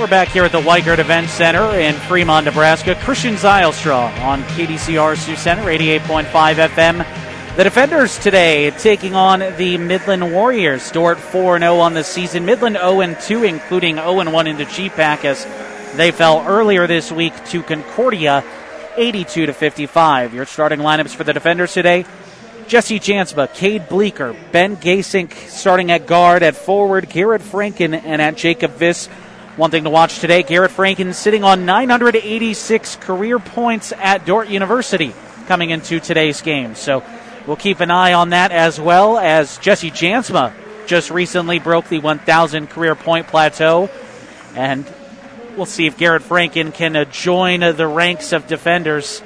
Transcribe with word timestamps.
We're 0.00 0.06
back 0.06 0.28
here 0.28 0.44
at 0.44 0.52
the 0.52 0.62
Weigert 0.62 0.98
Event 0.98 1.28
Center 1.28 1.78
in 1.78 1.94
Fremont, 1.94 2.46
Nebraska. 2.46 2.94
Christian 2.94 3.34
Zylstra 3.34 4.18
on 4.22 4.42
KDCR 4.44 5.14
Sioux 5.14 5.36
Center, 5.36 5.64
88.5 5.64 6.24
FM. 6.54 7.56
The 7.56 7.64
defenders 7.64 8.18
today 8.18 8.70
taking 8.70 9.14
on 9.14 9.40
the 9.58 9.76
Midland 9.76 10.32
Warriors. 10.32 10.90
Dordt 10.90 11.18
4 11.18 11.58
0 11.58 11.76
on 11.80 11.92
the 11.92 12.02
season. 12.02 12.46
Midland 12.46 12.76
0 12.76 13.14
2, 13.20 13.44
including 13.44 13.96
0 13.96 14.30
1 14.30 14.46
in 14.46 14.58
into 14.58 14.64
GPAC 14.64 15.26
as 15.26 15.46
they 15.96 16.12
fell 16.12 16.46
earlier 16.48 16.86
this 16.86 17.12
week 17.12 17.34
to 17.48 17.62
Concordia, 17.62 18.42
82 18.96 19.44
to 19.44 19.52
55. 19.52 20.32
Your 20.32 20.46
starting 20.46 20.78
lineups 20.78 21.14
for 21.14 21.24
the 21.24 21.34
defenders 21.34 21.74
today 21.74 22.06
Jesse 22.68 23.00
Jansma, 23.00 23.52
Cade 23.52 23.86
Bleeker, 23.90 24.34
Ben 24.50 24.78
Gasink 24.78 25.34
starting 25.50 25.90
at 25.90 26.06
guard, 26.06 26.42
at 26.42 26.56
forward, 26.56 27.10
Garrett 27.10 27.42
Franken, 27.42 28.00
and 28.02 28.22
at 28.22 28.38
Jacob 28.38 28.78
Viss. 28.78 29.10
One 29.60 29.70
thing 29.70 29.84
to 29.84 29.90
watch 29.90 30.20
today 30.20 30.42
Garrett 30.42 30.70
Franken 30.70 31.12
sitting 31.12 31.44
on 31.44 31.66
986 31.66 32.96
career 32.96 33.38
points 33.38 33.92
at 33.92 34.24
Dordt 34.24 34.48
University 34.48 35.12
coming 35.48 35.68
into 35.68 36.00
today's 36.00 36.40
game. 36.40 36.74
So 36.74 37.04
we'll 37.46 37.56
keep 37.56 37.80
an 37.80 37.90
eye 37.90 38.14
on 38.14 38.30
that 38.30 38.52
as 38.52 38.80
well 38.80 39.18
as 39.18 39.58
Jesse 39.58 39.90
Jansma 39.90 40.54
just 40.86 41.10
recently 41.10 41.58
broke 41.58 41.90
the 41.90 41.98
1,000 41.98 42.68
career 42.70 42.94
point 42.94 43.26
plateau. 43.26 43.90
And 44.54 44.90
we'll 45.58 45.66
see 45.66 45.84
if 45.84 45.98
Garrett 45.98 46.22
Franken 46.22 46.72
can 46.72 46.96
uh, 46.96 47.04
join 47.04 47.60
the 47.60 47.86
ranks 47.86 48.32
of 48.32 48.46
defenders 48.46 49.22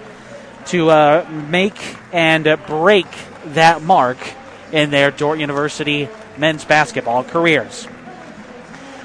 to 0.67 0.91
uh, 0.91 1.29
make 1.49 1.79
and 2.13 2.59
break 2.67 3.07
that 3.53 3.83
mark 3.83 4.19
in 4.73 4.91
their 4.91 5.13
Dordt 5.13 5.39
University 5.39 6.09
men's 6.37 6.65
basketball 6.65 7.23
careers. 7.23 7.87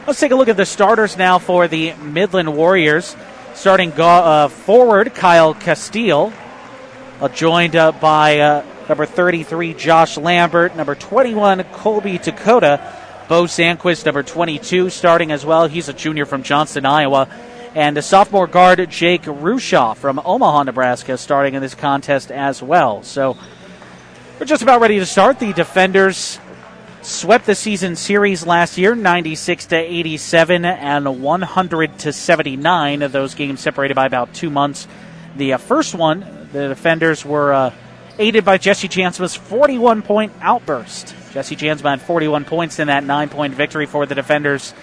Let's 0.10 0.20
take 0.20 0.32
a 0.32 0.36
look 0.36 0.48
at 0.48 0.58
the 0.58 0.66
starters 0.66 1.18
now 1.18 1.38
for 1.38 1.68
the 1.68 1.94
Midland 1.94 2.56
Warriors. 2.56 3.16
Starting 3.54 3.92
go- 3.92 4.08
uh, 4.08 4.48
forward, 4.48 5.14
Kyle 5.14 5.54
Castile, 5.54 6.34
uh, 7.22 7.28
joined 7.30 7.76
uh, 7.76 7.92
by 7.92 8.40
uh, 8.40 8.66
number 8.90 9.06
33, 9.06 9.76
Josh 9.76 10.18
Lambert, 10.18 10.76
number 10.76 10.96
21, 10.96 11.64
Colby 11.66 12.18
Dakota, 12.18 12.82
Bo 13.28 13.44
Sandquist, 13.44 14.04
number 14.04 14.24
22, 14.24 14.90
starting 14.90 15.32
as 15.32 15.46
well. 15.46 15.68
He's 15.68 15.90
a 15.90 15.94
junior 15.94 16.26
from 16.26 16.42
Johnston, 16.42 16.88
Iowa. 16.88 17.30
And 17.76 17.96
a 17.96 18.02
sophomore 18.02 18.48
guard, 18.48 18.90
Jake 18.90 19.22
Rushoff 19.22 19.98
from 19.98 20.20
Omaha, 20.26 20.64
Nebraska, 20.64 21.20
starting 21.20 21.54
in 21.54 21.62
this 21.62 21.76
contest 21.76 22.32
as 22.32 22.64
well. 22.64 23.04
So 23.04 23.38
we're 24.40 24.48
just 24.48 24.64
about 24.64 24.82
ready 24.82 24.98
to 24.98 25.06
start. 25.06 25.38
The 25.38 25.54
defenders 25.54 26.40
swept 27.02 27.46
the 27.46 27.56
season 27.56 27.96
series 27.96 28.46
last 28.46 28.78
year 28.78 28.94
96 28.94 29.68
to 29.68 29.76
87 29.78 30.66
and 30.66 31.22
100 31.22 32.00
to 32.00 32.14
79 32.14 33.02
of 33.02 33.12
those 33.12 33.36
games 33.36 33.62
separated 33.62 33.96
by 33.96 34.06
about 34.06 34.34
two 34.34 34.50
months. 34.50 34.88
The 35.38 35.54
uh, 35.54 35.58
first 35.58 35.96
one 35.96 36.50
the 36.52 36.68
defenders 36.68 37.24
were 37.24 37.54
uh, 37.54 37.74
aided 38.18 38.44
by 38.44 38.58
jesse 38.58 38.90
jansma's 38.90 39.36
41 39.36 40.02
point 40.02 40.34
outburst. 40.42 41.16
Jesse 41.32 41.56
jansma 41.56 41.92
had 41.92 42.02
41 42.02 42.46
points 42.46 42.80
in 42.80 42.88
that 42.88 43.04
nine 43.04 43.30
point 43.30 43.54
victory 43.54 43.86
for 43.86 44.06
the 44.06 44.16
defenders. 44.16 44.74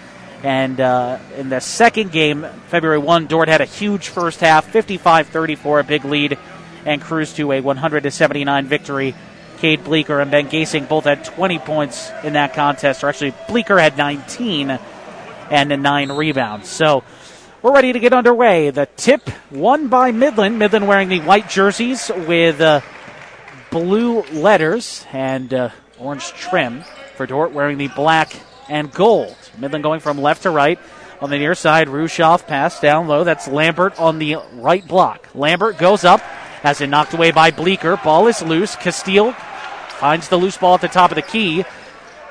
And 0.42 0.80
uh, 0.80 1.18
in 1.36 1.48
the 1.48 1.60
second 1.60 2.12
game 2.12 2.46
february 2.68 2.98
1 2.98 3.26
Dordt 3.26 3.48
had 3.48 3.60
a 3.60 3.66
huge 3.66 4.08
first 4.08 4.40
half 4.40 4.72
55-34 4.72 5.80
a 5.80 5.84
big 5.84 6.04
lead 6.04 6.38
and 6.86 7.02
cruised 7.02 7.36
to 7.36 7.52
a 7.52 7.60
100 7.60 8.10
79 8.10 8.66
victory 8.66 9.14
Cade 9.58 9.84
Bleeker 9.84 10.20
and 10.20 10.30
Ben 10.30 10.48
Gasink 10.48 10.88
both 10.88 11.04
had 11.04 11.24
20 11.24 11.58
points 11.60 12.10
in 12.22 12.34
that 12.34 12.54
contest, 12.54 13.02
or 13.02 13.08
actually, 13.08 13.34
Bleeker 13.48 13.78
had 13.78 13.96
19 13.96 14.78
and 15.50 15.82
nine 15.82 16.12
rebounds. 16.12 16.68
So 16.68 17.04
we're 17.62 17.72
ready 17.72 17.92
to 17.92 17.98
get 17.98 18.12
underway. 18.12 18.70
The 18.70 18.86
tip 18.96 19.30
won 19.50 19.88
by 19.88 20.12
Midland. 20.12 20.58
Midland 20.58 20.86
wearing 20.86 21.08
the 21.08 21.20
white 21.20 21.48
jerseys 21.48 22.10
with 22.14 22.60
uh, 22.60 22.80
blue 23.70 24.22
letters 24.22 25.06
and 25.12 25.52
uh, 25.52 25.70
orange 25.98 26.28
trim. 26.28 26.84
For 27.16 27.26
Dordt 27.26 27.52
wearing 27.52 27.78
the 27.78 27.88
black 27.88 28.36
and 28.68 28.92
gold. 28.92 29.36
Midland 29.58 29.82
going 29.82 30.00
from 30.00 30.20
left 30.20 30.42
to 30.42 30.50
right. 30.50 30.78
On 31.20 31.30
the 31.30 31.38
near 31.38 31.54
side, 31.54 31.88
Rushoff 31.88 32.46
pass 32.46 32.78
down 32.78 33.08
low. 33.08 33.24
That's 33.24 33.48
Lambert 33.48 33.98
on 33.98 34.18
the 34.18 34.36
right 34.52 34.86
block. 34.86 35.28
Lambert 35.34 35.78
goes 35.78 36.04
up, 36.04 36.20
has 36.60 36.82
it 36.82 36.88
knocked 36.88 37.14
away 37.14 37.30
by 37.30 37.50
Bleeker. 37.50 37.96
Ball 37.96 38.26
is 38.26 38.42
loose. 38.42 38.76
Castile 38.76 39.34
finds 39.96 40.28
the 40.28 40.36
loose 40.36 40.56
ball 40.56 40.74
at 40.74 40.80
the 40.80 40.88
top 40.88 41.10
of 41.10 41.16
the 41.16 41.22
key. 41.22 41.64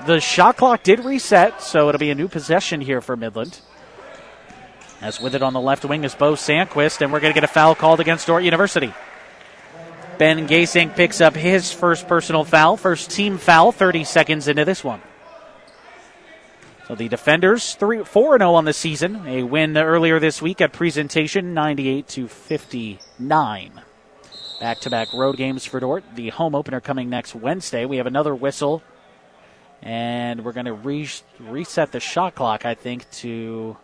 The 0.06 0.20
shot 0.20 0.58
clock 0.58 0.84
did 0.84 1.04
reset, 1.04 1.62
so 1.62 1.90
it'll 1.90 2.00
be 2.00 2.12
a 2.12 2.16
new 2.16 2.28
possession 2.28 2.82
here 2.82 3.02
for 3.02 3.16
Midland. 3.16 3.60
As 5.02 5.20
with 5.20 5.36
it 5.36 5.44
on 5.44 5.54
the 5.54 5.62
left 5.62 5.86
wing 5.86 6.04
is 6.04 6.16
Bo 6.16 6.34
Sandquist, 6.34 7.02
and 7.02 7.12
we're 7.12 7.20
going 7.20 7.34
to 7.34 7.40
get 7.40 7.44
a 7.44 7.52
foul 7.52 7.76
called 7.76 8.00
against 8.00 8.28
Dordt 8.28 8.44
University. 8.44 8.94
Ben 10.18 10.48
Gasink 10.48 10.96
picks 10.96 11.20
up 11.20 11.36
his 11.36 11.72
first 11.72 12.08
personal 12.08 12.44
foul, 12.46 12.78
first 12.78 13.12
team 13.12 13.38
foul, 13.38 13.72
30 13.72 14.04
seconds 14.06 14.48
into 14.48 14.64
this 14.64 14.84
one. 14.84 15.02
So 16.88 16.96
the 16.96 17.10
defenders 17.10 17.74
3 17.76 18.04
4 18.04 18.38
0 18.38 18.54
on 18.54 18.66
the 18.66 18.74
season. 18.74 19.28
A 19.28 19.44
win 19.44 19.76
earlier 19.76 20.20
this 20.20 20.42
week 20.42 20.62
at 20.62 20.72
presentation 20.72 21.54
98 21.54 22.08
to 22.10 22.28
59. 22.28 23.82
Back 24.60 24.80
to 24.82 24.90
back 24.90 25.12
road 25.14 25.36
games 25.36 25.66
for 25.66 25.82
Dordt. 25.82 26.04
The 26.16 26.30
home 26.30 26.56
opener 26.56 26.80
coming 26.80 27.10
next 27.10 27.36
Wednesday. 27.36 27.86
We 27.86 27.98
have 27.98 28.08
another 28.08 28.34
whistle, 28.34 28.82
and 29.82 30.46
we're 30.46 30.54
going 30.54 30.68
to 30.68 30.74
re- 30.74 31.10
reset 31.40 31.92
the 31.92 32.00
shot 32.00 32.36
clock, 32.36 32.66
I 32.66 32.74
think, 32.74 33.10
to 33.12 33.76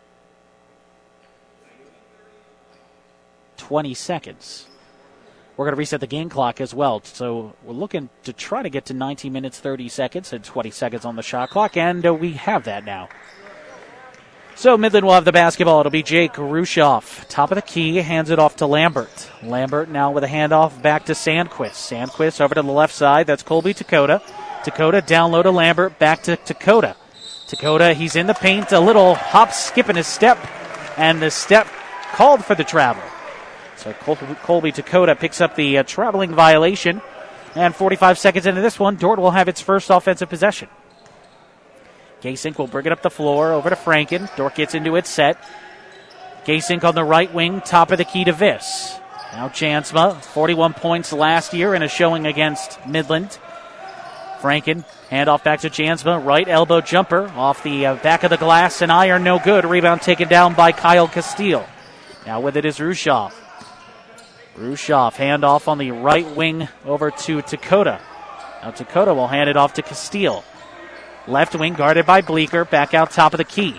20 3.58 3.94
seconds. 3.94 4.68
We're 5.58 5.66
going 5.66 5.76
to 5.76 5.80
reset 5.80 6.00
the 6.00 6.08
game 6.08 6.30
clock 6.30 6.62
as 6.62 6.74
well. 6.74 7.02
So 7.04 7.54
we're 7.64 7.74
looking 7.74 8.10
to 8.24 8.32
try 8.32 8.64
to 8.64 8.70
get 8.70 8.86
to 8.86 8.94
19 8.94 9.34
minutes, 9.34 9.60
30 9.60 9.90
seconds, 9.90 10.32
and 10.32 10.42
20 10.42 10.72
seconds 10.72 11.04
on 11.04 11.18
the 11.18 11.22
shot 11.22 11.50
clock, 11.50 11.76
and 11.76 12.06
uh, 12.06 12.14
we 12.14 12.32
have 12.34 12.64
that 12.64 12.86
now. 12.86 13.10
So 14.56 14.78
Midland 14.78 15.06
will 15.06 15.14
have 15.14 15.26
the 15.26 15.32
basketball. 15.32 15.80
It'll 15.80 15.92
be 15.92 16.04
Jake 16.04 16.34
Rushoff. 16.34 17.28
Top 17.30 17.52
of 17.52 17.56
the 17.56 17.62
key, 17.64 17.96
hands 17.98 18.30
it 18.30 18.38
off 18.38 18.58
to 18.58 18.68
Lambert. 18.68 19.32
Lambert 19.42 19.90
now 19.90 20.12
with 20.12 20.24
a 20.24 20.28
handoff 20.28 20.80
back 20.82 21.06
to 21.06 21.14
Sandquist. 21.14 21.72
Sandquist 21.72 22.40
over 22.40 22.54
to 22.54 22.62
the 22.62 22.72
left 22.72 22.94
side. 22.94 23.26
That's 23.26 23.42
Colby 23.44 23.74
Dakota. 23.74 24.22
Dakota 24.64 25.02
down 25.02 25.32
low 25.32 25.42
to 25.42 25.52
Lambert, 25.52 25.98
back 25.98 26.22
to 26.24 26.36
Dakota. 26.46 26.96
Dakota, 27.50 27.94
he's 27.94 28.16
in 28.16 28.28
the 28.28 28.34
paint, 28.34 28.72
a 28.72 28.80
little 28.80 29.16
hop, 29.16 29.52
skip 29.52 29.90
in 29.90 29.96
his 29.96 30.08
step, 30.08 30.38
and 30.98 31.22
the 31.22 31.32
step 31.32 31.68
called 32.14 32.46
for 32.46 32.56
the 32.56 32.64
travel. 32.64 33.04
So 33.78 33.94
Col- 33.94 34.16
Colby 34.44 34.72
Dakota 34.72 35.16
picks 35.16 35.42
up 35.42 35.56
the 35.56 35.80
uh, 35.80 35.84
traveling 35.84 36.36
violation, 36.36 37.02
and 37.56 37.76
45 37.76 38.20
seconds 38.20 38.46
into 38.46 38.62
this 38.62 38.80
one, 38.80 38.96
Dordt 38.96 39.20
will 39.20 39.32
have 39.32 39.48
its 39.48 39.60
first 39.60 39.90
offensive 39.90 40.30
possession. 40.30 40.70
Gasink 42.22 42.58
will 42.58 42.68
bring 42.68 42.86
it 42.86 42.92
up 42.92 43.02
the 43.02 43.10
floor 43.10 43.52
over 43.52 43.70
to 43.70 43.76
Franken. 43.76 44.34
Dordt 44.36 44.56
gets 44.56 44.76
into 44.76 44.96
its 44.96 45.10
set. 45.10 45.44
Gasink 46.46 46.84
on 46.84 46.96
the 46.96 47.04
right 47.04 47.34
wing, 47.34 47.62
top 47.62 47.92
of 47.92 47.98
the 47.98 48.06
key 48.06 48.24
to 48.24 48.34
Viss. 48.34 49.00
Now 49.34 49.48
Jansma, 49.50 50.22
41 50.22 50.74
points 50.74 51.14
last 51.14 51.54
year 51.54 51.74
in 51.74 51.84
a 51.84 51.88
showing 51.88 52.28
against 52.28 52.86
Midland. 52.86 53.38
Franken, 54.40 54.84
handoff 55.10 55.44
back 55.44 55.62
to 55.62 55.70
Jansma, 55.70 56.24
right 56.24 56.48
elbow 56.48 56.82
jumper 56.82 57.32
off 57.36 57.64
the 57.64 57.86
uh, 57.86 57.96
back 57.96 58.24
of 58.24 58.30
the 58.30 58.38
glass 58.38 58.82
and 58.82 58.92
iron, 58.92 59.24
no 59.24 59.40
good. 59.40 59.66
Rebound 59.66 60.02
taken 60.02 60.28
down 60.28 60.54
by 60.54 60.72
Kyle 60.72 61.08
Castile. 61.08 61.68
Now 62.26 62.42
with 62.42 62.58
it 62.58 62.66
is 62.66 62.80
Rushoff. 62.80 63.34
Rushoff, 64.56 65.16
handoff 65.16 65.68
on 65.68 65.78
the 65.78 65.92
right 65.92 66.36
wing 66.36 66.68
over 66.86 67.12
to 67.12 67.42
Dakota. 67.42 68.02
Now 68.62 68.72
Dakota 68.72 69.14
will 69.14 69.28
hand 69.28 69.50
it 69.50 69.58
off 69.58 69.74
to 69.76 69.82
Castile. 69.82 70.44
Left 71.28 71.56
wing 71.56 71.74
guarded 71.74 72.06
by 72.06 72.22
Bleeker. 72.22 72.66
Back 72.66 72.94
out 72.94 73.12
top 73.12 73.34
of 73.34 73.38
the 73.38 73.44
key. 73.44 73.74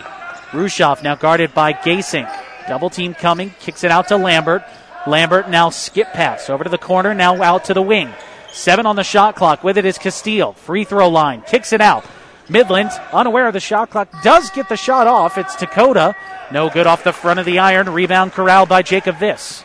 Rushoff 0.52 1.02
now 1.02 1.14
guarded 1.14 1.54
by 1.54 1.72
Gasink. 1.72 2.30
Double 2.68 2.90
team 2.90 3.14
coming. 3.14 3.54
Kicks 3.60 3.84
it 3.84 3.90
out 3.90 4.08
to 4.08 4.16
Lambert. 4.16 4.62
Lambert 5.06 5.48
now 5.48 5.70
skip 5.70 6.12
pass 6.12 6.48
over 6.48 6.64
to 6.64 6.70
the 6.70 6.78
corner. 6.78 7.14
Now 7.14 7.42
out 7.42 7.64
to 7.64 7.74
the 7.74 7.82
wing. 7.82 8.12
Seven 8.52 8.86
on 8.86 8.96
the 8.96 9.04
shot 9.04 9.34
clock. 9.34 9.64
With 9.64 9.78
it 9.78 9.84
is 9.84 9.98
Castile. 9.98 10.52
Free 10.52 10.84
throw 10.84 11.08
line. 11.08 11.42
Kicks 11.42 11.72
it 11.72 11.80
out. 11.80 12.04
Midland, 12.48 12.90
unaware 13.12 13.46
of 13.46 13.54
the 13.54 13.60
shot 13.60 13.90
clock, 13.90 14.08
does 14.22 14.50
get 14.50 14.68
the 14.68 14.76
shot 14.76 15.06
off. 15.06 15.38
It's 15.38 15.56
Dakota. 15.56 16.14
No 16.50 16.68
good 16.68 16.86
off 16.86 17.04
the 17.04 17.12
front 17.12 17.40
of 17.40 17.46
the 17.46 17.60
iron. 17.60 17.88
Rebound 17.88 18.32
corralled 18.32 18.68
by 18.68 18.82
Jacob 18.82 19.16
Viss. 19.16 19.64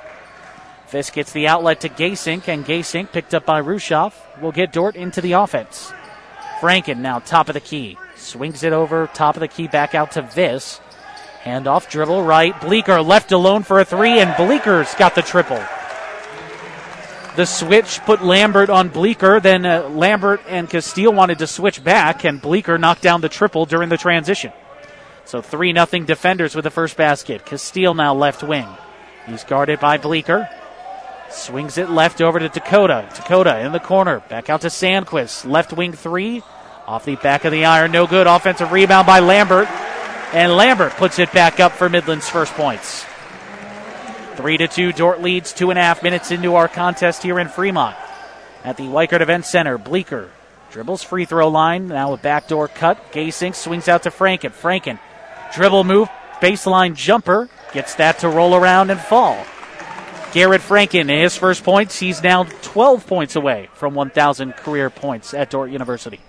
Viss 0.90 1.10
gets 1.10 1.34
the 1.34 1.48
outlet 1.48 1.82
to 1.82 1.90
Gasink, 1.90 2.48
and 2.48 2.66
Gasink, 2.66 3.12
picked 3.12 3.34
up 3.34 3.46
by 3.46 3.62
Rushoff, 3.62 4.14
will 4.42 4.54
get 4.54 4.72
Dordt 4.72 4.96
into 4.96 5.20
the 5.20 5.34
offense. 5.34 5.92
Franken 6.60 6.98
now 6.98 7.20
top 7.20 7.50
of 7.50 7.54
the 7.54 7.60
key. 7.60 7.98
Swings 8.16 8.64
it 8.64 8.74
over, 8.74 9.08
top 9.14 9.36
of 9.36 9.42
the 9.42 9.48
key, 9.48 9.68
back 9.68 9.96
out 9.96 10.14
to 10.14 10.22
Viss. 10.22 10.80
Handoff, 11.44 11.90
dribble 11.90 12.24
right. 12.24 12.60
Bleeker 12.60 13.02
left 13.02 13.32
alone 13.32 13.64
for 13.64 13.80
a 13.80 13.86
three, 13.86 14.20
and 14.20 14.36
Bleeker's 14.36 14.94
got 14.96 15.16
the 15.16 15.22
triple. 15.22 15.64
The 17.38 17.46
switch 17.46 18.00
put 18.00 18.24
Lambert 18.24 18.72
on 18.72 18.90
Bleeker. 18.90 19.40
Then 19.40 19.66
uh, 19.66 19.88
Lambert 19.90 20.42
and 20.48 20.68
Castile 20.68 21.14
wanted 21.14 21.38
to 21.40 21.48
switch 21.48 21.84
back, 21.84 22.26
and 22.26 22.42
Bleeker 22.42 22.80
knocked 22.80 23.04
down 23.04 23.22
the 23.22 23.30
triple 23.30 23.68
during 23.68 23.90
the 23.90 23.98
transition. 23.98 24.52
So 25.26 25.42
3 25.42 25.74
0 25.74 26.06
defenders 26.06 26.56
with 26.56 26.64
the 26.64 26.72
first 26.72 26.98
basket. 26.98 27.46
Castile 27.46 27.94
now 27.94 28.16
left 28.16 28.42
wing. 28.42 28.68
He's 29.28 29.44
guarded 29.44 29.80
by 29.80 29.98
Bleeker. 29.98 30.50
Swings 31.30 31.78
it 31.78 31.90
left 31.90 32.22
over 32.22 32.40
to 32.40 32.50
Dakota. 32.50 33.08
Dakota 33.16 33.60
in 33.60 33.72
the 33.72 33.80
corner. 33.80 34.22
Back 34.30 34.50
out 34.50 34.62
to 34.62 34.68
Sandquist. 34.68 35.50
Left 35.50 35.74
wing 35.74 35.94
three. 35.94 36.42
Off 36.88 37.06
the 37.06 37.16
back 37.18 37.46
of 37.46 37.52
the 37.52 37.66
iron. 37.66 37.92
No 37.92 38.08
good. 38.08 38.28
Offensive 38.28 38.72
rebound 38.72 39.06
by 39.06 39.20
Lambert. 39.20 39.68
And 40.34 40.56
Lambert 40.56 40.94
puts 40.94 41.20
it 41.20 41.32
back 41.34 41.60
up 41.60 41.74
for 41.74 41.90
Midland's 41.90 42.30
first 42.30 42.54
points. 42.54 43.06
Three 44.36 44.58
to 44.58 44.68
two. 44.68 44.94
Dordt 44.94 45.22
leads 45.22 45.52
two 45.52 45.70
and 45.70 45.80
a 45.80 45.82
half 45.82 46.04
minutes 46.04 46.32
into 46.32 46.56
our 46.56 46.68
contest 46.68 47.24
here 47.24 47.40
in 47.40 47.50
Fremont. 47.50 47.96
At 48.64 48.78
the 48.78 48.84
Weichert 48.84 49.22
Event 49.22 49.46
Center, 49.46 49.78
Bleeker 49.78 50.30
dribbles 50.72 51.04
free 51.04 51.26
throw 51.26 51.50
line. 51.50 51.88
Now 51.88 52.14
a 52.14 52.18
backdoor 52.18 52.68
cut. 52.68 53.12
Gasink 53.12 53.56
swings 53.56 53.88
out 53.88 54.04
to 54.04 54.12
Franken. 54.12 54.52
Franken 54.52 55.00
dribble 55.54 55.84
move. 55.84 56.10
Baseline 56.40 56.96
jumper. 56.96 57.50
Gets 57.74 57.96
that 57.96 58.20
to 58.20 58.30
roll 58.30 58.56
around 58.56 58.92
and 58.92 59.00
fall. 59.00 59.44
Garrett 60.34 60.62
Franken, 60.62 61.10
his 61.10 61.36
first 61.36 61.64
points. 61.64 62.00
He's 62.00 62.22
now 62.22 62.44
12 62.44 63.08
points 63.08 63.36
away 63.36 63.70
from 63.74 63.96
1,000 63.96 64.54
career 64.54 64.90
points 64.90 65.34
at 65.34 65.50
Dordt 65.50 65.72
University. 65.72 66.20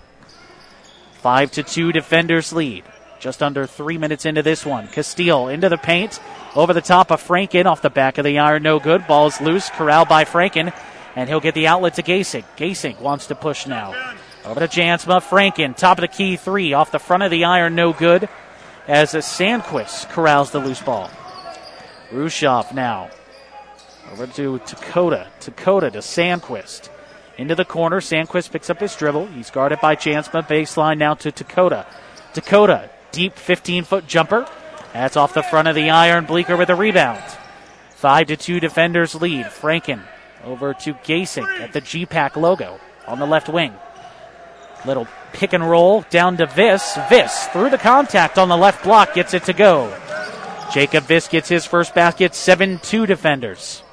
5 1.21 1.51
to 1.51 1.63
2 1.63 1.91
defenders 1.91 2.53
lead. 2.53 2.85
Just 3.19 3.43
under 3.43 3.67
three 3.67 3.97
minutes 3.97 4.25
into 4.25 4.41
this 4.41 4.65
one. 4.65 4.87
Castile 4.87 5.49
into 5.49 5.67
the 5.67 5.77
paint. 5.77 6.19
Over 6.55 6.73
the 6.73 6.81
top 6.81 7.11
of 7.11 7.21
Franken 7.21 7.65
off 7.65 7.81
the 7.81 7.89
back 7.89 8.17
of 8.17 8.23
the 8.23 8.39
iron. 8.39 8.63
No 8.63 8.79
good. 8.79 9.05
Ball's 9.07 9.41
loose. 9.41 9.69
Corralled 9.69 10.07
by 10.07 10.23
Franken. 10.23 10.73
And 11.15 11.27
he'll 11.27 11.41
get 11.41 11.53
the 11.53 11.67
outlet 11.67 11.95
to 11.95 12.03
Gasink. 12.03 12.45
Gasink 12.55 13.01
wants 13.01 13.27
to 13.27 13.35
push 13.35 13.67
now. 13.67 13.93
Over 14.45 14.61
to 14.61 14.67
Jansma. 14.67 15.21
Franken. 15.21 15.75
Top 15.75 15.97
of 15.97 16.01
the 16.01 16.07
key 16.07 16.37
three. 16.37 16.71
Off 16.71 16.91
the 16.91 16.99
front 16.99 17.23
of 17.23 17.31
the 17.31 17.43
iron. 17.43 17.75
No 17.75 17.91
good. 17.91 18.29
As 18.87 19.11
Sandquist 19.11 20.09
corrals 20.11 20.51
the 20.51 20.59
loose 20.59 20.81
ball. 20.81 21.09
Rushoff 22.11 22.73
now. 22.73 23.09
Over 24.11 24.27
to 24.27 24.59
Dakota. 24.59 25.27
Dakota 25.39 25.91
to 25.91 25.99
Sandquist. 25.99 26.89
Into 27.37 27.55
the 27.55 27.65
corner. 27.65 28.01
Sandquist 28.01 28.51
picks 28.51 28.69
up 28.69 28.79
his 28.79 28.95
dribble. 28.95 29.27
He's 29.27 29.51
guarded 29.51 29.79
by 29.81 29.95
Jansma. 29.95 30.47
Baseline 30.47 30.97
now 30.97 31.13
to 31.15 31.31
Dakota. 31.31 31.85
Dakota. 32.33 32.89
Deep 33.11 33.33
15 33.35 33.83
foot 33.83 34.07
jumper. 34.07 34.47
That's 34.93 35.17
off 35.17 35.33
the 35.33 35.43
front 35.43 35.67
of 35.67 35.75
the 35.75 35.89
iron. 35.89 36.25
Bleeker 36.25 36.57
with 36.57 36.69
a 36.69 36.75
rebound. 36.75 37.23
5 37.95 38.27
to 38.27 38.37
2 38.37 38.59
defenders 38.59 39.15
lead. 39.15 39.45
Franken 39.45 40.01
over 40.43 40.73
to 40.73 40.93
Gasink 40.93 41.59
at 41.59 41.73
the 41.73 41.81
GPAC 41.81 42.35
logo 42.35 42.79
on 43.07 43.19
the 43.19 43.27
left 43.27 43.49
wing. 43.49 43.73
Little 44.85 45.07
pick 45.33 45.53
and 45.53 45.69
roll 45.69 46.05
down 46.09 46.37
to 46.37 46.47
Viss. 46.47 46.95
Viss 47.09 47.51
through 47.51 47.69
the 47.69 47.77
contact 47.77 48.37
on 48.37 48.49
the 48.49 48.57
left 48.57 48.83
block 48.83 49.13
gets 49.13 49.33
it 49.33 49.43
to 49.45 49.53
go. 49.53 49.95
Jacob 50.73 51.03
Viss 51.05 51.29
gets 51.29 51.49
his 51.49 51.65
first 51.65 51.93
basket. 51.93 52.33
7 52.33 52.79
2 52.79 53.05
defenders. 53.05 53.83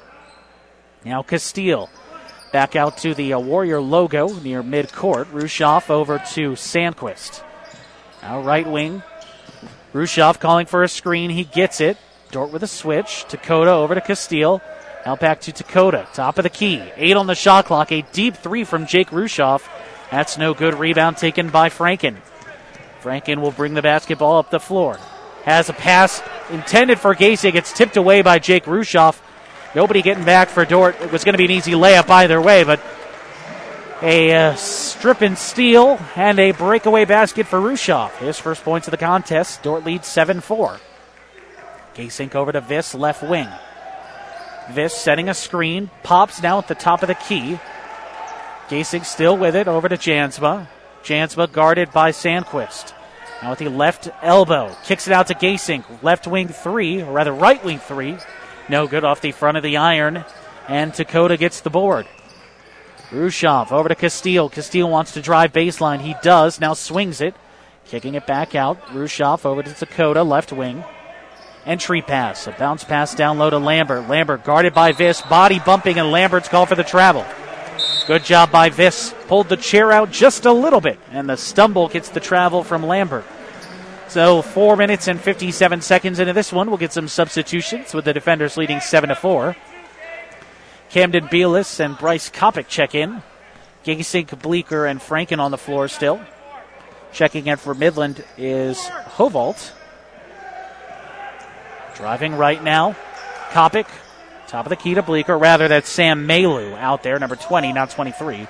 Now 1.05 1.23
Castile 1.23 1.89
back 2.51 2.75
out 2.75 2.97
to 2.97 3.13
the 3.13 3.33
uh, 3.33 3.39
Warrior 3.39 3.81
logo 3.81 4.27
near 4.39 4.63
midcourt. 4.63 5.25
Rushoff 5.25 5.89
over 5.89 6.17
to 6.33 6.51
Sandquist. 6.51 7.43
Now 8.21 8.41
right 8.41 8.67
wing. 8.67 9.03
Rushoff 9.93 10.39
calling 10.39 10.65
for 10.65 10.83
a 10.83 10.87
screen. 10.87 11.29
He 11.29 11.43
gets 11.43 11.81
it. 11.81 11.97
Dordt 12.31 12.51
with 12.51 12.63
a 12.63 12.67
switch. 12.67 13.25
Dakota 13.29 13.71
over 13.71 13.95
to 13.95 14.01
Castile. 14.01 14.61
Now 15.05 15.15
back 15.15 15.39
to 15.41 15.51
Dakota. 15.51 16.07
Top 16.13 16.37
of 16.37 16.43
the 16.43 16.49
key. 16.49 16.83
Eight 16.97 17.15
on 17.15 17.27
the 17.27 17.35
shot 17.35 17.65
clock. 17.65 17.91
A 17.91 18.01
deep 18.11 18.35
three 18.35 18.63
from 18.63 18.85
Jake 18.85 19.09
Rushoff. 19.09 19.67
That's 20.11 20.37
no 20.37 20.53
good. 20.53 20.75
Rebound 20.75 21.17
taken 21.17 21.49
by 21.49 21.69
Franken. 21.69 22.17
Franken 23.01 23.39
will 23.39 23.51
bring 23.51 23.73
the 23.73 23.81
basketball 23.81 24.37
up 24.37 24.49
the 24.49 24.59
floor. 24.59 24.97
Has 25.43 25.69
a 25.69 25.73
pass 25.73 26.21
intended 26.49 26.99
for 26.99 27.15
Gacy. 27.15 27.53
Gets 27.53 27.71
tipped 27.71 27.95
away 27.95 28.21
by 28.21 28.39
Jake 28.39 28.65
Rushoff. 28.65 29.21
Nobody 29.75 30.01
getting 30.01 30.23
back 30.23 30.49
for 30.49 30.65
Dordt. 30.65 30.99
It 31.01 31.11
was 31.11 31.23
going 31.23 31.33
to 31.33 31.37
be 31.37 31.45
an 31.45 31.51
easy 31.51 31.73
layup 31.73 32.09
either 32.09 32.41
way, 32.41 32.63
but 32.63 32.79
a 34.01 34.33
uh, 34.33 34.55
strip 34.55 35.21
and 35.21 35.37
steal 35.37 35.99
and 36.15 36.39
a 36.39 36.51
breakaway 36.51 37.05
basket 37.05 37.47
for 37.47 37.59
Rushoff. 37.59 38.15
His 38.17 38.37
first 38.39 38.63
points 38.63 38.87
of 38.87 38.91
the 38.91 38.97
contest. 38.97 39.63
Dordt 39.63 39.85
leads 39.85 40.07
7 40.07 40.41
4. 40.41 40.79
Gasink 41.95 42.35
over 42.35 42.51
to 42.51 42.61
Viss, 42.61 42.93
left 42.93 43.23
wing. 43.23 43.47
Viss 44.69 44.93
setting 44.93 45.29
a 45.29 45.33
screen, 45.33 45.89
pops 46.03 46.41
now 46.43 46.59
at 46.59 46.67
the 46.67 46.75
top 46.75 47.01
of 47.01 47.07
the 47.07 47.15
key. 47.15 47.59
Gasink 48.69 49.05
still 49.05 49.37
with 49.37 49.55
it 49.55 49.67
over 49.67 49.89
to 49.89 49.97
Jansma. 49.97 50.67
Jansma 51.03 51.51
guarded 51.51 51.91
by 51.91 52.11
Sandquist. 52.11 52.93
Now 53.41 53.51
with 53.51 53.59
the 53.59 53.69
left 53.69 54.09
elbow, 54.21 54.75
kicks 54.83 55.07
it 55.07 55.13
out 55.13 55.27
to 55.27 55.35
Gasink. 55.35 56.03
Left 56.03 56.27
wing 56.27 56.49
three, 56.49 57.01
or 57.01 57.11
rather 57.11 57.31
right 57.31 57.63
wing 57.63 57.79
three. 57.79 58.17
No 58.69 58.87
good 58.87 59.03
off 59.03 59.21
the 59.21 59.31
front 59.31 59.57
of 59.57 59.63
the 59.63 59.77
iron. 59.77 60.25
And 60.67 60.91
Dakota 60.91 61.37
gets 61.37 61.61
the 61.61 61.69
board. 61.69 62.07
Rushoff 63.09 63.71
over 63.71 63.87
to 63.87 63.95
Castile. 63.95 64.49
Castile 64.49 64.89
wants 64.89 65.13
to 65.13 65.21
drive 65.21 65.53
baseline. 65.53 66.01
He 66.01 66.15
does. 66.21 66.59
Now 66.59 66.73
swings 66.73 67.21
it. 67.21 67.35
Kicking 67.85 68.15
it 68.15 68.27
back 68.27 68.53
out. 68.53 68.85
Rushoff 68.87 69.45
over 69.45 69.63
to 69.63 69.71
Dakota, 69.71 70.23
left 70.23 70.51
wing. 70.51 70.83
Entry 71.65 72.01
pass. 72.01 72.47
A 72.47 72.51
bounce 72.51 72.83
pass 72.83 73.15
down 73.15 73.37
low 73.37 73.49
to 73.49 73.57
Lambert. 73.57 74.09
Lambert 74.09 74.43
guarded 74.43 74.73
by 74.73 74.91
Viss. 74.91 75.21
Body 75.29 75.59
bumping, 75.59 75.97
and 75.97 76.11
Lambert's 76.11 76.49
called 76.49 76.67
for 76.67 76.75
the 76.75 76.83
travel. 76.83 77.25
Good 78.07 78.25
job 78.25 78.51
by 78.51 78.69
Viss. 78.69 79.13
Pulled 79.27 79.47
the 79.47 79.57
chair 79.57 79.91
out 79.91 80.11
just 80.11 80.45
a 80.45 80.51
little 80.51 80.81
bit, 80.81 80.99
and 81.11 81.29
the 81.29 81.37
stumble 81.37 81.87
gets 81.87 82.09
the 82.09 82.19
travel 82.19 82.63
from 82.63 82.85
Lambert. 82.85 83.25
So 84.09 84.41
four 84.41 84.77
minutes 84.77 85.07
and 85.07 85.19
57 85.19 85.81
seconds 85.81 86.19
into 86.19 86.33
this 86.33 86.53
one. 86.53 86.69
We'll 86.69 86.77
get 86.77 86.93
some 86.93 87.07
substitutions 87.07 87.93
with 87.93 88.05
the 88.05 88.13
defenders 88.13 88.55
leading 88.55 88.79
7 88.79 89.09
to 89.09 89.15
4. 89.15 89.55
Camden 90.89 91.27
Beelis 91.27 91.79
and 91.81 91.97
Bryce 91.97 92.29
Kopic 92.29 92.67
check 92.67 92.95
in. 92.95 93.21
Gasink, 93.83 94.41
Bleeker, 94.41 94.85
and 94.85 94.99
Franken 94.99 95.39
on 95.39 95.51
the 95.51 95.57
floor 95.57 95.87
still. 95.87 96.21
Checking 97.11 97.47
in 97.47 97.57
for 97.57 97.73
Midland 97.73 98.23
is 98.37 98.77
Hovalt. 98.79 99.71
Driving 101.95 102.35
right 102.35 102.63
now. 102.63 102.95
Kopic, 103.49 103.87
top 104.47 104.65
of 104.65 104.69
the 104.69 104.75
key 104.75 104.93
to 104.93 105.01
Bleeker. 105.01 105.37
Rather, 105.37 105.67
that's 105.67 105.89
Sam 105.89 106.27
Malu 106.27 106.75
out 106.75 107.03
there, 107.03 107.17
number 107.19 107.35
20, 107.35 107.73
not 107.73 107.89
23. 107.89 108.47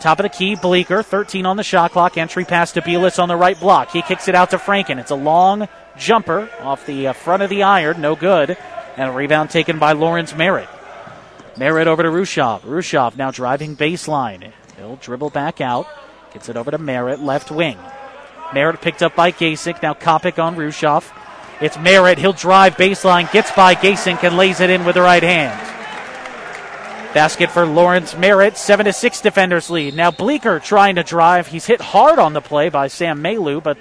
Top 0.00 0.20
of 0.20 0.22
the 0.22 0.28
key, 0.28 0.54
Bleeker, 0.54 1.02
13 1.02 1.44
on 1.44 1.56
the 1.56 1.64
shot 1.64 1.90
clock. 1.90 2.16
Entry 2.16 2.44
pass 2.44 2.72
to 2.72 2.82
Beelis 2.82 3.20
on 3.20 3.28
the 3.28 3.36
right 3.36 3.58
block. 3.58 3.90
He 3.90 4.02
kicks 4.02 4.28
it 4.28 4.34
out 4.34 4.50
to 4.50 4.58
Franken. 4.58 5.00
It's 5.00 5.10
a 5.10 5.16
long 5.16 5.68
jumper 5.96 6.48
off 6.60 6.86
the 6.86 7.08
uh, 7.08 7.12
front 7.12 7.42
of 7.42 7.50
the 7.50 7.64
iron, 7.64 8.00
no 8.00 8.14
good. 8.14 8.56
And 8.96 9.10
a 9.10 9.12
rebound 9.12 9.50
taken 9.50 9.78
by 9.80 9.92
Lawrence 9.92 10.34
Merritt. 10.36 10.68
Merritt 11.56 11.88
over 11.88 12.04
to 12.04 12.08
Rushoff. 12.08 12.60
Rushoff 12.60 13.16
now 13.16 13.32
driving 13.32 13.76
baseline. 13.76 14.52
He'll 14.76 14.96
dribble 14.96 15.30
back 15.30 15.60
out. 15.60 15.88
Gets 16.32 16.48
it 16.48 16.56
over 16.56 16.70
to 16.70 16.78
Merritt, 16.78 17.18
left 17.20 17.50
wing. 17.50 17.78
Merritt 18.54 18.80
picked 18.80 19.02
up 19.02 19.16
by 19.16 19.32
Gasink. 19.32 19.82
Now 19.82 19.94
Kopic 19.94 20.42
on 20.42 20.54
Rushoff. 20.54 21.10
It's 21.60 21.76
Merritt. 21.76 22.18
He'll 22.18 22.32
drive 22.32 22.76
baseline, 22.76 23.30
gets 23.32 23.50
by 23.50 23.74
Gasink, 23.74 24.22
and 24.22 24.36
lays 24.36 24.60
it 24.60 24.70
in 24.70 24.84
with 24.84 24.94
the 24.94 25.02
right 25.02 25.22
hand. 25.22 25.77
Basket 27.18 27.50
for 27.50 27.66
Lawrence 27.66 28.16
Merritt. 28.16 28.56
7 28.56 28.86
to 28.86 28.92
6 28.92 29.20
defenders 29.22 29.70
lead. 29.70 29.96
Now 29.96 30.12
Bleeker 30.12 30.60
trying 30.60 30.94
to 30.94 31.02
drive. 31.02 31.48
He's 31.48 31.66
hit 31.66 31.80
hard 31.80 32.20
on 32.20 32.32
the 32.32 32.40
play 32.40 32.68
by 32.68 32.86
Sam 32.86 33.20
Malu, 33.20 33.60
but 33.60 33.76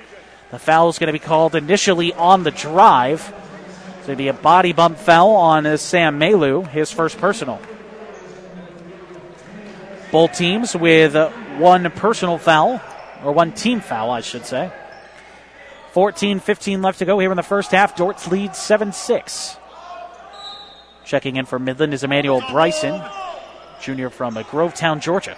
the 0.49 0.57
foul 0.57 0.89
is 0.89 0.97
going 0.97 1.05
to 1.05 1.13
be 1.13 1.19
called 1.19 1.53
initially 1.53 2.13
on 2.13 2.41
the 2.41 2.49
drive. 2.49 3.31
So 4.05 4.15
be 4.15 4.29
a 4.29 4.33
body 4.33 4.73
bump 4.73 4.97
foul 4.97 5.35
on 5.35 5.67
uh, 5.67 5.77
Sam 5.77 6.17
Malu, 6.17 6.63
his 6.63 6.91
first 6.91 7.19
personal. 7.19 7.61
Both 10.11 10.35
teams 10.35 10.75
with 10.75 11.15
uh, 11.15 11.29
one 11.59 11.91
personal 11.91 12.39
foul, 12.39 12.81
or 13.23 13.33
one 13.33 13.51
team 13.51 13.81
foul, 13.81 14.09
I 14.09 14.21
should 14.21 14.47
say. 14.47 14.71
14 15.91 16.39
15 16.39 16.81
left 16.81 16.97
to 16.97 17.05
go 17.05 17.19
here 17.19 17.29
in 17.29 17.37
the 17.37 17.43
first 17.43 17.69
half. 17.69 17.95
Dordt's 17.95 18.27
leads 18.27 18.57
7 18.57 18.93
6. 18.93 19.57
Checking 21.05 21.35
in 21.35 21.45
for 21.45 21.59
Midland 21.59 21.93
is 21.93 22.03
Emmanuel 22.03 22.41
Bryson, 22.49 22.99
junior 23.81 24.09
from 24.09 24.35
Grovetown, 24.35 25.01
Georgia. 25.01 25.37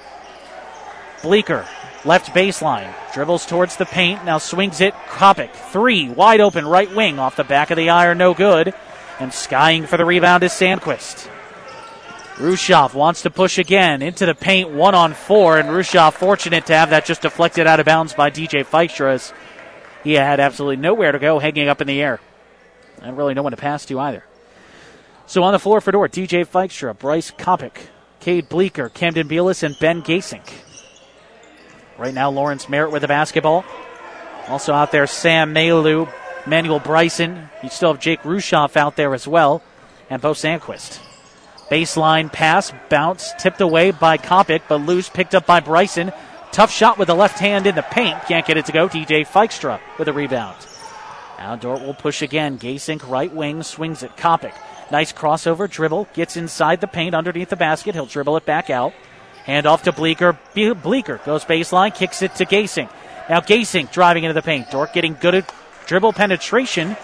Bleeker, 1.21 1.67
left 2.05 2.33
baseline, 2.33 2.93
dribbles 3.13 3.45
towards 3.45 3.75
the 3.77 3.85
paint, 3.85 4.23
now 4.25 4.37
swings 4.37 4.81
it. 4.81 4.93
Kopic, 5.07 5.51
three, 5.51 6.09
wide 6.09 6.39
open, 6.39 6.65
right 6.65 6.93
wing, 6.93 7.19
off 7.19 7.35
the 7.35 7.43
back 7.43 7.71
of 7.71 7.77
the 7.77 7.89
iron, 7.89 8.17
no 8.17 8.33
good. 8.33 8.73
And 9.19 9.33
skying 9.33 9.85
for 9.85 9.97
the 9.97 10.05
rebound 10.05 10.43
is 10.43 10.51
Sandquist. 10.51 11.29
Rushoff 12.35 12.93
wants 12.93 13.23
to 13.23 13.29
push 13.29 13.57
again 13.57 14.01
into 14.01 14.25
the 14.25 14.33
paint, 14.33 14.69
one 14.69 14.95
on 14.95 15.13
four, 15.13 15.59
and 15.59 15.67
Rushoff 15.67 16.13
fortunate 16.13 16.65
to 16.67 16.73
have 16.73 16.91
that 16.91 17.05
just 17.05 17.21
deflected 17.21 17.67
out 17.67 17.81
of 17.81 17.85
bounds 17.85 18.13
by 18.13 18.31
DJ 18.31 18.65
Feikstra 18.65 19.13
as 19.13 19.33
he 20.05 20.13
had 20.13 20.39
absolutely 20.39 20.77
nowhere 20.77 21.11
to 21.11 21.19
go 21.19 21.39
hanging 21.39 21.67
up 21.67 21.81
in 21.81 21.87
the 21.87 22.01
air. 22.01 22.21
And 23.01 23.17
really 23.17 23.33
no 23.33 23.43
one 23.43 23.51
to 23.51 23.57
pass 23.57 23.85
to 23.87 23.99
either. 23.99 24.23
So 25.25 25.43
on 25.43 25.51
the 25.51 25.59
floor 25.59 25.81
for 25.81 25.91
Dordt, 25.91 26.13
DJ 26.13 26.47
Feikstra, 26.47 26.97
Bryce 26.97 27.29
Kopic, 27.31 27.87
Cade 28.19 28.49
Bleeker, 28.49 28.89
Camden 28.89 29.27
Beelis, 29.27 29.63
and 29.63 29.77
Ben 29.79 30.01
Gasink. 30.01 30.47
Right 31.97 32.13
now, 32.13 32.29
Lawrence 32.29 32.69
Merritt 32.69 32.91
with 32.91 33.01
the 33.01 33.07
basketball. 33.07 33.65
Also 34.47 34.73
out 34.73 34.91
there, 34.91 35.07
Sam 35.07 35.53
Malu, 35.53 36.07
Manuel 36.45 36.79
Bryson. 36.79 37.49
You 37.61 37.69
still 37.69 37.93
have 37.93 38.01
Jake 38.01 38.21
Rushoff 38.23 38.75
out 38.75 38.95
there 38.95 39.13
as 39.13 39.27
well, 39.27 39.61
and 40.09 40.21
Bo 40.21 40.31
Sandquist. 40.31 40.99
Baseline 41.69 42.31
pass, 42.31 42.73
bounce, 42.89 43.31
tipped 43.37 43.61
away 43.61 43.91
by 43.91 44.17
Kopic, 44.17 44.63
but 44.67 44.81
loose, 44.81 45.07
picked 45.07 45.35
up 45.35 45.45
by 45.45 45.59
Bryson. 45.59 46.11
Tough 46.51 46.71
shot 46.71 46.97
with 46.97 47.07
the 47.07 47.15
left 47.15 47.37
hand 47.37 47.67
in 47.67 47.75
the 47.75 47.83
paint. 47.83 48.19
Can't 48.23 48.45
get 48.45 48.57
it 48.57 48.65
to 48.65 48.71
go. 48.71 48.89
DJ 48.89 49.25
Feikstra 49.27 49.79
with 49.99 50.07
a 50.07 50.13
rebound. 50.13 50.57
Now 51.37 51.55
Dordt 51.55 51.81
will 51.81 51.93
push 51.93 52.23
again. 52.23 52.57
Gasink 52.57 53.07
right 53.07 53.31
wing 53.33 53.61
swings 53.61 54.01
it. 54.01 54.17
Kopic. 54.17 54.53
Nice 54.91 55.13
crossover 55.13 55.69
dribble. 55.69 56.07
Gets 56.13 56.37
inside 56.37 56.81
the 56.81 56.87
paint 56.87 57.15
underneath 57.15 57.49
the 57.49 57.55
basket. 57.55 57.95
He'll 57.95 58.05
dribble 58.05 58.37
it 58.37 58.45
back 58.45 58.69
out. 58.69 58.93
Hand 59.45 59.65
off 59.65 59.83
to 59.83 59.91
Bleeker. 59.91 60.37
Bleeker 60.53 61.19
goes 61.25 61.45
baseline, 61.45 61.93
kicks 61.93 62.21
it 62.21 62.35
to 62.35 62.45
Gasink. 62.45 62.89
Now 63.29 63.41
Gasink 63.41 63.91
driving 63.91 64.23
into 64.23 64.33
the 64.33 64.41
paint. 64.41 64.71
Dordt 64.71 64.93
getting 64.93 65.15
good 65.19 65.35
at 65.35 65.53
dribble 65.85 66.13
penetration, 66.13 66.95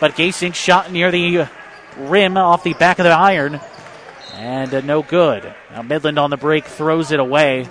but 0.00 0.12
Gasink 0.12 0.54
shot 0.54 0.90
near 0.90 1.10
the 1.10 1.48
rim 1.96 2.36
off 2.36 2.62
the 2.62 2.74
back 2.74 2.98
of 2.98 3.04
the 3.04 3.10
iron 3.10 3.60
and 4.38 4.72
uh, 4.72 4.80
no 4.80 5.02
good. 5.02 5.52
Now 5.72 5.82
Midland 5.82 6.18
on 6.18 6.30
the 6.30 6.36
break 6.36 6.64
throws 6.64 7.10
it 7.10 7.20
away. 7.20 7.66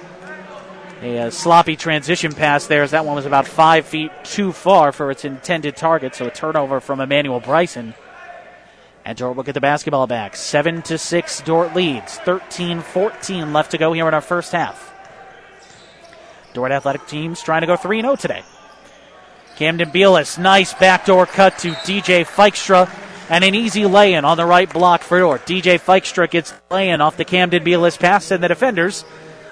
A, 1.01 1.19
uh, 1.19 1.29
sloppy 1.29 1.75
transition 1.75 2.33
pass 2.33 2.67
there 2.67 2.83
as 2.83 2.91
that 2.91 3.05
one 3.05 3.15
was 3.15 3.25
about 3.25 3.47
five 3.47 3.85
feet 3.85 4.11
too 4.23 4.51
far 4.51 4.91
for 4.91 5.11
its 5.11 5.25
intended 5.25 5.77
target, 5.77 6.15
so 6.15 6.25
a 6.25 6.31
turnover 6.31 6.79
from 6.79 6.99
Emmanuel 6.99 7.39
Bryson. 7.39 7.93
And 9.07 9.17
Dordt 9.17 9.37
will 9.37 9.43
get 9.43 9.53
the 9.53 9.61
basketball 9.61 10.05
back. 10.05 10.35
7 10.35 10.81
to 10.81 10.97
6, 10.97 11.41
Dordt 11.43 11.73
leads. 11.73 12.17
13 12.17 12.81
14 12.81 13.53
left 13.53 13.71
to 13.71 13.77
go 13.77 13.93
here 13.93 14.05
in 14.05 14.13
our 14.13 14.19
first 14.19 14.51
half. 14.51 14.93
Dordt 16.51 16.73
athletic 16.73 17.07
teams 17.07 17.41
trying 17.41 17.61
to 17.61 17.67
go 17.67 17.77
3 17.77 18.01
0 18.01 18.17
today. 18.17 18.43
Camden 19.55 19.91
Beales, 19.91 20.37
nice 20.37 20.73
backdoor 20.73 21.25
cut 21.25 21.57
to 21.59 21.71
DJ 21.71 22.25
Feikstra 22.25 22.89
and 23.29 23.45
an 23.45 23.55
easy 23.55 23.85
lay 23.85 24.13
in 24.13 24.25
on 24.25 24.35
the 24.35 24.45
right 24.45 24.71
block 24.71 25.03
for 25.03 25.19
Dordt. 25.19 25.45
DJ 25.45 25.79
Feikstra 25.79 26.29
gets 26.29 26.53
lay 26.69 26.89
in 26.89 26.99
off 26.99 27.15
the 27.15 27.23
Camden 27.23 27.63
Beales 27.63 27.95
pass, 27.95 28.29
and 28.31 28.43
the 28.43 28.49
defenders 28.49 29.05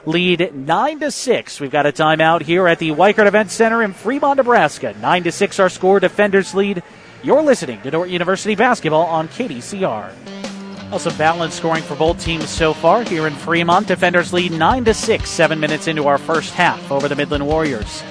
lead 0.06 0.54
9 0.54 1.00
to 1.00 1.12
6. 1.12 1.60
We've 1.62 1.72
got 1.72 1.86
a 1.86 1.94
timeout 1.94 2.42
here 2.42 2.68
at 2.68 2.80
the 2.80 2.90
Weichert 2.90 3.26
Event 3.26 3.52
Center 3.52 3.82
in 3.82 3.94
Fremont, 3.94 4.36
Nebraska. 4.36 4.94
9 5.00 5.24
to 5.24 5.32
6 5.32 5.60
our 5.62 5.70
score, 5.70 6.02
defenders 6.02 6.54
lead. 6.54 6.84
You're 7.24 7.42
listening 7.42 7.82
to 7.82 7.92
Dordt 7.92 8.10
University 8.10 8.56
basketball 8.56 9.06
on 9.06 9.28
KDCR. 9.30 10.14
Also 10.92 11.12
balanced 11.18 11.58
scoring 11.58 11.84
for 11.84 11.96
both 11.96 12.24
teams 12.24 12.50
so 12.50 12.74
far 12.74 13.04
here 13.04 13.26
in 13.26 13.34
Fremont. 13.34 13.88
Defenders 13.88 14.32
lead 14.32 14.52
9 14.52 14.86
to 14.86 14.94
6, 14.94 15.30
7 15.30 15.60
minutes 15.60 15.88
into 15.88 16.08
our 16.08 16.18
first 16.18 16.54
half 16.54 16.92
over 16.92 17.08
the 17.08 17.16
Midland 17.16 17.46
Warriors. 17.48 18.04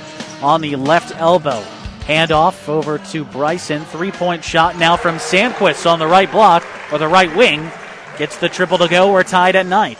On 0.42 0.60
the 0.60 0.74
left 0.76 1.14
elbow, 1.16 1.64
Handoff 2.00 2.68
over 2.68 2.98
to 2.98 3.24
Bryson. 3.24 3.84
Three 3.86 4.10
point 4.10 4.44
shot 4.44 4.76
now 4.76 4.96
from 4.96 5.16
Sandquist 5.16 5.90
on 5.90 5.98
the 5.98 6.06
right 6.06 6.30
block 6.30 6.66
or 6.92 6.98
the 6.98 7.08
right 7.08 7.34
wing. 7.34 7.70
Gets 8.18 8.36
the 8.38 8.48
triple 8.48 8.78
to 8.78 8.88
go. 8.88 9.12
We're 9.12 9.22
tied 9.22 9.56
at 9.56 9.66
nine. 9.66 9.96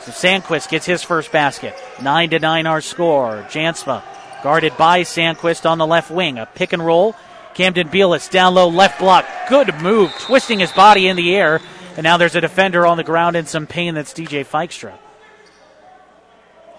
So 0.00 0.10
Sandquist 0.10 0.70
gets 0.70 0.86
his 0.86 1.02
first 1.02 1.30
basket. 1.30 1.74
Nine 2.00 2.30
to 2.30 2.38
nine 2.38 2.66
our 2.66 2.80
score. 2.80 3.44
Jansma 3.50 4.02
guarded 4.42 4.76
by 4.76 5.02
Sandquist 5.02 5.68
on 5.68 5.78
the 5.78 5.86
left 5.86 6.10
wing. 6.10 6.38
A 6.38 6.46
pick 6.46 6.72
and 6.72 6.84
roll. 6.84 7.14
Camden 7.54 7.88
Beales 7.88 8.28
down 8.28 8.54
low 8.54 8.68
left 8.68 8.98
block. 8.98 9.26
Good 9.48 9.74
move, 9.82 10.12
twisting 10.18 10.60
his 10.60 10.72
body 10.72 11.08
in 11.08 11.16
the 11.16 11.34
air. 11.34 11.60
And 11.96 12.04
now 12.04 12.16
there's 12.16 12.34
a 12.34 12.40
defender 12.40 12.86
on 12.86 12.96
the 12.96 13.04
ground 13.04 13.36
in 13.36 13.46
some 13.46 13.66
pain. 13.66 13.94
That's 13.94 14.12
DJ 14.12 14.46
Feikstra 14.46 14.94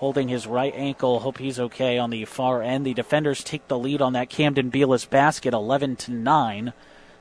holding 0.04 0.28
his 0.28 0.46
right 0.46 0.74
ankle. 0.76 1.22
Hope 1.22 1.38
he's 1.38 1.62
okay 1.62 1.98
on 1.98 2.10
the 2.10 2.26
far 2.26 2.62
end. 2.62 2.86
The 2.86 2.94
defenders 2.94 3.42
take 3.42 3.70
the 3.70 3.80
lead 3.80 4.02
on 4.02 4.12
that 4.12 4.30
Camden 4.30 4.70
Beales 4.70 5.06
basket, 5.06 5.54
11 5.54 5.96
to 5.96 6.12
9. 6.12 6.74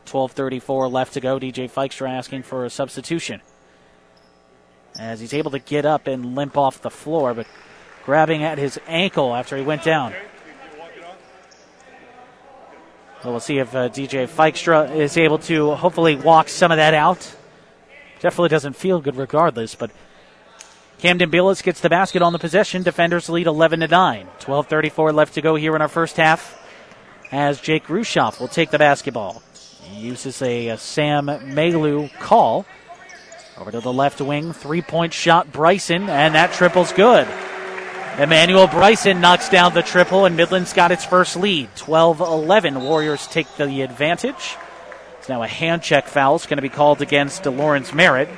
12:34 0.04 0.90
left 0.90 1.12
to 1.12 1.20
go. 1.20 1.38
DJ 1.38 1.70
Feikstra 1.70 2.10
asking 2.10 2.42
for 2.42 2.64
a 2.64 2.70
substitution 2.70 3.40
as 4.98 5.20
he's 5.20 5.32
able 5.32 5.52
to 5.52 5.60
get 5.60 5.86
up 5.86 6.08
and 6.08 6.34
limp 6.34 6.58
off 6.58 6.82
the 6.82 6.90
floor, 6.90 7.34
but 7.34 7.46
grabbing 8.04 8.42
at 8.42 8.58
his 8.58 8.80
ankle 8.88 9.32
after 9.32 9.56
he 9.56 9.62
went 9.62 9.84
down. 9.84 10.12
We'll 13.24 13.38
see 13.38 13.58
if 13.58 13.72
uh, 13.74 13.88
DJ 13.88 14.28
Feikstra 14.28 14.96
is 14.96 15.16
able 15.16 15.38
to 15.38 15.74
hopefully 15.74 16.16
walk 16.16 16.48
some 16.48 16.72
of 16.72 16.78
that 16.78 16.92
out. 16.92 17.36
Definitely 18.18 18.48
doesn't 18.48 18.74
feel 18.74 19.00
good 19.00 19.16
regardless, 19.16 19.76
but 19.76 19.92
Camden 20.98 21.30
Billis 21.30 21.62
gets 21.62 21.80
the 21.80 21.88
basket 21.88 22.20
on 22.20 22.32
the 22.32 22.38
possession. 22.40 22.82
Defenders 22.82 23.28
lead 23.28 23.46
11 23.46 23.80
to 23.80 23.88
9. 23.88 24.28
12:34 24.40 25.14
left 25.14 25.34
to 25.34 25.40
go 25.40 25.54
here 25.54 25.76
in 25.76 25.82
our 25.82 25.88
first 25.88 26.16
half. 26.16 26.58
As 27.30 27.60
Jake 27.60 27.86
Rushoff 27.86 28.40
will 28.40 28.48
take 28.48 28.70
the 28.70 28.78
basketball, 28.78 29.40
he 29.82 30.00
uses 30.00 30.42
a, 30.42 30.68
a 30.68 30.76
Sam 30.76 31.26
Malu 31.26 32.08
call 32.18 32.66
over 33.56 33.70
to 33.70 33.80
the 33.80 33.92
left 33.92 34.20
wing. 34.20 34.52
Three-point 34.52 35.12
shot, 35.12 35.52
Bryson, 35.52 36.08
and 36.08 36.34
that 36.34 36.52
triple's 36.52 36.92
good. 36.92 37.26
Emmanuel 38.18 38.66
Bryson 38.66 39.20
knocks 39.20 39.48
down 39.48 39.72
the 39.72 39.82
triple, 39.82 40.26
and 40.26 40.36
Midland's 40.36 40.72
got 40.72 40.92
its 40.92 41.04
first 41.04 41.34
lead. 41.36 41.70
12-11. 41.76 42.82
Warriors 42.82 43.26
take 43.26 43.46
the 43.56 43.82
advantage. 43.82 44.56
It's 45.18 45.28
now 45.28 45.42
a 45.42 45.46
hand 45.46 45.82
check 45.82 46.06
foul. 46.06 46.36
It's 46.36 46.46
going 46.46 46.58
to 46.58 46.62
be 46.62 46.68
called 46.68 47.00
against 47.00 47.46
Lawrence 47.46 47.94
Merritt 47.94 48.28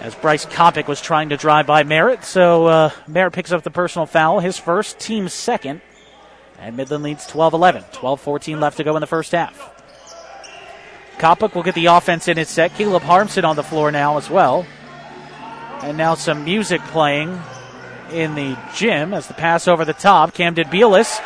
as 0.00 0.14
Bryce 0.14 0.46
Kopic 0.46 0.86
was 0.86 1.00
trying 1.00 1.30
to 1.30 1.36
drive 1.36 1.66
by 1.66 1.82
Merritt. 1.82 2.24
So 2.24 2.66
uh, 2.66 2.90
Merritt 3.06 3.32
picks 3.32 3.52
up 3.52 3.62
the 3.62 3.70
personal 3.70 4.06
foul, 4.06 4.40
his 4.40 4.58
first, 4.58 4.98
team 4.98 5.28
second. 5.28 5.80
And 6.58 6.76
Midland 6.76 7.04
leads 7.04 7.26
12 7.26 7.54
11. 7.54 7.84
12 7.92 8.20
14 8.20 8.60
left 8.60 8.76
to 8.76 8.84
go 8.84 8.96
in 8.96 9.00
the 9.00 9.06
first 9.06 9.32
half. 9.32 9.74
Kopic 11.18 11.54
will 11.54 11.64
get 11.64 11.74
the 11.74 11.86
offense 11.86 12.28
in 12.28 12.36
his 12.36 12.48
set. 12.48 12.74
Caleb 12.74 13.02
Harmson 13.02 13.44
on 13.44 13.56
the 13.56 13.62
floor 13.62 13.90
now 13.90 14.18
as 14.18 14.30
well. 14.30 14.66
And 15.82 15.96
now 15.96 16.14
some 16.14 16.44
music 16.44 16.80
playing 16.82 17.40
in 18.12 18.34
the 18.34 18.58
gym 18.74 19.14
as 19.14 19.26
the 19.26 19.34
pass 19.34 19.68
over 19.68 19.84
the 19.84 19.92
top. 19.92 20.34
Camden 20.34 20.68
Beales. 20.70 21.20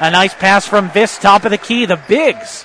A 0.00 0.10
nice 0.10 0.34
pass 0.34 0.66
from 0.66 0.90
Viss, 0.90 1.20
top 1.20 1.44
of 1.44 1.50
the 1.50 1.58
key. 1.58 1.86
The 1.86 2.00
bigs 2.08 2.64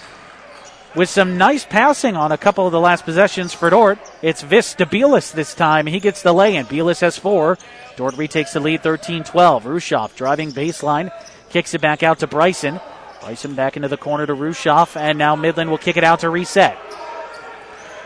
with 0.96 1.10
some 1.10 1.38
nice 1.38 1.66
passing 1.66 2.16
on 2.16 2.32
a 2.32 2.38
couple 2.38 2.66
of 2.66 2.72
the 2.72 2.80
last 2.80 3.06
possessions 3.06 3.54
for 3.54 3.70
Dordt. 3.70 4.00
It's 4.22 4.42
Viss 4.42 4.76
to 4.76 4.86
Beales 4.86 5.32
this 5.32 5.54
time. 5.54 5.86
He 5.86 6.00
gets 6.00 6.22
the 6.22 6.34
lay 6.34 6.56
in. 6.56 6.66
Beales 6.66 7.00
has 7.02 7.18
four. 7.18 7.58
Dordt 7.96 8.18
retakes 8.18 8.54
the 8.54 8.60
lead 8.60 8.82
13 8.82 9.24
12. 9.24 9.64
Rushoff 9.64 10.16
driving 10.16 10.52
baseline, 10.52 11.12
kicks 11.50 11.74
it 11.74 11.82
back 11.82 12.04
out 12.04 12.20
to 12.20 12.28
Bryson. 12.28 12.80
Bryson 13.22 13.54
back 13.54 13.76
into 13.76 13.88
the 13.90 13.98
corner 13.98 14.26
to 14.26 14.34
Rushoff, 14.34 14.96
and 14.96 15.18
now 15.18 15.36
Midland 15.36 15.70
will 15.70 15.78
kick 15.78 15.98
it 15.98 16.04
out 16.04 16.22
to 16.22 16.30
reset. 16.30 16.78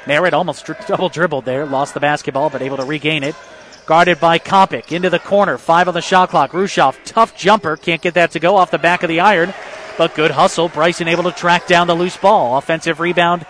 Merritt 0.05 0.34
almost 0.34 0.70
double 0.88 1.10
dribbled 1.10 1.46
there, 1.46 1.65
lost 1.65 1.93
the 1.93 2.00
basketball, 2.00 2.50
but 2.50 2.62
able 2.62 2.77
to 2.77 2.86
regain 2.86 3.24
it. 3.24 3.36
Guarded 3.85 4.19
by 4.19 4.39
Kopic 4.39 4.91
into 4.91 5.09
the 5.09 5.19
corner, 5.19 5.57
five 5.57 5.87
on 5.87 5.93
the 5.93 6.01
shot 6.01 6.29
clock. 6.29 6.51
Rushoff, 6.51 6.97
tough 7.03 7.35
jumper, 7.35 7.75
can't 7.75 8.01
get 8.01 8.13
that 8.13 8.31
to 8.31 8.39
go 8.39 8.55
off 8.55 8.71
the 8.71 8.77
back 8.77 9.03
of 9.03 9.09
the 9.09 9.19
iron. 9.19 9.53
But 9.97 10.15
good 10.15 10.31
hustle. 10.31 10.69
Bryson 10.69 11.07
able 11.07 11.23
to 11.23 11.31
track 11.31 11.67
down 11.67 11.87
the 11.87 11.95
loose 11.95 12.17
ball. 12.17 12.57
Offensive 12.57 12.99
rebound 12.99 13.45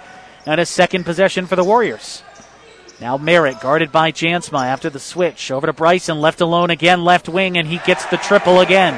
and 0.46 0.60
a 0.60 0.66
second 0.66 1.06
possession 1.06 1.46
for 1.46 1.56
the 1.56 1.64
Warriors. 1.64 2.24
Now 3.00 3.18
Merritt 3.18 3.60
guarded 3.60 3.92
by 3.92 4.12
Jansma 4.12 4.66
after 4.66 4.90
the 4.90 5.00
switch. 5.00 5.52
Over 5.52 5.68
to 5.68 5.74
Bryson, 5.74 6.20
left 6.20 6.42
alone 6.42 6.70
again, 6.70 7.04
left 7.04 7.30
wing, 7.30 7.58
and 7.58 7.68
he 7.68 7.78
gets 7.80 8.06
the 8.06 8.18
triple 8.18 8.60
again. 8.60 8.94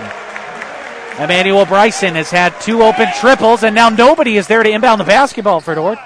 Emmanuel 1.19 1.65
Bryson 1.65 2.15
has 2.15 2.29
had 2.29 2.59
two 2.59 2.83
open 2.83 3.07
triples, 3.19 3.63
and 3.63 3.73
now 3.73 3.89
nobody 3.89 4.37
is 4.37 4.47
there 4.47 4.63
to 4.63 4.69
inbound 4.69 4.99
the 4.99 5.05
basketball 5.05 5.61
for 5.61 5.73
Dordt. 5.73 5.99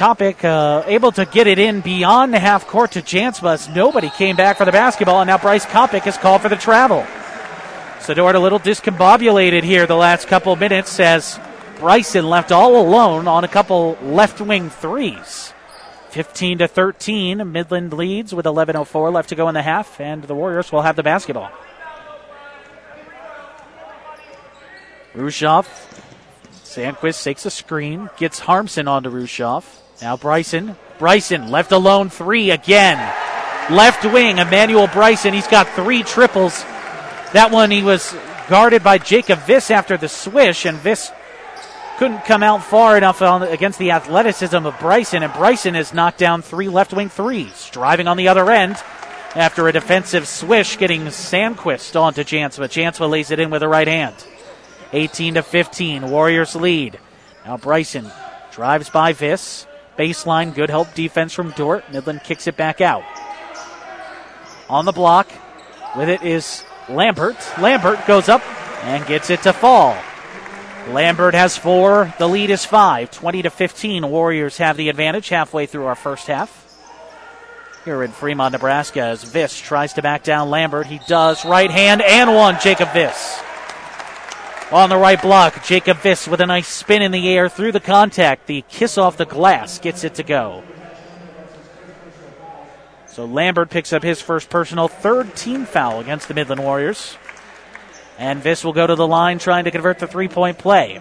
Kopic 0.00 0.44
uh, 0.44 0.82
able 0.86 1.12
to 1.12 1.26
get 1.26 1.46
it 1.46 1.58
in 1.58 1.82
beyond 1.82 2.32
the 2.32 2.38
half 2.38 2.66
court 2.66 2.92
to 2.92 3.02
Jansma. 3.02 3.76
Nobody 3.76 4.08
came 4.08 4.34
back 4.34 4.56
for 4.56 4.64
the 4.64 4.72
basketball, 4.72 5.20
and 5.20 5.28
now 5.28 5.36
Bryce 5.36 5.66
Kopic 5.66 6.06
is 6.06 6.16
called 6.16 6.40
for 6.40 6.48
the 6.48 6.56
travel. 6.56 7.06
So 8.00 8.14
a 8.14 8.38
little 8.40 8.58
discombobulated 8.58 9.62
here 9.62 9.86
the 9.86 9.96
last 9.96 10.26
couple 10.26 10.56
minutes 10.56 10.98
as 10.98 11.38
Bryson 11.80 12.30
left 12.30 12.50
all 12.50 12.80
alone 12.80 13.28
on 13.28 13.44
a 13.44 13.48
couple 13.48 13.98
left 14.00 14.40
wing 14.40 14.70
threes. 14.70 15.52
15 16.12 16.58
to 16.60 16.66
13, 16.66 17.52
Midland 17.52 17.92
leads 17.92 18.34
with 18.34 18.46
11:04 18.46 19.12
left 19.12 19.28
to 19.28 19.34
go 19.34 19.50
in 19.50 19.54
the 19.54 19.60
half, 19.60 20.00
and 20.00 20.24
the 20.24 20.34
Warriors 20.34 20.72
will 20.72 20.80
have 20.80 20.96
the 20.96 21.02
basketball. 21.02 21.50
Rushoff, 25.14 25.66
Sandquist 26.64 27.22
takes 27.22 27.44
a 27.44 27.50
screen, 27.50 28.08
gets 28.16 28.38
Harmson 28.38 28.88
onto 28.88 29.10
Rushoff. 29.10 29.80
Now 30.02 30.16
Bryson, 30.16 30.76
Bryson 30.98 31.50
left 31.50 31.72
alone 31.72 32.10
three 32.10 32.50
again. 32.50 32.98
Left 33.70 34.04
wing, 34.04 34.38
Emmanuel 34.38 34.86
Bryson. 34.88 35.32
He's 35.34 35.46
got 35.46 35.68
three 35.68 36.02
triples 36.02 36.64
that 37.32 37.50
one 37.52 37.70
he 37.70 37.82
was 37.82 38.14
guarded 38.48 38.82
by 38.82 38.98
Jacob 38.98 39.38
Viss 39.40 39.70
after 39.70 39.96
the 39.96 40.08
swish, 40.08 40.66
and 40.66 40.78
Viss 40.78 41.12
couldn't 41.98 42.24
come 42.24 42.42
out 42.42 42.64
far 42.64 42.96
enough 42.96 43.22
on, 43.22 43.42
against 43.42 43.78
the 43.78 43.92
athleticism 43.92 44.66
of 44.66 44.78
Bryson, 44.80 45.22
and 45.22 45.32
Bryson 45.32 45.74
has 45.74 45.94
knocked 45.94 46.18
down 46.18 46.42
three 46.42 46.68
left 46.68 46.92
wing 46.92 47.08
threes. 47.08 47.68
Driving 47.70 48.08
on 48.08 48.16
the 48.16 48.28
other 48.28 48.50
end, 48.50 48.76
after 49.36 49.68
a 49.68 49.72
defensive 49.72 50.26
swish, 50.26 50.76
getting 50.78 51.02
Sandquist 51.02 52.00
onto 52.00 52.24
Jansma. 52.24 52.68
Jansma 52.68 53.08
lays 53.08 53.30
it 53.30 53.38
in 53.38 53.50
with 53.50 53.60
the 53.60 53.68
right 53.68 53.86
hand. 53.86 54.16
18 54.92 55.34
to 55.34 55.42
15, 55.42 56.10
Warriors 56.10 56.56
lead. 56.56 56.98
Now 57.44 57.56
Bryson 57.56 58.10
drives 58.50 58.90
by 58.90 59.12
Viss. 59.12 59.66
Baseline, 60.00 60.54
good 60.54 60.70
help 60.70 60.94
defense 60.94 61.34
from 61.34 61.50
Dordt. 61.50 61.92
Midland 61.92 62.24
kicks 62.24 62.46
it 62.46 62.56
back 62.56 62.80
out. 62.80 63.04
On 64.70 64.86
the 64.86 64.92
block, 64.92 65.30
with 65.94 66.08
it 66.08 66.22
is 66.22 66.64
Lambert. 66.88 67.36
Lambert 67.58 68.06
goes 68.06 68.30
up 68.30 68.40
and 68.84 69.06
gets 69.06 69.28
it 69.28 69.42
to 69.42 69.52
fall. 69.52 69.94
Lambert 70.88 71.34
has 71.34 71.58
four. 71.58 72.14
The 72.18 72.26
lead 72.26 72.48
is 72.48 72.64
five. 72.64 73.10
20 73.10 73.42
to 73.42 73.50
15. 73.50 74.08
Warriors 74.08 74.56
have 74.56 74.78
the 74.78 74.88
advantage 74.88 75.28
halfway 75.28 75.66
through 75.66 75.84
our 75.84 75.94
first 75.94 76.28
half. 76.28 76.56
Here 77.84 78.02
in 78.02 78.10
Fremont, 78.10 78.52
Nebraska, 78.52 79.02
as 79.02 79.22
Viss 79.22 79.60
tries 79.60 79.92
to 79.94 80.02
back 80.02 80.24
down 80.24 80.48
Lambert. 80.48 80.86
He 80.86 80.98
does. 81.08 81.44
Right 81.44 81.70
hand 81.70 82.00
and 82.00 82.34
one. 82.34 82.56
Jacob 82.58 82.88
Viss. 82.88 83.49
On 84.72 84.88
the 84.88 84.96
right 84.96 85.20
block, 85.20 85.64
Jacob 85.64 85.96
Viss 85.96 86.28
with 86.28 86.40
a 86.40 86.46
nice 86.46 86.68
spin 86.68 87.02
in 87.02 87.10
the 87.10 87.28
air 87.28 87.48
through 87.48 87.72
the 87.72 87.80
contact. 87.80 88.46
The 88.46 88.62
kiss 88.68 88.98
off 88.98 89.16
the 89.16 89.24
glass 89.24 89.80
gets 89.80 90.04
it 90.04 90.14
to 90.14 90.22
go. 90.22 90.62
So 93.08 93.24
Lambert 93.24 93.68
picks 93.70 93.92
up 93.92 94.04
his 94.04 94.20
first 94.22 94.48
personal, 94.48 94.86
third 94.86 95.34
team 95.34 95.66
foul 95.66 95.98
against 95.98 96.28
the 96.28 96.34
Midland 96.34 96.62
Warriors. 96.62 97.16
And 98.16 98.40
Viss 98.40 98.64
will 98.64 98.72
go 98.72 98.86
to 98.86 98.94
the 98.94 99.08
line 99.08 99.40
trying 99.40 99.64
to 99.64 99.72
convert 99.72 99.98
the 99.98 100.06
three 100.06 100.28
point 100.28 100.58
play. 100.58 101.00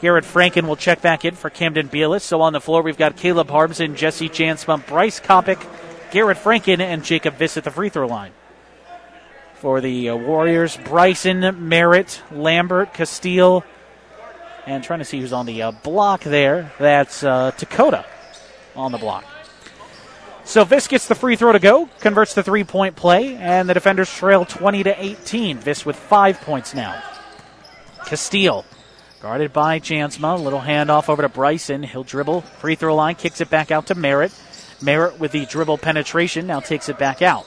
Garrett 0.00 0.24
Franken 0.24 0.68
will 0.68 0.76
check 0.76 1.02
back 1.02 1.24
in 1.24 1.34
for 1.34 1.50
Camden 1.50 1.88
Bielis. 1.88 2.20
So 2.20 2.42
on 2.42 2.52
the 2.52 2.60
floor, 2.60 2.82
we've 2.82 2.96
got 2.96 3.16
Caleb 3.16 3.50
Harbison, 3.50 3.96
Jesse 3.96 4.28
Jansma, 4.28 4.86
Bryce 4.86 5.18
Kopic, 5.18 5.66
Garrett 6.12 6.38
Franken, 6.38 6.78
and 6.78 7.02
Jacob 7.02 7.38
Viss 7.38 7.56
at 7.56 7.64
the 7.64 7.72
free 7.72 7.88
throw 7.88 8.06
line. 8.06 8.30
For 9.64 9.80
the 9.80 10.10
uh, 10.10 10.16
Warriors, 10.16 10.76
Bryson, 10.76 11.70
Merritt, 11.70 12.20
Lambert, 12.30 12.92
Castile, 12.92 13.64
and 14.66 14.84
trying 14.84 14.98
to 14.98 15.06
see 15.06 15.18
who's 15.18 15.32
on 15.32 15.46
the 15.46 15.62
uh, 15.62 15.70
block 15.70 16.22
there. 16.22 16.70
That's 16.78 17.24
uh, 17.24 17.50
Dakota 17.56 18.04
on 18.76 18.92
the 18.92 18.98
block. 18.98 19.24
So 20.44 20.66
Viss 20.66 20.86
gets 20.86 21.08
the 21.08 21.14
free 21.14 21.36
throw 21.36 21.52
to 21.52 21.58
go, 21.58 21.88
converts 22.00 22.34
the 22.34 22.42
three 22.42 22.64
point 22.64 22.94
play, 22.94 23.36
and 23.36 23.66
the 23.66 23.72
defenders 23.72 24.12
trail 24.12 24.44
20 24.44 24.82
to 24.82 25.02
18. 25.02 25.60
Viss 25.60 25.86
with 25.86 25.96
five 25.96 26.42
points 26.42 26.74
now. 26.74 27.02
Castile, 28.04 28.66
guarded 29.22 29.54
by 29.54 29.80
Jansma. 29.80 30.38
Little 30.44 30.60
handoff 30.60 31.08
over 31.08 31.22
to 31.22 31.30
Bryson. 31.30 31.82
He'll 31.84 32.04
dribble, 32.04 32.42
free 32.42 32.74
throw 32.74 32.94
line, 32.94 33.14
kicks 33.14 33.40
it 33.40 33.48
back 33.48 33.70
out 33.70 33.86
to 33.86 33.94
Merritt. 33.94 34.38
Merritt 34.82 35.18
with 35.18 35.32
the 35.32 35.46
dribble 35.46 35.78
penetration 35.78 36.46
now 36.46 36.60
takes 36.60 36.90
it 36.90 36.98
back 36.98 37.22
out. 37.22 37.46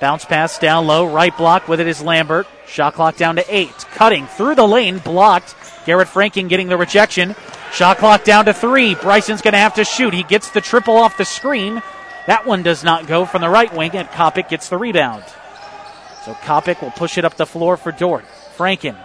Bounce 0.00 0.24
pass 0.24 0.58
down 0.58 0.86
low, 0.86 1.12
right 1.12 1.36
block 1.36 1.68
with 1.68 1.80
it 1.80 1.86
is 1.86 2.02
Lambert. 2.02 2.46
Shot 2.66 2.94
clock 2.94 3.16
down 3.16 3.36
to 3.36 3.44
eight. 3.54 3.74
Cutting 3.92 4.26
through 4.26 4.56
the 4.56 4.66
lane, 4.66 4.98
blocked. 4.98 5.54
Garrett 5.86 6.08
Franken 6.08 6.48
getting 6.48 6.68
the 6.68 6.76
rejection. 6.76 7.34
Shot 7.72 7.98
clock 7.98 8.24
down 8.24 8.46
to 8.46 8.54
three. 8.54 8.94
Bryson's 8.94 9.42
going 9.42 9.52
to 9.52 9.58
have 9.58 9.74
to 9.74 9.84
shoot. 9.84 10.14
He 10.14 10.22
gets 10.22 10.50
the 10.50 10.60
triple 10.60 10.96
off 10.96 11.16
the 11.16 11.24
screen. 11.24 11.82
That 12.26 12.46
one 12.46 12.62
does 12.62 12.82
not 12.82 13.06
go 13.06 13.26
from 13.26 13.42
the 13.42 13.50
right 13.50 13.72
wing, 13.72 13.92
and 13.94 14.08
Kopic 14.08 14.48
gets 14.48 14.68
the 14.68 14.78
rebound. 14.78 15.24
So 16.24 16.32
Kopic 16.32 16.80
will 16.80 16.90
push 16.90 17.18
it 17.18 17.24
up 17.24 17.36
the 17.36 17.46
floor 17.46 17.76
for 17.76 17.92
Dordt. 17.92 18.24
Franken 18.56 18.96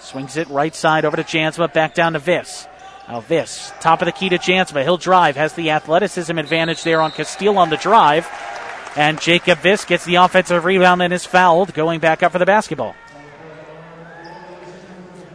swings 0.00 0.36
it 0.36 0.48
right 0.48 0.74
side 0.74 1.04
over 1.04 1.16
to 1.16 1.24
Jansma, 1.24 1.72
back 1.72 1.94
down 1.94 2.12
to 2.12 2.20
Viss. 2.20 2.68
Now 3.08 3.20
Viss, 3.20 3.72
top 3.80 4.00
of 4.00 4.06
the 4.06 4.12
key 4.12 4.28
to 4.28 4.38
Jansma. 4.38 4.82
He'll 4.84 4.96
drive, 4.96 5.36
has 5.36 5.54
the 5.54 5.70
athleticism 5.70 6.38
advantage 6.38 6.84
there 6.84 7.00
on 7.00 7.10
Castile 7.10 7.58
on 7.58 7.70
the 7.70 7.76
drive. 7.76 8.28
And 8.98 9.20
Jacob 9.20 9.60
Viss 9.60 9.86
gets 9.86 10.04
the 10.04 10.16
offensive 10.16 10.64
rebound 10.64 11.02
and 11.02 11.12
is 11.12 11.24
fouled, 11.24 11.72
going 11.72 12.00
back 12.00 12.24
up 12.24 12.32
for 12.32 12.40
the 12.40 12.44
basketball. 12.44 12.96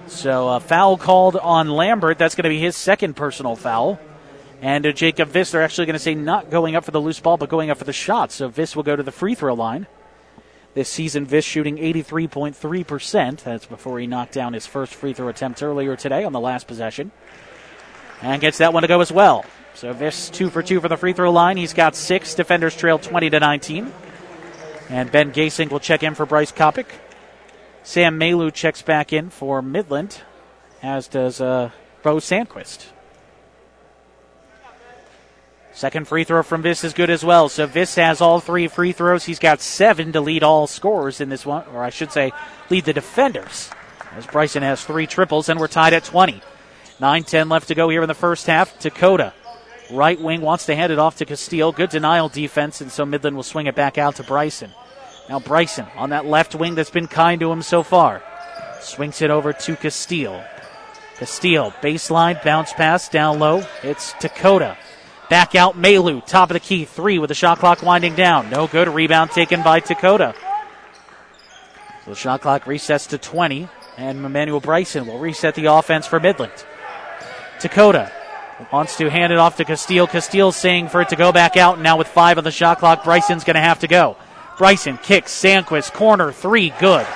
So 0.08 0.50
a 0.50 0.60
foul 0.60 0.98
called 0.98 1.38
on 1.38 1.70
Lambert. 1.70 2.18
That's 2.18 2.36
going 2.36 2.44
to 2.44 2.50
be 2.50 2.60
his 2.60 2.76
second 2.76 3.16
personal 3.16 3.56
foul. 3.56 4.02
And 4.62 4.86
uh, 4.86 4.92
Jacob 4.92 5.30
Viss, 5.30 5.52
they're 5.52 5.64
actually 5.64 5.86
going 5.86 5.94
to 5.94 6.00
say 6.00 6.14
not 6.14 6.50
going 6.50 6.76
up 6.76 6.84
for 6.84 6.92
the 6.92 7.00
loose 7.00 7.22
ball, 7.22 7.38
but 7.38 7.48
going 7.48 7.70
up 7.70 7.78
for 7.78 7.86
the 7.86 7.94
shot. 7.94 8.34
So 8.34 8.50
Viss 8.50 8.76
will 8.76 8.84
go 8.84 8.98
to 8.98 9.04
the 9.04 9.14
free 9.14 9.34
throw 9.34 9.54
line. 9.54 9.88
This 10.74 10.90
season, 10.90 11.26
Viss 11.26 11.46
shooting 11.46 11.78
83.3%. 11.78 13.44
That's 13.44 13.66
before 13.66 13.98
he 13.98 14.08
knocked 14.08 14.34
down 14.34 14.52
his 14.52 14.68
first 14.68 14.94
free 14.94 15.14
throw 15.14 15.30
attempt 15.30 15.64
earlier 15.64 15.96
today 15.96 16.26
on 16.26 16.34
the 16.34 16.40
last 16.42 16.68
possession. 16.68 17.14
And 18.22 18.42
gets 18.42 18.58
that 18.58 18.74
one 18.74 18.82
to 18.82 18.90
go 18.90 19.00
as 19.00 19.10
well. 19.10 19.46
So 19.76 19.94
Viss 19.94 20.30
two 20.32 20.50
for 20.50 20.62
two 20.64 20.80
for 20.80 20.88
the 20.88 20.98
free 20.98 21.14
throw 21.14 21.32
line. 21.32 21.58
He's 21.58 21.74
got 21.74 21.96
six. 21.96 22.36
Defenders 22.36 22.76
trail 22.76 23.00
20 23.00 23.30
to 23.32 23.40
19. 23.40 23.92
And 24.90 25.12
Ben 25.12 25.32
Gasink 25.32 25.72
will 25.72 25.80
check 25.80 26.04
in 26.04 26.16
for 26.16 26.26
Bryce 26.26 26.52
Kopic. 26.52 26.86
Sam 27.84 28.18
Malu 28.18 28.52
checks 28.52 28.82
back 28.82 29.12
in 29.12 29.30
for 29.30 29.62
Midland, 29.62 30.22
as 30.82 31.08
does 31.08 31.42
uh, 31.42 31.72
Bo 32.02 32.18
Sandquist. 32.18 32.86
Second 35.74 36.08
free 36.08 36.24
throw 36.24 36.44
from 36.44 36.62
Viss 36.62 36.84
is 36.84 36.94
good 36.94 37.10
as 37.10 37.26
well. 37.26 37.50
So 37.50 37.66
Viss 37.66 37.96
has 37.96 38.22
all 38.22 38.40
three 38.40 38.68
free 38.68 38.92
throws. 38.92 39.26
He's 39.26 39.40
got 39.40 39.60
seven 39.60 40.12
to 40.12 40.22
lead 40.22 40.44
all 40.44 40.68
scorers 40.68 41.20
in 41.20 41.30
this 41.30 41.46
one, 41.46 41.66
or 41.74 41.84
I 41.84 41.90
should 41.90 42.12
say, 42.12 42.32
lead 42.70 42.86
the 42.86 42.94
defenders. 42.94 43.72
As 44.16 44.28
Bryson 44.28 44.62
has 44.62 44.86
three 44.86 45.08
triples, 45.08 45.50
and 45.50 45.60
we're 45.60 45.68
tied 45.68 45.94
at 45.94 46.04
20. 46.04 46.42
9 47.00 47.24
10 47.24 47.50
left 47.50 47.68
to 47.70 47.76
go 47.76 47.90
here 47.90 48.04
in 48.04 48.08
the 48.08 48.14
first 48.14 48.46
half. 48.46 48.80
Dakota, 48.80 49.34
right 49.92 50.20
wing, 50.20 50.42
wants 50.42 50.66
to 50.68 50.76
hand 50.76 50.92
it 50.92 51.00
off 51.00 51.18
to 51.18 51.26
Castile. 51.26 51.72
Good 51.72 51.90
denial 51.90 52.30
defense, 52.30 52.82
and 52.82 52.92
so 52.92 53.06
Midland 53.06 53.36
will 53.36 53.44
swing 53.44 53.68
it 53.68 53.76
back 53.76 53.98
out 53.98 54.16
to 54.18 54.24
Bryson. 54.24 54.72
Now 55.30 55.40
Bryson 55.40 55.86
on 55.96 56.10
that 56.10 56.26
left 56.26 56.56
wing 56.56 56.76
that's 56.76 56.90
been 56.90 57.08
kind 57.08 57.40
to 57.40 57.52
him 57.52 57.62
so 57.62 57.84
far. 57.84 58.22
Swings 58.82 59.22
it 59.22 59.30
over 59.30 59.54
to 59.54 59.76
Castile. 59.76 60.44
Castile, 61.18 61.72
baseline, 61.82 62.44
bounce 62.44 62.74
pass 62.74 63.08
down 63.08 63.40
low. 63.40 63.66
It's 63.82 64.14
Dakota. 64.20 64.78
Back 65.30 65.56
out 65.56 65.78
Malu, 65.78 66.22
top 66.22 66.50
of 66.50 66.56
the 66.56 66.60
key, 66.60 66.86
three 66.86 67.18
with 67.18 67.30
the 67.30 67.36
shot 67.36 67.60
clock 67.60 67.82
winding 67.82 68.16
down. 68.16 68.50
No 68.50 68.68
good. 68.68 68.90
Rebound 68.90 69.32
taken 69.32 69.64
by 69.64 69.80
Dakota. 69.80 70.36
So 72.04 72.12
the 72.12 72.16
shot 72.16 72.42
clock 72.42 72.66
resets 72.66 73.08
to 73.10 73.18
20, 73.18 73.70
and 73.98 74.26
Emmanuel 74.26 74.60
Bryson 74.60 75.08
will 75.08 75.20
reset 75.20 75.56
the 75.56 75.66
offense 75.66 76.06
for 76.06 76.20
Midland. 76.20 76.52
Dakota 77.62 78.12
wants 78.72 78.98
to 78.98 79.10
hand 79.10 79.34
it 79.34 79.40
off 79.40 79.58
to 79.58 79.66
Castile. 79.66 80.08
Castile 80.08 80.52
saying 80.52 80.90
for 80.90 81.02
it 81.02 81.10
to 81.10 81.16
go 81.16 81.32
back 81.32 81.58
out, 81.58 81.76
and 81.76 81.84
now 81.84 81.98
with 81.98 82.08
five 82.08 82.38
on 82.38 82.44
the 82.44 82.52
shot 82.52 82.80
clock, 82.80 83.04
Bryson's 83.04 83.44
going 83.44 83.56
to 83.56 83.62
have 83.62 83.80
to 83.80 83.88
go. 83.88 84.18
Bryson 84.58 84.98
kicks, 84.98 85.32
Sandquist, 85.32 85.94
corner, 85.94 86.32
three, 86.32 86.72
good. 86.80 87.08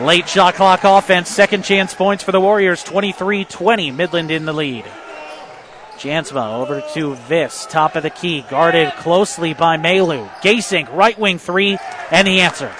Late 0.00 0.26
shot 0.26 0.54
clock 0.54 0.80
offense, 0.84 1.28
second 1.28 1.62
chance 1.62 1.94
points 1.94 2.24
for 2.24 2.32
the 2.32 2.40
Warriors, 2.40 2.82
23 2.82 3.44
20, 3.44 3.90
Midland 3.90 4.30
in 4.30 4.46
the 4.46 4.52
lead. 4.52 4.84
Jansma 5.98 6.62
over 6.62 6.80
to 6.94 7.14
Viss, 7.14 7.66
top 7.68 7.94
of 7.94 8.02
the 8.02 8.08
key, 8.08 8.40
guarded 8.48 8.90
closely 8.94 9.52
by 9.52 9.76
Malu. 9.76 10.24
Gasink, 10.40 10.90
right 10.94 11.18
wing 11.18 11.38
three, 11.38 11.76
and 12.10 12.26
the 12.26 12.40
answer. 12.40 12.72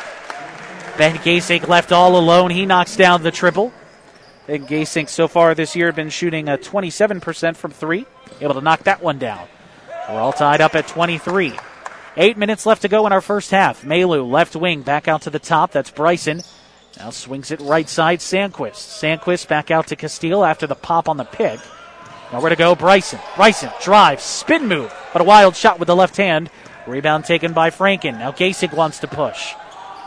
Ben 0.97 1.17
Gasink 1.17 1.69
left 1.69 1.93
all 1.93 2.17
alone. 2.17 2.51
He 2.51 2.65
knocks 2.65 2.97
down 2.97 3.23
the 3.23 3.31
triple. 3.31 3.75
And 4.51 4.67
Gasink 4.67 5.09
so 5.09 5.29
far 5.29 5.55
this 5.55 5.77
year 5.77 5.93
been 5.93 6.11
shooting 6.11 6.49
a 6.49 6.59
27% 6.59 7.55
from 7.55 7.71
three, 7.71 8.05
able 8.41 8.55
to 8.55 8.61
knock 8.61 8.83
that 8.83 9.01
one 9.01 9.17
down. 9.17 9.47
We're 10.09 10.19
all 10.19 10.33
tied 10.33 10.61
up 10.61 10.75
at 10.75 10.89
23. 10.89 11.57
Eight 12.17 12.37
minutes 12.37 12.67
left 12.67 12.83
to 12.83 12.89
go 12.89 13.07
in 13.07 13.13
our 13.13 13.21
first 13.21 13.53
half. 13.53 13.85
Malu, 13.85 14.25
left 14.25 14.57
wing, 14.57 14.83
back 14.83 15.07
out 15.07 15.23
to 15.23 15.31
the 15.31 15.39
top. 15.39 15.71
That's 15.71 15.93
Bryson. 15.93 16.43
Now 16.99 17.11
swings 17.11 17.53
it 17.53 17.61
right 17.61 17.89
side, 17.89 18.19
Sandquist. 18.19 18.73
Sandquist 18.75 19.47
back 19.47 19.71
out 19.71 19.87
to 19.87 19.95
Castile 19.95 20.45
after 20.45 20.67
the 20.67 20.75
pop 20.75 21.09
on 21.09 21.17
the 21.17 21.23
pick. 21.23 21.61
Nowhere 22.33 22.51
to 22.51 22.57
go, 22.57 22.75
Bryson. 22.75 23.21
Bryson 23.37 23.71
drives, 23.81 24.25
spin 24.25 24.67
move, 24.67 24.93
but 25.13 25.23
a 25.23 25.25
wild 25.25 25.55
shot 25.55 25.79
with 25.79 25.87
the 25.87 25.95
left 25.95 26.17
hand. 26.17 26.51
Rebound 26.89 27.25
taken 27.25 27.53
by 27.53 27.71
Franken. 27.71 28.19
Now 28.19 28.33
Gasink 28.33 28.75
wants 28.75 28.99
to 28.99 29.07
push. 29.07 29.55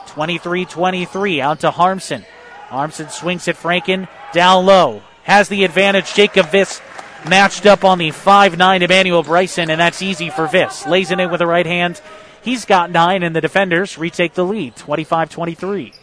23 0.07 0.65
23 0.65 1.39
out 1.39 1.61
to 1.61 1.71
Harmson. 1.71 2.25
Harmson 2.67 3.07
swings 3.07 3.47
at 3.47 3.55
Franken 3.55 4.09
down 4.33 4.65
low. 4.65 5.01
Has 5.23 5.47
the 5.47 5.63
advantage. 5.63 6.13
Jacob 6.13 6.47
Viss 6.47 6.81
matched 7.29 7.65
up 7.65 7.85
on 7.85 7.97
the 7.97 8.09
5'9 8.09 8.81
Emmanuel 8.81 9.23
Bryson, 9.23 9.69
and 9.69 9.79
that's 9.79 10.01
easy 10.01 10.29
for 10.29 10.47
Viss. 10.47 10.85
Lays 10.85 11.11
it 11.11 11.19
in 11.19 11.31
with 11.31 11.39
the 11.39 11.47
right 11.47 11.65
hand. 11.65 12.01
He's 12.41 12.65
got 12.65 12.91
nine, 12.91 13.23
and 13.23 13.33
the 13.33 13.39
defenders 13.39 13.97
retake 13.97 14.33
the 14.33 14.43
lead 14.43 14.75
25 14.75 15.29
23. 15.29 15.93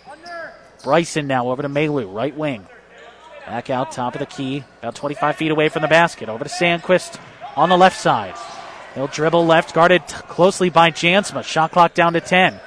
Bryson 0.83 1.27
now 1.27 1.51
over 1.51 1.61
to 1.61 1.69
Malu, 1.69 2.09
right 2.09 2.35
wing. 2.35 2.67
Back 3.47 3.69
out, 3.69 3.93
top 3.93 4.15
of 4.15 4.21
the 4.21 4.27
key, 4.27 4.65
about 4.79 4.95
25 4.95 5.37
feet 5.37 5.51
away 5.51 5.69
from 5.69 5.83
the 5.83 5.89
basket. 5.89 6.29
Over 6.29 6.45
to 6.45 6.51
Sandquist 6.51 7.21
on 7.57 7.69
the 7.69 7.77
left 7.77 8.01
side. 8.01 8.35
He'll 8.95 9.07
dribble 9.07 9.45
left, 9.45 9.75
guarded 9.75 10.07
t- 10.09 10.17
closely 10.29 10.71
by 10.71 10.91
Jansma. 10.91 11.45
Shot 11.45 11.73
clock 11.73 11.93
down 11.95 12.15
to 12.15 12.21
10. 12.21 12.59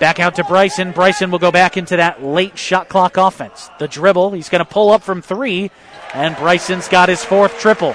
Back 0.00 0.18
out 0.18 0.34
to 0.36 0.44
Bryson. 0.44 0.90
Bryson 0.90 1.30
will 1.30 1.38
go 1.38 1.52
back 1.52 1.76
into 1.76 1.96
that 1.96 2.22
late 2.22 2.58
shot 2.58 2.88
clock 2.88 3.16
offense. 3.16 3.70
The 3.78 3.86
dribble, 3.86 4.32
he's 4.32 4.48
going 4.48 4.64
to 4.64 4.70
pull 4.70 4.90
up 4.90 5.02
from 5.02 5.22
three, 5.22 5.70
and 6.12 6.36
Bryson's 6.36 6.88
got 6.88 7.08
his 7.08 7.24
fourth 7.24 7.58
triple. 7.60 7.94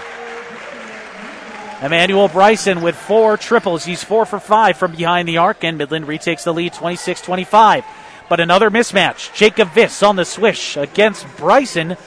Emmanuel 1.81 2.27
Bryson 2.27 2.81
with 2.81 2.95
four 2.95 3.37
triples. 3.37 3.85
He's 3.85 4.03
four 4.03 4.25
for 4.25 4.39
five 4.39 4.77
from 4.77 4.95
behind 4.95 5.27
the 5.27 5.37
arc, 5.37 5.63
and 5.63 5.77
Midland 5.77 6.07
retakes 6.07 6.43
the 6.43 6.53
lead 6.53 6.73
26 6.73 7.21
25. 7.21 7.85
But 8.29 8.39
another 8.39 8.69
mismatch. 8.69 9.33
Jacob 9.33 9.69
Viss 9.69 10.03
on 10.07 10.15
the 10.15 10.25
swish 10.25 10.77
against 10.77 11.25
Bryson. 11.37 11.97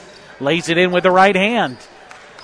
Lays 0.41 0.69
it 0.69 0.79
in 0.79 0.93
with 0.93 1.05
the 1.05 1.11
right 1.11 1.35
hand. 1.35 1.79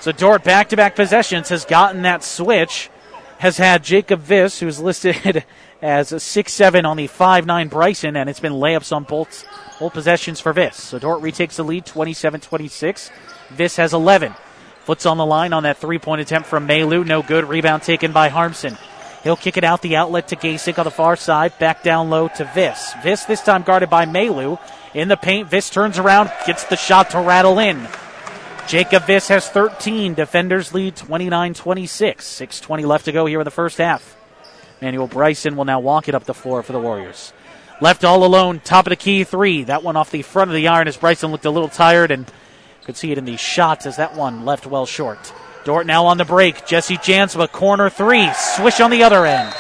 So 0.01 0.13
Dordt 0.13 0.45
back 0.45 0.69
to 0.71 0.77
back 0.77 0.97
possessions 0.97 1.49
has 1.49 1.65
gotten 1.65 2.03
that 2.03 2.25
switch. 2.25 2.91
Has 3.39 3.57
had 3.57 3.85
Jacob 3.85 4.23
Viss, 4.23 4.59
who's 4.59 4.81
listed 4.81 5.45
as 5.81 6.13
a 6.13 6.21
6 6.21 6.53
7 6.53 6.85
on 6.85 6.97
the 6.97 7.07
5 7.07 7.47
9 7.47 7.69
Bryson, 7.69 8.17
and 8.17 8.29
it's 8.29 8.41
been 8.41 8.53
layups 8.53 8.95
on 8.95 9.05
both, 9.05 9.45
both 9.79 9.93
possessions 9.93 10.41
for 10.41 10.53
Viss. 10.53 10.75
So 10.75 10.99
Dordt 10.99 11.23
retakes 11.23 11.57
the 11.57 11.65
lead 11.65 11.87
27 11.87 12.41
26. 12.41 13.11
Viss 13.51 13.77
has 13.77 13.93
11. 13.93 14.35
Foot's 14.85 15.07
on 15.07 15.19
the 15.19 15.27
line 15.27 15.53
on 15.53 15.65
that 15.65 15.79
three 15.79 15.99
point 15.99 16.21
attempt 16.21 16.49
from 16.49 16.67
Malu. 16.67 17.05
No 17.05 17.23
good. 17.23 17.45
Rebound 17.45 17.83
taken 17.83 18.13
by 18.13 18.29
Harmson. 18.29 18.77
He'll 19.23 19.37
kick 19.37 19.57
it 19.57 19.65
out 19.65 19.83
the 19.83 19.97
outlet 19.97 20.29
to 20.29 20.37
Gasink 20.37 20.79
on 20.79 20.85
the 20.85 20.91
far 20.91 21.17
side. 21.17 21.59
Back 21.59 21.83
down 21.83 22.09
low 22.09 22.29
to 22.29 22.45
Viss. 22.45 22.95
Viss 23.03 23.25
this 23.27 23.43
time 23.43 23.63
guarded 23.63 23.91
by 23.91 24.07
Malu. 24.07 24.59
In 24.95 25.09
the 25.09 25.17
paint, 25.17 25.51
Viss 25.51 25.71
turns 25.71 25.99
around, 25.99 26.31
gets 26.47 26.65
the 26.65 26.77
shot 26.77 27.11
to 27.11 27.21
rattle 27.21 27.59
in. 27.59 27.87
Jacob 28.67 29.03
Viss 29.05 29.29
has 29.29 29.49
13. 29.49 30.15
Defenders 30.15 30.73
lead 30.73 30.97
29 30.97 31.55
26. 31.55 32.27
6.20 32.27 32.87
left 32.87 33.05
to 33.07 33.13
go 33.13 33.27
here 33.27 33.41
in 33.41 33.45
the 33.45 33.51
first 33.51 33.79
half. 33.79 34.18
Manuel 34.81 35.07
Bryson 35.09 35.57
will 35.57 35.65
now 35.65 35.81
walk 35.81 36.09
it 36.09 36.15
up 36.15 36.25
the 36.25 36.35
floor 36.35 36.63
for 36.63 36.73
the 36.73 36.79
Warriors. 36.79 37.33
Left 37.81 38.05
all 38.05 38.25
alone, 38.25 38.61
top 38.61 38.87
of 38.87 38.91
the 38.91 38.97
key 38.97 39.25
three. 39.25 39.65
That 39.65 39.83
one 39.83 39.97
off 39.97 40.11
the 40.11 40.23
front 40.23 40.51
of 40.51 40.55
the 40.55 40.69
iron 40.69 40.89
as 40.89 40.97
Bryson 40.97 41.31
looked 41.31 41.45
a 41.45 41.51
little 41.51 41.69
tired 41.69 42.11
and 42.11 42.31
could 42.85 42.97
see 42.97 43.13
it 43.13 43.19
in 43.19 43.25
the 43.25 43.37
shots 43.37 43.87
as 43.87 43.97
that 43.97 44.17
one 44.17 44.45
left 44.45 44.67
well 44.67 44.87
short. 44.87 45.33
Dordt 45.65 45.87
now 45.87 46.07
on 46.07 46.17
the 46.17 46.25
break. 46.25 46.67
Jesse 46.67 46.97
Jansma, 46.97 47.51
corner 47.53 47.91
three. 47.91 48.33
Swish 48.33 48.81
on 48.81 48.91
the 48.91 49.03
other 49.03 49.27
end. 49.27 49.53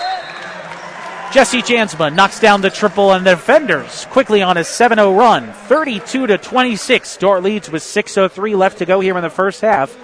Jesse 1.30 1.60
Jansma 1.60 2.12
knocks 2.14 2.40
down 2.40 2.62
the 2.62 2.70
triple, 2.70 3.12
and 3.12 3.26
the 3.26 3.32
defenders 3.32 4.06
quickly 4.06 4.40
on 4.40 4.56
a 4.56 4.64
7 4.64 4.96
0 4.96 5.14
run. 5.14 5.52
32 5.52 6.26
to 6.26 6.38
26. 6.38 7.16
Dordt 7.18 7.42
leads 7.42 7.70
with 7.70 7.82
6.03 7.82 8.56
left 8.56 8.78
to 8.78 8.86
go 8.86 9.00
here 9.00 9.16
in 9.16 9.22
the 9.22 9.28
first 9.28 9.60
half. 9.60 9.94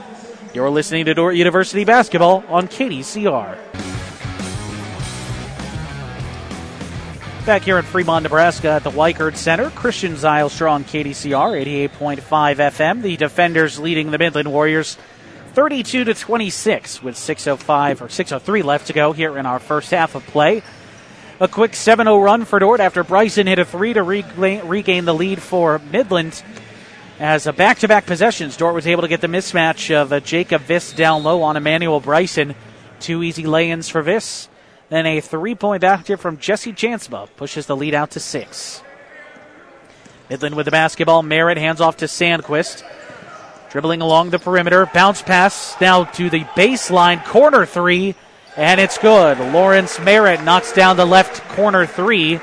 You're 0.53 0.69
listening 0.69 1.07
to 1.07 1.15
Dordt 1.15 1.37
University 1.37 1.85
basketball 1.85 2.45
on 2.49 2.69
KDCR. 2.69 3.94
Back 7.47 7.61
here 7.61 7.77
in 7.77 7.85
Fremont, 7.85 8.23
Nebraska 8.23 8.71
at 8.71 8.85
the 8.85 8.91
Weichert 8.91 9.37
Center, 9.37 9.69
Christian 9.69 10.15
Zylstra 10.15 10.71
on 10.71 10.83
KDCR 10.83 11.91
88.5 11.91 12.23
FM. 12.23 13.03
The 13.03 13.19
defenders 13.19 13.79
leading 13.79 14.11
the 14.11 14.17
Midland 14.17 14.51
Warriors 14.51 14.97
32 15.53 16.05
to 16.05 16.15
26 16.15 17.03
with 17.03 17.17
6.05 17.17 18.01
or 18.01 18.07
6.03 18.07 18.65
left 18.65 18.87
to 18.87 18.95
go 18.95 19.13
here 19.13 19.37
in 19.37 19.45
our 19.45 19.59
first 19.59 19.91
half 19.91 20.15
of 20.15 20.25
play. 20.25 20.63
A 21.39 21.47
quick 21.47 21.75
7 21.75 22.07
0 22.07 22.19
run 22.19 22.47
for 22.47 22.59
Dordt 22.61 22.81
after 22.81 23.05
Bryson 23.05 23.47
hit 23.47 23.59
a 23.59 23.67
three 23.67 23.93
to 23.93 24.03
regain 24.03 25.05
the 25.05 25.15
lead 25.15 25.43
for 25.43 25.79
Midland. 25.93 26.43
As 27.21 27.47
a 27.47 27.53
back 27.53 27.81
to 27.81 27.89
back 27.89 28.07
possessions, 28.07 28.57
Dordt 28.57 28.75
was 28.75 28.87
able 28.87 29.03
to 29.03 29.09
get 29.09 29.21
the 29.21 29.27
mismatch 29.27 29.95
of 29.95 30.15
uh, 30.15 30.21
Jacob 30.21 30.63
Viss 30.63 30.97
down 30.97 31.23
low 31.23 31.43
on 31.43 31.59
Emmanuel 31.59 32.01
Bryson. 32.01 32.55
Two 33.01 33.23
easy 33.23 33.45
lay 33.45 33.71
ins 33.71 33.91
for 33.91 34.03
Viss. 34.03 34.49
Then 34.95 35.07
a 35.07 35.21
three 35.21 35.57
point 35.57 35.81
basket 35.81 36.21
from 36.21 36.39
Jesse 36.39 36.73
Jansma 36.73 37.29
pushes 37.35 37.67
the 37.67 37.75
lead 37.75 37.95
out 37.95 38.13
to 38.13 38.21
six. 38.21 38.81
Midland 40.31 40.55
with 40.55 40.67
the 40.67 40.71
basketball. 40.71 41.25
Merritt 41.25 41.59
hands 41.59 41.81
off 41.81 41.97
to 41.97 42.05
Sandquist. 42.05 42.85
Dribbling 43.73 44.03
along 44.03 44.31
the 44.31 44.39
perimeter. 44.39 44.87
Bounce 44.87 45.21
pass 45.21 45.75
now 45.81 46.05
to 46.05 46.31
the 46.31 46.45
baseline. 46.55 47.25
Corner 47.25 47.67
three. 47.67 48.15
And 48.57 48.81
it's 48.81 48.97
good. 48.97 49.41
Lawrence 49.41 49.99
Merritt 49.99 50.45
knocks 50.45 50.73
down 50.73 50.97
the 50.97 51.05
left 51.05 51.43
corner 51.57 51.87
three. 51.87 52.39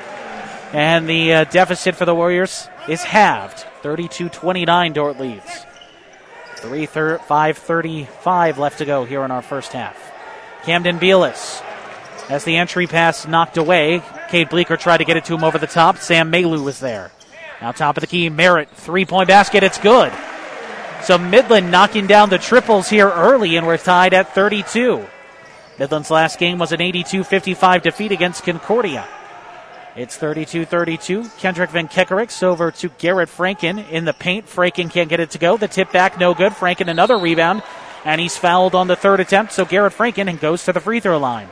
And 0.74 1.08
the 1.08 1.32
uh, 1.32 1.44
deficit 1.44 1.96
for 1.96 2.04
the 2.04 2.14
Warriors 2.14 2.68
is 2.86 3.02
halved. 3.02 3.64
32 3.80 4.28
29 4.28 4.92
Dordt 4.92 5.18
leads. 5.18 5.64
3 6.56 6.86
5.35 6.86 8.58
left 8.58 8.76
to 8.76 8.84
go 8.84 9.06
here 9.06 9.24
in 9.24 9.30
our 9.30 9.40
first 9.40 9.72
half. 9.72 9.96
Camden 10.64 10.98
Bealis 10.98 11.62
as 12.32 12.44
the 12.44 12.56
entry 12.56 12.86
pass 12.86 13.26
knocked 13.26 13.58
away. 13.58 14.02
Cade 14.30 14.48
Bleeker 14.48 14.78
tried 14.78 14.98
to 14.98 15.04
get 15.04 15.18
it 15.18 15.26
to 15.26 15.34
him 15.34 15.44
over 15.44 15.58
the 15.58 15.66
top. 15.66 15.98
Sam 15.98 16.30
Malu 16.30 16.62
was 16.62 16.80
there. 16.80 17.12
Now 17.60 17.72
top 17.72 17.98
of 17.98 18.00
the 18.00 18.06
key, 18.06 18.30
Merritt, 18.30 18.70
three 18.70 19.04
point 19.04 19.28
basket. 19.28 19.62
It's 19.62 19.76
good. 19.76 20.10
So 21.02 21.18
Midland 21.18 21.70
knocking 21.70 22.06
down 22.06 22.30
the 22.30 22.38
triples 22.38 22.88
here 22.88 23.10
early, 23.10 23.56
and 23.56 23.66
we're 23.66 23.76
tied 23.76 24.14
at 24.14 24.34
32. 24.34 25.04
Midland's 25.78 26.10
last 26.10 26.38
game 26.38 26.58
was 26.58 26.72
an 26.72 26.80
82 26.80 27.22
55 27.22 27.82
defeat 27.82 28.12
against 28.12 28.44
Concordia. 28.44 29.06
It's 29.94 30.16
32 30.16 30.64
32. 30.64 31.28
Kendrick 31.36 31.68
Van 31.68 31.86
Kekerix 31.86 32.42
over 32.42 32.70
to 32.70 32.88
Garrett 32.96 33.28
Franken 33.28 33.86
in 33.90 34.06
the 34.06 34.14
paint. 34.14 34.46
Franken 34.46 34.90
can't 34.90 35.10
get 35.10 35.20
it 35.20 35.32
to 35.32 35.38
go. 35.38 35.58
The 35.58 35.68
tip 35.68 35.92
back, 35.92 36.18
no 36.18 36.32
good. 36.32 36.52
Franken 36.52 36.88
another 36.88 37.18
rebound, 37.18 37.62
and 38.06 38.22
he's 38.22 38.38
fouled 38.38 38.74
on 38.74 38.86
the 38.86 38.96
third 38.96 39.20
attempt. 39.20 39.52
So 39.52 39.66
Garrett 39.66 39.92
Franken 39.92 40.30
and 40.30 40.40
goes 40.40 40.64
to 40.64 40.72
the 40.72 40.80
free 40.80 41.00
throw 41.00 41.18
line. 41.18 41.48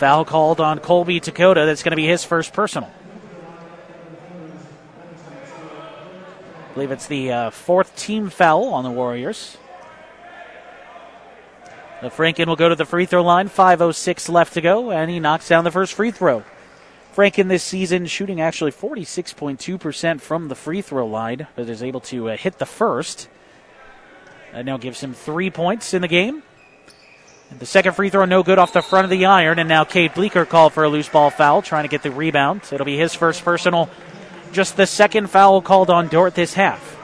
Foul 0.00 0.24
called 0.24 0.60
on 0.60 0.78
Colby 0.78 1.20
Dakota. 1.20 1.66
That's 1.66 1.82
going 1.82 1.90
to 1.90 1.96
be 1.96 2.06
his 2.06 2.24
first 2.24 2.54
personal. 2.54 2.90
I 6.70 6.72
believe 6.72 6.90
it's 6.90 7.06
the 7.06 7.30
uh, 7.30 7.50
fourth 7.50 7.94
team 7.96 8.30
foul 8.30 8.68
on 8.68 8.82
the 8.82 8.90
Warriors. 8.90 9.58
The 12.00 12.08
Franken 12.08 12.46
will 12.46 12.56
go 12.56 12.70
to 12.70 12.74
the 12.74 12.86
free 12.86 13.04
throw 13.04 13.22
line. 13.22 13.50
5.06 13.50 14.30
left 14.30 14.54
to 14.54 14.62
go, 14.62 14.90
and 14.90 15.10
he 15.10 15.20
knocks 15.20 15.50
down 15.50 15.64
the 15.64 15.70
first 15.70 15.92
free 15.92 16.12
throw. 16.12 16.44
Franken 17.14 17.48
this 17.48 17.62
season 17.62 18.06
shooting 18.06 18.40
actually 18.40 18.72
46.2% 18.72 20.22
from 20.22 20.48
the 20.48 20.54
free 20.54 20.80
throw 20.80 21.06
line, 21.06 21.46
but 21.56 21.68
is 21.68 21.82
able 21.82 22.00
to 22.00 22.30
uh, 22.30 22.38
hit 22.38 22.58
the 22.58 22.64
first. 22.64 23.28
That 24.54 24.64
now 24.64 24.78
gives 24.78 25.02
him 25.02 25.12
three 25.12 25.50
points 25.50 25.92
in 25.92 26.00
the 26.00 26.08
game. 26.08 26.42
The 27.58 27.66
second 27.66 27.94
free 27.94 28.10
throw, 28.10 28.24
no 28.24 28.42
good 28.42 28.58
off 28.58 28.72
the 28.72 28.80
front 28.80 29.04
of 29.04 29.10
the 29.10 29.26
iron, 29.26 29.58
and 29.58 29.68
now 29.68 29.84
Cade 29.84 30.14
Bleeker 30.14 30.46
called 30.46 30.72
for 30.72 30.84
a 30.84 30.88
loose 30.88 31.08
ball 31.08 31.30
foul, 31.30 31.62
trying 31.62 31.84
to 31.84 31.88
get 31.88 32.02
the 32.02 32.10
rebound. 32.10 32.62
It'll 32.70 32.86
be 32.86 32.96
his 32.96 33.14
first 33.14 33.44
personal, 33.44 33.90
just 34.52 34.76
the 34.76 34.86
second 34.86 35.28
foul 35.28 35.60
called 35.60 35.90
on 35.90 36.08
Dordt 36.08 36.34
this 36.34 36.54
half. 36.54 36.96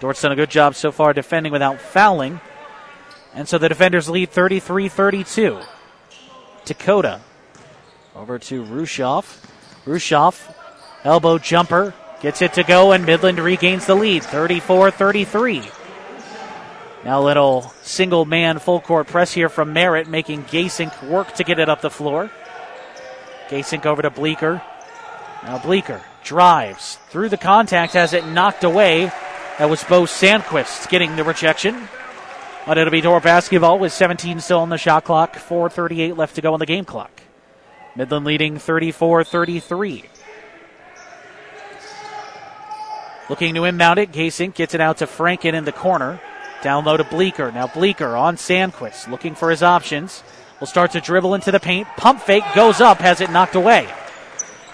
Dordt's 0.00 0.22
done 0.22 0.32
a 0.32 0.36
good 0.36 0.50
job 0.50 0.74
so 0.74 0.92
far 0.92 1.12
defending 1.12 1.52
without 1.52 1.80
fouling. 1.80 2.40
And 3.34 3.48
so 3.48 3.58
the 3.58 3.68
defenders 3.68 4.08
lead 4.08 4.30
33 4.30 4.88
32. 4.88 5.60
Dakota 6.64 7.20
over 8.14 8.38
to 8.38 8.64
Rushoff. 8.64 9.44
Rushoff, 9.84 10.52
elbow 11.04 11.38
jumper, 11.38 11.94
gets 12.20 12.42
it 12.42 12.54
to 12.54 12.62
go, 12.62 12.92
and 12.92 13.06
Midland 13.06 13.38
regains 13.38 13.86
the 13.86 13.94
lead 13.94 14.22
34 14.22 14.90
33. 14.90 15.62
Now 17.04 17.20
a 17.20 17.24
little 17.24 17.72
single 17.82 18.24
man 18.24 18.58
full 18.58 18.80
court 18.80 19.06
press 19.06 19.32
here 19.32 19.48
from 19.48 19.72
Merritt, 19.72 20.08
making 20.08 20.44
Gasink 20.44 21.08
work 21.08 21.32
to 21.34 21.44
get 21.44 21.58
it 21.58 21.68
up 21.68 21.80
the 21.80 21.90
floor. 21.90 22.30
Gasink 23.48 23.86
over 23.86 24.02
to 24.02 24.10
Bleeker. 24.10 24.62
Now 25.44 25.58
Bleeker 25.58 26.02
drives 26.24 26.96
through 27.08 27.28
the 27.28 27.36
contact, 27.36 27.92
has 27.92 28.12
it 28.12 28.26
knocked 28.26 28.64
away. 28.64 29.12
That 29.58 29.70
was 29.70 29.82
Bo 29.84 30.02
Sandquist 30.02 30.88
getting 30.88 31.16
the 31.16 31.24
rejection. 31.24 31.88
But 32.66 32.78
it'll 32.78 32.90
be 32.90 33.00
Dordt 33.00 33.22
basketball 33.22 33.78
with 33.78 33.92
17 33.92 34.40
still 34.40 34.60
on 34.60 34.68
the 34.68 34.76
shot 34.76 35.04
clock, 35.04 35.36
4.38 35.36 36.16
left 36.16 36.34
to 36.34 36.42
go 36.42 36.52
on 36.52 36.58
the 36.58 36.66
game 36.66 36.84
clock. 36.84 37.22
Midland 37.96 38.26
leading 38.26 38.58
34 38.58 39.24
33. 39.24 40.04
Looking 43.30 43.54
to 43.54 43.64
inbound 43.64 43.98
it, 43.98 44.12
Gasink 44.12 44.54
gets 44.54 44.74
it 44.74 44.80
out 44.80 44.98
to 44.98 45.06
Franken 45.06 45.54
in 45.54 45.64
the 45.64 45.72
corner. 45.72 46.20
Down 46.62 46.84
low 46.84 46.96
to 46.96 47.04
Bleeker. 47.04 47.52
Now 47.52 47.68
Bleeker 47.68 48.16
on 48.16 48.36
Sandquist, 48.36 49.08
looking 49.08 49.34
for 49.34 49.50
his 49.50 49.62
options. 49.62 50.22
Will 50.58 50.66
start 50.66 50.92
to 50.92 51.00
dribble 51.00 51.34
into 51.34 51.52
the 51.52 51.60
paint. 51.60 51.86
Pump 51.96 52.20
fake 52.20 52.44
goes 52.54 52.80
up, 52.80 52.98
has 52.98 53.20
it 53.20 53.30
knocked 53.30 53.54
away. 53.54 53.88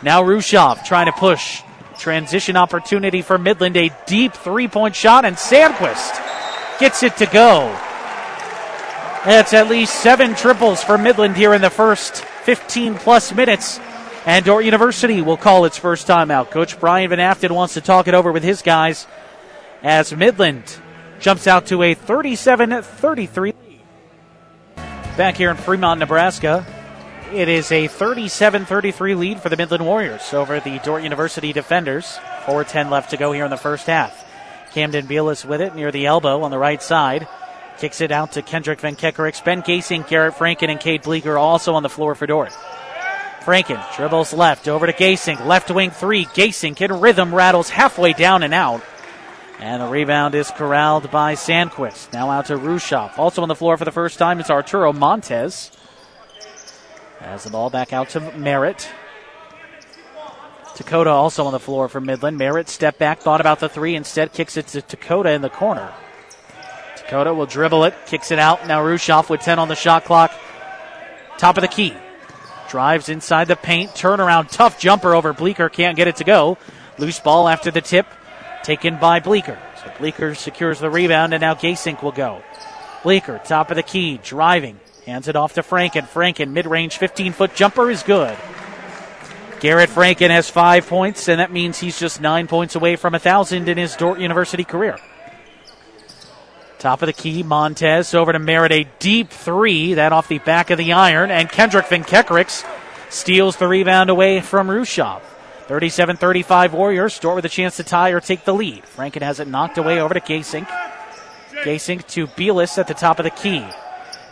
Now 0.03 0.23
Rushoff 0.23 0.85
trying 0.85 1.07
to 1.07 1.12
push. 1.12 1.62
Transition 1.99 2.57
opportunity 2.57 3.23
for 3.23 3.38
Midland. 3.38 3.77
A 3.77 3.90
deep 4.07 4.33
three 4.33 4.66
point 4.66 4.97
shot, 4.97 5.25
and 5.25 5.37
Sandquist 5.37 6.20
gets 6.79 7.03
it 7.03 7.16
to 7.18 7.27
go. 7.27 7.68
That's 9.25 9.55
at 9.55 9.68
least 9.68 9.94
seven 10.03 10.35
triples 10.35 10.83
for 10.83 10.99
Midland 10.99 11.37
here 11.37 11.55
in 11.55 11.62
the 11.62 11.70
first 11.70 12.16
15 12.44 12.97
plus 12.97 13.35
minutes. 13.35 13.79
And 14.27 14.44
Dordt 14.44 14.64
University 14.64 15.20
will 15.23 15.37
call 15.37 15.66
its 15.66 15.77
first 15.77 16.07
timeout. 16.07 16.51
Coach 16.51 16.81
Brian 16.81 17.11
Van 17.11 17.20
Afton 17.20 17.55
wants 17.55 17.75
to 17.75 17.81
talk 17.81 18.09
it 18.09 18.14
over 18.14 18.33
with 18.33 18.42
his 18.42 18.62
guys 18.62 19.07
as 19.83 20.14
Midland 20.14 20.64
jumps 21.20 21.46
out 21.46 21.66
to 21.66 21.83
a 21.83 21.94
37 21.94 22.83
33 22.83 23.55
Back 25.16 25.37
here 25.37 25.50
in 25.50 25.57
Fremont, 25.57 26.00
Nebraska, 26.00 26.66
it 27.33 27.48
is 27.48 27.72
a 27.72 27.88
37 27.88 28.64
33 28.64 29.14
lead 29.14 29.40
for 29.40 29.48
the 29.48 29.57
Midland 29.57 29.85
Warriors 29.85 30.33
over 30.33 30.61
the 30.61 30.79
Dordt 30.81 31.03
University 31.03 31.53
defenders. 31.53 32.18
4.10 32.44 32.90
left 32.90 33.11
to 33.11 33.16
go 33.16 33.33
here 33.33 33.44
in 33.44 33.50
the 33.50 33.57
first 33.57 33.87
half. 33.87 34.24
Camden 34.72 35.07
Bealis 35.07 35.44
with 35.44 35.61
it 35.61 35.74
near 35.74 35.90
the 35.90 36.07
elbow 36.07 36.42
on 36.42 36.50
the 36.50 36.59
right 36.59 36.83
side. 36.83 37.27
Kicks 37.79 38.00
it 38.00 38.12
out 38.12 38.33
to 38.33 38.42
Kendrick 38.42 38.81
Van 38.81 38.94
Kekerix. 38.94 39.44
Ben 39.44 39.62
Gasink, 39.62 40.09
Garrett 40.09 40.35
Franken, 40.35 40.68
and 40.68 40.79
Cade 40.79 41.03
Bleeker 41.03 41.37
also 41.37 41.74
on 41.74 41.83
the 41.83 41.88
floor 41.88 42.14
for 42.14 42.27
Dordt. 42.27 42.53
Franken 43.40 43.83
dribbles 43.96 44.33
left 44.33 44.68
over 44.68 44.87
to 44.87 44.92
Gasink. 44.92 45.44
Left 45.44 45.70
wing 45.70 45.90
three. 45.90 46.27
Gasink 46.27 46.81
in 46.81 47.00
rhythm, 47.00 47.35
rattles 47.35 47.68
halfway 47.68 48.12
down 48.12 48.42
and 48.42 48.55
out. 48.55 48.83
And 49.61 49.81
the 49.81 49.87
rebound 49.87 50.35
is 50.35 50.51
corralled 50.51 51.11
by 51.11 51.35
Sandquist. 51.35 52.12
Now 52.12 52.31
out 52.31 52.47
to 52.47 52.57
Rushoff. 52.57 53.19
Also 53.19 53.43
on 53.43 53.49
the 53.49 53.55
floor 53.55 53.77
for 53.77 53.85
the 53.85 53.93
first 53.93 54.19
time 54.19 54.40
is 54.40 54.51
Arturo 54.51 54.93
Montez. 54.93 55.71
As 57.21 57.45
the 57.45 57.51
ball 57.51 57.71
back 57.71 57.93
out 57.93 58.11
to 58.11 58.21
Merritt. 58.37 58.88
Dakota 60.77 61.11
also 61.11 61.45
on 61.45 61.53
the 61.53 61.61
floor 61.61 61.88
for 61.88 62.01
Midland. 62.01 62.37
Merritt 62.37 62.69
step 62.69 62.99
back, 62.99 63.21
thought 63.21 63.40
about 63.40 63.61
the 63.61 63.69
three, 63.69 63.95
instead 63.95 64.33
kicks 64.33 64.57
it 64.57 64.67
to 64.69 64.81
Dakota 64.81 65.31
in 65.31 65.40
the 65.40 65.49
corner. 65.49 65.93
Dakota 66.97 67.33
will 67.33 67.47
dribble 67.47 67.85
it, 67.85 67.95
kicks 68.07 68.33
it 68.33 68.38
out. 68.38 68.67
Now 68.67 68.83
Rushoff 68.83 69.31
with 69.31 69.40
10 69.40 69.59
on 69.59 69.69
the 69.69 69.77
shot 69.77 70.05
clock. 70.05 70.33
Top 71.38 71.57
of 71.57 71.62
the 71.62 71.69
key. 71.69 71.95
Drives 72.69 73.09
inside 73.09 73.47
the 73.47 73.57
paint, 73.57 73.93
turnaround, 73.93 74.51
tough 74.51 74.81
jumper 74.81 75.14
over 75.14 75.33
Bleeker, 75.33 75.69
can't 75.69 75.97
get 75.97 76.09
it 76.09 76.17
to 76.17 76.25
go. 76.25 76.59
Loose 76.99 77.21
ball 77.21 77.49
after 77.49 77.71
the 77.71 77.81
tip, 77.81 78.07
taken 78.64 78.98
by 78.98 79.20
Bleeker. 79.20 79.59
So 79.83 79.92
Bleeker 79.98 80.35
secures 80.35 80.81
the 80.81 80.90
rebound, 80.90 81.35
and 81.35 81.40
now 81.40 81.55
Gasink 81.55 82.03
will 82.03 82.12
go. 82.12 82.42
Bleeker, 83.03 83.40
top 83.44 83.70
of 83.70 83.77
the 83.77 83.83
key, 83.83 84.18
driving, 84.22 84.81
hands 85.07 85.29
it 85.29 85.37
off 85.37 85.55
to 85.55 85.62
Franken. 85.62 86.09
Franken, 86.09 86.50
mid 86.50 86.66
range 86.66 86.96
15 86.96 87.33
foot 87.33 87.55
jumper 87.55 87.90
is 87.90 88.03
good. 88.03 88.37
Garrett 89.61 89.90
Franken 89.90 90.31
has 90.31 90.50
five 90.50 90.87
points, 90.87 91.29
and 91.29 91.40
that 91.40 91.53
means 91.53 91.79
he's 91.79 91.98
just 91.98 92.20
nine 92.20 92.48
points 92.48 92.74
away 92.74 92.96
from 92.96 93.14
a 93.14 93.18
thousand 93.18 93.68
in 93.68 93.79
his 93.79 93.96
Dordt 93.96 94.18
University 94.18 94.64
career. 94.64 94.98
Top 96.79 97.00
of 97.00 97.07
the 97.07 97.14
key, 97.14 97.42
Montez 97.42 98.12
over 98.12 98.33
to 98.33 98.38
Merritt, 98.38 98.72
a 98.72 98.87
deep 98.98 99.31
three, 99.31 99.94
that 99.94 100.12
off 100.12 100.29
the 100.29 100.38
back 100.38 100.68
of 100.68 100.77
the 100.77 100.92
iron, 100.92 101.31
and 101.31 101.48
Kendrick 101.48 101.87
Van 101.87 102.05
Kekerix 102.05 102.62
steals 103.09 103.57
the 103.57 103.66
rebound 103.66 104.11
away 104.11 104.42
from 104.42 104.68
Rushoff. 104.68 105.22
37 105.66 106.16
35 106.16 106.74
Warriors. 106.74 107.18
Dordt 107.18 107.37
with 107.37 107.44
a 107.44 107.48
chance 107.48 107.77
to 107.77 107.85
tie 107.85 108.11
or 108.11 108.20
take 108.20 108.44
the 108.44 108.55
lead. 108.55 108.85
Franken 108.85 109.22
has 109.22 109.40
it 109.40 109.48
knocked 109.48 109.79
away 109.79 110.00
over 110.00 110.12
to 110.12 110.20
Gasink. 110.20 110.66
Gasink 111.62 112.07
to 112.09 112.27
Beelis 112.27 112.77
at 112.77 112.87
the 112.87 112.94
top 112.94 113.18
of 113.18 113.24
the 113.24 113.31
key. 113.31 113.64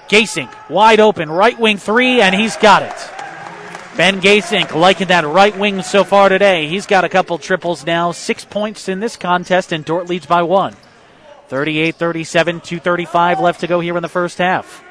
Gasink 0.08 0.52
wide 0.68 1.00
open, 1.00 1.30
right 1.30 1.58
wing 1.58 1.78
three, 1.78 2.20
and 2.20 2.34
he's 2.34 2.56
got 2.56 2.82
it. 2.82 3.96
Ben 3.96 4.20
Gasink 4.20 4.74
liking 4.74 5.08
that 5.08 5.26
right 5.26 5.56
wing 5.56 5.82
so 5.82 6.04
far 6.04 6.28
today. 6.28 6.68
He's 6.68 6.86
got 6.86 7.04
a 7.04 7.08
couple 7.08 7.38
triples 7.38 7.86
now, 7.86 8.12
six 8.12 8.44
points 8.44 8.88
in 8.88 9.00
this 9.00 9.16
contest, 9.16 9.72
and 9.72 9.84
Dordt 9.84 10.08
leads 10.08 10.26
by 10.26 10.42
one. 10.42 10.74
38 11.48 11.96
37, 11.96 12.60
235 12.60 13.40
left 13.40 13.60
to 13.60 13.66
go 13.66 13.80
here 13.80 13.96
in 13.96 14.02
the 14.02 14.08
first 14.08 14.38
half. 14.38 14.84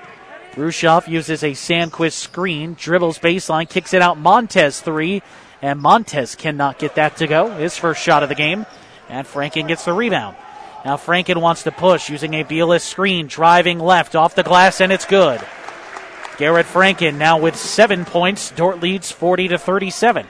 Rushoff 0.54 1.08
uses 1.08 1.44
a 1.44 1.52
Sandquist 1.52 2.14
screen, 2.14 2.76
dribbles 2.78 3.20
baseline, 3.20 3.70
kicks 3.70 3.94
it 3.94 4.02
out. 4.02 4.18
Montez 4.18 4.82
three, 4.82 5.22
and 5.62 5.80
Montez 5.80 6.36
cannot 6.36 6.80
get 6.80 6.96
that 6.96 7.18
to 7.18 7.28
go. 7.28 7.52
His 7.52 7.78
first 7.78 8.02
shot 8.02 8.24
of 8.24 8.30
the 8.30 8.36
game, 8.36 8.66
and 9.10 9.28
Franken 9.28 9.68
gets 9.68 9.86
the 9.86 9.94
rebound. 9.94 10.36
Now 10.84 10.98
Franken 10.98 11.42
wants 11.42 11.64
to 11.64 11.72
push 11.72 12.10
using 12.10 12.34
a 12.34 12.44
Bielis 12.44 12.82
screen, 12.82 13.28
driving 13.28 13.80
left 13.80 14.16
off 14.16 14.36
the 14.36 14.44
glass, 14.44 14.82
and 14.82 14.92
it's 14.92 15.06
good. 15.06 15.42
Garrett 16.38 16.66
Franken 16.66 17.18
now 17.18 17.38
with 17.38 17.56
seven 17.56 18.04
points. 18.04 18.50
Dordt 18.52 18.82
leads 18.82 19.12
40 19.12 19.50
to 19.50 19.58
37. 19.60 20.26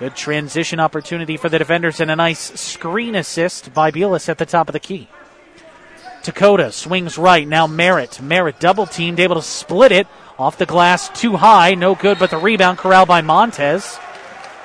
Good 0.00 0.16
transition 0.16 0.80
opportunity 0.80 1.36
for 1.36 1.48
the 1.48 1.60
defenders 1.60 2.00
and 2.00 2.10
a 2.10 2.16
nice 2.16 2.60
screen 2.60 3.14
assist 3.14 3.72
by 3.72 3.92
Bielis 3.92 4.28
at 4.28 4.38
the 4.38 4.46
top 4.46 4.68
of 4.68 4.72
the 4.72 4.80
key. 4.80 5.06
Dakota 6.24 6.72
swings 6.72 7.18
right. 7.18 7.46
Now 7.46 7.68
Merritt. 7.68 8.20
Merritt 8.20 8.58
double 8.58 8.86
teamed, 8.86 9.20
able 9.20 9.36
to 9.36 9.42
split 9.42 9.92
it 9.92 10.08
off 10.38 10.58
the 10.58 10.66
glass 10.66 11.08
too 11.08 11.36
high. 11.36 11.74
No 11.74 11.94
good, 11.94 12.18
but 12.18 12.30
the 12.30 12.38
rebound 12.38 12.78
corralled 12.78 13.08
by 13.08 13.20
Montez. 13.20 13.98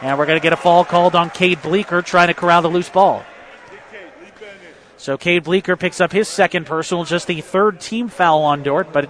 And 0.02 0.18
we're 0.18 0.26
going 0.26 0.40
to 0.40 0.44
get 0.44 0.54
a 0.54 0.58
fall 0.58 0.86
called 0.86 1.16
on 1.16 1.30
Cade 1.30 1.62
Bleeker 1.62 2.02
trying 2.02 2.28
to 2.28 2.34
corral 2.34 2.62
the 2.62 2.68
loose 2.68 2.90
ball. 2.90 3.24
So 4.98 5.18
Cade 5.18 5.44
Bleeker 5.44 5.76
picks 5.76 6.02
up 6.02 6.12
his 6.12 6.28
second 6.28 6.66
personal, 6.66 7.04
just 7.04 7.28
the 7.28 7.42
third 7.42 7.80
team 7.80 8.10
foul 8.10 8.42
on 8.44 8.64
Dordt, 8.64 8.92
but 8.92 9.10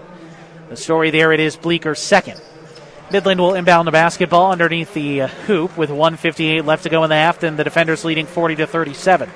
the 0.70 0.78
story 0.78 1.12
there 1.12 1.32
it 1.32 1.40
is 1.40 1.56
Bleeker's 1.56 2.00
second. 2.00 2.42
Midland 3.10 3.40
will 3.40 3.56
inbound 3.56 3.88
the 3.88 3.92
basketball 3.92 4.52
underneath 4.52 4.94
the 4.94 5.22
uh, 5.22 5.28
hoop 5.28 5.78
with 5.78 5.90
158 5.90 6.66
left 6.66 6.84
to 6.84 6.90
go 6.90 7.04
in 7.06 7.10
the 7.10 7.16
half, 7.16 7.42
and 7.42 7.58
the 7.58 7.64
defenders 7.64 8.04
leading 8.04 8.26
40 8.26 8.58
to 8.58 8.68
37. 8.68 9.30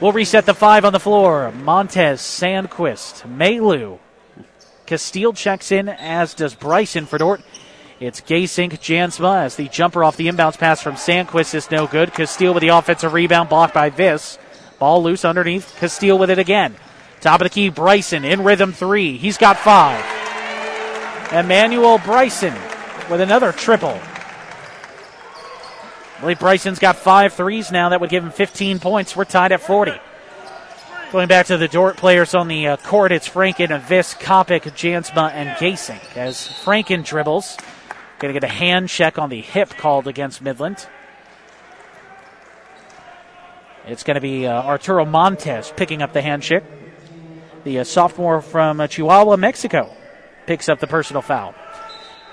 We'll 0.00 0.12
reset 0.12 0.46
the 0.46 0.54
five 0.54 0.84
on 0.84 0.92
the 0.92 1.00
floor. 1.00 1.52
Montez, 1.52 2.20
Sandquist, 2.20 3.28
Malu. 3.28 3.98
Castile 4.86 5.34
checks 5.34 5.70
in, 5.72 5.88
as 5.88 6.34
does 6.34 6.54
Bryson 6.54 7.06
for 7.06 7.18
Dordt. 7.18 7.42
It's 8.00 8.20
Gasink 8.20 8.72
Jansma 8.80 9.44
as 9.44 9.54
the 9.54 9.68
jumper 9.68 10.02
off 10.02 10.16
the 10.16 10.26
inbounds 10.26 10.58
pass 10.58 10.82
from 10.82 10.96
Sandquist 10.96 11.54
is 11.54 11.70
no 11.70 11.86
good. 11.86 12.12
Castile 12.12 12.52
with 12.52 12.60
the 12.60 12.68
offensive 12.68 13.12
rebound 13.12 13.48
blocked 13.48 13.72
by 13.72 13.90
Viss. 13.90 14.36
Ball 14.80 15.02
loose 15.02 15.24
underneath. 15.24 15.76
Castile 15.78 16.18
with 16.18 16.30
it 16.30 16.38
again. 16.38 16.74
Top 17.20 17.40
of 17.40 17.44
the 17.44 17.50
key, 17.50 17.68
Bryson 17.68 18.24
in 18.24 18.42
rhythm 18.42 18.72
three. 18.72 19.16
He's 19.16 19.38
got 19.38 19.56
five. 19.58 20.04
Emmanuel 21.32 21.98
Bryson 21.98 22.54
with 23.08 23.20
another 23.20 23.52
triple. 23.52 23.98
I 26.16 26.20
believe 26.20 26.40
Bryson's 26.40 26.80
got 26.80 26.96
five 26.96 27.32
threes 27.32 27.70
now. 27.70 27.90
That 27.90 28.00
would 28.00 28.10
give 28.10 28.24
him 28.24 28.30
15 28.30 28.80
points. 28.80 29.14
We're 29.14 29.24
tied 29.24 29.52
at 29.52 29.60
40. 29.60 29.92
Going 31.12 31.28
back 31.28 31.46
to 31.46 31.56
the 31.56 31.68
Dordt 31.68 31.96
players 31.96 32.34
on 32.34 32.48
the 32.48 32.66
uh, 32.66 32.76
court, 32.78 33.12
it's 33.12 33.28
Franken, 33.28 33.68
Viss, 33.82 34.18
Kopic, 34.18 34.62
Jansma, 34.62 35.30
and 35.32 35.50
Gasink. 35.58 36.16
As 36.16 36.48
Franken 36.48 37.04
dribbles, 37.04 37.56
going 38.24 38.34
to 38.34 38.40
get 38.40 38.50
a 38.50 38.52
hand 38.52 38.88
check 38.88 39.18
on 39.18 39.30
the 39.30 39.40
hip 39.40 39.70
called 39.70 40.06
against 40.06 40.42
Midland. 40.42 40.86
It's 43.86 44.02
going 44.02 44.16
to 44.16 44.20
be 44.20 44.46
uh, 44.46 44.62
Arturo 44.62 45.04
Montez 45.04 45.72
picking 45.76 46.02
up 46.02 46.12
the 46.12 46.22
hand 46.22 46.42
check. 46.42 46.64
The 47.64 47.80
uh, 47.80 47.84
sophomore 47.84 48.40
from 48.40 48.80
uh, 48.80 48.86
Chihuahua, 48.86 49.36
Mexico, 49.36 49.94
picks 50.46 50.68
up 50.68 50.80
the 50.80 50.86
personal 50.86 51.22
foul 51.22 51.54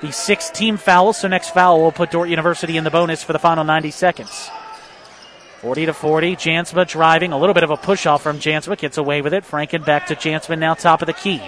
the 0.01 0.11
sixth 0.11 0.53
team 0.53 0.77
foul. 0.77 1.13
So 1.13 1.27
next 1.27 1.51
foul 1.51 1.79
will 1.79 1.91
put 1.91 2.11
Dordt 2.11 2.29
University 2.29 2.75
in 2.75 2.83
the 2.83 2.89
bonus 2.89 3.23
for 3.23 3.33
the 3.33 3.39
final 3.39 3.63
90 3.63 3.91
seconds. 3.91 4.49
40 5.59 5.85
to 5.85 5.93
40. 5.93 6.35
Jansma 6.35 6.87
driving. 6.87 7.31
A 7.31 7.37
little 7.37 7.53
bit 7.53 7.63
of 7.63 7.69
a 7.69 7.77
push 7.77 8.05
off 8.05 8.23
from 8.23 8.39
Jansma. 8.39 8.77
Gets 8.77 8.97
away 8.97 9.21
with 9.21 9.33
it. 9.33 9.45
Franken 9.45 9.85
back 9.85 10.07
to 10.07 10.15
Jansma 10.15 10.57
now 10.57 10.73
top 10.73 11.01
of 11.01 11.05
the 11.05 11.13
key. 11.13 11.41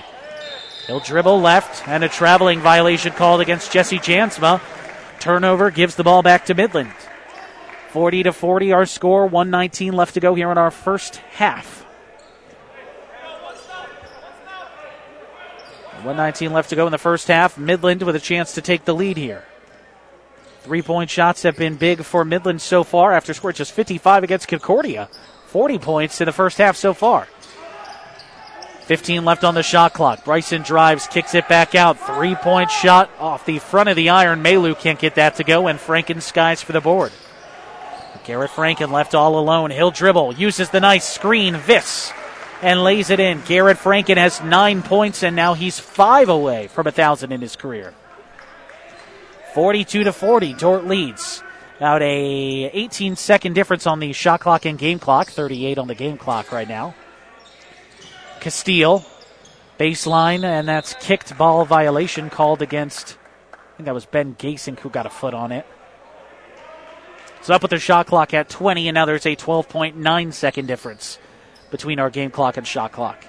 He'll 0.88 1.00
dribble 1.00 1.40
left 1.40 1.88
and 1.88 2.04
a 2.04 2.10
traveling 2.10 2.60
violation 2.60 3.14
called 3.14 3.40
against 3.42 3.72
Jesse 3.72 4.00
Jansma. 4.00 4.62
Turnover 5.20 5.72
gives 5.72 5.96
the 5.96 6.04
ball 6.04 6.22
back 6.22 6.46
to 6.46 6.54
Midland. 6.54 6.92
40 7.92 8.24
to 8.24 8.34
40 8.34 8.74
our 8.74 8.86
score. 8.86 9.26
119 9.26 9.94
left 9.94 10.16
to 10.16 10.20
go 10.20 10.36
here 10.36 10.52
in 10.52 10.58
our 10.58 10.72
first 10.72 11.18
half. 11.18 11.84
119 16.04 16.52
left 16.52 16.70
to 16.72 16.76
go 16.76 16.86
in 16.86 16.92
the 16.92 16.98
first 16.98 17.30
half. 17.30 17.58
Midland 17.58 18.04
with 18.04 18.16
a 18.16 18.20
chance 18.20 18.56
to 18.56 18.62
take 18.62 18.84
the 18.84 18.94
lead 18.94 19.16
here. 19.16 19.46
Three 20.64 20.82
point 20.82 21.10
shots 21.10 21.44
have 21.44 21.56
been 21.56 21.76
big 21.76 22.04
for 22.04 22.26
Midland 22.26 22.62
so 22.62 22.84
far 22.84 23.14
after 23.14 23.34
scoring 23.34 23.56
just 23.56 23.72
55 23.72 24.24
against 24.24 24.50
Concordia. 24.50 25.10
40 25.48 25.80
points 25.80 26.20
in 26.20 26.26
the 26.26 26.34
first 26.34 26.58
half 26.58 26.76
so 26.76 26.94
far. 26.94 27.28
15 28.86 29.24
left 29.24 29.44
on 29.44 29.56
the 29.56 29.64
shot 29.64 29.94
clock. 29.94 30.26
Bryson 30.26 30.62
drives, 30.62 31.08
kicks 31.08 31.36
it 31.36 31.48
back 31.48 31.74
out. 31.74 32.00
Three 32.00 32.36
point 32.36 32.70
shot 32.70 33.10
off 33.20 33.46
the 33.46 33.60
front 33.60 33.90
of 33.90 33.96
the 33.96 34.10
iron. 34.10 34.42
Malu 34.42 34.76
can't 34.76 35.00
get 35.00 35.16
that 35.16 35.36
to 35.36 35.44
go, 35.44 35.68
and 35.68 35.80
Franken 35.80 36.22
skies 36.22 36.62
for 36.62 36.74
the 36.74 36.82
board. 36.82 37.12
Garrett 38.26 38.52
Franken 38.52 38.92
left 38.92 39.16
all 39.16 39.38
alone. 39.40 39.72
He'll 39.72 39.92
dribble, 39.92 40.36
uses 40.36 40.70
the 40.70 40.80
nice 40.80 41.08
screen. 41.08 41.56
Viss 41.56 42.14
and 42.62 42.84
lays 42.84 43.10
it 43.10 43.20
in. 43.20 43.42
Garrett 43.42 43.78
Franken 43.78 44.18
has 44.18 44.42
nine 44.42 44.82
points, 44.82 45.24
and 45.24 45.36
now 45.36 45.54
he's 45.54 45.80
five 45.80 46.30
away 46.30 46.68
from 46.68 46.88
a 46.88 46.92
thousand 46.92 47.32
in 47.32 47.42
his 47.42 47.56
career. 47.56 47.94
42 49.54 50.06
to 50.06 50.14
40, 50.14 50.54
Dordt 50.54 50.88
leads. 50.88 51.44
About 51.78 52.02
a 52.02 52.06
18 52.74 53.16
second 53.18 53.54
difference 53.54 53.86
on 53.86 54.00
the 54.00 54.14
shot 54.14 54.40
clock 54.40 54.66
and 54.66 54.80
game 54.80 55.00
clock. 55.00 55.28
38 55.28 55.78
on 55.78 55.88
the 55.88 55.96
game 55.96 56.18
clock 56.18 56.52
right 56.52 56.68
now. 56.68 56.96
Castile, 58.44 59.06
baseline, 59.80 60.44
and 60.44 60.68
that's 60.68 60.96
kicked 60.96 61.38
ball 61.38 61.64
violation 61.64 62.30
called 62.30 62.62
against. 62.62 63.18
I 63.54 63.78
think 63.78 63.86
that 63.86 63.94
was 63.94 64.06
Ben 64.06 64.36
Gasink 64.36 64.80
who 64.80 64.90
got 64.90 65.06
a 65.06 65.10
foot 65.10 65.34
on 65.34 65.54
it. 65.54 65.66
So 67.42 67.54
up 67.54 67.62
with 67.62 67.72
the 67.72 67.80
shot 67.80 68.08
clock 68.08 68.34
at 68.34 68.50
20, 68.50 68.90
and 68.90 68.96
now 68.96 69.06
there's 69.06 69.26
a 69.26 69.38
12.9 69.38 70.34
second 70.34 70.66
difference 70.66 71.20
between 71.72 72.00
our 72.00 72.10
game 72.10 72.32
clock 72.32 72.58
and 72.58 72.68
shot 72.68 72.92
clock. 72.92 73.24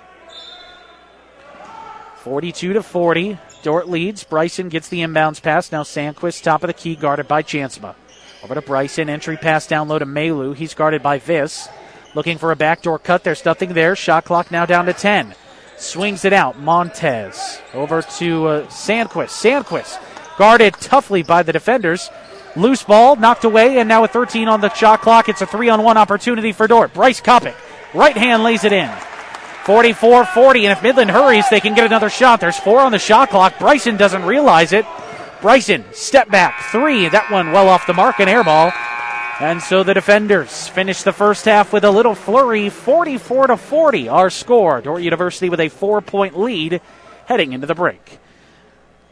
42 2.16 2.72
to 2.72 2.82
40. 2.82 3.38
Dordt 3.62 3.88
leads. 3.88 4.24
Bryson 4.24 4.68
gets 4.68 4.88
the 4.88 5.02
inbounds 5.02 5.40
pass. 5.40 5.70
Now 5.70 5.84
Sandquist, 5.84 6.42
top 6.42 6.64
of 6.64 6.66
the 6.66 6.74
key, 6.74 6.96
guarded 6.96 7.28
by 7.28 7.44
Jansma. 7.44 7.94
Over 8.42 8.54
to 8.54 8.62
Bryson. 8.62 9.08
Entry 9.08 9.36
pass 9.36 9.68
down 9.68 9.86
low 9.86 10.00
to 10.00 10.06
Malu. 10.06 10.54
He's 10.54 10.74
guarded 10.74 11.04
by 11.04 11.20
Viss. 11.20 11.68
Looking 12.14 12.38
for 12.38 12.52
a 12.52 12.56
backdoor 12.56 13.00
cut. 13.00 13.24
There's 13.24 13.44
nothing 13.44 13.74
there. 13.74 13.96
Shot 13.96 14.24
clock 14.24 14.50
now 14.50 14.66
down 14.66 14.86
to 14.86 14.92
10. 14.92 15.34
Swings 15.76 16.24
it 16.24 16.32
out. 16.32 16.58
Montez 16.58 17.60
over 17.74 18.02
to 18.02 18.46
uh, 18.46 18.66
Sandquist. 18.68 19.30
Sandquist 19.30 19.98
guarded 20.38 20.74
toughly 20.74 21.22
by 21.22 21.42
the 21.42 21.52
defenders. 21.52 22.10
Loose 22.56 22.84
ball 22.84 23.16
knocked 23.16 23.42
away, 23.42 23.78
and 23.78 23.88
now 23.88 24.02
with 24.02 24.12
13 24.12 24.46
on 24.46 24.60
the 24.60 24.72
shot 24.74 25.00
clock, 25.00 25.28
it's 25.28 25.42
a 25.42 25.46
three 25.46 25.68
on 25.68 25.82
one 25.82 25.96
opportunity 25.96 26.52
for 26.52 26.68
Dordt. 26.68 26.94
Bryce 26.94 27.20
Kopic, 27.20 27.54
right 27.92 28.16
hand 28.16 28.44
lays 28.44 28.62
it 28.62 28.72
in. 28.72 28.90
44 29.64 30.26
40, 30.26 30.66
and 30.66 30.72
if 30.72 30.82
Midland 30.82 31.10
hurries, 31.10 31.48
they 31.48 31.58
can 31.58 31.74
get 31.74 31.86
another 31.86 32.10
shot. 32.10 32.38
There's 32.38 32.58
four 32.58 32.80
on 32.80 32.92
the 32.92 32.98
shot 32.98 33.30
clock. 33.30 33.58
Bryson 33.58 33.96
doesn't 33.96 34.24
realize 34.24 34.72
it. 34.72 34.86
Bryson, 35.40 35.84
step 35.92 36.30
back, 36.30 36.62
three. 36.70 37.08
That 37.08 37.30
one 37.30 37.50
well 37.50 37.68
off 37.68 37.88
the 37.88 37.94
mark, 37.94 38.20
an 38.20 38.28
air 38.28 38.44
ball. 38.44 38.72
And 39.40 39.60
so 39.60 39.82
the 39.82 39.94
defenders 39.94 40.68
finish 40.68 41.02
the 41.02 41.12
first 41.12 41.44
half 41.44 41.72
with 41.72 41.82
a 41.82 41.90
little 41.90 42.14
flurry, 42.14 42.68
44 42.68 43.48
to 43.48 43.56
40. 43.56 44.08
Our 44.08 44.30
score. 44.30 44.80
Dordt 44.80 45.02
University 45.02 45.50
with 45.50 45.58
a 45.58 45.68
four-point 45.68 46.38
lead 46.38 46.80
heading 47.26 47.52
into 47.52 47.66
the 47.66 47.74
break. 47.74 48.20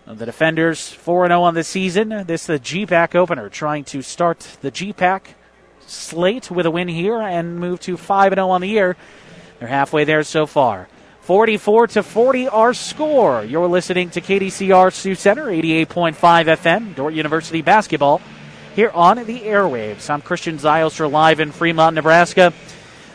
The 0.07 0.25
defenders 0.27 0.89
4 0.89 1.27
0 1.27 1.43
on 1.43 1.55
the 1.55 1.65
season. 1.65 2.25
This 2.27 2.43
is 2.43 2.47
the 2.47 2.59
GPAC 2.61 3.17
opener, 3.17 3.49
trying 3.49 3.83
to 3.85 4.01
start 4.03 4.39
the 4.61 4.71
GPAC 4.71 5.23
slate 5.87 6.53
with 6.53 6.67
a 6.67 6.71
win 6.71 6.87
here 6.87 7.21
and 7.21 7.59
move 7.59 7.81
to 7.81 7.97
5 7.97 8.35
0 8.35 8.49
on 8.49 8.61
the 8.61 8.69
year. 8.69 8.97
They're 9.59 9.69
halfway 9.69 10.05
there 10.05 10.23
so 10.23 10.47
far. 10.47 10.89
44 11.23 11.89
to 11.89 12.03
40 12.05 12.49
our 12.49 12.75
score. 12.75 13.43
You're 13.45 13.69
listening 13.69 14.11
to 14.11 14.21
KDCR 14.21 14.93
Sioux 14.93 15.17
Center 15.17 15.47
88.5 15.47 16.15
FM, 16.15 16.95
Dordt 16.95 17.15
University 17.15 17.63
basketball 17.63 18.21
here 18.75 18.91
on 18.91 19.17
the 19.19 19.41
airwaves. 19.41 20.09
I'm 20.09 20.23
Christian 20.23 20.59
Zylstra 20.59 21.11
live 21.11 21.41
in 21.41 21.53
Fremont, 21.53 21.95
Nebraska. 21.95 22.53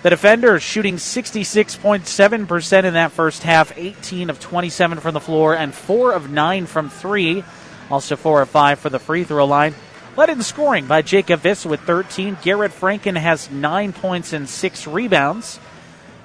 The 0.03 0.11
defenders 0.11 0.63
shooting 0.63 0.97
66.7% 0.97 2.85
in 2.85 2.95
that 2.95 3.13
first 3.13 3.43
half, 3.43 3.77
18 3.77 4.31
of 4.31 4.41
27 4.41 5.01
from 5.01 5.13
the 5.13 5.21
floor, 5.21 5.55
and 5.55 5.75
4 5.75 6.13
of 6.13 6.31
9 6.31 6.67
from 6.67 6.89
3. 6.89 7.45
Also 7.91 8.17
4 8.17 8.43
of 8.43 8.49
5 8.49 8.79
for 8.79 8.89
the 8.89 8.99
free 8.99 9.25
throw 9.25 9.45
line. 9.45 9.75
Led 10.17 10.31
in 10.31 10.43
scoring 10.43 10.87
by 10.87 11.03
Jacob 11.03 11.41
Viss 11.41 11.67
with 11.67 11.81
13. 11.81 12.39
Garrett 12.43 12.73
Franken 12.73 13.17
has 13.17 13.51
9 13.51 13.93
points 13.93 14.33
and 14.33 14.49
6 14.49 14.87
rebounds. 14.87 15.61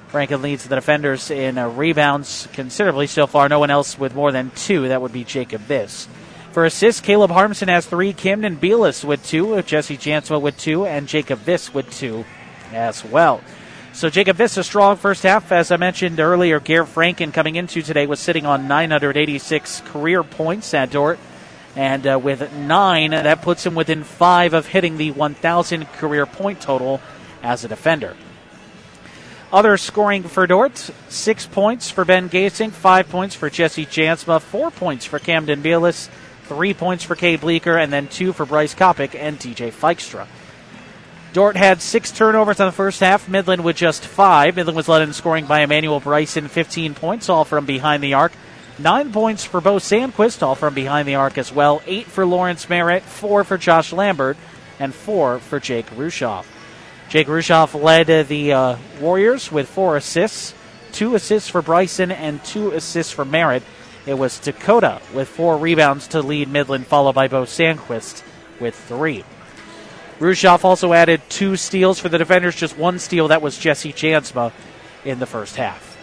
Franken 0.09 0.41
leads 0.41 0.67
the 0.67 0.75
defenders 0.75 1.29
in 1.29 1.57
uh, 1.57 1.67
rebounds 1.67 2.47
considerably 2.53 3.07
so 3.07 3.27
far. 3.27 3.49
No 3.49 3.59
one 3.59 3.71
else 3.71 3.99
with 3.99 4.15
more 4.15 4.31
than 4.31 4.51
2. 4.51 4.87
That 4.87 5.01
would 5.01 5.11
be 5.11 5.25
Jacob 5.25 5.61
Viss. 5.61 6.07
For 6.55 6.63
assists, 6.63 7.01
Caleb 7.01 7.31
Harmson 7.31 7.67
has 7.67 7.85
three, 7.85 8.13
Camden 8.13 8.55
Beelis 8.55 9.03
with 9.03 9.21
two, 9.25 9.61
Jesse 9.63 9.97
Jansma 9.97 10.39
with 10.39 10.57
two, 10.57 10.85
and 10.85 11.05
Jacob 11.05 11.39
Viss 11.39 11.73
with 11.73 11.91
two 11.91 12.23
as 12.71 13.03
well. 13.03 13.41
So 13.91 14.09
Jacob 14.09 14.37
Viss 14.37 14.57
a 14.57 14.63
strong 14.63 14.95
first 14.95 15.23
half. 15.23 15.51
As 15.51 15.69
I 15.69 15.75
mentioned 15.75 16.17
earlier, 16.21 16.61
Garrett 16.61 16.87
Franken 16.87 17.33
coming 17.33 17.57
into 17.57 17.81
today 17.81 18.07
was 18.07 18.21
sitting 18.21 18.45
on 18.45 18.69
986 18.69 19.81
career 19.81 20.23
points 20.23 20.73
at 20.73 20.91
Dordt. 20.91 21.19
And 21.75 22.07
uh, 22.07 22.21
with 22.23 22.53
nine, 22.53 23.11
that 23.11 23.41
puts 23.41 23.65
him 23.65 23.75
within 23.75 24.05
five 24.05 24.53
of 24.53 24.67
hitting 24.67 24.95
the 24.95 25.11
1,000 25.11 25.85
career 25.87 26.25
point 26.25 26.61
total 26.61 27.01
as 27.43 27.65
a 27.65 27.67
defender. 27.67 28.15
Other 29.51 29.75
scoring 29.75 30.23
for 30.23 30.47
Dordt 30.47 30.89
six 31.09 31.45
points 31.45 31.91
for 31.91 32.05
Ben 32.05 32.29
Gasink, 32.29 32.71
five 32.71 33.09
points 33.09 33.35
for 33.35 33.49
Jesse 33.49 33.85
Jansma, 33.85 34.41
four 34.41 34.71
points 34.71 35.03
for 35.03 35.19
Camden 35.19 35.61
Beelis, 35.61 36.07
three 36.47 36.73
points 36.73 37.03
for 37.03 37.15
Cade 37.15 37.41
Bleeker, 37.41 37.77
and 37.77 37.91
then 37.91 38.07
two 38.07 38.33
for 38.33 38.45
Bryce 38.45 38.75
Kopic 38.75 39.15
and 39.15 39.39
DJ 39.39 39.71
Feikstra. 39.71 40.27
Dordt 41.33 41.57
had 41.57 41.81
six 41.81 42.11
turnovers 42.11 42.61
in 42.61 42.65
the 42.65 42.71
first 42.71 43.01
half, 43.01 43.27
Midland 43.27 43.63
with 43.63 43.75
just 43.75 44.05
five. 44.05 44.55
Midland 44.55 44.77
was 44.77 44.87
led 44.87 45.01
in 45.01 45.11
scoring 45.11 45.45
by 45.45 45.61
Emmanuel 45.61 45.99
Bryson, 45.99 46.47
15 46.47 46.93
points, 46.95 47.27
all 47.27 47.43
from 47.43 47.65
behind 47.65 48.01
the 48.01 48.13
arc. 48.13 48.31
Nine 48.79 49.11
points 49.11 49.43
for 49.43 49.59
Bo 49.59 49.75
Sandquist, 49.75 50.41
all 50.43 50.55
from 50.55 50.73
behind 50.73 51.07
the 51.07 51.15
arc 51.15 51.37
as 51.37 51.51
well. 51.51 51.81
Eight 51.85 52.07
for 52.07 52.25
Lawrence 52.25 52.69
Merritt, 52.69 53.03
four 53.03 53.43
for 53.43 53.57
Josh 53.57 53.91
Lambert, 53.91 54.37
and 54.79 54.93
four 54.93 55.39
for 55.39 55.59
Jake 55.59 55.87
Rushoff. 55.91 56.45
Jake 57.09 57.27
Rushoff 57.27 57.81
led 57.81 58.27
the 58.27 58.53
uh, 58.53 58.77
Warriors 58.99 59.51
with 59.51 59.69
four 59.69 59.97
assists, 59.97 60.53
two 60.91 61.15
assists 61.15 61.49
for 61.49 61.61
Bryson, 61.61 62.11
and 62.11 62.43
two 62.43 62.71
assists 62.71 63.11
for 63.11 63.25
Merritt. 63.25 63.63
It 64.05 64.15
was 64.15 64.39
Dakota 64.39 65.01
with 65.13 65.27
four 65.27 65.57
rebounds 65.57 66.07
to 66.09 66.21
lead 66.21 66.47
Midland, 66.47 66.87
followed 66.87 67.15
by 67.15 67.27
Bo 67.27 67.43
Sandquist 67.43 68.23
with 68.59 68.75
three. 68.75 69.23
Rushoff 70.19 70.63
also 70.63 70.93
added 70.93 71.21
two 71.27 71.55
steals 71.55 71.99
for 71.99 72.07
the 72.07 72.17
defenders, 72.17 72.55
just 72.55 72.77
one 72.77 72.99
steal. 72.99 73.27
That 73.27 73.41
was 73.41 73.57
Jesse 73.57 73.91
Jansma 73.91 74.51
in 75.03 75.19
the 75.19 75.25
first 75.25 75.55
half. 75.55 75.95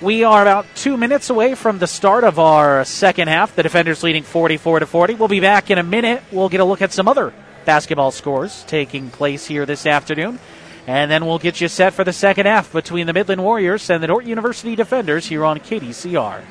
We 0.00 0.24
are 0.24 0.42
about 0.42 0.66
two 0.74 0.96
minutes 0.96 1.30
away 1.30 1.54
from 1.54 1.78
the 1.78 1.86
start 1.86 2.22
of 2.22 2.38
our 2.38 2.84
second 2.84 3.28
half. 3.28 3.56
The 3.56 3.62
defenders 3.62 4.02
leading 4.02 4.22
44 4.22 4.80
to 4.80 4.86
40. 4.86 5.14
We'll 5.14 5.28
be 5.28 5.40
back 5.40 5.70
in 5.70 5.78
a 5.78 5.82
minute. 5.82 6.22
We'll 6.30 6.50
get 6.50 6.60
a 6.60 6.64
look 6.64 6.82
at 6.82 6.92
some 6.92 7.08
other 7.08 7.32
basketball 7.64 8.10
scores 8.10 8.64
taking 8.64 9.10
place 9.10 9.46
here 9.46 9.66
this 9.66 9.86
afternoon. 9.86 10.38
And 10.86 11.10
then 11.10 11.26
we'll 11.26 11.38
get 11.38 11.60
you 11.60 11.68
set 11.68 11.94
for 11.94 12.04
the 12.04 12.12
second 12.12 12.46
half 12.46 12.72
between 12.72 13.06
the 13.06 13.12
Midland 13.12 13.42
Warriors 13.42 13.90
and 13.90 14.02
the 14.02 14.06
Dordt 14.06 14.24
University 14.24 14.76
Defenders 14.76 15.26
here 15.26 15.44
on 15.44 15.58
KDCR. 15.58 16.42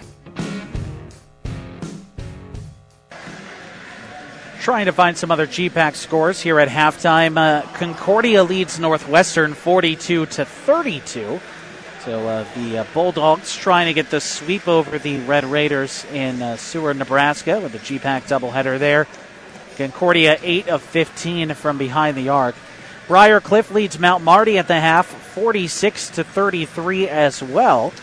Trying 4.65 4.88
to 4.88 4.91
find 4.91 5.15
some 5.15 5.30
other 5.30 5.45
GPAC 5.45 5.93
scores 5.93 6.41
here 6.41 6.60
at 6.60 6.67
halftime. 6.67 7.38
Uh, 7.38 7.62
Concordia 7.73 8.43
leads 8.43 8.80
Northwestern 8.80 9.54
42 9.54 10.25
to 10.25 10.43
32. 10.43 11.39
So 12.04 12.28
uh, 12.28 12.45
the 12.56 12.80
uh, 12.80 12.86
Bulldogs 12.91 13.56
trying 13.56 13.86
to 13.86 13.93
get 13.93 14.10
the 14.10 14.19
sweep 14.19 14.67
over 14.67 14.97
the 14.97 15.19
Red 15.19 15.45
Raiders 15.45 16.04
in 16.06 16.41
uh, 16.41 16.58
Seward, 16.58 16.97
Nebraska, 16.97 17.60
with 17.60 17.73
the 17.73 17.78
GPAC 17.78 18.23
doubleheader 18.23 18.80
there. 18.80 19.08
Concordia 19.78 20.39
8 20.41 20.69
of 20.69 20.82
15 20.82 21.54
from 21.54 21.78
behind 21.78 22.17
the 22.17 22.30
arc. 22.30 22.56
Briar 23.08 23.39
Cliff 23.39 23.69
leads 23.69 23.99
Mount 23.99 24.23
Marty 24.23 24.58
at 24.58 24.67
the 24.67 24.80
half, 24.80 25.06
46 25.06 26.10
to 26.10 26.23
33 26.23 27.08
as 27.08 27.43
well 27.43 27.93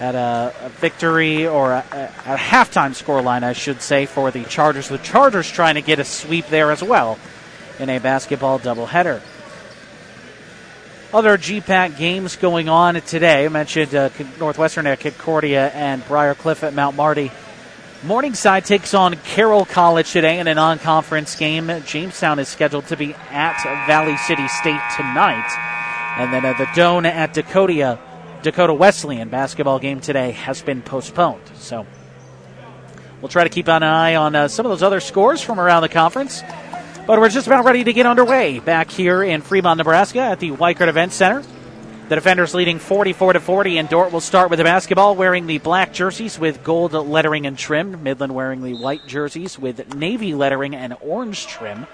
at 0.00 0.14
a, 0.14 0.54
a 0.64 0.68
victory 0.70 1.46
or 1.46 1.72
a, 1.72 1.84
a, 1.92 2.34
a 2.34 2.36
halftime 2.36 2.92
scoreline, 2.92 3.42
I 3.42 3.52
should 3.52 3.82
say, 3.82 4.06
for 4.06 4.30
the 4.30 4.44
Chargers. 4.44 4.88
The 4.88 4.98
Chargers 4.98 5.50
trying 5.50 5.74
to 5.74 5.82
get 5.82 5.98
a 5.98 6.04
sweep 6.04 6.46
there 6.46 6.72
as 6.72 6.82
well 6.82 7.18
in 7.78 7.90
a 7.90 7.98
basketball 7.98 8.58
doubleheader. 8.58 9.20
Other 11.12 11.36
GPAC 11.36 11.98
games 11.98 12.36
going 12.36 12.68
on 12.68 12.94
today. 13.02 13.44
I 13.44 13.48
mentioned 13.48 13.94
uh, 13.94 14.08
Northwestern 14.38 14.86
at 14.86 15.00
Concordia 15.00 15.68
and 15.70 16.06
Briar 16.06 16.34
Cliff 16.34 16.64
at 16.64 16.72
Mount 16.72 16.96
Marty. 16.96 17.30
Morningside 18.02 18.64
takes 18.64 18.94
on 18.94 19.14
Carroll 19.16 19.66
College 19.66 20.10
today 20.10 20.38
in 20.38 20.46
a 20.48 20.54
non 20.54 20.78
conference 20.78 21.36
game. 21.36 21.70
Jamestown 21.84 22.38
is 22.38 22.48
scheduled 22.48 22.86
to 22.86 22.96
be 22.96 23.12
at 23.30 23.62
Valley 23.86 24.16
City 24.16 24.48
State 24.48 24.80
tonight. 24.96 25.50
And 26.16 26.32
then 26.32 26.44
at 26.46 26.56
the 26.56 26.64
Doane 26.66 27.04
at 27.04 27.34
Dakota 27.34 27.98
Dakota 28.42 28.72
Wesleyan 28.72 29.28
basketball 29.28 29.78
game 29.78 30.00
today 30.00 30.30
has 30.32 30.62
been 30.62 30.80
postponed. 30.82 31.42
So 31.54 31.86
we'll 33.20 33.28
try 33.28 33.44
to 33.44 33.50
keep 33.50 33.68
an 33.68 33.82
eye 33.82 34.14
on 34.14 34.34
uh, 34.34 34.48
some 34.48 34.64
of 34.64 34.70
those 34.70 34.82
other 34.82 35.00
scores 35.00 35.42
from 35.42 35.60
around 35.60 35.82
the 35.82 35.88
conference. 35.88 36.42
But 37.06 37.18
we're 37.18 37.28
just 37.28 37.46
about 37.46 37.64
ready 37.64 37.84
to 37.84 37.92
get 37.92 38.06
underway 38.06 38.60
back 38.60 38.90
here 38.90 39.22
in 39.22 39.42
Fremont, 39.42 39.78
Nebraska 39.78 40.20
at 40.20 40.40
the 40.40 40.50
Wikert 40.52 40.88
Event 40.88 41.12
Center. 41.12 41.42
The 42.08 42.14
defenders 42.16 42.54
leading 42.54 42.78
44 42.78 43.34
to 43.34 43.40
40, 43.40 43.78
and 43.78 43.88
Dordt 43.88 44.12
will 44.12 44.20
start 44.20 44.50
with 44.50 44.58
the 44.58 44.64
basketball 44.64 45.14
wearing 45.14 45.46
the 45.46 45.58
black 45.58 45.92
jerseys 45.92 46.38
with 46.38 46.64
gold 46.64 46.92
lettering 46.92 47.46
and 47.46 47.56
trim. 47.56 48.02
Midland 48.02 48.34
wearing 48.34 48.62
the 48.62 48.74
white 48.74 49.06
jerseys 49.06 49.58
with 49.58 49.94
navy 49.94 50.34
lettering 50.34 50.74
and 50.74 50.96
orange 51.00 51.46
trim. 51.46 51.86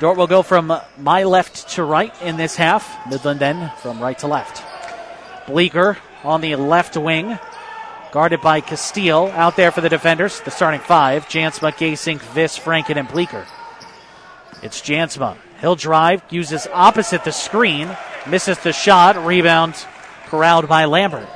Dordt 0.00 0.16
will 0.16 0.26
go 0.26 0.42
from 0.42 0.72
my 0.98 1.24
left 1.24 1.68
to 1.70 1.84
right 1.84 2.14
in 2.22 2.36
this 2.36 2.56
half. 2.56 3.08
Midland 3.10 3.40
then 3.40 3.70
from 3.82 4.00
right 4.00 4.18
to 4.20 4.26
left. 4.26 4.71
Bleeker 5.46 5.98
on 6.24 6.40
the 6.40 6.56
left 6.56 6.96
wing, 6.96 7.38
guarded 8.12 8.40
by 8.40 8.60
Castile. 8.60 9.28
Out 9.32 9.56
there 9.56 9.70
for 9.70 9.80
the 9.80 9.88
defenders, 9.88 10.40
the 10.40 10.50
starting 10.50 10.80
five 10.80 11.28
Jansma, 11.28 11.72
Gasink, 11.72 12.20
Viss, 12.20 12.58
Franken, 12.58 12.96
and 12.96 13.08
Bleeker. 13.08 13.46
It's 14.62 14.80
Jansma. 14.80 15.36
He'll 15.60 15.76
drive, 15.76 16.22
uses 16.30 16.66
opposite 16.72 17.24
the 17.24 17.32
screen, 17.32 17.96
misses 18.26 18.58
the 18.58 18.72
shot, 18.72 19.16
rebound 19.24 19.74
corralled 20.26 20.68
by 20.68 20.84
Lambert. 20.84 21.28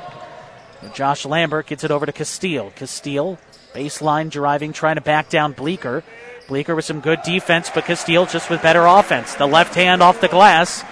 And 0.82 0.94
Josh 0.94 1.24
Lambert 1.24 1.66
gets 1.66 1.84
it 1.84 1.90
over 1.90 2.06
to 2.06 2.12
Castile. 2.12 2.70
Castile, 2.76 3.38
baseline 3.74 4.30
driving, 4.30 4.72
trying 4.72 4.96
to 4.96 5.00
back 5.00 5.28
down 5.28 5.52
Bleeker. 5.52 6.02
Bleeker 6.48 6.76
with 6.76 6.84
some 6.84 7.00
good 7.00 7.22
defense, 7.22 7.70
but 7.74 7.84
Castile 7.84 8.26
just 8.26 8.48
with 8.50 8.62
better 8.62 8.86
offense. 8.86 9.34
The 9.34 9.46
left 9.46 9.74
hand 9.74 10.02
off 10.02 10.20
the 10.20 10.28
glass 10.28 10.84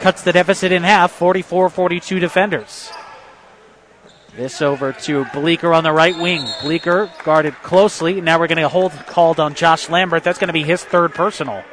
cuts 0.00 0.22
the 0.22 0.32
deficit 0.32 0.72
in 0.72 0.82
half, 0.82 1.12
44 1.12 1.70
42 1.70 2.18
defenders. 2.18 2.90
This 4.36 4.62
over 4.62 4.92
to 4.92 5.24
Bleeker 5.32 5.74
on 5.74 5.82
the 5.82 5.92
right 5.92 6.16
wing. 6.16 6.44
Bleeker 6.62 7.10
guarded 7.24 7.54
closely. 7.56 8.20
Now 8.20 8.38
we're 8.38 8.46
going 8.46 8.58
to 8.58 8.68
hold 8.68 8.92
called 9.06 9.40
on 9.40 9.54
Josh 9.54 9.88
Lambert. 9.88 10.22
That's 10.22 10.38
going 10.38 10.48
to 10.48 10.52
be 10.52 10.62
his 10.62 10.84
third 10.84 11.12
personal. 11.12 11.64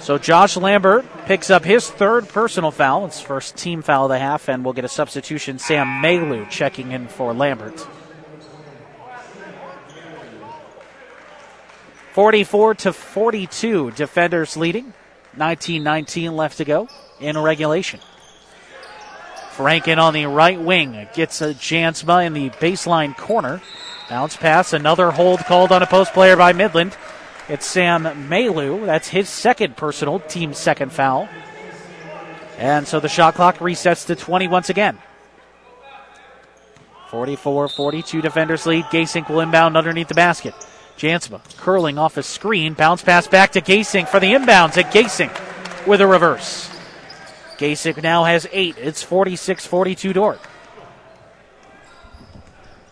So 0.00 0.18
Josh 0.18 0.56
Lambert 0.56 1.04
picks 1.26 1.50
up 1.50 1.64
his 1.64 1.88
third 1.88 2.28
personal 2.28 2.70
foul. 2.70 3.06
It's 3.06 3.20
first 3.20 3.56
team 3.56 3.82
foul 3.82 4.06
of 4.06 4.08
the 4.08 4.18
half, 4.18 4.48
and 4.48 4.64
we'll 4.64 4.74
get 4.74 4.84
a 4.84 4.88
substitution. 4.88 5.58
Sam 5.58 6.00
Malu 6.00 6.46
checking 6.46 6.90
in 6.90 7.06
for 7.06 7.32
Lambert. 7.32 7.86
44 12.14 12.74
to 12.74 12.92
42, 12.92 13.92
defenders 13.92 14.56
leading. 14.56 14.92
19-19 15.36 16.32
left 16.32 16.58
to 16.58 16.64
go 16.64 16.88
in 17.20 17.38
regulation. 17.38 18.00
Franken 19.52 19.98
on 19.98 20.14
the 20.14 20.26
right 20.26 20.60
wing 20.60 21.08
gets 21.14 21.42
a 21.42 21.54
Jansma 21.54 22.24
in 22.26 22.32
the 22.32 22.50
baseline 22.50 23.16
corner. 23.16 23.60
Bounce 24.08 24.36
pass, 24.36 24.72
another 24.72 25.10
hold 25.10 25.40
called 25.40 25.70
on 25.70 25.82
a 25.82 25.86
post 25.86 26.12
player 26.12 26.36
by 26.36 26.52
Midland. 26.52 26.96
It's 27.48 27.66
Sam 27.66 28.28
Malu. 28.28 28.86
That's 28.86 29.08
his 29.08 29.28
second 29.28 29.76
personal, 29.76 30.20
team 30.20 30.54
second 30.54 30.92
foul. 30.92 31.28
And 32.58 32.86
so 32.86 33.00
the 33.00 33.08
shot 33.08 33.34
clock 33.34 33.58
resets 33.58 34.06
to 34.06 34.16
20 34.16 34.48
once 34.48 34.70
again. 34.70 34.98
44 37.10 37.68
42 37.68 38.22
defenders 38.22 38.66
lead. 38.66 38.84
Gasink 38.86 39.28
will 39.28 39.40
inbound 39.40 39.76
underneath 39.76 40.08
the 40.08 40.14
basket. 40.14 40.54
Jansma 41.00 41.40
curling 41.56 41.96
off 41.96 42.18
a 42.18 42.22
screen. 42.22 42.74
Bounce 42.74 43.02
pass 43.02 43.26
back 43.26 43.52
to 43.52 43.62
Gasink 43.62 44.06
for 44.08 44.20
the 44.20 44.34
inbounds 44.34 44.76
at 44.76 44.92
Gasink 44.92 45.34
with 45.86 46.02
a 46.02 46.06
reverse. 46.06 46.68
Gasink 47.56 48.02
now 48.02 48.24
has 48.24 48.46
eight. 48.52 48.76
It's 48.76 49.02
46 49.02 49.66
42 49.66 50.12
Dordt. 50.12 50.40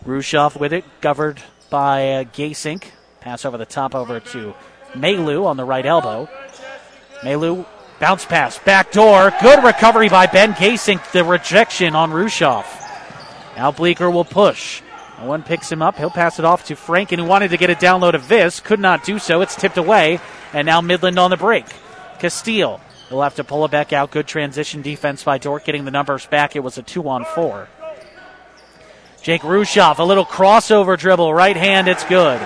Rushoff 0.03 0.59
with 0.59 0.73
it, 0.73 0.85
covered 1.01 1.39
by 1.69 2.13
uh, 2.13 2.23
Gasink. 2.23 2.85
Pass 3.19 3.45
over 3.45 3.59
the 3.59 3.65
top 3.67 3.93
over 3.93 4.19
to 4.19 4.55
Malu 4.95 5.45
on 5.45 5.55
the 5.55 5.65
right 5.65 5.85
elbow. 5.85 6.27
Malu 7.23 7.63
bounce 7.99 8.25
pass, 8.25 8.57
back 8.57 8.91
door. 8.91 9.31
Good 9.39 9.63
recovery 9.63 10.09
by 10.09 10.25
Ben 10.25 10.53
Gasink. 10.53 11.11
The 11.11 11.23
rejection 11.23 11.95
on 11.95 12.09
Rushoff. 12.09 12.65
Now 13.55 13.69
Bleeker 13.69 14.09
will 14.09 14.25
push. 14.25 14.81
One 15.21 15.43
picks 15.43 15.71
him 15.71 15.81
up. 15.81 15.97
He'll 15.97 16.09
pass 16.09 16.39
it 16.39 16.45
off 16.45 16.65
to 16.65 16.75
Franken, 16.75 17.17
who 17.17 17.25
wanted 17.25 17.51
to 17.51 17.57
get 17.57 17.69
a 17.69 17.75
download 17.75 18.13
of 18.13 18.27
this. 18.27 18.59
Could 18.59 18.79
not 18.79 19.03
do 19.03 19.19
so. 19.19 19.41
It's 19.41 19.55
tipped 19.55 19.77
away. 19.77 20.19
And 20.53 20.65
now 20.65 20.81
Midland 20.81 21.19
on 21.19 21.29
the 21.29 21.37
break. 21.37 21.65
Castile 22.19 22.79
will 23.11 23.21
have 23.21 23.35
to 23.35 23.43
pull 23.43 23.65
it 23.65 23.71
back 23.71 23.93
out. 23.93 24.11
Good 24.11 24.27
transition 24.27 24.81
defense 24.81 25.23
by 25.23 25.37
Dordt 25.37 25.65
getting 25.65 25.85
the 25.85 25.91
numbers 25.91 26.25
back. 26.25 26.55
It 26.55 26.61
was 26.61 26.77
a 26.77 26.83
two 26.83 27.07
on 27.07 27.25
four. 27.25 27.67
Jake 29.21 29.41
Rushoff, 29.41 29.99
a 29.99 30.03
little 30.03 30.25
crossover 30.25 30.97
dribble. 30.97 31.33
Right 31.33 31.57
hand, 31.57 31.87
it's 31.87 32.05
good. 32.05 32.39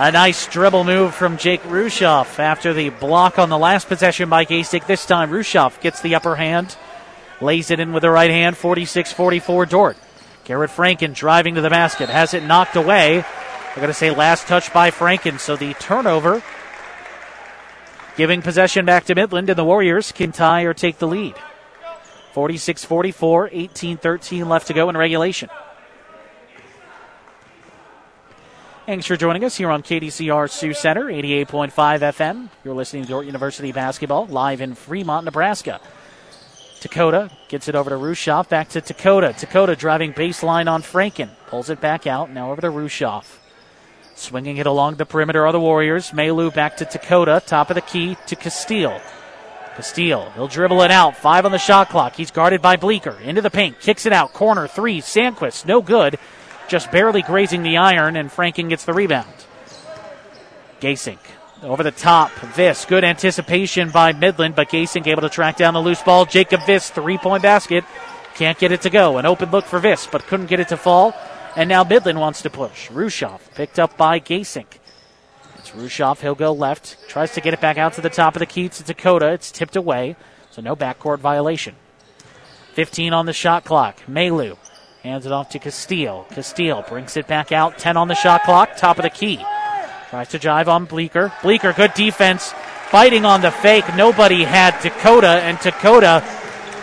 A 0.00 0.12
nice 0.12 0.46
dribble 0.46 0.84
move 0.84 1.14
from 1.14 1.38
Jake 1.38 1.62
Rushoff 1.62 2.38
after 2.38 2.72
the 2.72 2.90
block 2.90 3.38
on 3.38 3.48
the 3.48 3.58
last 3.58 3.88
possession 3.88 4.28
by 4.28 4.44
Gasink. 4.44 4.86
This 4.86 5.06
time, 5.06 5.30
Rushoff 5.30 5.80
gets 5.80 6.02
the 6.02 6.14
upper 6.14 6.36
hand, 6.36 6.76
lays 7.40 7.70
it 7.72 7.80
in 7.80 7.92
with 7.92 8.02
the 8.02 8.10
right 8.10 8.30
hand, 8.30 8.56
46 8.56 9.12
44 9.12 9.66
Dordt. 9.66 9.96
Garrett 10.48 10.70
Franken 10.70 11.14
driving 11.14 11.56
to 11.56 11.60
the 11.60 11.68
basket, 11.68 12.08
has 12.08 12.32
it 12.32 12.42
knocked 12.42 12.74
away. 12.74 13.18
I'm 13.18 13.76
going 13.76 13.88
to 13.88 13.92
say 13.92 14.10
last 14.10 14.46
touch 14.46 14.72
by 14.72 14.90
Franken, 14.90 15.38
so 15.38 15.56
the 15.56 15.74
turnover 15.74 16.42
giving 18.16 18.40
possession 18.40 18.86
back 18.86 19.04
to 19.04 19.14
Midland, 19.14 19.50
and 19.50 19.58
the 19.58 19.64
Warriors 19.64 20.10
can 20.10 20.32
tie 20.32 20.62
or 20.62 20.72
take 20.72 20.98
the 20.98 21.06
lead. 21.06 21.34
46 22.32 22.82
44, 22.82 23.50
18 23.52 23.98
13 23.98 24.48
left 24.48 24.68
to 24.68 24.72
go 24.72 24.88
in 24.88 24.96
regulation. 24.96 25.50
Thanks 28.86 29.04
for 29.04 29.18
joining 29.18 29.44
us 29.44 29.54
here 29.54 29.70
on 29.70 29.82
KDCR 29.82 30.48
Sioux 30.48 30.72
Center, 30.72 31.04
88.5 31.04 31.72
FM. 31.74 32.48
You're 32.64 32.72
listening 32.72 33.02
to 33.02 33.08
Dordt 33.10 33.26
University 33.26 33.70
Basketball 33.70 34.24
live 34.24 34.62
in 34.62 34.74
Fremont, 34.74 35.26
Nebraska. 35.26 35.78
Dakota 36.80 37.30
gets 37.48 37.68
it 37.68 37.74
over 37.74 37.90
to 37.90 37.96
Rushoff. 37.96 38.48
Back 38.48 38.68
to 38.70 38.80
Dakota. 38.80 39.34
Dakota 39.38 39.76
driving 39.76 40.12
baseline 40.12 40.70
on 40.70 40.82
Franken. 40.82 41.30
Pulls 41.46 41.70
it 41.70 41.80
back 41.80 42.06
out. 42.06 42.30
Now 42.30 42.52
over 42.52 42.60
to 42.60 42.68
Rushoff. 42.68 43.38
Swinging 44.14 44.56
it 44.56 44.66
along 44.66 44.96
the 44.96 45.06
perimeter 45.06 45.46
are 45.46 45.52
the 45.52 45.60
Warriors. 45.60 46.12
Malu 46.12 46.50
back 46.50 46.76
to 46.78 46.84
Dakota. 46.84 47.42
Top 47.46 47.70
of 47.70 47.74
the 47.74 47.80
key 47.80 48.16
to 48.26 48.36
Castile. 48.36 49.00
Castile, 49.76 50.30
he'll 50.30 50.48
dribble 50.48 50.82
it 50.82 50.90
out. 50.90 51.16
Five 51.16 51.44
on 51.44 51.52
the 51.52 51.58
shot 51.58 51.88
clock. 51.88 52.16
He's 52.16 52.32
guarded 52.32 52.60
by 52.60 52.76
Bleeker. 52.76 53.16
Into 53.22 53.42
the 53.42 53.50
paint. 53.50 53.78
Kicks 53.80 54.06
it 54.06 54.12
out. 54.12 54.32
Corner 54.32 54.66
three. 54.66 55.00
Sandquist. 55.00 55.66
No 55.66 55.80
good. 55.80 56.18
Just 56.68 56.90
barely 56.90 57.22
grazing 57.22 57.62
the 57.62 57.76
iron, 57.76 58.16
and 58.16 58.30
Franken 58.30 58.68
gets 58.68 58.84
the 58.84 58.92
rebound. 58.92 59.32
Gasink 60.80 61.18
over 61.62 61.82
the 61.82 61.90
top. 61.90 62.30
Viss, 62.30 62.86
good 62.86 63.04
anticipation 63.04 63.90
by 63.90 64.12
Midland, 64.12 64.54
but 64.54 64.68
Gasink 64.68 65.06
able 65.06 65.22
to 65.22 65.28
track 65.28 65.56
down 65.56 65.74
the 65.74 65.82
loose 65.82 66.02
ball. 66.02 66.24
Jacob 66.24 66.60
Viss, 66.60 66.90
three 66.90 67.18
point 67.18 67.42
basket. 67.42 67.84
Can't 68.34 68.58
get 68.58 68.72
it 68.72 68.82
to 68.82 68.90
go. 68.90 69.18
An 69.18 69.26
open 69.26 69.50
look 69.50 69.64
for 69.64 69.80
Viss, 69.80 70.06
but 70.10 70.26
couldn't 70.26 70.46
get 70.46 70.60
it 70.60 70.68
to 70.68 70.76
fall. 70.76 71.14
And 71.56 71.68
now 71.68 71.82
Midland 71.82 72.20
wants 72.20 72.42
to 72.42 72.50
push. 72.50 72.88
Rushoff 72.88 73.40
picked 73.54 73.78
up 73.78 73.96
by 73.96 74.20
Gasink. 74.20 74.78
It's 75.56 75.70
Rushoff. 75.70 76.20
He'll 76.20 76.36
go 76.36 76.52
left. 76.52 76.96
Tries 77.08 77.32
to 77.34 77.40
get 77.40 77.54
it 77.54 77.60
back 77.60 77.78
out 77.78 77.94
to 77.94 78.00
the 78.00 78.10
top 78.10 78.36
of 78.36 78.40
the 78.40 78.46
key 78.46 78.68
to 78.68 78.84
Dakota. 78.84 79.32
It's 79.32 79.50
tipped 79.50 79.74
away, 79.74 80.14
so 80.50 80.62
no 80.62 80.76
backcourt 80.76 81.18
violation. 81.18 81.74
15 82.74 83.12
on 83.12 83.26
the 83.26 83.32
shot 83.32 83.64
clock. 83.64 83.96
Malu 84.06 84.56
hands 85.02 85.26
it 85.26 85.32
off 85.32 85.48
to 85.50 85.58
Castile. 85.58 86.26
Castile 86.30 86.82
brings 86.88 87.16
it 87.16 87.26
back 87.26 87.50
out. 87.50 87.76
10 87.78 87.96
on 87.96 88.06
the 88.06 88.14
shot 88.14 88.44
clock. 88.44 88.76
Top 88.76 88.98
of 88.98 89.02
the 89.02 89.10
key. 89.10 89.44
Tries 90.10 90.28
to 90.28 90.38
drive 90.38 90.68
on 90.68 90.86
Bleeker. 90.86 91.32
Bleeker, 91.42 91.72
good 91.72 91.92
defense. 91.94 92.52
Fighting 92.90 93.26
on 93.26 93.42
the 93.42 93.50
fake. 93.50 93.84
Nobody 93.94 94.42
had 94.44 94.80
Dakota, 94.80 95.28
and 95.28 95.58
Dakota 95.60 96.24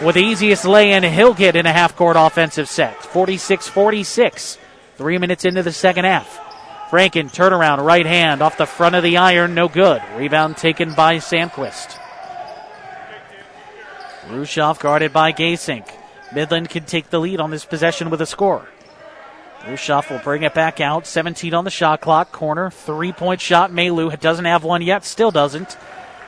with 0.03 0.15
the 0.15 0.21
easiest 0.21 0.65
lay 0.65 0.91
in 0.91 1.03
he'll 1.03 1.33
get 1.33 1.55
in 1.55 1.65
a 1.65 1.73
half 1.73 1.95
court 1.95 2.17
offensive 2.19 2.69
set. 2.69 3.01
46 3.01 3.67
46. 3.67 4.57
Three 4.97 5.17
minutes 5.17 5.45
into 5.45 5.63
the 5.63 5.71
second 5.71 6.05
half. 6.05 6.41
Franken, 6.89 7.33
turnaround, 7.33 7.83
right 7.83 8.05
hand 8.05 8.41
off 8.41 8.57
the 8.57 8.67
front 8.67 8.95
of 8.95 9.03
the 9.03 9.17
iron, 9.17 9.55
no 9.55 9.67
good. 9.67 10.01
Rebound 10.15 10.55
taken 10.55 10.93
by 10.93 11.17
Sandquist. 11.17 11.99
Rushoff 14.27 14.79
guarded 14.79 15.11
by 15.11 15.33
Gasink. 15.33 15.89
Midland 16.33 16.69
can 16.69 16.85
take 16.85 17.09
the 17.09 17.19
lead 17.19 17.39
on 17.39 17.49
this 17.49 17.65
possession 17.65 18.09
with 18.09 18.21
a 18.21 18.25
score. 18.25 18.67
Rushoff 19.61 20.09
will 20.09 20.19
bring 20.19 20.43
it 20.43 20.53
back 20.53 20.79
out. 20.79 21.07
17 21.07 21.53
on 21.53 21.63
the 21.63 21.71
shot 21.71 22.01
clock. 22.01 22.31
Corner. 22.31 22.69
Three 22.69 23.11
point 23.11 23.41
shot. 23.41 23.71
Malu 23.71 24.11
doesn't 24.17 24.45
have 24.45 24.63
one 24.63 24.81
yet. 24.81 25.03
Still 25.03 25.31
doesn't. 25.31 25.77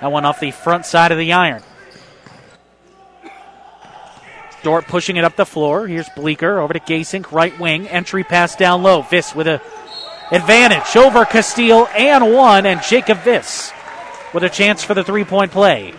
That 0.01 0.11
one 0.11 0.25
off 0.25 0.39
the 0.39 0.51
front 0.51 0.85
side 0.85 1.11
of 1.11 1.17
the 1.17 1.33
iron. 1.33 1.61
Dordt 4.63 4.87
pushing 4.87 5.17
it 5.17 5.23
up 5.23 5.35
the 5.35 5.45
floor. 5.45 5.87
Here's 5.87 6.09
Bleeker 6.09 6.59
over 6.59 6.73
to 6.73 6.79
Gasink, 6.79 7.31
right 7.31 7.57
wing. 7.59 7.87
Entry 7.87 8.23
pass 8.23 8.55
down 8.55 8.83
low. 8.83 9.01
Viss 9.03 9.35
with 9.35 9.47
a 9.47 9.61
advantage 10.31 10.95
over 10.95 11.23
Castile 11.25 11.87
and 11.95 12.33
one, 12.33 12.65
and 12.65 12.81
Jacob 12.81 13.19
Viss 13.19 13.71
with 14.33 14.43
a 14.43 14.49
chance 14.49 14.83
for 14.83 14.93
the 14.93 15.03
three 15.03 15.23
point 15.23 15.51
play. 15.51 15.93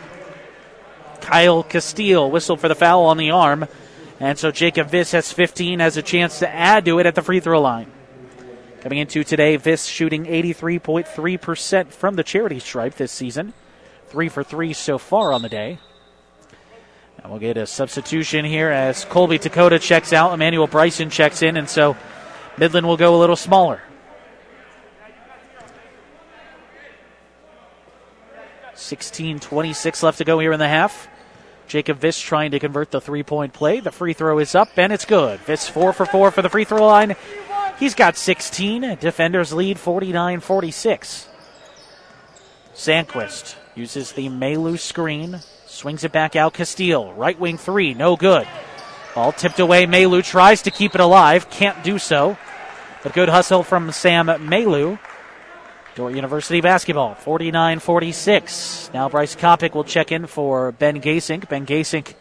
Kyle 1.21 1.63
Castile 1.63 2.31
whistled 2.31 2.61
for 2.61 2.69
the 2.69 2.75
foul 2.75 3.05
on 3.05 3.17
the 3.17 3.31
arm. 3.31 3.67
And 4.21 4.39
so 4.39 4.51
Jacob 4.51 4.91
Viss 4.91 5.13
has 5.13 5.33
15, 5.33 5.81
has 5.81 5.97
a 5.97 6.03
chance 6.03 6.41
to 6.41 6.49
add 6.49 6.85
to 6.87 6.99
it 6.99 7.07
at 7.07 7.15
the 7.15 7.23
free 7.23 7.41
throw 7.41 7.61
line. 7.61 7.91
Coming 8.81 8.99
into 8.99 9.25
today, 9.25 9.57
Viss 9.57 9.89
shooting 9.89 10.25
83.3% 10.25 11.89
from 11.89 12.15
the 12.15 12.25
charity 12.25 12.59
stripe 12.59 12.95
this 12.95 13.13
season. 13.13 13.53
Three 14.07 14.29
for 14.29 14.43
three 14.43 14.73
so 14.73 14.99
far 14.99 15.33
on 15.33 15.43
the 15.43 15.49
day. 15.49 15.79
And 17.19 17.31
we'll 17.31 17.41
get 17.41 17.57
a 17.57 17.67
substitution 17.67 18.45
here 18.45 18.71
as 18.71 19.05
Colby 19.05 19.39
Dakota 19.39 19.79
checks 19.79 20.13
out. 20.13 20.33
Emmanuel 20.33 20.67
Bryson 20.67 21.11
checks 21.11 21.43
in, 21.43 21.57
and 21.57 21.69
so 21.69 21.97
Midland 22.57 22.87
will 22.87 22.97
go 22.97 23.17
a 23.17 23.19
little 23.19 23.37
smaller. 23.37 23.83
16 28.75 29.41
26 29.41 30.03
left 30.03 30.19
to 30.19 30.25
go 30.25 30.39
here 30.39 30.53
in 30.53 30.59
the 30.59 30.69
half. 30.69 31.09
Jacob 31.69 32.01
Viss 32.01 32.21
trying 32.21 32.51
to 32.51 32.59
convert 32.59 32.91
the 32.91 33.01
three 33.01 33.23
point 33.23 33.53
play. 33.53 33.81
The 33.81 33.93
free 33.93 34.15
throw 34.15 34.39
is 34.39 34.55
up 34.55 34.71
and 34.77 34.93
it's 34.93 35.05
good. 35.05 35.39
Viss 35.41 35.69
four 35.69 35.93
for 35.93 36.07
four 36.07 36.31
for 36.31 36.43
the 36.43 36.49
free 36.49 36.65
throw 36.65 36.87
line. 36.87 37.15
He's 37.79 37.95
got 37.95 38.17
16. 38.17 38.97
Defenders 38.97 39.53
lead 39.53 39.79
49 39.79 40.41
46. 40.41 41.29
Sandquist 42.75 43.57
uses 43.75 44.13
the 44.13 44.29
Malu 44.29 44.77
screen, 44.77 45.41
swings 45.67 46.05
it 46.05 46.13
back 46.13 46.37
out. 46.37 46.55
Castile, 46.55 47.13
right 47.15 47.39
wing 47.39 47.59
three, 47.59 47.93
no 47.93 48.17
good. 48.17 48.49
Ball 49.15 49.33
tipped 49.33 49.59
away. 49.59 49.87
Malu 49.87 50.23
tries 50.23 50.63
to 50.63 50.71
keep 50.71 50.95
it 50.95 51.01
alive, 51.01 51.51
can't 51.51 51.83
do 51.83 51.99
so. 51.99 52.39
But 53.03 53.15
good 53.15 53.29
hustle 53.29 53.63
from 53.63 53.93
Sam 53.93 54.27
Malu. 54.27 54.99
University 56.07 56.61
basketball, 56.61 57.17
49 57.17 57.81
46. 57.81 58.91
Now 58.95 59.09
Bryce 59.09 59.35
Kopic 59.35 59.75
will 59.75 59.83
check 59.83 60.13
in 60.13 60.27
for 60.27 60.71
Ben 60.71 61.01
Gasink. 61.01 61.49
Ben 61.49 61.67
Gasink, 61.67 62.15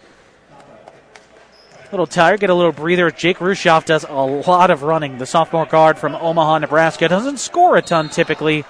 a 1.88 1.91
little 1.91 2.07
tired, 2.07 2.39
get 2.39 2.49
a 2.49 2.55
little 2.55 2.71
breather. 2.71 3.11
Jake 3.11 3.38
Rushoff 3.38 3.86
does 3.86 4.03
a 4.03 4.13
lot 4.13 4.71
of 4.71 4.82
running. 4.82 5.19
The 5.19 5.28
sophomore 5.28 5.67
guard 5.67 5.99
from 5.99 6.15
Omaha, 6.15 6.57
Nebraska. 6.59 7.07
Doesn't 7.07 7.38
score 7.38 7.78
a 7.78 7.84
ton 7.84 8.09
typically, 8.09 8.65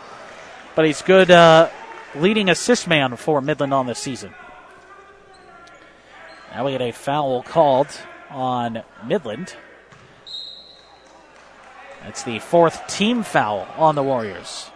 but 0.76 0.86
he's 0.86 1.02
good 1.02 1.32
uh, 1.32 1.70
leading 2.14 2.50
assist 2.50 2.88
man 2.88 3.16
for 3.16 3.40
Midland 3.42 3.74
on 3.74 3.88
this 3.88 4.00
season. 4.00 4.34
Now 6.52 6.66
we 6.66 6.74
get 6.74 6.82
a 6.82 6.92
foul 6.92 7.44
called 7.44 7.88
on 8.30 8.84
Midland. 9.06 9.56
That's 12.04 12.24
the 12.24 12.40
fourth 12.40 12.88
team 12.88 13.24
foul 13.24 13.68
on 13.78 13.96
the 13.96 14.04
Warriors. 14.04 14.70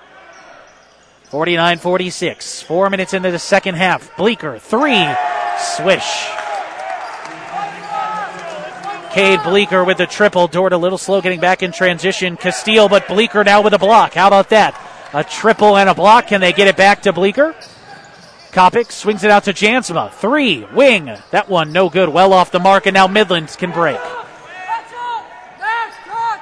49 1.32 1.77
46. 1.77 2.61
Four 2.63 2.89
minutes 2.89 3.13
into 3.13 3.32
the 3.32 3.39
second 3.39 3.75
half. 3.75 4.17
Bleeker, 4.17 4.59
three. 4.59 5.07
Swish. 5.57 6.27
Cade 9.13 9.41
Bleeker 9.41 9.86
with 9.86 9.97
the 9.97 10.07
triple. 10.07 10.47
Dordt 10.47 10.73
a 10.73 10.77
little 10.77 10.97
slow 10.97 11.21
getting 11.21 11.39
back 11.39 11.63
in 11.63 11.71
transition. 11.71 12.36
Castile, 12.36 12.89
but 12.89 13.07
Bleeker 13.07 13.45
now 13.45 13.61
with 13.61 13.73
a 13.73 13.79
block. 13.79 14.15
How 14.15 14.27
about 14.27 14.49
that? 14.49 14.75
A 15.13 15.23
triple 15.23 15.77
and 15.77 15.88
a 15.88 15.95
block. 15.95 16.27
Can 16.27 16.41
they 16.41 16.51
get 16.51 16.67
it 16.67 16.75
back 16.75 17.03
to 17.03 17.13
Bleeker? 17.13 17.55
Kopic 18.51 18.91
swings 18.91 19.23
it 19.23 19.32
out 19.32 19.45
to 19.45 19.53
Jansma. 19.53 20.11
Three. 20.11 20.65
Wing. 20.73 21.17
That 21.32 21.47
one 21.47 21.71
no 21.71 21.89
good. 21.89 22.09
Well 22.09 22.34
off 22.34 22.51
the 22.51 22.59
mark, 22.59 22.88
and 22.88 22.93
now 22.93 23.07
Midlands 23.07 23.55
can 23.55 23.71
break. 23.71 23.99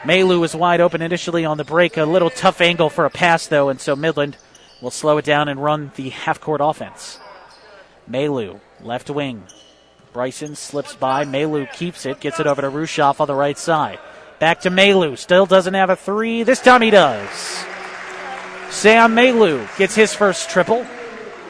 Malu 0.03 0.39
was 0.39 0.55
wide 0.55 0.81
open 0.81 1.03
initially 1.03 1.45
on 1.45 1.57
the 1.57 1.63
break. 1.63 1.97
A 1.97 2.05
little 2.05 2.31
tough 2.31 2.59
angle 2.59 2.89
for 2.89 3.05
a 3.05 3.11
pass, 3.11 3.45
though, 3.45 3.69
and 3.69 3.79
so 3.79 3.95
Midland 3.95 4.35
will 4.81 4.91
slow 4.91 5.17
it 5.17 5.25
down 5.25 5.47
and 5.47 5.61
run 5.61 5.91
the 5.95 6.09
half 6.09 6.39
court 6.39 6.61
offense. 6.63 7.19
Malu, 8.07 8.59
left 8.81 9.09
wing. 9.09 9.43
Bryson 10.13 10.55
slips 10.55 10.95
by. 10.95 11.25
Malu 11.25 11.65
keeps 11.67 12.05
it, 12.05 12.19
gets 12.19 12.39
it 12.39 12.47
over 12.47 12.61
to 12.61 12.69
Rushoff 12.69 13.19
on 13.19 13.27
the 13.27 13.35
right 13.35 13.57
side. 13.57 13.99
Back 14.39 14.61
to 14.61 14.69
Malu. 14.69 15.15
Still 15.15 15.45
doesn't 15.45 15.73
have 15.73 15.89
a 15.89 15.95
three. 15.95 16.43
This 16.43 16.61
time 16.61 16.81
he 16.81 16.89
does. 16.89 17.29
Sam 18.69 19.13
Malu 19.13 19.67
gets 19.77 19.95
his 19.95 20.13
first 20.13 20.49
triple, 20.49 20.85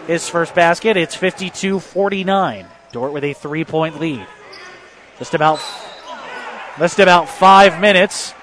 his 0.07 0.27
first 0.27 0.55
basket. 0.55 0.97
It's 0.97 1.15
52 1.15 1.79
49. 1.79 2.65
Dordt 2.91 3.13
with 3.13 3.23
a 3.23 3.33
three 3.33 3.63
point 3.63 3.99
lead. 3.99 4.25
Just 5.19 5.33
about, 5.33 5.59
just 6.79 6.99
about 6.99 7.29
five 7.29 7.79
minutes 7.79 8.33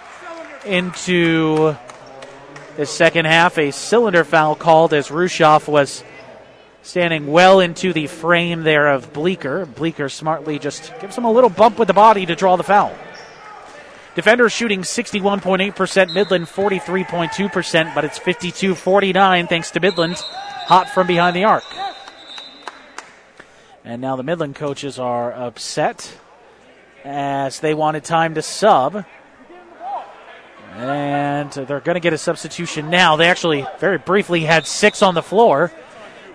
into 0.65 1.77
the 2.77 2.87
second 2.87 3.27
half. 3.27 3.59
A 3.59 3.71
cylinder 3.71 4.25
foul 4.25 4.55
called 4.55 4.93
as 4.93 5.09
Rushoff 5.09 5.69
was 5.69 6.05
standing 6.83 7.27
well 7.27 7.61
into 7.61 7.93
the 7.93 8.07
frame 8.07 8.63
there 8.63 8.89
of 8.89 9.13
Bleeker. 9.13 9.67
Bleeker 9.67 10.09
smartly 10.09 10.59
just 10.59 10.93
gives 11.01 11.17
him 11.17 11.25
a 11.25 11.33
little 11.33 11.51
bump 11.51 11.79
with 11.79 11.89
the 11.89 11.95
body 11.95 12.27
to 12.27 12.37
draw 12.37 12.57
the 12.57 12.63
foul. 12.63 12.97
Defenders 14.15 14.53
shooting 14.53 14.81
61.8%, 14.81 16.15
Midland 16.15 16.47
43.2%, 16.47 17.95
but 17.95 18.05
it's 18.05 18.19
52 18.19 18.75
49 18.75 19.47
thanks 19.47 19.71
to 19.73 19.81
Midland 19.81 20.17
hot 20.17 20.89
from 20.89 21.07
behind 21.07 21.37
the 21.37 21.45
arc. 21.45 21.65
And 23.85 24.01
now 24.01 24.17
the 24.17 24.23
Midland 24.23 24.57
coaches 24.57 24.99
are 24.99 25.33
upset 25.33 26.19
as 27.05 27.61
they 27.61 27.75
wanted 27.75 28.05
time 28.05 28.35
to 28.35 28.43
sub. 28.43 29.05
And 30.77 31.51
they're 31.53 31.81
going 31.81 31.95
to 31.95 32.01
get 32.01 32.13
a 32.13 32.19
substitution 32.19 32.91
now. 32.91 33.17
They 33.17 33.29
actually 33.29 33.67
very 33.79 33.97
briefly 33.97 34.43
had 34.43 34.67
six 34.67 35.03
on 35.03 35.15
the 35.15 35.23
floor. 35.23 35.73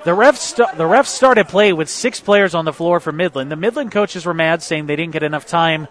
The 0.03 0.11
refs, 0.11 0.37
st- 0.37 0.77
the 0.77 0.85
refs 0.85 1.07
started 1.07 1.47
play 1.47 1.73
with 1.73 1.87
six 1.87 2.19
players 2.19 2.55
on 2.55 2.65
the 2.65 2.73
floor 2.73 2.99
for 2.99 3.11
Midland. 3.11 3.51
The 3.51 3.55
Midland 3.55 3.91
coaches 3.91 4.25
were 4.25 4.33
mad, 4.33 4.63
saying 4.63 4.87
they 4.87 4.95
didn't 4.95 5.13
get 5.13 5.21
enough 5.21 5.45
time 5.45 5.87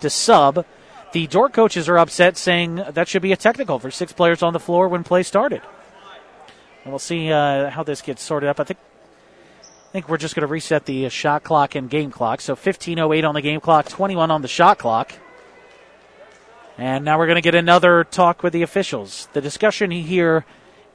to 0.00 0.10
sub. 0.10 0.66
The 1.12 1.26
Dordt 1.26 1.54
coaches 1.54 1.88
are 1.88 1.96
upset, 1.96 2.36
saying 2.36 2.82
that 2.90 3.08
should 3.08 3.22
be 3.22 3.32
a 3.32 3.36
technical 3.36 3.78
for 3.78 3.90
six 3.90 4.12
players 4.12 4.42
on 4.42 4.52
the 4.52 4.60
floor 4.60 4.88
when 4.88 5.02
play 5.02 5.22
started. 5.22 5.62
And 6.82 6.92
we'll 6.92 6.98
see 6.98 7.32
uh, 7.32 7.70
how 7.70 7.84
this 7.84 8.02
gets 8.02 8.22
sorted 8.22 8.50
up. 8.50 8.60
I 8.60 8.64
think 8.64 8.78
I 9.62 9.92
think 9.92 10.08
we're 10.10 10.18
just 10.18 10.34
going 10.34 10.42
to 10.42 10.52
reset 10.52 10.84
the 10.84 11.08
shot 11.08 11.42
clock 11.42 11.74
and 11.74 11.88
game 11.88 12.10
clock. 12.10 12.42
So 12.42 12.54
15:08 12.54 13.26
on 13.26 13.34
the 13.34 13.40
game 13.40 13.60
clock, 13.60 13.88
21 13.88 14.30
on 14.30 14.42
the 14.42 14.48
shot 14.48 14.78
clock. 14.78 15.14
And 16.76 17.04
now 17.04 17.18
we're 17.18 17.26
going 17.26 17.36
to 17.36 17.42
get 17.42 17.54
another 17.54 18.04
talk 18.04 18.42
with 18.42 18.52
the 18.52 18.62
officials. 18.62 19.28
The 19.32 19.40
discussion 19.40 19.90
here 19.90 20.44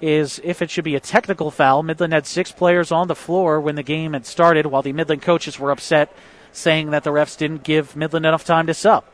is 0.01 0.41
if 0.43 0.61
it 0.61 0.69
should 0.69 0.83
be 0.83 0.95
a 0.95 0.99
technical 0.99 1.51
foul. 1.51 1.83
Midland 1.83 2.13
had 2.13 2.25
six 2.25 2.51
players 2.51 2.91
on 2.91 3.07
the 3.07 3.15
floor 3.15 3.59
when 3.61 3.75
the 3.75 3.83
game 3.83 4.13
had 4.13 4.25
started, 4.25 4.65
while 4.65 4.81
the 4.81 4.93
Midland 4.93 5.21
coaches 5.21 5.59
were 5.59 5.71
upset, 5.71 6.13
saying 6.51 6.91
that 6.91 7.03
the 7.03 7.11
refs 7.11 7.37
didn't 7.37 7.63
give 7.63 7.95
Midland 7.95 8.25
enough 8.25 8.43
time 8.43 8.67
to 8.67 8.73
sub. 8.73 9.05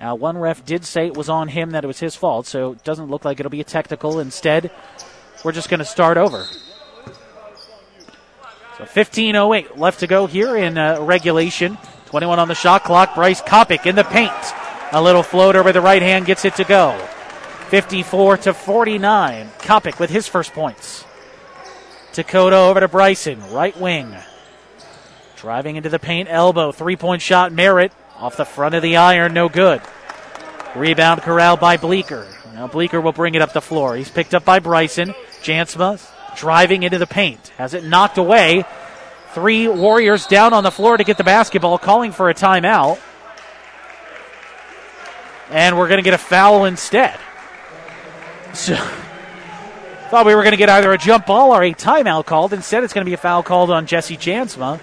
Now, 0.00 0.14
one 0.14 0.38
ref 0.38 0.64
did 0.64 0.84
say 0.84 1.06
it 1.06 1.16
was 1.16 1.28
on 1.28 1.48
him, 1.48 1.70
that 1.70 1.84
it 1.84 1.88
was 1.88 2.00
his 2.00 2.14
fault, 2.14 2.46
so 2.46 2.72
it 2.72 2.84
doesn't 2.84 3.08
look 3.08 3.24
like 3.24 3.40
it'll 3.40 3.50
be 3.50 3.60
a 3.60 3.64
technical. 3.64 4.20
Instead, 4.20 4.70
we're 5.44 5.52
just 5.52 5.68
going 5.68 5.80
to 5.80 5.84
start 5.84 6.16
over. 6.16 6.44
So 8.76 8.84
15.08 8.84 9.76
left 9.76 10.00
to 10.00 10.06
go 10.06 10.26
here 10.26 10.56
in 10.56 10.78
uh, 10.78 11.00
regulation. 11.00 11.78
21 12.06 12.38
on 12.38 12.48
the 12.48 12.54
shot 12.54 12.84
clock. 12.84 13.14
Bryce 13.14 13.42
Kopic 13.42 13.86
in 13.86 13.96
the 13.96 14.04
paint. 14.04 14.32
A 14.90 15.02
little 15.02 15.22
floater 15.22 15.62
with 15.62 15.74
the 15.74 15.80
right 15.82 16.00
hand 16.00 16.24
gets 16.24 16.44
it 16.44 16.56
to 16.56 16.64
go. 16.64 16.98
54 17.68 18.38
to 18.38 18.54
49. 18.54 19.50
Kopic 19.58 19.98
with 19.98 20.08
his 20.08 20.26
first 20.26 20.52
points. 20.54 21.04
Dakota 22.14 22.56
over 22.56 22.80
to 22.80 22.88
Bryson, 22.88 23.50
right 23.50 23.78
wing. 23.78 24.16
Driving 25.36 25.76
into 25.76 25.90
the 25.90 25.98
paint, 25.98 26.28
elbow, 26.30 26.72
three 26.72 26.96
point 26.96 27.20
shot, 27.20 27.52
Merritt 27.52 27.92
off 28.16 28.36
the 28.36 28.46
front 28.46 28.74
of 28.74 28.82
the 28.82 28.96
iron, 28.96 29.34
no 29.34 29.48
good. 29.48 29.82
Rebound 30.74 31.20
corral 31.22 31.56
by 31.56 31.76
Bleeker. 31.76 32.26
Now 32.54 32.66
Bleeker 32.66 33.00
will 33.00 33.12
bring 33.12 33.34
it 33.34 33.42
up 33.42 33.52
the 33.52 33.60
floor. 33.60 33.94
He's 33.94 34.10
picked 34.10 34.34
up 34.34 34.44
by 34.44 34.58
Bryson. 34.58 35.14
Jansma 35.42 36.00
driving 36.36 36.82
into 36.82 36.98
the 36.98 37.06
paint. 37.06 37.48
Has 37.58 37.74
it 37.74 37.84
knocked 37.84 38.18
away. 38.18 38.64
Three 39.32 39.68
Warriors 39.68 40.26
down 40.26 40.54
on 40.54 40.64
the 40.64 40.70
floor 40.70 40.96
to 40.96 41.04
get 41.04 41.18
the 41.18 41.24
basketball, 41.24 41.78
calling 41.78 42.10
for 42.10 42.30
a 42.30 42.34
timeout 42.34 42.98
and 45.50 45.78
we're 45.78 45.88
going 45.88 45.98
to 45.98 46.04
get 46.04 46.14
a 46.14 46.18
foul 46.18 46.64
instead. 46.64 47.18
So, 48.54 48.74
thought 50.08 50.24
we 50.24 50.34
were 50.34 50.42
going 50.42 50.52
to 50.52 50.58
get 50.58 50.70
either 50.70 50.92
a 50.92 50.98
jump 50.98 51.26
ball 51.26 51.54
or 51.54 51.62
a 51.62 51.72
timeout 51.72 52.26
called. 52.26 52.52
Instead, 52.52 52.82
it's 52.82 52.92
going 52.92 53.04
to 53.04 53.08
be 53.08 53.14
a 53.14 53.18
foul 53.18 53.42
called 53.42 53.70
on 53.70 53.86
Jesse 53.86 54.16
Jansma. 54.16 54.80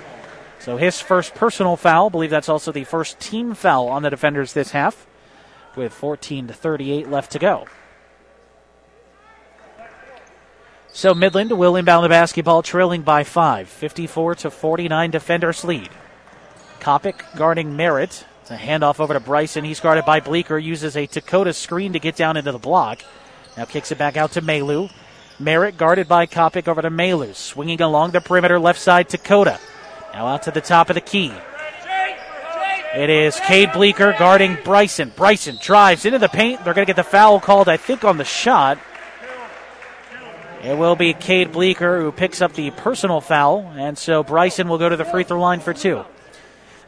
So 0.60 0.78
his 0.78 1.00
first 1.00 1.36
personal 1.36 1.76
foul. 1.78 2.08
I 2.08 2.10
believe 2.10 2.30
that's 2.32 2.50
also 2.50 2.72
the 2.72 2.86
first 2.86 3.20
team 3.20 3.54
foul 3.54 3.88
on 3.88 4.02
the 4.02 4.10
defenders 4.10 4.54
this 4.54 4.72
half, 4.72 5.06
with 5.76 5.94
14 5.94 6.48
to 6.48 6.54
38 6.54 7.10
left 7.10 7.32
to 7.34 7.40
go. 7.40 7.68
So 10.92 11.14
Midland 11.14 11.52
will 11.52 11.76
inbound 11.76 12.04
the 12.04 12.10
basketball, 12.10 12.64
trailing 12.64 13.02
by 13.04 13.24
five, 13.24 13.68
54 13.68 14.36
to 14.36 14.50
49 14.50 15.12
defenders 15.12 15.64
lead. 15.64 15.90
Kopic 16.80 17.22
guarding 17.36 17.76
Merritt. 17.76 18.26
It's 18.46 18.52
a 18.52 18.58
handoff 18.58 19.00
over 19.00 19.16
to 19.16 19.20
Bryson. 19.20 19.64
He's 19.64 19.80
guarded 19.80 20.06
by 20.06 20.20
Bleeker. 20.20 20.60
Uses 20.60 20.96
a 20.96 21.08
Dakota 21.08 21.52
screen 21.52 21.94
to 21.94 22.00
get 22.00 22.16
down 22.16 22.38
into 22.38 22.52
the 22.52 22.60
block. 22.60 23.00
Now 23.58 23.66
kicks 23.66 23.92
it 23.92 23.98
back 23.98 24.18
out 24.18 24.34
to 24.34 24.42
Malu. 24.42 24.88
Merritt 25.40 25.78
guarded 25.78 26.08
by 26.08 26.28
Kopic 26.28 26.68
over 26.68 26.80
to 26.84 26.92
Malu. 26.92 27.34
Swinging 27.34 27.82
along 27.82 28.12
the 28.12 28.22
perimeter, 28.22 28.60
left 28.60 28.80
side 28.80 29.08
Dakota. 29.08 29.60
Now 30.14 30.28
out 30.28 30.44
to 30.44 30.52
the 30.52 30.62
top 30.62 30.92
of 30.92 30.94
the 30.94 31.02
key. 31.02 31.34
It 32.96 33.10
is 33.10 33.40
Cade 33.40 33.72
Bleeker 33.74 34.14
guarding 34.20 34.60
Bryson. 34.64 35.12
Bryson 35.16 35.58
drives 35.60 36.06
into 36.06 36.20
the 36.20 36.30
paint. 36.30 36.64
They're 36.64 36.76
going 36.76 36.86
to 36.86 36.94
get 36.94 36.98
the 36.98 37.04
foul 37.04 37.40
called, 37.40 37.68
I 37.68 37.78
think, 37.78 38.04
on 38.04 38.18
the 38.18 38.26
shot. 38.26 38.78
It 40.64 40.78
will 40.78 40.96
be 40.96 41.16
Cade 41.16 41.52
Bleeker 41.52 42.00
who 42.00 42.12
picks 42.12 42.44
up 42.44 42.54
the 42.54 42.70
personal 42.70 43.22
foul, 43.22 43.74
and 43.76 43.98
so 43.98 44.22
Bryson 44.22 44.68
will 44.68 44.78
go 44.78 44.88
to 44.88 44.98
the 44.98 45.04
free 45.04 45.24
throw 45.24 45.42
line 45.42 45.62
for 45.62 45.74
two. 45.74 46.06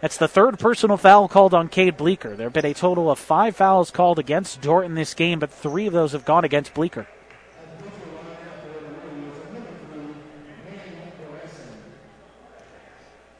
That's 0.01 0.17
the 0.17 0.27
third 0.27 0.59
personal 0.59 0.97
foul 0.97 1.27
called 1.27 1.53
on 1.53 1.69
Cade 1.69 1.97
Bleeker. 1.97 2.35
There 2.35 2.45
have 2.45 2.53
been 2.53 2.65
a 2.65 2.73
total 2.73 3.09
of 3.09 3.17
five 3.17 3.55
fouls 3.55 3.89
called 3.89 4.19
against 4.19 4.61
Dordt 4.61 4.85
in 4.85 4.95
this 4.95 5.13
game, 5.13 5.39
but 5.39 5.51
three 5.51 5.87
of 5.87 5.93
those 5.93 6.11
have 6.11 6.25
gone 6.25 6.45
against 6.45 6.73
Bleeker. 6.73 7.07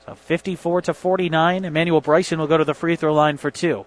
So 0.08 0.16
54 0.16 0.84
to 0.84 0.93
49. 0.93 1.66
Emmanuel 1.66 2.01
Bryson 2.01 2.39
will 2.39 2.47
go 2.47 2.58
to 2.58 2.64
the 2.64 2.74
free 2.74 2.95
throw 2.95 3.14
line 3.14 3.38
for 3.38 3.51
two. 3.51 3.86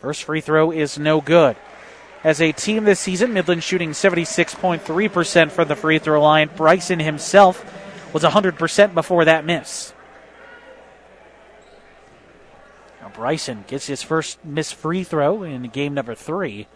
First 0.00 0.24
free 0.24 0.40
throw 0.40 0.72
is 0.72 0.98
no 0.98 1.20
good. 1.20 1.56
As 2.24 2.40
a 2.40 2.52
team 2.52 2.84
this 2.84 3.00
season, 3.00 3.32
Midland 3.32 3.62
shooting 3.62 3.90
76.3% 3.90 5.50
from 5.50 5.68
the 5.68 5.76
free 5.76 5.98
throw 5.98 6.22
line. 6.22 6.50
Bryson 6.56 6.98
himself 6.98 7.64
was 8.12 8.24
100% 8.24 8.94
before 8.94 9.26
that 9.26 9.44
miss. 9.44 9.92
Now 13.00 13.03
Bryson 13.14 13.64
gets 13.66 13.86
his 13.86 14.02
first 14.02 14.44
missed 14.44 14.74
free 14.74 15.04
throw 15.04 15.42
in 15.42 15.62
game 15.68 15.94
number 15.94 16.14
three. 16.14 16.66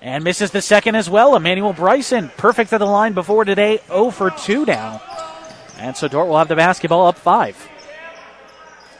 And 0.00 0.24
misses 0.24 0.50
the 0.50 0.62
second 0.62 0.96
as 0.96 1.08
well. 1.10 1.36
Emmanuel 1.36 1.72
Bryson, 1.72 2.30
perfect 2.36 2.72
at 2.72 2.78
the 2.78 2.86
line 2.86 3.12
before 3.12 3.44
today, 3.44 3.80
0 3.88 4.10
for 4.10 4.30
2 4.30 4.64
now. 4.64 5.00
And 5.78 5.96
so 5.96 6.08
Dordt 6.08 6.28
will 6.28 6.38
have 6.38 6.48
the 6.48 6.56
basketball 6.56 7.06
up 7.06 7.18
five. 7.18 7.56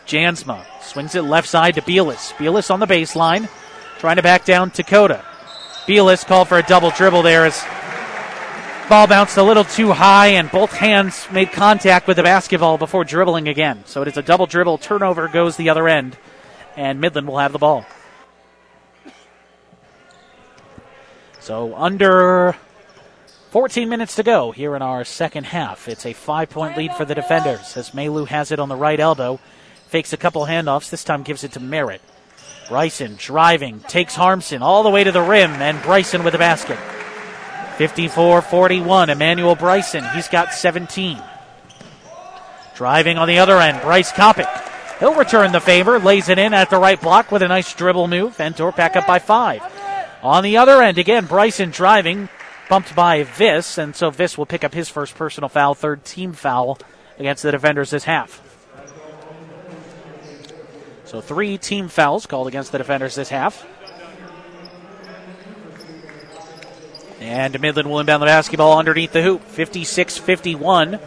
Jansma 0.07 0.64
swings 0.82 1.14
it 1.14 1.22
left 1.22 1.48
side 1.48 1.74
to 1.74 1.82
Bielis. 1.82 2.32
Bielis 2.34 2.70
on 2.70 2.80
the 2.80 2.86
baseline, 2.86 3.48
trying 3.98 4.16
to 4.16 4.22
back 4.22 4.44
down 4.44 4.70
Dakota. 4.74 5.24
Bielis 5.86 6.26
called 6.26 6.48
for 6.48 6.59
a 6.59 6.62
double 6.62 6.90
dribble 6.90 7.22
there 7.22 7.46
as 7.46 7.64
ball 8.88 9.06
bounced 9.06 9.36
a 9.36 9.42
little 9.42 9.64
too 9.64 9.92
high 9.92 10.28
and 10.28 10.50
both 10.50 10.72
hands 10.72 11.26
made 11.30 11.52
contact 11.52 12.06
with 12.06 12.16
the 12.16 12.22
basketball 12.22 12.78
before 12.78 13.04
dribbling 13.04 13.48
again. 13.48 13.84
So 13.86 14.02
it 14.02 14.08
is 14.08 14.16
a 14.16 14.22
double 14.22 14.46
dribble. 14.46 14.78
Turnover 14.78 15.28
goes 15.28 15.56
the 15.56 15.70
other 15.70 15.88
end, 15.88 16.16
and 16.76 17.00
Midland 17.00 17.28
will 17.28 17.38
have 17.38 17.52
the 17.52 17.58
ball. 17.58 17.86
So 21.40 21.74
under 21.74 22.56
14 23.50 23.88
minutes 23.88 24.16
to 24.16 24.22
go 24.22 24.50
here 24.52 24.74
in 24.74 24.80
our 24.80 25.04
second 25.04 25.44
half. 25.44 25.86
It's 25.86 26.06
a 26.06 26.14
five 26.14 26.48
point 26.48 26.76
lead 26.76 26.94
for 26.94 27.04
the 27.04 27.14
defenders 27.14 27.76
as 27.76 27.92
Malu 27.92 28.24
has 28.24 28.50
it 28.50 28.58
on 28.58 28.68
the 28.68 28.76
right 28.76 28.98
elbow. 28.98 29.40
Fakes 29.88 30.14
a 30.14 30.16
couple 30.16 30.46
handoffs. 30.46 30.88
This 30.88 31.04
time 31.04 31.22
gives 31.22 31.44
it 31.44 31.52
to 31.52 31.60
Merritt. 31.60 32.00
Bryson 32.68 33.16
driving, 33.18 33.80
takes 33.80 34.14
Harmson 34.14 34.62
all 34.62 34.82
the 34.82 34.88
way 34.88 35.04
to 35.04 35.12
the 35.12 35.20
rim, 35.20 35.50
and 35.50 35.82
Bryson 35.82 36.24
with 36.24 36.32
the 36.32 36.38
basket. 36.38 36.78
54 37.76 38.42
41. 38.42 39.10
Emmanuel 39.10 39.54
Bryson, 39.54 40.04
he's 40.14 40.28
got 40.28 40.52
17. 40.52 41.22
Driving 42.74 43.18
on 43.18 43.28
the 43.28 43.38
other 43.38 43.58
end, 43.58 43.80
Bryce 43.82 44.12
Kopic. 44.12 44.48
He'll 44.98 45.14
return 45.14 45.52
the 45.52 45.60
favor, 45.60 45.98
lays 45.98 46.28
it 46.28 46.38
in 46.38 46.54
at 46.54 46.70
the 46.70 46.78
right 46.78 47.00
block 47.00 47.32
with 47.32 47.42
a 47.42 47.48
nice 47.48 47.74
dribble 47.74 48.08
move, 48.08 48.40
Dordt 48.56 48.76
back 48.76 48.94
up 48.96 49.06
by 49.06 49.18
five. 49.18 49.62
On 50.22 50.44
the 50.44 50.56
other 50.56 50.80
end, 50.80 50.98
again, 50.98 51.26
Bryson 51.26 51.70
driving, 51.70 52.28
bumped 52.68 52.94
by 52.94 53.24
Viss, 53.24 53.78
and 53.78 53.96
so 53.96 54.10
Viss 54.10 54.38
will 54.38 54.46
pick 54.46 54.62
up 54.62 54.74
his 54.74 54.88
first 54.88 55.16
personal 55.16 55.48
foul, 55.48 55.74
third 55.74 56.04
team 56.04 56.32
foul 56.32 56.78
against 57.18 57.42
the 57.42 57.50
defenders 57.50 57.90
this 57.90 58.04
half. 58.04 58.40
So 61.04 61.20
three 61.20 61.58
team 61.58 61.88
fouls 61.88 62.26
called 62.26 62.46
against 62.46 62.72
the 62.72 62.78
defenders 62.78 63.16
this 63.16 63.28
half. 63.28 63.66
And 67.22 67.60
Midland 67.60 67.88
will 67.88 68.00
inbound 68.00 68.20
the 68.20 68.26
basketball 68.26 68.76
underneath 68.76 69.12
the 69.12 69.22
hoop, 69.22 69.44
56 69.44 70.18
51. 70.18 70.98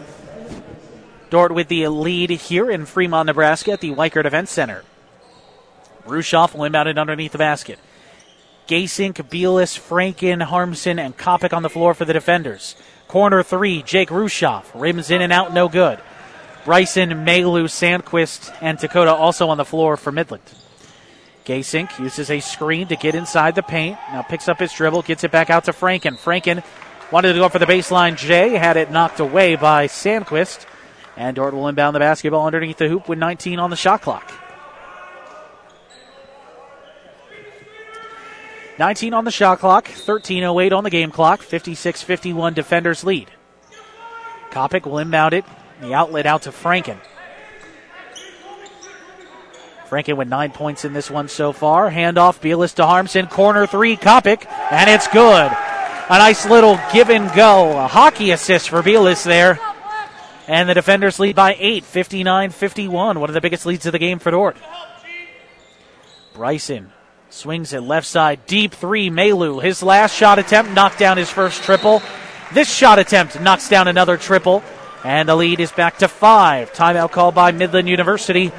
Dordt 1.28 1.52
with 1.52 1.68
the 1.68 1.86
lead 1.88 2.30
here 2.30 2.70
in 2.70 2.86
Fremont, 2.86 3.26
Nebraska 3.26 3.72
at 3.72 3.80
the 3.80 3.90
Wikert 3.90 4.24
Event 4.24 4.48
Center. 4.48 4.82
Rushoff 6.06 6.54
will 6.54 6.64
inbound 6.64 6.88
it 6.88 6.96
underneath 6.96 7.32
the 7.32 7.38
basket. 7.38 7.78
Gasink, 8.66 9.14
Bielis, 9.28 9.78
Franken, 9.78 10.42
Harmson, 10.42 10.98
and 10.98 11.16
Kopic 11.18 11.54
on 11.54 11.62
the 11.62 11.68
floor 11.68 11.92
for 11.92 12.06
the 12.06 12.14
defenders. 12.14 12.76
Corner 13.08 13.42
three, 13.42 13.82
Jake 13.82 14.08
Rushoff. 14.08 14.64
Rims 14.74 15.10
in 15.10 15.20
and 15.20 15.32
out, 15.32 15.52
no 15.52 15.68
good. 15.68 15.98
Bryson, 16.64 17.24
Malu, 17.24 17.64
Sandquist, 17.64 18.56
and 18.62 18.78
Dakota 18.78 19.12
also 19.12 19.48
on 19.50 19.58
the 19.58 19.64
floor 19.66 19.98
for 19.98 20.10
Midland. 20.10 20.42
Gasink 21.46 21.98
uses 22.00 22.28
a 22.28 22.40
screen 22.40 22.88
to 22.88 22.96
get 22.96 23.14
inside 23.14 23.54
the 23.54 23.62
paint. 23.62 23.96
Now 24.10 24.22
picks 24.22 24.48
up 24.48 24.58
his 24.58 24.72
dribble, 24.72 25.02
gets 25.02 25.22
it 25.22 25.30
back 25.30 25.48
out 25.48 25.64
to 25.64 25.72
Franken. 25.72 26.18
Franken 26.18 26.64
wanted 27.12 27.34
to 27.34 27.38
go 27.38 27.48
for 27.48 27.60
the 27.60 27.66
baseline. 27.66 28.16
Jay 28.16 28.50
had 28.50 28.76
it 28.76 28.90
knocked 28.90 29.20
away 29.20 29.54
by 29.54 29.86
Sandquist. 29.86 30.66
And 31.16 31.36
Dordt 31.36 31.54
will 31.54 31.68
inbound 31.68 31.94
the 31.94 32.00
basketball 32.00 32.46
underneath 32.46 32.78
the 32.78 32.88
hoop 32.88 33.08
with 33.08 33.18
19 33.20 33.60
on 33.60 33.70
the 33.70 33.76
shot 33.76 34.02
clock. 34.02 34.30
19 38.78 39.14
on 39.14 39.24
the 39.24 39.30
shot 39.30 39.60
clock, 39.60 39.86
13.08 39.86 40.76
on 40.76 40.84
the 40.84 40.90
game 40.90 41.10
clock, 41.10 41.40
56 41.40 42.02
51 42.02 42.52
defenders 42.52 43.04
lead. 43.04 43.30
Kopic 44.50 44.84
will 44.84 44.98
inbound 44.98 45.32
it, 45.32 45.46
the 45.80 45.94
outlet 45.94 46.26
out 46.26 46.42
to 46.42 46.50
Franken. 46.50 46.98
Franken 49.88 50.16
with 50.16 50.28
nine 50.28 50.50
points 50.50 50.84
in 50.84 50.92
this 50.92 51.10
one 51.10 51.28
so 51.28 51.52
far. 51.52 51.90
Handoff, 51.90 52.40
Bielis 52.40 52.74
to 52.74 52.86
Harmson, 52.86 53.26
corner 53.26 53.66
three, 53.66 53.96
Kopic, 53.96 54.46
and 54.70 54.90
it's 54.90 55.08
good. 55.08 55.52
A 56.08 56.18
nice 56.18 56.46
little 56.46 56.78
give 56.92 57.10
and 57.10 57.32
go. 57.34 57.78
A 57.78 57.86
hockey 57.86 58.30
assist 58.30 58.68
for 58.68 58.82
Bielis 58.82 59.24
there. 59.24 59.58
And 60.48 60.68
the 60.68 60.74
defenders 60.74 61.18
lead 61.18 61.34
by 61.34 61.56
eight, 61.58 61.84
59 61.84 62.50
51. 62.50 63.20
One 63.20 63.30
of 63.30 63.34
the 63.34 63.40
biggest 63.40 63.66
leads 63.66 63.86
of 63.86 63.92
the 63.92 63.98
game 63.98 64.18
for 64.18 64.30
Dordt. 64.30 64.56
Bryson 66.34 66.92
Swings 67.28 67.72
it 67.72 67.80
left 67.80 68.06
side, 68.06 68.46
deep 68.46 68.72
three. 68.72 69.10
Malu, 69.10 69.60
his 69.60 69.82
last 69.82 70.14
shot 70.14 70.38
attempt 70.38 70.72
knocked 70.72 70.98
down 70.98 71.16
his 71.16 71.28
first 71.28 71.62
triple. 71.62 72.00
This 72.54 72.72
shot 72.72 72.98
attempt 72.98 73.40
knocks 73.40 73.68
down 73.68 73.88
another 73.88 74.16
triple. 74.16 74.62
And 75.04 75.28
the 75.28 75.36
lead 75.36 75.60
is 75.60 75.70
back 75.72 75.98
to 75.98 76.08
five. 76.08 76.72
Timeout 76.72 77.10
called 77.10 77.34
by 77.34 77.52
Midland 77.52 77.88
University. 77.88 78.52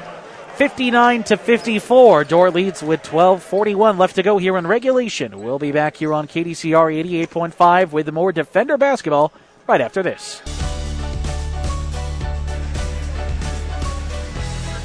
59 0.58 1.22
to 1.22 1.36
54. 1.36 2.24
Dordt 2.24 2.52
leads 2.52 2.82
with 2.82 3.00
12:41 3.04 3.96
left 3.96 4.16
to 4.16 4.24
go 4.24 4.38
here 4.38 4.58
in 4.58 4.66
regulation. 4.66 5.40
We'll 5.40 5.60
be 5.60 5.70
back 5.70 5.96
here 5.96 6.12
on 6.12 6.26
KDCR 6.26 6.90
88.5 7.28 7.92
with 7.92 8.12
more 8.12 8.32
defender 8.32 8.76
basketball 8.76 9.32
right 9.68 9.80
after 9.80 10.02
this. 10.02 10.42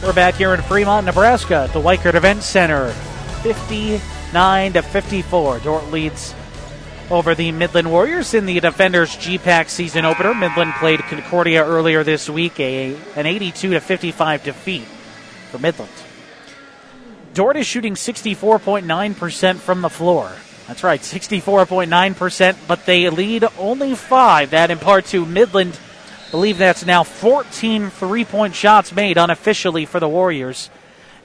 We're 0.03 0.13
back 0.13 0.35
here 0.35 0.53
in 0.53 0.61
Fremont, 0.61 1.07
Nebraska 1.07 1.55
at 1.67 1.73
the 1.73 1.81
Wikert 1.81 2.13
Event 2.13 2.43
Center. 2.43 2.89
59 3.41 4.73
to 4.73 4.81
54. 4.83 5.57
Dordt 5.57 5.89
leads 5.89 6.35
over 7.09 7.33
the 7.33 7.51
Midland 7.51 7.89
Warriors 7.89 8.35
in 8.35 8.45
the 8.45 8.59
Defenders 8.59 9.15
GPAC 9.15 9.69
season 9.69 10.05
opener. 10.05 10.35
Midland 10.35 10.73
played 10.75 10.99
Concordia 10.99 11.65
earlier 11.65 12.03
this 12.03 12.29
week, 12.29 12.59
a 12.59 12.95
an 13.15 13.25
82 13.25 13.71
to 13.71 13.79
55 13.79 14.43
defeat 14.43 14.85
for 15.53 15.59
Midland. 15.59 15.91
Dordt 17.35 17.57
is 17.57 17.67
shooting 17.67 17.93
64.9% 17.93 19.55
from 19.57 19.81
the 19.81 19.89
floor. 19.89 20.31
That's 20.67 20.83
right, 20.83 20.99
64.9%, 20.99 22.57
but 22.67 22.85
they 22.87 23.07
lead 23.09 23.45
only 23.59 23.93
five. 23.93 24.49
That 24.49 24.71
in 24.71 24.79
part 24.79 25.05
to 25.07 25.25
Midland. 25.25 25.77
believe 26.31 26.57
that's 26.57 26.85
now 26.85 27.03
14 27.03 27.91
three 27.91 28.25
point 28.25 28.55
shots 28.55 28.91
made 28.95 29.17
unofficially 29.17 29.85
for 29.85 29.99
the 29.99 30.09
Warriors. 30.09 30.71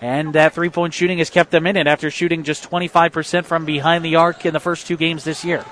And 0.02 0.34
that 0.34 0.52
three 0.52 0.68
point 0.68 0.92
shooting 0.92 1.18
has 1.18 1.30
kept 1.30 1.50
them 1.50 1.66
in 1.66 1.78
it 1.78 1.86
after 1.86 2.10
shooting 2.10 2.44
just 2.44 2.68
25% 2.68 3.46
from 3.46 3.64
behind 3.64 4.04
the 4.04 4.16
arc 4.16 4.44
in 4.44 4.52
the 4.52 4.60
first 4.60 4.86
two 4.86 4.98
games 4.98 5.24
this 5.24 5.42
year. 5.42 5.64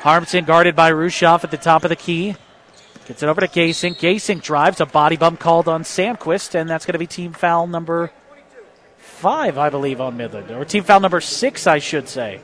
Harmson 0.00 0.44
guarded 0.44 0.74
by 0.74 0.90
Rushoff 0.90 1.44
at 1.44 1.52
the 1.52 1.56
top 1.56 1.84
of 1.84 1.90
the 1.90 1.96
key. 1.96 2.36
Gets 3.06 3.22
it 3.22 3.28
over 3.28 3.40
to 3.40 3.46
Gasink. 3.46 3.98
Gasink 3.98 4.42
drives 4.42 4.80
a 4.80 4.86
body 4.86 5.16
bump 5.16 5.38
called 5.38 5.68
on 5.68 5.84
Sandquist, 5.84 6.56
and 6.56 6.68
that's 6.68 6.86
going 6.86 6.94
to 6.94 6.98
be 6.98 7.06
team 7.06 7.32
foul 7.32 7.68
number 7.68 8.10
five, 8.98 9.58
I 9.58 9.70
believe, 9.70 10.00
on 10.00 10.16
Midland. 10.16 10.50
Or 10.50 10.64
team 10.64 10.82
foul 10.82 10.98
number 10.98 11.20
six, 11.20 11.68
I 11.68 11.78
should 11.78 12.08
say. 12.08 12.40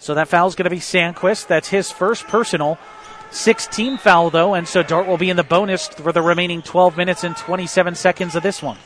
So 0.00 0.14
that 0.14 0.26
foul 0.26 0.48
is 0.48 0.56
going 0.56 0.64
to 0.64 0.70
be 0.70 0.78
Sandquist. 0.78 1.46
That's 1.46 1.68
his 1.68 1.92
first 1.92 2.26
personal. 2.26 2.78
Six 3.30 3.68
team 3.68 3.96
foul, 3.96 4.30
though, 4.30 4.54
and 4.54 4.66
so 4.66 4.82
Dordt 4.82 5.06
will 5.06 5.16
be 5.16 5.30
in 5.30 5.36
the 5.36 5.44
bonus 5.44 5.86
for 5.86 6.10
the 6.10 6.22
remaining 6.22 6.62
12 6.62 6.96
minutes 6.96 7.22
and 7.22 7.36
27 7.36 7.94
seconds 7.94 8.34
of 8.34 8.42
this 8.42 8.60
one. 8.60 8.78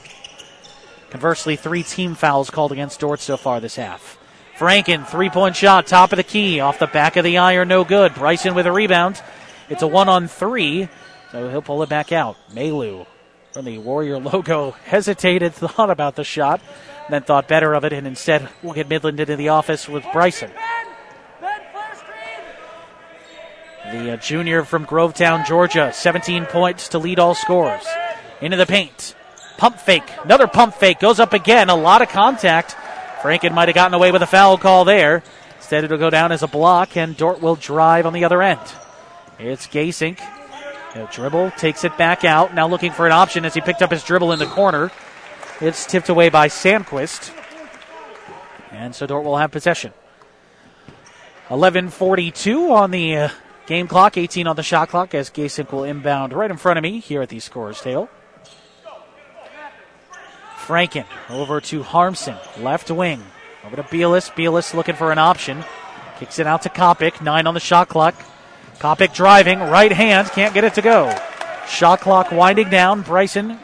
Conversely, 1.08 1.56
three 1.56 1.82
team 1.82 2.14
fouls 2.14 2.50
called 2.50 2.72
against 2.72 3.00
Dordt 3.00 3.20
so 3.20 3.38
far 3.38 3.58
this 3.58 3.76
half. 3.76 4.18
Franken, 4.56 5.06
three 5.06 5.30
point 5.30 5.56
shot, 5.56 5.86
top 5.86 6.12
of 6.12 6.16
the 6.16 6.22
key, 6.22 6.60
off 6.60 6.78
the 6.78 6.86
back 6.86 7.16
of 7.16 7.24
the 7.24 7.38
iron, 7.38 7.68
no 7.68 7.84
good. 7.84 8.14
Bryson 8.14 8.54
with 8.54 8.66
a 8.66 8.72
rebound. 8.72 9.20
It's 9.68 9.82
a 9.82 9.86
one 9.86 10.08
on 10.08 10.28
three, 10.28 10.88
so 11.32 11.48
he'll 11.48 11.62
pull 11.62 11.82
it 11.82 11.88
back 11.88 12.12
out. 12.12 12.36
Malu 12.54 13.06
from 13.52 13.64
the 13.64 13.78
Warrior 13.78 14.18
logo 14.18 14.70
hesitated, 14.84 15.54
thought 15.54 15.90
about 15.90 16.16
the 16.16 16.24
shot, 16.24 16.60
then 17.08 17.22
thought 17.22 17.48
better 17.48 17.74
of 17.74 17.84
it, 17.84 17.92
and 17.92 18.06
instead 18.06 18.48
will 18.62 18.72
get 18.72 18.88
Midland 18.88 19.20
into 19.20 19.36
the 19.36 19.48
office 19.50 19.88
with 19.88 20.04
Bryson. 20.12 20.50
The 23.92 24.14
uh, 24.14 24.16
junior 24.16 24.64
from 24.64 24.86
Grovetown, 24.86 25.46
Georgia, 25.46 25.92
17 25.92 26.46
points 26.46 26.88
to 26.88 26.98
lead 26.98 27.18
all 27.18 27.34
scores. 27.34 27.84
into 28.40 28.56
the 28.56 28.66
paint. 28.66 29.14
Pump 29.56 29.78
fake. 29.78 30.10
Another 30.24 30.48
pump 30.48 30.74
fake. 30.74 30.98
Goes 30.98 31.20
up 31.20 31.32
again. 31.32 31.70
A 31.70 31.76
lot 31.76 32.02
of 32.02 32.08
contact. 32.08 32.76
Franken 33.24 33.54
might 33.54 33.68
have 33.68 33.74
gotten 33.74 33.94
away 33.94 34.12
with 34.12 34.20
a 34.20 34.26
foul 34.26 34.58
call 34.58 34.84
there. 34.84 35.22
Instead, 35.56 35.82
it'll 35.82 35.96
go 35.96 36.10
down 36.10 36.30
as 36.30 36.42
a 36.42 36.46
block, 36.46 36.94
and 36.94 37.16
Dordt 37.16 37.40
will 37.40 37.56
drive 37.56 38.04
on 38.04 38.12
the 38.12 38.26
other 38.26 38.42
end. 38.42 38.60
It's 39.38 39.66
Gasink. 39.66 40.20
A 40.94 41.08
dribble, 41.10 41.52
takes 41.52 41.84
it 41.84 41.96
back 41.96 42.26
out. 42.26 42.54
Now 42.54 42.68
looking 42.68 42.92
for 42.92 43.06
an 43.06 43.12
option 43.12 43.46
as 43.46 43.54
he 43.54 43.62
picked 43.62 43.80
up 43.80 43.90
his 43.90 44.04
dribble 44.04 44.32
in 44.32 44.38
the 44.38 44.46
corner. 44.46 44.92
It's 45.58 45.86
tipped 45.86 46.10
away 46.10 46.28
by 46.28 46.48
Sandquist. 46.48 47.34
And 48.70 48.94
so 48.94 49.06
Dordt 49.06 49.24
will 49.24 49.38
have 49.38 49.50
possession. 49.50 49.94
11.42 51.48 52.72
on 52.72 52.90
the 52.90 53.16
uh, 53.16 53.28
game 53.64 53.88
clock, 53.88 54.18
18 54.18 54.46
on 54.46 54.54
the 54.54 54.62
shot 54.62 54.90
clock 54.90 55.14
as 55.14 55.30
Gasink 55.30 55.72
will 55.72 55.84
inbound 55.84 56.34
right 56.34 56.50
in 56.50 56.58
front 56.58 56.76
of 56.76 56.82
me 56.82 57.00
here 57.00 57.22
at 57.22 57.30
the 57.30 57.40
scorer's 57.40 57.80
table. 57.80 58.10
Franken 60.64 61.04
over 61.28 61.60
to 61.60 61.82
Harmson, 61.82 62.36
left 62.58 62.90
wing. 62.90 63.22
Over 63.64 63.76
to 63.76 63.82
Bielis. 63.82 64.30
Bielis 64.32 64.74
looking 64.74 64.94
for 64.94 65.12
an 65.12 65.18
option. 65.18 65.64
Kicks 66.18 66.38
it 66.38 66.46
out 66.46 66.62
to 66.62 66.68
Kopic. 66.68 67.20
Nine 67.20 67.46
on 67.46 67.54
the 67.54 67.60
shot 67.60 67.88
clock. 67.88 68.14
Kopic 68.78 69.14
driving, 69.14 69.60
right 69.60 69.92
hand, 69.92 70.28
can't 70.28 70.52
get 70.52 70.64
it 70.64 70.74
to 70.74 70.82
go. 70.82 71.16
Shot 71.68 72.00
clock 72.00 72.30
winding 72.30 72.70
down. 72.70 73.02
Bryson 73.02 73.58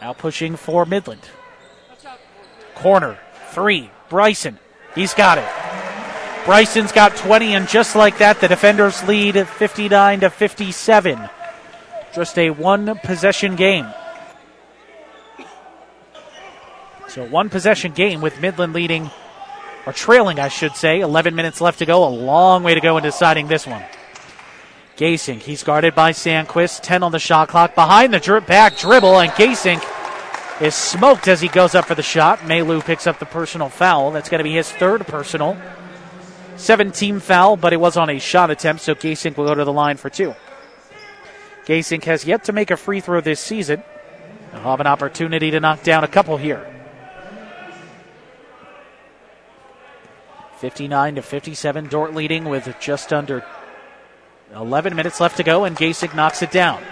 now 0.00 0.12
pushing 0.12 0.56
for 0.56 0.86
Midland. 0.86 1.28
Corner, 2.74 3.18
three. 3.50 3.90
Bryson, 4.08 4.58
he's 4.94 5.14
got 5.14 5.38
it. 5.38 5.48
Bryson's 6.44 6.92
got 6.92 7.16
20, 7.16 7.54
and 7.54 7.68
just 7.68 7.94
like 7.94 8.18
that, 8.18 8.40
the 8.40 8.48
defenders 8.48 9.02
lead 9.06 9.46
59 9.46 10.20
to 10.20 10.30
57. 10.30 11.28
Just 12.14 12.38
a 12.38 12.50
one 12.50 12.98
possession 13.00 13.54
game. 13.54 13.86
So 17.08 17.24
one 17.24 17.48
possession 17.48 17.92
game 17.92 18.20
with 18.20 18.40
Midland 18.40 18.74
leading, 18.74 19.10
or 19.86 19.92
trailing, 19.94 20.38
I 20.38 20.48
should 20.48 20.76
say. 20.76 21.00
11 21.00 21.34
minutes 21.34 21.60
left 21.60 21.78
to 21.78 21.86
go. 21.86 22.06
A 22.06 22.10
long 22.10 22.62
way 22.62 22.74
to 22.74 22.80
go 22.80 22.98
in 22.98 23.02
deciding 23.02 23.48
this 23.48 23.66
one. 23.66 23.82
Gasink, 24.98 25.40
he's 25.40 25.62
guarded 25.62 25.94
by 25.94 26.12
Sandquist. 26.12 26.82
10 26.82 27.02
on 27.02 27.12
the 27.12 27.18
shot 27.18 27.48
clock. 27.48 27.74
Behind 27.74 28.12
the 28.12 28.20
drip 28.20 28.46
back 28.46 28.76
dribble, 28.76 29.20
and 29.20 29.30
Gasink 29.32 29.82
is 30.60 30.74
smoked 30.74 31.28
as 31.28 31.40
he 31.40 31.48
goes 31.48 31.74
up 31.74 31.86
for 31.86 31.94
the 31.94 32.02
shot. 32.02 32.46
Malu 32.46 32.82
picks 32.82 33.06
up 33.06 33.18
the 33.18 33.26
personal 33.26 33.70
foul. 33.70 34.10
That's 34.10 34.28
going 34.28 34.40
to 34.40 34.44
be 34.44 34.54
his 34.54 34.70
third 34.70 35.06
personal. 35.06 35.56
17 36.56 37.20
foul, 37.20 37.56
but 37.56 37.72
it 37.72 37.78
was 37.78 37.96
on 37.96 38.10
a 38.10 38.18
shot 38.18 38.50
attempt, 38.50 38.82
so 38.82 38.94
Gasink 38.94 39.36
will 39.36 39.46
go 39.46 39.54
to 39.54 39.64
the 39.64 39.72
line 39.72 39.96
for 39.96 40.10
two. 40.10 40.34
Gasink 41.64 42.04
has 42.04 42.26
yet 42.26 42.44
to 42.44 42.52
make 42.52 42.70
a 42.70 42.76
free 42.76 43.00
throw 43.00 43.20
this 43.20 43.40
season. 43.40 43.82
He'll 44.50 44.60
have 44.62 44.80
an 44.80 44.86
opportunity 44.86 45.50
to 45.52 45.60
knock 45.60 45.82
down 45.84 46.04
a 46.04 46.08
couple 46.08 46.36
here. 46.36 46.77
59 50.58 51.16
to 51.16 51.22
57. 51.22 51.88
Dordt 51.88 52.14
leading 52.14 52.44
with 52.44 52.74
just 52.80 53.12
under 53.12 53.44
11 54.54 54.96
minutes 54.96 55.20
left 55.20 55.36
to 55.36 55.42
go, 55.42 55.64
and 55.64 55.76
Gasink 55.76 56.14
knocks 56.14 56.42
it 56.42 56.50
down. 56.50 56.82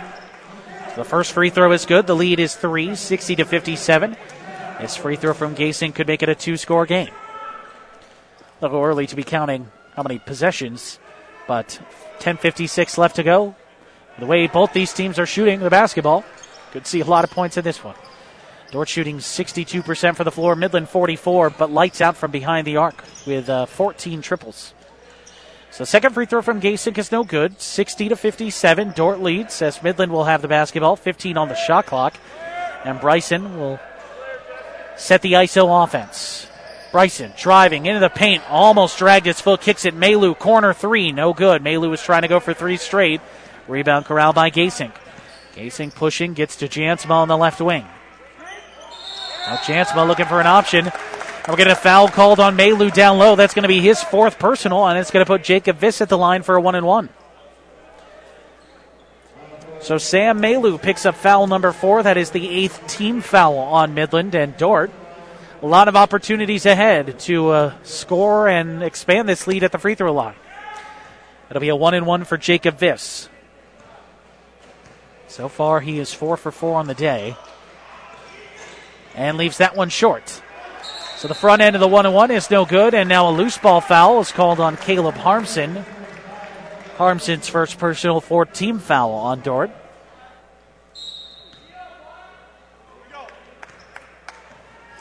The 0.94 1.04
first 1.04 1.32
free 1.32 1.50
throw 1.50 1.72
is 1.72 1.84
good. 1.84 2.06
The 2.06 2.16
lead 2.16 2.40
is 2.40 2.54
three, 2.54 2.94
60 2.94 3.36
to 3.36 3.44
57. 3.44 4.16
This 4.80 4.96
free 4.96 5.16
throw 5.16 5.34
from 5.34 5.54
Gasink 5.54 5.94
could 5.94 6.06
make 6.06 6.22
it 6.22 6.28
a 6.28 6.34
two 6.34 6.56
score 6.56 6.86
game. 6.86 7.12
A 8.60 8.64
little 8.64 8.82
early 8.82 9.06
to 9.06 9.16
be 9.16 9.24
counting 9.24 9.70
how 9.94 10.02
many 10.02 10.18
possessions, 10.18 10.98
but 11.46 11.80
10.56 12.20 12.98
left 12.98 13.16
to 13.16 13.22
go. 13.22 13.54
The 14.18 14.26
way 14.26 14.46
both 14.46 14.72
these 14.72 14.92
teams 14.92 15.18
are 15.18 15.26
shooting 15.26 15.60
the 15.60 15.70
basketball, 15.70 16.24
could 16.72 16.86
see 16.86 17.00
a 17.00 17.04
lot 17.04 17.24
of 17.24 17.30
points 17.30 17.56
in 17.56 17.64
this 17.64 17.82
one. 17.82 17.96
Dordt 18.70 18.88
shooting 18.88 19.18
62% 19.18 20.16
for 20.16 20.24
the 20.24 20.30
floor, 20.30 20.56
Midland 20.56 20.88
44, 20.88 21.50
but 21.50 21.70
lights 21.70 22.00
out 22.00 22.16
from 22.16 22.30
behind 22.30 22.66
the 22.66 22.76
arc 22.76 23.02
with 23.26 23.48
uh, 23.48 23.66
14 23.66 24.22
triples. 24.22 24.74
So 25.70 25.84
second 25.84 26.14
free 26.14 26.26
throw 26.26 26.42
from 26.42 26.60
Gasink 26.60 26.96
is 26.96 27.12
no 27.12 27.22
good. 27.22 27.60
60 27.60 28.08
to 28.08 28.16
57. 28.16 28.92
Dordt 28.92 29.20
leads 29.20 29.60
as 29.60 29.82
Midland 29.82 30.10
will 30.10 30.24
have 30.24 30.40
the 30.40 30.48
basketball. 30.48 30.96
15 30.96 31.36
on 31.36 31.48
the 31.48 31.54
shot 31.54 31.86
clock. 31.86 32.16
And 32.84 32.98
Bryson 33.00 33.58
will 33.58 33.78
set 34.96 35.22
the 35.22 35.34
ISO 35.34 35.84
offense. 35.84 36.46
Bryson 36.92 37.32
driving 37.36 37.84
into 37.84 38.00
the 38.00 38.08
paint, 38.08 38.42
almost 38.48 38.96
dragged 38.96 39.26
his 39.26 39.40
foot, 39.40 39.60
kicks 39.60 39.84
it. 39.84 39.94
Malu, 39.94 40.34
corner 40.34 40.72
three, 40.72 41.12
no 41.12 41.34
good. 41.34 41.62
Malu 41.62 41.90
was 41.90 42.00
trying 42.00 42.22
to 42.22 42.28
go 42.28 42.40
for 42.40 42.54
three 42.54 42.78
straight. 42.78 43.20
Rebound 43.68 44.06
corral 44.06 44.32
by 44.32 44.50
Gasink. 44.50 44.92
Gasink 45.54 45.94
pushing, 45.94 46.32
gets 46.32 46.56
to 46.56 46.68
Jansma 46.68 47.10
on 47.10 47.28
the 47.28 47.36
left 47.36 47.60
wing. 47.60 47.86
Now 49.46 49.56
Jansma 49.58 50.06
looking 50.06 50.26
for 50.26 50.40
an 50.40 50.48
option. 50.48 50.86
And 50.88 51.48
we're 51.48 51.56
getting 51.56 51.72
a 51.72 51.76
foul 51.76 52.08
called 52.08 52.40
on 52.40 52.56
Malu 52.56 52.90
down 52.90 53.18
low. 53.18 53.36
That's 53.36 53.54
going 53.54 53.62
to 53.62 53.68
be 53.68 53.80
his 53.80 54.02
fourth 54.02 54.40
personal, 54.40 54.84
and 54.86 54.98
it's 54.98 55.12
going 55.12 55.24
to 55.24 55.28
put 55.28 55.44
Jacob 55.44 55.78
Viss 55.78 56.00
at 56.00 56.08
the 56.08 56.18
line 56.18 56.42
for 56.42 56.56
a 56.56 56.60
one 56.60 56.74
and 56.74 56.84
one. 56.84 57.08
So 59.80 59.98
Sam 59.98 60.40
Malu 60.40 60.78
picks 60.78 61.06
up 61.06 61.14
foul 61.14 61.46
number 61.46 61.70
four. 61.70 62.02
That 62.02 62.16
is 62.16 62.32
the 62.32 62.48
eighth 62.48 62.88
team 62.88 63.20
foul 63.20 63.56
on 63.58 63.94
Midland 63.94 64.34
and 64.34 64.56
Dordt. 64.56 64.90
A 65.62 65.66
lot 65.66 65.86
of 65.86 65.94
opportunities 65.94 66.66
ahead 66.66 67.20
to 67.20 67.50
uh, 67.50 67.74
score 67.84 68.48
and 68.48 68.82
expand 68.82 69.28
this 69.28 69.46
lead 69.46 69.62
at 69.62 69.70
the 69.70 69.78
free 69.78 69.94
throw 69.94 70.12
line. 70.12 70.34
It'll 71.48 71.60
be 71.60 71.68
a 71.68 71.76
one 71.76 71.94
and 71.94 72.04
one 72.04 72.24
for 72.24 72.36
Jacob 72.36 72.78
Viss. 72.78 73.28
So 75.28 75.48
far, 75.48 75.78
he 75.78 76.00
is 76.00 76.12
four 76.12 76.36
for 76.36 76.50
four 76.50 76.74
on 76.74 76.88
the 76.88 76.94
day 76.94 77.36
and 79.16 79.36
leaves 79.36 79.58
that 79.58 79.74
one 79.74 79.88
short. 79.88 80.42
So 81.16 81.26
the 81.26 81.34
front 81.34 81.62
end 81.62 81.74
of 81.74 81.80
the 81.80 81.88
one 81.88 82.06
and 82.06 82.14
one 82.14 82.30
is 82.30 82.50
no 82.50 82.66
good, 82.66 82.94
and 82.94 83.08
now 83.08 83.28
a 83.28 83.32
loose 83.32 83.56
ball 83.56 83.80
foul 83.80 84.20
is 84.20 84.30
called 84.30 84.60
on 84.60 84.76
Caleb 84.76 85.14
Harmson. 85.14 85.84
Harmson's 86.98 87.48
first 87.48 87.78
personal 87.78 88.20
four 88.20 88.44
team 88.44 88.78
foul 88.78 89.12
on 89.12 89.40
Dordt. 89.40 89.70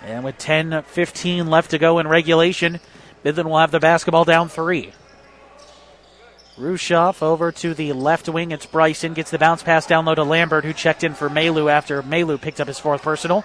And 0.03 0.23
with 0.23 0.37
10 0.37 0.83
15 0.83 1.47
left 1.47 1.71
to 1.71 1.77
go 1.77 1.99
in 1.99 2.07
regulation, 2.07 2.79
Midland 3.23 3.49
will 3.49 3.57
have 3.57 3.71
the 3.71 3.79
basketball 3.79 4.23
down 4.23 4.49
three. 4.49 4.93
Rushoff 6.57 7.21
over 7.21 7.51
to 7.51 7.73
the 7.73 7.91
left 7.91 8.29
wing. 8.29 8.51
It's 8.51 8.65
Bryson. 8.65 9.13
Gets 9.13 9.31
the 9.31 9.37
bounce 9.37 9.63
pass 9.63 9.85
down 9.85 10.05
low 10.05 10.15
to 10.15 10.23
Lambert, 10.23 10.63
who 10.63 10.71
checked 10.71 11.03
in 11.03 11.13
for 11.13 11.29
Malu 11.29 11.67
after 11.67 12.01
Malu 12.01 12.37
picked 12.37 12.61
up 12.61 12.67
his 12.67 12.79
fourth 12.79 13.01
personal. 13.01 13.43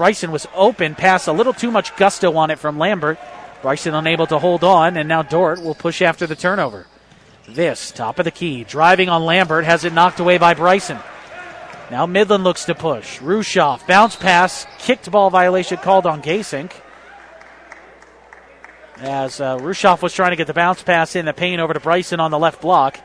Bryson 0.00 0.32
was 0.32 0.46
open, 0.54 0.94
pass 0.94 1.26
a 1.26 1.32
little 1.32 1.52
too 1.52 1.70
much 1.70 1.94
gusto 1.96 2.34
on 2.34 2.50
it 2.50 2.58
from 2.58 2.78
Lambert. 2.78 3.18
Bryson 3.60 3.92
unable 3.92 4.26
to 4.28 4.38
hold 4.38 4.64
on, 4.64 4.96
and 4.96 5.06
now 5.06 5.20
Dordt 5.20 5.60
will 5.60 5.74
push 5.74 6.00
after 6.00 6.26
the 6.26 6.34
turnover. 6.34 6.86
This, 7.46 7.90
top 7.90 8.18
of 8.18 8.24
the 8.24 8.30
key, 8.30 8.64
driving 8.64 9.10
on 9.10 9.26
Lambert, 9.26 9.66
has 9.66 9.84
it 9.84 9.92
knocked 9.92 10.18
away 10.18 10.38
by 10.38 10.54
Bryson. 10.54 10.98
Now 11.90 12.06
Midland 12.06 12.44
looks 12.44 12.64
to 12.64 12.74
push. 12.74 13.18
Rushoff, 13.18 13.86
bounce 13.86 14.16
pass, 14.16 14.66
kicked 14.78 15.10
ball 15.10 15.28
violation 15.28 15.76
called 15.76 16.06
on 16.06 16.22
Gasink. 16.22 16.72
As 19.00 19.38
uh, 19.38 19.58
Rushoff 19.58 20.00
was 20.00 20.14
trying 20.14 20.30
to 20.30 20.36
get 20.36 20.46
the 20.46 20.54
bounce 20.54 20.82
pass 20.82 21.14
in 21.14 21.26
the 21.26 21.34
paint 21.34 21.60
over 21.60 21.74
to 21.74 21.80
Bryson 21.80 22.20
on 22.20 22.30
the 22.30 22.38
left 22.38 22.62
block. 22.62 22.98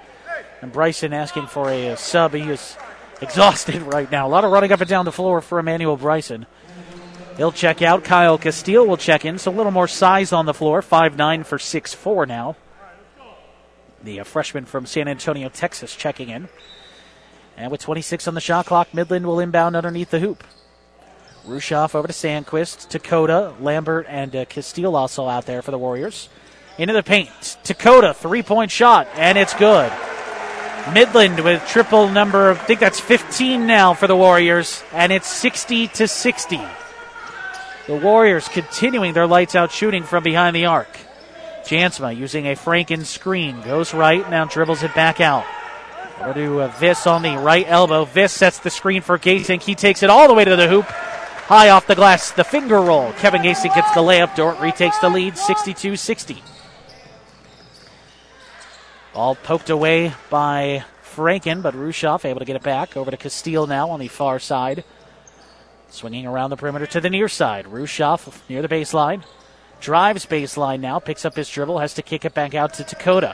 And 0.62 0.72
Bryson 0.72 1.12
asking 1.12 1.48
for 1.48 1.68
a, 1.68 1.88
a 1.88 1.98
sub. 1.98 2.34
He 2.34 2.44
is 2.44 2.78
exhausted 3.22 3.82
right 3.82 4.10
now. 4.10 4.28
A 4.28 4.30
lot 4.30 4.46
of 4.46 4.52
running 4.54 4.72
up 4.72 4.80
and 4.80 4.90
down 4.90 5.04
the 5.04 5.12
floor 5.12 5.42
for 5.42 5.60
Emmanuel 5.60 5.98
Bryson. 5.98 6.46
He'll 7.38 7.52
check 7.52 7.82
out. 7.82 8.04
Kyle 8.04 8.38
Castile 8.38 8.86
will 8.86 8.98
check 8.98 9.26
in. 9.26 9.38
So 9.38 9.52
a 9.52 9.54
little 9.54 9.72
more 9.72 9.88
size 9.88 10.32
on 10.32 10.46
the 10.46 10.54
floor. 10.54 10.82
5'9 10.82 11.46
for 11.46 11.58
6'4 11.58 12.28
now. 12.28 12.56
The 14.02 14.22
uh, 14.22 14.24
freshman 14.24 14.66
from 14.66 14.86
San 14.86 15.08
Antonio, 15.08 15.50
Texas, 15.50 15.96
checking 15.96 16.30
in. 16.30 16.48
And 17.58 17.72
with 17.72 17.82
26 17.82 18.28
on 18.28 18.34
the 18.36 18.42
shot 18.42 18.66
clock, 18.66 18.94
Midland 18.94 19.26
will 19.26 19.40
inbound 19.40 19.76
underneath 19.76 20.12
the 20.12 20.20
hoop. 20.20 20.44
Rushoff 21.46 21.96
over 21.96 22.08
to 22.08 22.14
Sandquist, 22.14 22.90
Dakota, 22.90 23.54
Lambert, 23.60 24.06
and 24.10 24.36
uh, 24.36 24.46
Castile 24.46 24.96
also 24.96 25.28
out 25.28 25.46
there 25.46 25.62
for 25.62 25.72
the 25.72 25.78
Warriors. 25.78 26.30
Into 26.78 26.94
the 26.94 27.04
paint. 27.04 27.58
Dakota, 27.64 28.14
three 28.14 28.44
point 28.44 28.72
shot, 28.72 29.08
and 29.16 29.38
it's 29.38 29.54
good. 29.54 29.92
Midland 30.94 31.40
with 31.40 31.66
triple 31.68 32.10
number, 32.10 32.52
I 32.52 32.56
think 32.56 32.80
that's 32.80 33.00
15 33.00 33.66
now 33.66 33.94
for 33.94 34.08
the 34.08 34.16
Warriors, 34.16 34.84
and 34.92 35.12
it's 35.12 35.28
60 35.28 35.88
to 35.90 36.08
60. 36.08 36.62
The 37.88 37.96
Warriors 37.96 38.48
continuing 38.48 39.14
their 39.14 39.28
lights 39.28 39.54
out 39.54 39.72
shooting 39.72 40.04
from 40.04 40.24
behind 40.24 40.56
the 40.56 40.66
arc. 40.66 40.90
Jansma 41.66 42.16
using 42.16 42.48
a 42.48 42.56
Franken 42.56 43.06
screen. 43.06 43.62
Goes 43.62 43.94
right, 43.94 44.28
now 44.30 44.46
dribbles 44.46 44.82
it 44.82 44.96
back 44.96 45.22
out. 45.22 45.46
Over 46.20 46.34
to 46.34 46.62
uh, 46.62 46.68
Viss 46.70 47.06
on 47.06 47.22
the 47.22 47.38
right 47.38 47.66
elbow. 47.68 48.06
Viss 48.06 48.32
sets 48.32 48.58
the 48.60 48.72
screen 48.72 49.02
for 49.02 49.20
Gasink. 49.20 49.62
He 49.62 49.76
takes 49.76 50.02
it 50.02 50.10
all 50.10 50.28
the 50.28 50.34
way 50.34 50.46
to 50.46 50.56
the 50.56 50.68
hoop. 50.68 50.86
High 50.86 51.70
off 51.70 51.86
the 51.86 51.94
glass, 51.94 52.32
the 52.32 52.44
finger 52.44 52.82
roll. 52.82 53.14
Kevin 53.14 53.44
Gasink 53.44 53.76
gets 53.76 53.94
the 53.94 54.00
layup. 54.00 54.36
Dordt 54.36 54.60
retakes 54.60 54.98
the 54.98 55.10
lead 55.10 55.38
62 55.38 55.96
60. 55.96 56.42
Ball 59.14 59.36
poked 59.36 59.70
away 59.70 60.14
by 60.32 60.84
Franken, 61.04 61.62
but 61.62 61.76
Rushoff 61.76 62.26
able 62.26 62.40
to 62.40 62.46
get 62.46 62.56
it 62.56 62.64
back 62.64 62.98
over 62.98 63.12
to 63.12 63.18
Castile 63.18 63.68
now 63.68 63.92
on 63.92 64.00
the 64.00 64.08
far 64.08 64.40
side. 64.40 64.84
Swinging 65.96 66.28
around 66.28 66.50
the 66.50 66.58
perimeter 66.58 66.86
to 66.88 67.00
the 67.00 67.10
near 67.10 67.30
side. 67.30 67.68
Rushoff 67.68 68.42
near 68.50 68.62
the 68.62 68.68
baseline. 68.68 69.24
Drives 69.80 70.26
baseline 70.26 70.82
now, 70.82 71.00
picks 71.00 71.24
up 71.24 71.38
his 71.38 71.50
dribble, 71.50 71.80
has 71.80 71.94
to 71.94 72.02
kick 72.02 72.26
it 72.26 72.34
back 72.34 72.54
out 72.54 72.74
to 72.74 72.84
Dakota. 72.84 73.34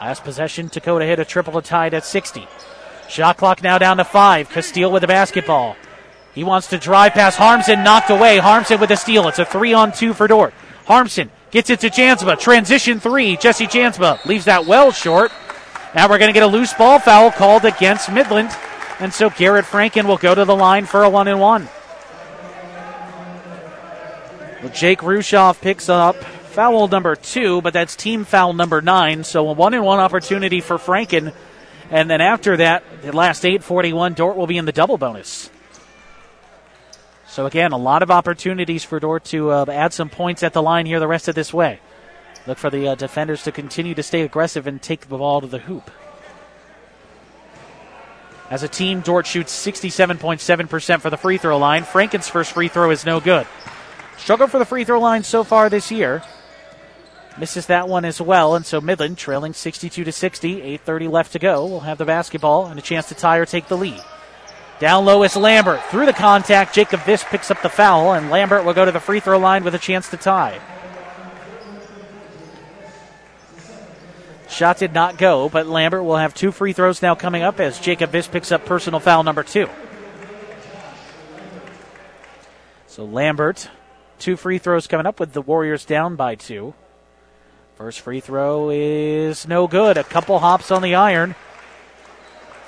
Last 0.00 0.24
possession, 0.24 0.66
Dakota 0.66 1.04
hit 1.04 1.20
a 1.20 1.24
triple 1.24 1.52
to 1.52 1.62
tie 1.62 1.86
at 1.86 2.04
60. 2.04 2.48
Shot 3.08 3.36
clock 3.36 3.62
now 3.62 3.78
down 3.78 3.98
to 3.98 4.04
five. 4.04 4.50
Castile 4.50 4.90
with 4.90 5.02
the 5.02 5.06
basketball. 5.06 5.76
He 6.34 6.42
wants 6.42 6.66
to 6.68 6.78
drive 6.78 7.12
past 7.12 7.38
Harmson, 7.38 7.84
knocked 7.84 8.10
away. 8.10 8.38
Harmson 8.38 8.80
with 8.80 8.88
the 8.88 8.96
steal. 8.96 9.28
It's 9.28 9.38
a 9.38 9.44
three 9.44 9.72
on 9.72 9.92
two 9.92 10.12
for 10.12 10.26
Dordt. 10.26 10.54
Harmson 10.86 11.30
gets 11.52 11.70
it 11.70 11.78
to 11.80 11.88
Jansma. 11.88 12.36
Transition 12.36 12.98
three. 12.98 13.36
Jesse 13.36 13.68
Jansma 13.68 14.24
leaves 14.24 14.46
that 14.46 14.66
well 14.66 14.90
short. 14.90 15.30
Now 15.94 16.08
we're 16.08 16.18
going 16.18 16.30
to 16.30 16.34
get 16.34 16.42
a 16.42 16.48
loose 16.48 16.74
ball 16.74 16.98
foul 16.98 17.30
called 17.30 17.64
against 17.64 18.10
Midland. 18.10 18.50
And 18.98 19.14
so 19.14 19.30
Garrett 19.30 19.66
Franken 19.66 20.06
will 20.06 20.16
go 20.16 20.34
to 20.34 20.44
the 20.44 20.56
line 20.56 20.86
for 20.86 21.04
a 21.04 21.08
one 21.08 21.28
and 21.28 21.38
one. 21.38 21.68
Well, 24.62 24.72
Jake 24.72 25.00
Rushoff 25.00 25.60
picks 25.60 25.88
up 25.88 26.14
foul 26.14 26.86
number 26.86 27.16
two, 27.16 27.60
but 27.62 27.72
that's 27.72 27.96
team 27.96 28.24
foul 28.24 28.52
number 28.52 28.80
nine. 28.80 29.24
So 29.24 29.48
a 29.48 29.52
one 29.52 29.74
and 29.74 29.84
one 29.84 29.98
opportunity 29.98 30.60
for 30.60 30.78
Franken. 30.78 31.34
And 31.90 32.08
then 32.08 32.20
after 32.20 32.56
that, 32.58 32.84
the 33.02 33.10
last 33.10 33.44
841, 33.44 34.14
Dordt 34.14 34.36
will 34.36 34.46
be 34.46 34.58
in 34.58 34.64
the 34.64 34.72
double 34.72 34.98
bonus. 34.98 35.50
So 37.26 37.46
again, 37.46 37.72
a 37.72 37.76
lot 37.76 38.04
of 38.04 38.10
opportunities 38.12 38.84
for 38.84 39.00
Dordt 39.00 39.24
to 39.26 39.50
uh, 39.50 39.64
add 39.68 39.92
some 39.92 40.08
points 40.08 40.44
at 40.44 40.52
the 40.52 40.62
line 40.62 40.86
here 40.86 41.00
the 41.00 41.08
rest 41.08 41.26
of 41.26 41.34
this 41.34 41.52
way. 41.52 41.80
Look 42.46 42.58
for 42.58 42.70
the 42.70 42.88
uh, 42.88 42.94
defenders 42.94 43.42
to 43.44 43.52
continue 43.52 43.94
to 43.94 44.02
stay 44.02 44.22
aggressive 44.22 44.68
and 44.68 44.80
take 44.80 45.08
the 45.08 45.18
ball 45.18 45.40
to 45.40 45.48
the 45.48 45.58
hoop. 45.58 45.90
As 48.48 48.62
a 48.62 48.68
team, 48.68 49.00
Dordt 49.00 49.26
shoots 49.26 49.66
67.7% 49.66 51.00
for 51.00 51.10
the 51.10 51.16
free 51.16 51.38
throw 51.38 51.58
line. 51.58 51.82
Franken's 51.82 52.28
first 52.28 52.52
free 52.52 52.68
throw 52.68 52.90
is 52.90 53.04
no 53.04 53.18
good. 53.18 53.46
Struggle 54.16 54.46
for 54.46 54.58
the 54.58 54.64
free 54.64 54.84
throw 54.84 55.00
line 55.00 55.24
so 55.24 55.44
far 55.44 55.68
this 55.68 55.90
year. 55.90 56.22
Misses 57.38 57.66
that 57.66 57.88
one 57.88 58.04
as 58.04 58.20
well, 58.20 58.54
and 58.54 58.64
so 58.64 58.80
Midland 58.80 59.16
trailing 59.18 59.52
62 59.52 60.04
to 60.04 60.12
60. 60.12 60.62
8:30 60.62 61.08
left 61.08 61.32
to 61.32 61.38
go. 61.38 61.66
Will 61.66 61.80
have 61.80 61.98
the 61.98 62.04
basketball 62.04 62.66
and 62.66 62.78
a 62.78 62.82
chance 62.82 63.08
to 63.08 63.14
tie 63.14 63.38
or 63.38 63.46
take 63.46 63.68
the 63.68 63.76
lead. 63.76 64.02
Down 64.78 65.04
low 65.04 65.22
is 65.22 65.36
Lambert. 65.36 65.82
Through 65.84 66.06
the 66.06 66.12
contact, 66.12 66.74
Jacob 66.74 67.00
Viss 67.00 67.24
picks 67.24 67.50
up 67.50 67.62
the 67.62 67.68
foul, 67.68 68.12
and 68.12 68.30
Lambert 68.30 68.64
will 68.64 68.74
go 68.74 68.84
to 68.84 68.92
the 68.92 69.00
free 69.00 69.20
throw 69.20 69.38
line 69.38 69.64
with 69.64 69.74
a 69.74 69.78
chance 69.78 70.10
to 70.10 70.16
tie. 70.16 70.60
Shot 74.48 74.78
did 74.78 74.92
not 74.92 75.16
go, 75.16 75.48
but 75.48 75.66
Lambert 75.66 76.04
will 76.04 76.18
have 76.18 76.34
two 76.34 76.52
free 76.52 76.74
throws 76.74 77.00
now 77.00 77.14
coming 77.14 77.42
up 77.42 77.58
as 77.58 77.80
Jacob 77.80 78.12
Viss 78.12 78.30
picks 78.30 78.52
up 78.52 78.66
personal 78.66 79.00
foul 79.00 79.22
number 79.22 79.42
two. 79.42 79.68
So 82.86 83.04
Lambert, 83.06 83.70
two 84.22 84.36
free 84.36 84.58
throws 84.58 84.86
coming 84.86 85.04
up 85.04 85.18
with 85.18 85.32
the 85.32 85.42
Warriors 85.42 85.84
down 85.84 86.14
by 86.14 86.36
two. 86.36 86.74
First 87.74 88.00
free 88.00 88.20
throw 88.20 88.70
is 88.70 89.48
no 89.48 89.66
good. 89.66 89.98
A 89.98 90.04
couple 90.04 90.38
hops 90.38 90.70
on 90.70 90.80
the 90.80 90.94
iron. 90.94 91.34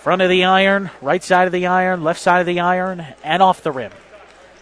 Front 0.02 0.20
of 0.20 0.28
the 0.28 0.44
iron, 0.44 0.90
right 1.00 1.22
side 1.22 1.46
of 1.46 1.52
the 1.52 1.66
iron, 1.66 2.02
left 2.02 2.20
side 2.20 2.40
of 2.40 2.46
the 2.46 2.60
iron, 2.60 3.06
and 3.22 3.42
off 3.42 3.62
the 3.62 3.70
rim. 3.70 3.92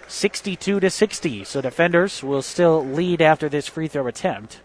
62 0.06 0.80
to 0.80 0.90
60. 0.90 1.44
So 1.44 1.62
defenders 1.62 2.22
will 2.22 2.42
still 2.42 2.84
lead 2.84 3.22
after 3.22 3.48
this 3.48 3.66
free 3.66 3.88
throw 3.88 4.06
attempt. 4.06 4.60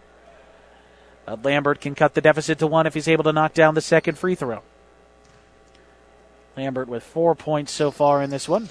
But 1.26 1.44
Lambert 1.44 1.80
can 1.80 1.96
cut 1.96 2.14
the 2.14 2.22
deficit 2.22 2.60
to 2.60 2.68
one 2.68 2.86
if 2.86 2.94
he's 2.94 3.08
able 3.08 3.24
to 3.24 3.34
knock 3.34 3.54
down 3.54 3.74
the 3.74 3.82
second 3.82 4.18
free 4.18 4.36
throw. 4.36 4.62
Lambert 6.58 6.90
with 6.90 7.04
four 7.04 7.36
points 7.36 7.72
so 7.72 7.90
far 7.90 8.22
in 8.22 8.30
this 8.30 8.50
one. 8.50 8.68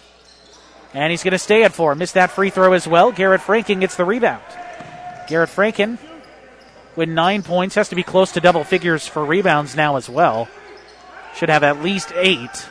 And 0.95 1.11
he's 1.11 1.23
going 1.23 1.33
to 1.33 1.39
stay 1.39 1.65
at 1.65 1.75
four. 1.75 1.95
Missed 1.95 2.15
that 2.15 2.31
free 2.31 2.51
throw 2.51 2.73
as 2.73 2.87
well. 2.89 3.13
Garrett 3.13 3.41
Franken 3.41 3.81
gets 3.81 3.97
the 3.97 4.05
rebound. 4.05 4.43
Garrett 5.29 5.51
Franken 5.51 5.99
with 6.95 7.09
nine 7.09 7.43
points 7.43 7.75
has 7.75 7.89
to 7.91 7.95
be 7.95 8.03
close 8.03 8.33
to 8.33 8.41
double 8.41 8.65
figures 8.65 9.07
for 9.07 9.25
rebounds 9.25 9.77
now 9.77 9.97
as 9.97 10.09
well. 10.09 10.49
Should 11.35 11.51
have 11.51 11.63
at 11.63 11.83
least 11.83 12.13
eight. 12.15 12.69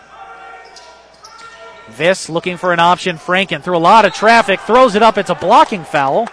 This 1.98 2.30
looking 2.30 2.58
for 2.58 2.74
an 2.74 2.80
option. 2.80 3.18
Franken 3.18 3.62
through 3.62 3.78
a 3.78 3.80
lot 3.80 4.06
of 4.06 4.14
traffic, 4.14 4.60
throws 4.62 4.96
it 4.96 5.04
up. 5.04 5.18
It's 5.18 5.30
a 5.30 5.36
blocking 5.36 5.84
foul. 5.84 6.28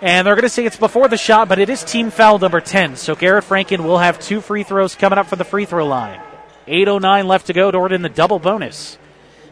And 0.00 0.26
they're 0.26 0.34
going 0.34 0.42
to 0.42 0.48
say 0.48 0.64
it's 0.64 0.76
before 0.76 1.08
the 1.08 1.16
shot, 1.16 1.48
but 1.48 1.58
it 1.58 1.70
is 1.70 1.84
team 1.84 2.10
foul 2.10 2.38
number 2.38 2.60
10. 2.60 2.96
So 2.96 3.14
Garrett 3.14 3.44
Franken 3.44 3.84
will 3.84 3.98
have 3.98 4.18
two 4.18 4.40
free 4.40 4.64
throws 4.64 4.94
coming 4.94 5.18
up 5.18 5.26
for 5.26 5.36
the 5.36 5.44
free 5.44 5.64
throw 5.64 5.86
line. 5.86 6.20
8.09 6.66 7.26
left 7.26 7.46
to 7.48 7.52
go. 7.52 7.70
Dordt 7.70 7.92
in 7.92 8.02
the 8.02 8.08
double 8.08 8.38
bonus. 8.38 8.98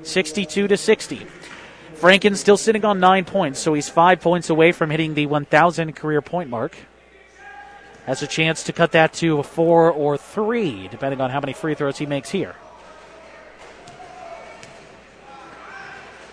62 0.03 0.69
to 0.69 0.77
60. 0.77 1.27
Franken 1.97 2.37
still 2.37 2.57
sitting 2.57 2.85
on 2.85 3.01
nine 3.01 3.25
points, 3.25 3.59
so 3.59 3.75
he's 3.75 3.89
five 3.89 4.21
points 4.21 4.51
away 4.51 4.73
from 4.73 4.91
hitting 4.91 5.15
the 5.15 5.27
1,000 5.27 5.95
career 5.95 6.23
point 6.23 6.49
mark 6.49 6.75
has 8.07 8.23
a 8.23 8.27
chance 8.27 8.65
to 8.65 8.73
cut 8.73 8.93
that 8.93 9.13
to 9.13 9.43
four 9.43 9.91
or 9.93 10.19
three, 10.19 10.89
depending 10.89 11.21
on 11.21 11.31
how 11.31 11.39
many 11.41 11.53
free 11.53 11.75
throws 11.75 11.99
he 11.99 12.07
makes 12.07 12.31
here. 12.31 12.57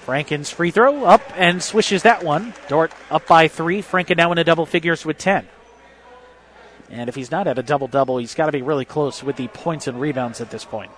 Franken's 0.06 0.50
free 0.50 0.72
throw 0.72 1.04
up 1.04 1.22
and 1.36 1.62
swishes 1.62 2.02
that 2.04 2.24
one. 2.24 2.54
Dordt 2.70 2.94
up 3.12 3.28
by 3.28 3.48
three. 3.48 3.84
Franken 3.84 4.18
now 4.18 4.32
in 4.32 4.38
a 4.38 4.44
double 4.44 4.66
figures 4.66 5.06
with 5.06 5.18
10. 5.18 5.48
And 6.90 7.10
if 7.10 7.16
he's 7.16 7.30
not 7.30 7.46
at 7.46 7.60
a 7.60 7.64
double 7.64 7.88
double, 7.88 8.18
he's 8.18 8.34
got 8.34 8.46
to 8.46 8.52
be 8.54 8.62
really 8.62 8.86
close 8.86 9.22
with 9.22 9.36
the 9.36 9.50
points 9.50 9.86
and 9.86 10.00
rebounds 10.00 10.40
at 10.40 10.50
this 10.50 10.64
point. 10.64 10.92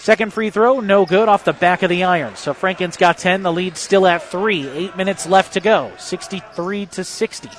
Second 0.00 0.32
free 0.32 0.48
throw, 0.48 0.80
no 0.80 1.04
good 1.04 1.28
off 1.28 1.44
the 1.44 1.52
back 1.52 1.82
of 1.82 1.90
the 1.90 2.04
iron. 2.04 2.34
So 2.34 2.54
Franken's 2.54 2.96
got 2.96 3.18
10. 3.18 3.42
The 3.42 3.52
lead 3.52 3.76
still 3.76 4.06
at 4.06 4.22
three. 4.22 4.66
Eight 4.66 4.96
minutes 4.96 5.26
left 5.26 5.52
to 5.52 5.60
go. 5.60 5.92
63 5.98 6.86
to 6.86 7.04
60. 7.04 7.50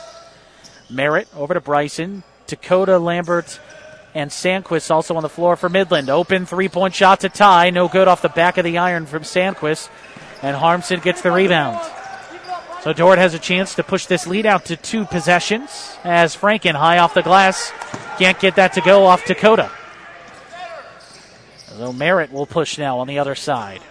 Merritt 0.89 1.28
over 1.36 1.54
to 1.54 1.62
Bryson. 1.62 2.24
Dakota, 2.48 2.98
Lambert, 2.98 3.60
and 4.16 4.32
Sandquist 4.32 4.89
also 4.89 5.16
on 5.16 5.22
the 5.22 5.30
floor 5.30 5.56
for 5.56 5.70
Midland. 5.70 6.10
Open 6.10 6.48
three 6.48 6.68
point 6.68 6.96
shot 6.96 7.20
to 7.20 7.30
tie. 7.30 7.70
No 7.70 7.88
good 7.88 8.08
off 8.08 8.24
the 8.24 8.30
back 8.30 8.58
of 8.58 8.66
the 8.66 8.80
iron 8.80 9.06
from 9.06 9.22
Sandquist. 9.22 9.89
And 10.42 10.58
Harmson 10.58 11.00
gets 11.00 11.22
the 11.22 11.32
rebound. 11.32 11.80
So 12.82 12.92
Dordt 12.92 13.20
has 13.20 13.36
a 13.36 13.39
chance 13.39 13.76
to 13.76 13.84
push 13.84 14.08
this 14.08 14.26
lead 14.26 14.48
out 14.48 14.66
to 14.66 14.76
two 14.76 15.06
possessions 15.06 15.96
as 16.04 16.36
Franken 16.36 16.74
high 16.74 16.98
off 16.98 17.14
the 17.14 17.22
glass 17.22 17.72
can't 18.18 18.39
get 18.39 18.56
that 18.56 18.74
to 18.74 18.82
go 18.82 19.06
off 19.06 19.26
Dakota. 19.26 19.72
So 21.82 21.91
Merritt 21.91 22.32
will 22.32 22.45
push 22.45 22.77
now 22.77 22.99
on 22.99 23.07
the 23.07 23.17
other 23.17 23.34
side. 23.34 23.82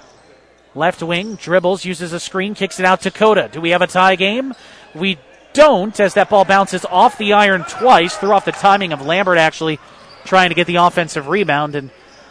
Left 0.76 1.03
wing 1.03 1.34
dribbles, 1.34 1.84
uses 1.84 2.12
a 2.12 2.20
screen, 2.20 2.55
kicks 2.55 2.78
it 2.78 2.86
out 2.86 3.01
to 3.01 3.11
Dakota. 3.11 3.51
Do 3.51 3.61
we 3.61 3.70
have 3.70 3.82
a 3.82 3.88
tie 3.88 4.14
game? 4.14 4.55
We 4.95 5.18
don't 5.55 5.99
as 5.99 6.14
that 6.14 6.30
ball 6.30 6.45
bounces 6.45 6.84
off 6.84 7.18
the 7.18 7.32
iron 7.32 7.64
twice, 7.64 8.16
threw 8.16 8.30
off 8.30 8.45
the 8.45 8.53
timing 8.53 8.93
of 8.93 9.05
Lambert 9.05 9.38
actually 9.38 9.80
trying 10.24 10.51
to 10.51 10.55
get 10.55 10.68
the 10.68 10.76
offensive 10.76 11.26
rebound 11.26 11.74
and 11.74 11.91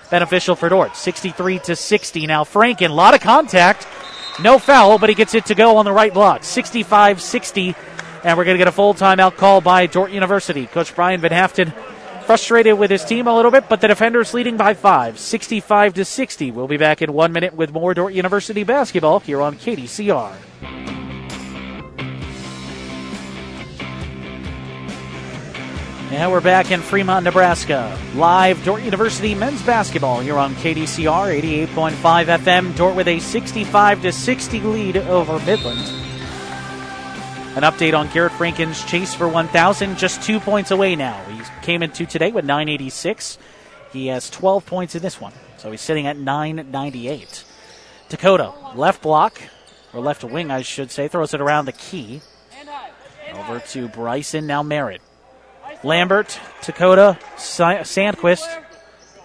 beneficial 0.10 0.56
for 0.56 0.70
Dordt. 0.70 0.96
63 0.96 1.60
to 1.60 1.76
60 1.76 2.26
now. 2.26 2.46
Franken, 2.46 2.92
a 2.92 2.94
lot 2.94 3.14
of 3.14 3.20
contact. 3.20 3.86
No 4.42 4.60
foul, 4.60 4.98
but 4.98 5.10
he 5.10 5.14
gets 5.16 5.36
it 5.36 5.48
to 5.48 5.56
go 5.56 5.76
on 5.76 5.84
the 5.84 5.92
right 5.92 6.14
block. 6.14 6.46
65 6.46 7.22
60. 7.22 7.76
And 8.24 8.38
we're 8.38 8.46
going 8.46 8.56
to 8.56 8.60
get 8.60 8.70
a 8.70 8.72
full 8.72 8.94
timeout 8.94 9.36
call 9.36 9.60
by 9.60 9.88
Dordt 9.88 10.12
University. 10.12 10.68
Coach 10.68 10.96
Brian 10.96 11.20
Van 11.20 11.32
Haften 11.32 11.74
frustrated 12.30 12.78
with 12.78 12.92
his 12.92 13.04
team 13.04 13.26
a 13.26 13.36
little 13.36 13.50
bit, 13.50 13.68
but 13.68 13.82
the 13.82 13.88
defenders 13.88 14.36
leading 14.36 14.56
by 14.56 14.76
five, 14.76 15.18
65 15.18 15.96
to 15.96 16.06
60. 16.06 16.52
We'll 16.52 16.68
be 16.68 16.78
back 16.78 17.02
in 17.02 17.12
one 17.12 17.32
minute 17.32 17.56
with 17.56 17.74
more 17.74 17.96
Dordt 17.96 18.14
University 18.14 18.64
basketball 18.64 19.20
here 19.20 19.42
on 19.42 19.56
KDCR. 19.56 20.32
And 26.12 26.32
we're 26.32 26.40
back 26.40 26.70
in 26.70 26.82
Fremont, 26.82 27.24
Nebraska. 27.24 27.98
Live 28.14 28.64
Dordt 28.64 28.84
University 28.84 29.34
men's 29.34 29.64
basketball 29.64 30.20
here 30.20 30.38
on 30.38 30.54
KDCR 30.54 31.66
88.5 31.68 31.94
FM. 32.38 32.76
Dordt 32.78 32.96
with 32.96 33.08
a 33.08 33.18
65 33.18 34.04
to 34.04 34.12
60 34.12 34.60
lead 34.60 34.98
over 34.98 35.40
Midland. 35.48 36.09
An 37.60 37.66
update 37.66 37.94
on 37.94 38.08
Garrett 38.14 38.32
Franken's 38.32 38.86
chase 38.86 39.14
for 39.14 39.28
1,000, 39.28 39.98
just 39.98 40.24
two 40.24 40.40
points 40.40 40.72
away 40.72 40.96
now. 40.96 41.22
He 41.26 41.42
came 41.62 41.84
into 41.84 42.06
today 42.06 42.32
with 42.32 42.46
986. 42.46 43.38
He 43.92 44.08
has 44.08 44.30
12 44.30 44.66
points 44.66 44.96
in 44.96 45.02
this 45.02 45.20
one, 45.20 45.34
so 45.58 45.70
he's 45.70 45.82
sitting 45.82 46.08
at 46.08 46.16
998. 46.16 47.44
Dakota, 48.08 48.54
left 48.76 49.02
block, 49.02 49.42
or 49.92 50.00
left 50.00 50.24
wing, 50.24 50.52
I 50.52 50.62
should 50.62 50.90
say, 50.90 51.10
throws 51.10 51.34
it 51.34 51.42
around 51.42 51.66
the 51.66 51.74
key. 51.74 52.22
Over 53.34 53.60
to 53.60 53.90
Bryson, 53.90 54.48
now 54.48 54.64
Merritt. 54.64 55.02
Lambert, 55.84 56.40
Dakota, 56.64 57.20
Sandquist, 57.36 58.64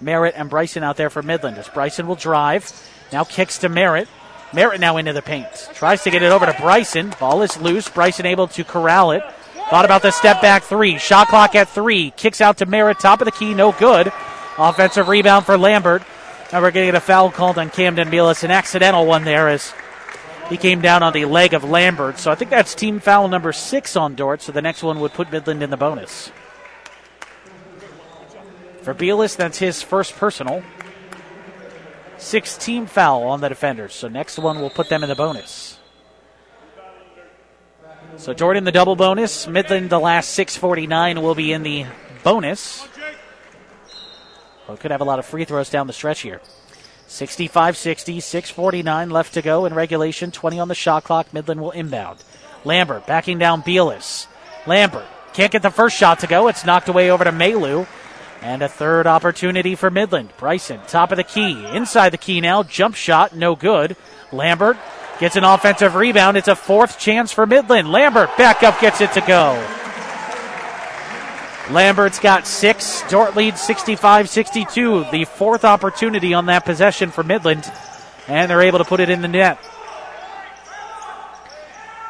Merritt, 0.01 0.35
and 0.37 0.51
Bryson 0.51 0.82
out 0.82 0.97
there 0.97 1.09
for 1.09 1.22
Midland. 1.22 1.57
As 1.57 1.68
Bryson 1.68 2.09
will 2.09 2.16
drive, 2.16 2.72
now 3.12 3.22
kicks 3.22 3.59
to 3.59 3.68
Merritt. 3.68 4.09
Merritt 4.55 4.81
now 4.81 4.97
into 4.97 5.13
the 5.13 5.23
paint. 5.23 5.49
Tries 5.75 6.03
to 6.05 6.11
get 6.11 6.23
it 6.23 6.31
over 6.31 6.47
to 6.47 6.55
Bryson. 6.61 7.13
Ball 7.19 7.43
is 7.43 7.61
loose. 7.61 7.89
Bryson 7.89 8.27
able 8.27 8.47
to 8.49 8.65
corral 8.65 9.11
it. 9.11 9.23
Thought 9.71 9.85
about 9.85 10.03
the 10.03 10.11
step 10.11 10.41
back 10.41 10.63
three. 10.63 10.99
Shot 10.99 11.29
clock 11.29 11.55
at 11.55 11.69
three. 11.69 12.13
Kicks 12.13 12.41
out 12.41 12.59
to 12.59 12.67
Merritt. 12.67 13.01
Top 13.01 13.21
of 13.21 13.25
the 13.25 13.33
key. 13.33 13.55
No 13.55 13.73
good. 13.73 14.13
Offensive 14.59 15.09
rebound 15.09 15.47
for 15.47 15.59
Lambert. 15.59 16.03
Now 16.53 16.61
we're 16.61 16.71
getting 16.71 16.95
a 16.95 17.01
foul 17.01 17.31
called 17.31 17.59
on 17.59 17.71
Camden 17.71 18.09
Beelis, 18.09 18.45
an 18.45 18.53
accidental 18.53 19.07
one 19.07 19.25
there 19.25 19.49
as 19.49 19.73
he 20.49 20.57
came 20.57 20.81
down 20.81 21.03
on 21.03 21.13
the 21.13 21.25
leg 21.25 21.55
of 21.55 21.65
Lambert. 21.65 22.19
So 22.19 22.31
I 22.31 22.35
think 22.35 22.51
that's 22.51 22.75
team 22.75 23.01
foul 23.01 23.27
number 23.29 23.53
six 23.53 23.97
on 23.97 24.15
Dordt. 24.15 24.43
So 24.43 24.53
the 24.53 24.63
next 24.63 24.83
one 24.83 25.01
would 25.01 25.13
put 25.13 25.33
Midland 25.33 25.63
in 25.63 25.71
the 25.71 25.77
bonus. 25.77 26.31
For 28.83 28.95
Beelis, 28.95 29.35
that's 29.35 29.59
his 29.59 29.83
first 29.83 30.15
personal. 30.15 30.63
Six 32.25 32.57
team 32.57 32.87
foul 32.87 33.25
on 33.25 33.43
the 33.43 33.51
defenders. 33.51 33.93
So 33.93 34.09
next 34.09 34.39
one 34.39 34.59
will 34.59 34.70
put 34.70 34.89
them 34.89 35.03
in 35.03 35.11
the 35.11 35.14
bonus. 35.14 35.79
So 38.16 38.33
Jordan 38.33 38.64
the 38.64 38.72
double 38.72 38.97
bonus. 38.97 39.47
Midland 39.47 39.91
the 39.91 40.01
last 40.01 40.31
649 40.31 41.20
will 41.20 41.35
be 41.35 41.53
in 41.53 41.62
the 41.62 41.85
bonus. 42.22 42.89
Well, 44.66 44.79
could 44.79 44.91
have 44.91 45.03
a 45.03 45.05
lot 45.05 45.18
of 45.18 45.27
free 45.27 45.45
throws 45.45 45.68
down 45.68 45.87
the 45.87 45.93
stretch 45.93 46.20
here. 46.20 46.41
65 47.09 47.77
60, 47.77 48.20
649 48.20 49.11
left 49.11 49.35
to 49.35 49.43
go 49.43 49.66
in 49.66 49.75
regulation, 49.75 50.31
20 50.31 50.59
on 50.59 50.68
the 50.68 50.75
shot 50.75 51.05
clock. 51.05 51.35
Midland 51.35 51.61
will 51.61 51.72
inbound. 51.72 52.25
Lambert 52.64 53.07
backing 53.07 53.39
down 53.39 53.62
Beelis. 53.62 54.29
Lambert 54.66 55.07
can't 55.35 55.53
get 55.53 55.61
the 55.61 55.70
first 55.70 55.95
shot 55.95 56.20
to 56.20 56.27
go. 56.27 56.49
It's 56.49 56.64
knocked 56.64 56.89
away 56.89 57.11
over 57.11 57.25
to 57.25 57.33
Malu. 57.33 57.85
And 58.45 58.61
a 58.61 58.69
third 58.69 59.07
opportunity 59.07 59.75
for 59.75 59.91
Midland. 59.91 60.29
Bryson, 60.37 60.79
top 60.87 61.11
of 61.11 61.17
the 61.17 61.25
key. 61.25 61.65
Inside 61.73 62.11
the 62.11 62.19
key 62.19 62.43
now. 62.43 62.63
Jump 62.63 62.95
shot, 62.95 63.35
no 63.35 63.57
good. 63.57 63.97
Lambert 64.33 64.77
gets 65.19 65.37
an 65.37 65.45
offensive 65.45 65.95
rebound. 65.95 66.37
It's 66.37 66.49
a 66.49 66.55
fourth 66.55 66.99
chance 66.99 67.33
for 67.33 67.47
Midland. 67.47 67.91
Lambert 67.91 68.37
back 68.37 68.63
up, 68.63 68.79
gets 68.81 69.01
it 69.01 69.13
to 69.13 69.23
go. 69.23 69.55
Lambert's 71.71 72.19
got 72.19 72.47
six. 72.47 73.03
Dordt 73.09 73.35
leads 73.35 73.63
65 73.63 74.29
62. 74.29 75.07
The 75.11 75.25
fourth 75.25 75.65
opportunity 75.65 76.35
on 76.35 76.45
that 76.47 76.67
possession 76.67 77.11
for 77.11 77.23
Midland. 77.23 77.65
And 78.29 78.51
they're 78.51 78.61
able 78.61 78.79
to 78.79 78.85
put 78.85 79.01
it 79.01 79.09
in 79.09 79.23
the 79.23 79.29
net. 79.29 79.59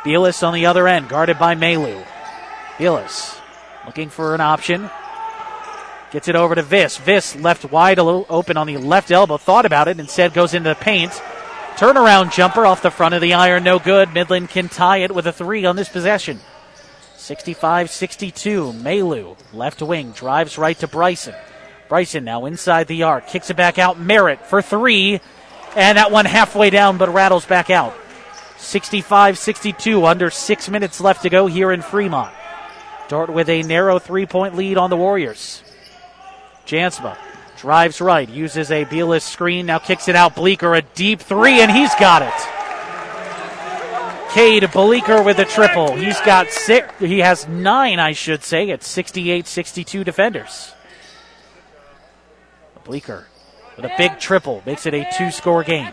Beelis 0.02 0.46
on 0.46 0.52
the 0.52 0.66
other 0.66 0.88
end, 0.88 1.08
guarded 1.08 1.38
by 1.38 1.54
Malu. 1.54 2.02
Beelis 2.76 3.38
looking 3.86 4.10
for 4.10 4.34
an 4.34 4.40
option. 4.40 4.90
Gets 6.14 6.28
it 6.28 6.36
over 6.36 6.54
to 6.54 6.62
Viss. 6.62 6.96
Viss 6.96 7.42
left 7.42 7.64
wide 7.72 7.98
a 7.98 8.04
little 8.04 8.24
open 8.30 8.56
on 8.56 8.68
the 8.68 8.76
left 8.76 9.10
elbow. 9.10 9.36
Thought 9.36 9.66
about 9.66 9.88
it. 9.88 9.98
Instead 9.98 10.32
goes 10.32 10.54
into 10.54 10.68
the 10.68 10.76
paint. 10.76 11.10
Turnaround 11.74 12.32
jumper 12.32 12.64
off 12.64 12.82
the 12.82 12.92
front 12.92 13.16
of 13.16 13.20
the 13.20 13.34
iron. 13.34 13.64
No 13.64 13.80
good. 13.80 14.14
Midland 14.14 14.48
can 14.48 14.68
tie 14.68 14.98
it 14.98 15.12
with 15.12 15.26
a 15.26 15.32
three 15.32 15.66
on 15.66 15.74
this 15.74 15.88
possession. 15.88 16.38
65 17.16 17.90
62. 17.90 18.72
Malu, 18.74 19.34
left 19.52 19.82
wing, 19.82 20.12
drives 20.12 20.56
right 20.56 20.78
to 20.78 20.86
Bryson. 20.86 21.34
Bryson 21.88 22.22
now 22.22 22.44
inside 22.44 22.86
the 22.86 23.02
arc. 23.02 23.26
Kicks 23.26 23.50
it 23.50 23.56
back 23.56 23.80
out. 23.80 23.98
Merritt 23.98 24.46
for 24.46 24.62
three. 24.62 25.20
And 25.74 25.98
that 25.98 26.12
one 26.12 26.26
halfway 26.26 26.70
down, 26.70 26.96
but 26.96 27.12
rattles 27.12 27.44
back 27.44 27.70
out. 27.70 27.92
65 28.58 29.36
62. 29.36 30.06
Under 30.06 30.30
six 30.30 30.68
minutes 30.70 31.00
left 31.00 31.22
to 31.22 31.28
go 31.28 31.48
here 31.48 31.72
in 31.72 31.82
Fremont. 31.82 32.32
Dordt 33.08 33.30
with 33.30 33.48
a 33.48 33.64
narrow 33.64 33.98
three 33.98 34.26
point 34.26 34.54
lead 34.54 34.78
on 34.78 34.90
the 34.90 34.96
Warriors. 34.96 35.64
Jansma 36.66 37.16
drives 37.56 38.00
right, 38.00 38.28
uses 38.28 38.70
a 38.70 38.84
Beelis 38.84 39.22
screen, 39.22 39.66
now 39.66 39.78
kicks 39.78 40.08
it 40.08 40.16
out. 40.16 40.34
Bleeker, 40.34 40.74
a 40.74 40.82
deep 40.82 41.20
three, 41.20 41.60
and 41.60 41.70
he's 41.70 41.94
got 41.94 42.22
it. 42.22 42.34
Cade 44.34 44.70
Bleeker 44.72 45.22
with 45.22 45.38
a 45.38 45.44
triple. 45.44 45.94
He's 45.94 46.20
got 46.22 46.50
six, 46.50 46.92
he 46.98 47.20
has 47.20 47.46
nine, 47.46 48.00
I 48.00 48.12
should 48.12 48.42
say, 48.42 48.70
at 48.70 48.82
68 48.82 49.46
62 49.46 50.04
defenders. 50.04 50.72
Bleeker 52.84 53.28
with 53.76 53.86
a 53.86 53.92
big 53.96 54.18
triple 54.18 54.62
makes 54.66 54.86
it 54.86 54.94
a 54.94 55.08
two 55.16 55.30
score 55.30 55.64
game. 55.64 55.92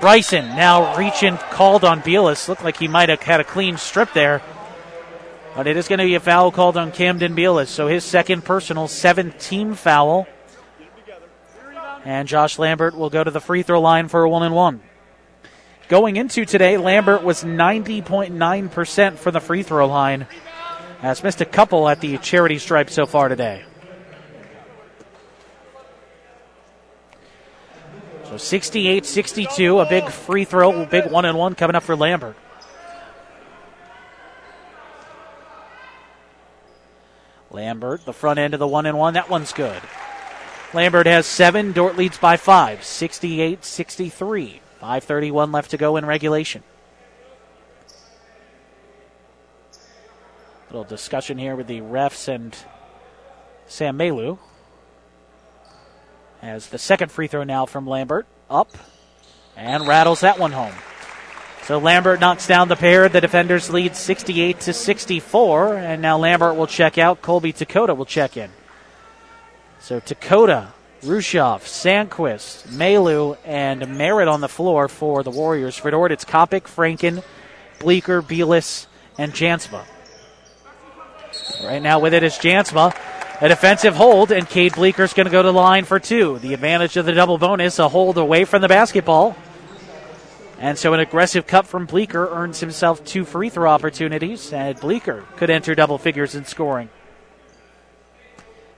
Bryson 0.00 0.46
now 0.56 0.96
reaching, 0.96 1.36
called 1.36 1.84
on 1.84 2.00
Beelis. 2.00 2.48
Looked 2.48 2.64
like 2.64 2.78
he 2.78 2.88
might 2.88 3.08
have 3.08 3.20
had 3.20 3.40
a 3.40 3.44
clean 3.44 3.76
strip 3.76 4.12
there. 4.14 4.40
But 5.54 5.66
it 5.66 5.76
is 5.76 5.88
going 5.88 5.98
to 5.98 6.04
be 6.04 6.14
a 6.14 6.20
foul 6.20 6.52
called 6.52 6.76
on 6.76 6.92
Camden 6.92 7.34
Beelis. 7.34 7.68
So 7.68 7.88
his 7.88 8.04
second 8.04 8.44
personal, 8.44 8.88
seventh 8.88 9.38
team 9.40 9.74
foul. 9.74 10.28
And 12.04 12.28
Josh 12.28 12.58
Lambert 12.58 12.96
will 12.96 13.10
go 13.10 13.22
to 13.22 13.30
the 13.30 13.40
free 13.40 13.62
throw 13.62 13.80
line 13.80 14.08
for 14.08 14.22
a 14.22 14.30
one 14.30 14.42
and 14.42 14.54
one. 14.54 14.80
Going 15.88 16.16
into 16.16 16.44
today, 16.44 16.76
Lambert 16.76 17.24
was 17.24 17.42
90.9% 17.42 19.16
from 19.16 19.32
the 19.32 19.40
free 19.40 19.64
throw 19.64 19.86
line. 19.86 20.26
Has 21.00 21.24
missed 21.24 21.40
a 21.40 21.44
couple 21.44 21.88
at 21.88 22.00
the 22.00 22.16
charity 22.18 22.58
stripe 22.58 22.90
so 22.90 23.06
far 23.06 23.28
today. 23.28 23.64
So 28.24 28.36
68 28.36 29.04
62, 29.04 29.80
a 29.80 29.86
big 29.86 30.08
free 30.08 30.44
throw, 30.44 30.86
big 30.86 31.10
one 31.10 31.24
and 31.24 31.36
one 31.36 31.56
coming 31.56 31.74
up 31.74 31.82
for 31.82 31.96
Lambert. 31.96 32.36
Lambert, 37.50 38.04
the 38.04 38.12
front 38.12 38.38
end 38.38 38.54
of 38.54 38.60
the 38.60 38.68
one 38.68 38.86
and 38.86 38.96
one. 38.96 39.14
That 39.14 39.28
one's 39.30 39.52
good. 39.52 39.80
Lambert 40.72 41.06
has 41.06 41.26
seven. 41.26 41.72
Dordt 41.72 41.96
leads 41.96 42.18
by 42.18 42.36
five. 42.36 42.84
68 42.84 43.64
63. 43.64 44.60
5.31 44.80 45.52
left 45.52 45.72
to 45.72 45.76
go 45.76 45.96
in 45.96 46.06
regulation. 46.06 46.62
Little 50.70 50.84
discussion 50.84 51.36
here 51.36 51.56
with 51.56 51.66
the 51.66 51.80
refs 51.80 52.28
and 52.28 52.56
Sam 53.66 53.96
Malu. 53.96 54.38
As 56.40 56.68
the 56.68 56.78
second 56.78 57.10
free 57.10 57.26
throw 57.26 57.44
now 57.44 57.66
from 57.66 57.86
Lambert. 57.86 58.26
Up. 58.48 58.70
And 59.56 59.86
rattles 59.86 60.20
that 60.20 60.38
one 60.38 60.52
home. 60.52 60.72
So 61.70 61.78
Lambert 61.78 62.18
knocks 62.18 62.48
down 62.48 62.66
the 62.66 62.74
pair. 62.74 63.08
The 63.08 63.20
defenders 63.20 63.70
lead 63.70 63.94
68 63.94 64.58
to 64.58 64.72
64, 64.72 65.76
and 65.76 66.02
now 66.02 66.18
Lambert 66.18 66.56
will 66.56 66.66
check 66.66 66.98
out. 66.98 67.22
Colby 67.22 67.52
Dakota 67.52 67.94
will 67.94 68.06
check 68.06 68.36
in. 68.36 68.50
So 69.78 70.00
Dakota, 70.00 70.72
Rushoff, 71.02 71.60
Sandquist, 71.60 72.72
Malu, 72.72 73.36
and 73.44 73.96
Merritt 73.96 74.26
on 74.26 74.40
the 74.40 74.48
floor 74.48 74.88
for 74.88 75.22
the 75.22 75.30
Warriors. 75.30 75.76
For 75.76 75.92
Dordt, 75.92 76.10
it's 76.10 76.24
Kopic, 76.24 76.62
Franken, 76.62 77.22
Bleeker, 77.78 78.20
Beelis, 78.20 78.88
and 79.16 79.32
Jansma. 79.32 79.84
Right 81.62 81.80
now 81.80 82.00
with 82.00 82.14
it 82.14 82.24
is 82.24 82.32
Jansma. 82.32 82.96
A 83.40 83.48
defensive 83.48 83.94
hold, 83.94 84.32
and 84.32 84.48
Cade 84.48 84.72
Bleeker's 84.72 85.12
going 85.12 85.26
to 85.26 85.30
go 85.30 85.40
to 85.40 85.46
the 85.46 85.52
line 85.52 85.84
for 85.84 86.00
two. 86.00 86.40
The 86.40 86.52
advantage 86.52 86.96
of 86.96 87.06
the 87.06 87.12
double 87.12 87.38
bonus, 87.38 87.78
a 87.78 87.88
hold 87.88 88.18
away 88.18 88.44
from 88.44 88.60
the 88.60 88.66
basketball. 88.66 89.36
And 90.60 90.78
so 90.78 90.92
an 90.92 91.00
aggressive 91.00 91.46
cut 91.46 91.66
from 91.66 91.86
Bleeker 91.86 92.28
earns 92.30 92.60
himself 92.60 93.02
two 93.02 93.24
free 93.24 93.48
throw 93.48 93.70
opportunities, 93.70 94.52
and 94.52 94.78
Bleeker 94.78 95.24
could 95.36 95.48
enter 95.48 95.74
double 95.74 95.96
figures 95.96 96.34
in 96.34 96.44
scoring. 96.44 96.90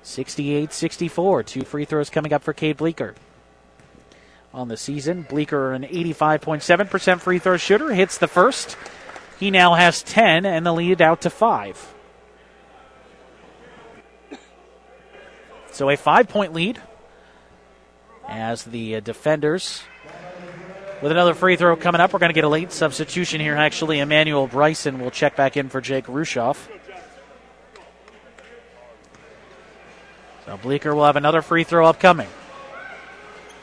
68 0.05 0.72
64, 0.72 1.43
two 1.43 1.62
free 1.62 1.85
throws 1.85 2.09
coming 2.09 2.33
up 2.33 2.45
for 2.45 2.53
Cade 2.53 2.76
Bleeker. 2.76 3.16
On 4.55 4.68
the 4.68 4.76
season, 4.76 5.22
Bleeker, 5.22 5.72
an 5.72 5.83
85.7% 5.83 7.20
free 7.20 7.41
throw 7.41 7.57
shooter, 7.57 7.93
hits 7.93 8.16
the 8.16 8.28
first. 8.28 8.76
He 9.41 9.51
now 9.51 9.74
has 9.74 10.05
10, 10.05 10.47
and 10.47 10.64
the 10.64 10.72
lead 10.72 11.03
out 11.03 11.22
to 11.22 11.30
5. 11.30 11.95
So 15.72 15.91
a 15.91 15.97
five 15.97 16.28
point 16.28 16.53
lead 16.53 16.80
as 18.28 18.62
the 18.64 18.97
uh, 18.97 19.01
defenders 19.01 19.83
with 21.03 21.11
another 21.11 21.34
free 21.34 21.57
throw 21.57 21.74
coming 21.76 22.00
up. 22.00 22.12
We're 22.12 22.20
going 22.20 22.30
to 22.30 22.34
get 22.34 22.44
a 22.44 22.48
late 22.48 22.72
substitution 22.72 23.40
here. 23.40 23.57
Actually, 23.57 23.98
Emmanuel 23.98 24.46
Bryson 24.46 25.00
will 25.00 25.11
check 25.11 25.36
back 25.36 25.57
in 25.57 25.68
for 25.68 25.80
Jake 25.80 26.07
Rushoff. 26.07 26.57
So 30.46 30.57
Bleeker 30.57 30.94
will 30.94 31.05
have 31.05 31.16
another 31.16 31.42
free 31.42 31.64
throw 31.64 31.86
upcoming. 31.86 32.28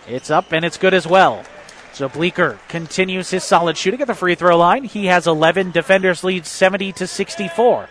It's 0.08 0.30
up 0.30 0.52
and 0.52 0.66
it's 0.66 0.78
good 0.78 0.94
as 0.94 1.08
well. 1.08 1.44
So 1.94 2.10
Bleeker 2.10 2.60
continues 2.68 3.30
his 3.30 3.44
solid 3.44 3.78
shooting 3.78 4.02
at 4.02 4.08
the 4.08 4.16
free 4.16 4.36
throw 4.36 4.58
line. 4.58 4.84
He 4.84 5.08
has 5.08 5.28
11. 5.28 5.72
Defenders 5.72 6.24
lead 6.24 6.46
70 6.46 6.94
to 6.94 7.08
64. 7.08 7.88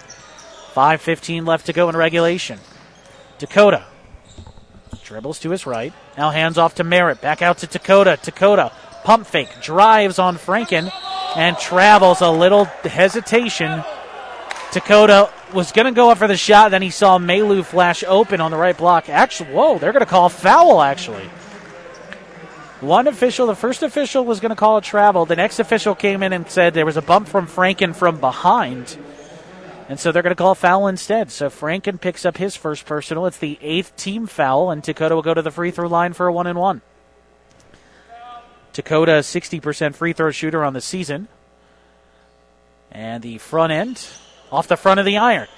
5:15 0.74 1.46
left 1.46 1.66
to 1.66 1.72
go 1.72 1.88
in 1.88 1.96
regulation. 1.96 2.58
Dakota 3.38 3.84
dribbles 5.04 5.38
to 5.40 5.50
his 5.50 5.66
right. 5.66 5.92
Now 6.16 6.30
hands 6.30 6.58
off 6.58 6.74
to 6.76 6.84
Merritt. 6.84 7.20
Back 7.20 7.42
out 7.42 7.58
to 7.58 7.66
Dakota. 7.66 8.18
Dakota 8.22 8.72
pump 9.08 9.26
fake, 9.26 9.48
drives 9.62 10.18
on 10.18 10.36
Franken, 10.36 10.92
and 11.34 11.56
travels 11.56 12.20
a 12.20 12.30
little 12.30 12.66
hesitation. 12.66 13.82
Dakota 14.70 15.30
was 15.54 15.72
going 15.72 15.86
to 15.86 15.92
go 15.92 16.10
up 16.10 16.18
for 16.18 16.28
the 16.28 16.36
shot, 16.36 16.72
then 16.72 16.82
he 16.82 16.90
saw 16.90 17.16
Malu 17.16 17.62
flash 17.62 18.04
open 18.06 18.42
on 18.42 18.50
the 18.50 18.58
right 18.58 18.76
block. 18.76 19.08
Actually, 19.08 19.54
whoa, 19.54 19.78
they're 19.78 19.94
going 19.94 20.04
to 20.04 20.10
call 20.10 20.28
foul, 20.28 20.82
actually. 20.82 21.24
One 22.82 23.06
official, 23.06 23.46
the 23.46 23.56
first 23.56 23.82
official 23.82 24.26
was 24.26 24.40
going 24.40 24.50
to 24.50 24.56
call 24.56 24.76
a 24.76 24.82
travel. 24.82 25.24
The 25.24 25.36
next 25.36 25.58
official 25.58 25.94
came 25.94 26.22
in 26.22 26.34
and 26.34 26.46
said 26.50 26.74
there 26.74 26.84
was 26.84 26.98
a 26.98 27.02
bump 27.02 27.28
from 27.28 27.46
Franken 27.46 27.96
from 27.96 28.20
behind. 28.20 28.98
And 29.88 29.98
so 29.98 30.12
they're 30.12 30.22
going 30.22 30.36
to 30.36 30.42
call 30.42 30.54
foul 30.54 30.86
instead. 30.86 31.30
So 31.30 31.48
Franken 31.48 31.98
picks 31.98 32.26
up 32.26 32.36
his 32.36 32.56
first 32.56 32.84
personal. 32.84 33.24
It's 33.24 33.38
the 33.38 33.58
eighth 33.62 33.96
team 33.96 34.26
foul, 34.26 34.70
and 34.70 34.82
Dakota 34.82 35.14
will 35.14 35.22
go 35.22 35.32
to 35.32 35.40
the 35.40 35.50
free 35.50 35.70
throw 35.70 35.88
line 35.88 36.12
for 36.12 36.26
a 36.26 36.32
one 36.32 36.46
and 36.46 36.58
one. 36.58 36.82
Dakota, 38.78 39.10
60% 39.10 39.96
free 39.96 40.12
throw 40.12 40.30
shooter 40.30 40.64
on 40.64 40.72
the 40.72 40.80
season. 40.80 41.26
And 42.92 43.20
the 43.24 43.38
front 43.38 43.72
end 43.72 44.06
off 44.52 44.68
the 44.68 44.76
front 44.76 45.00
of 45.00 45.04
the 45.04 45.16
iron. 45.16 45.48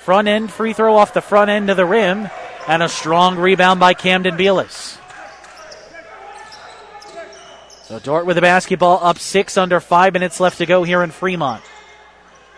Front 0.00 0.26
end 0.26 0.52
free 0.52 0.72
throw 0.72 0.96
off 0.96 1.14
the 1.14 1.20
front 1.20 1.50
end 1.50 1.70
of 1.70 1.76
the 1.76 1.86
rim, 1.86 2.28
and 2.66 2.82
a 2.82 2.88
strong 2.88 3.38
rebound 3.38 3.78
by 3.78 3.94
Camden 3.94 4.36
Beales. 4.36 4.98
So 7.84 8.00
Dordt 8.00 8.26
with 8.26 8.34
the 8.34 8.42
basketball 8.42 8.98
up 9.04 9.20
six 9.20 9.56
under 9.56 9.78
five 9.78 10.12
minutes 10.12 10.40
left 10.40 10.58
to 10.58 10.66
go 10.66 10.82
here 10.82 11.04
in 11.04 11.12
Fremont. 11.12 11.62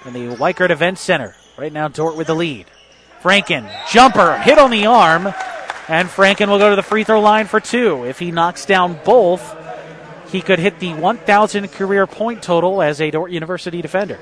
In 0.06 0.14
the 0.14 0.34
Wikert 0.36 0.70
Event 0.70 0.98
Center. 0.98 1.36
Right 1.58 1.74
now, 1.74 1.88
Dordt 1.88 2.16
with 2.16 2.28
the 2.28 2.34
lead. 2.34 2.64
Franken, 3.22 3.70
jumper, 3.90 4.38
hit 4.38 4.58
on 4.58 4.70
the 4.70 4.86
arm, 4.86 5.26
and 5.88 6.08
Franken 6.08 6.48
will 6.48 6.58
go 6.58 6.70
to 6.70 6.76
the 6.76 6.82
free 6.82 7.04
throw 7.04 7.20
line 7.20 7.46
for 7.46 7.60
two. 7.60 8.04
If 8.04 8.18
he 8.18 8.30
knocks 8.30 8.66
down 8.66 8.98
both, 9.04 9.57
he 10.30 10.40
could 10.40 10.58
hit 10.58 10.78
the 10.78 10.94
1,000 10.94 11.68
career 11.68 12.06
point 12.06 12.42
total 12.42 12.82
as 12.82 13.00
a 13.00 13.10
Dordt 13.10 13.30
University 13.30 13.80
defender. 13.82 14.18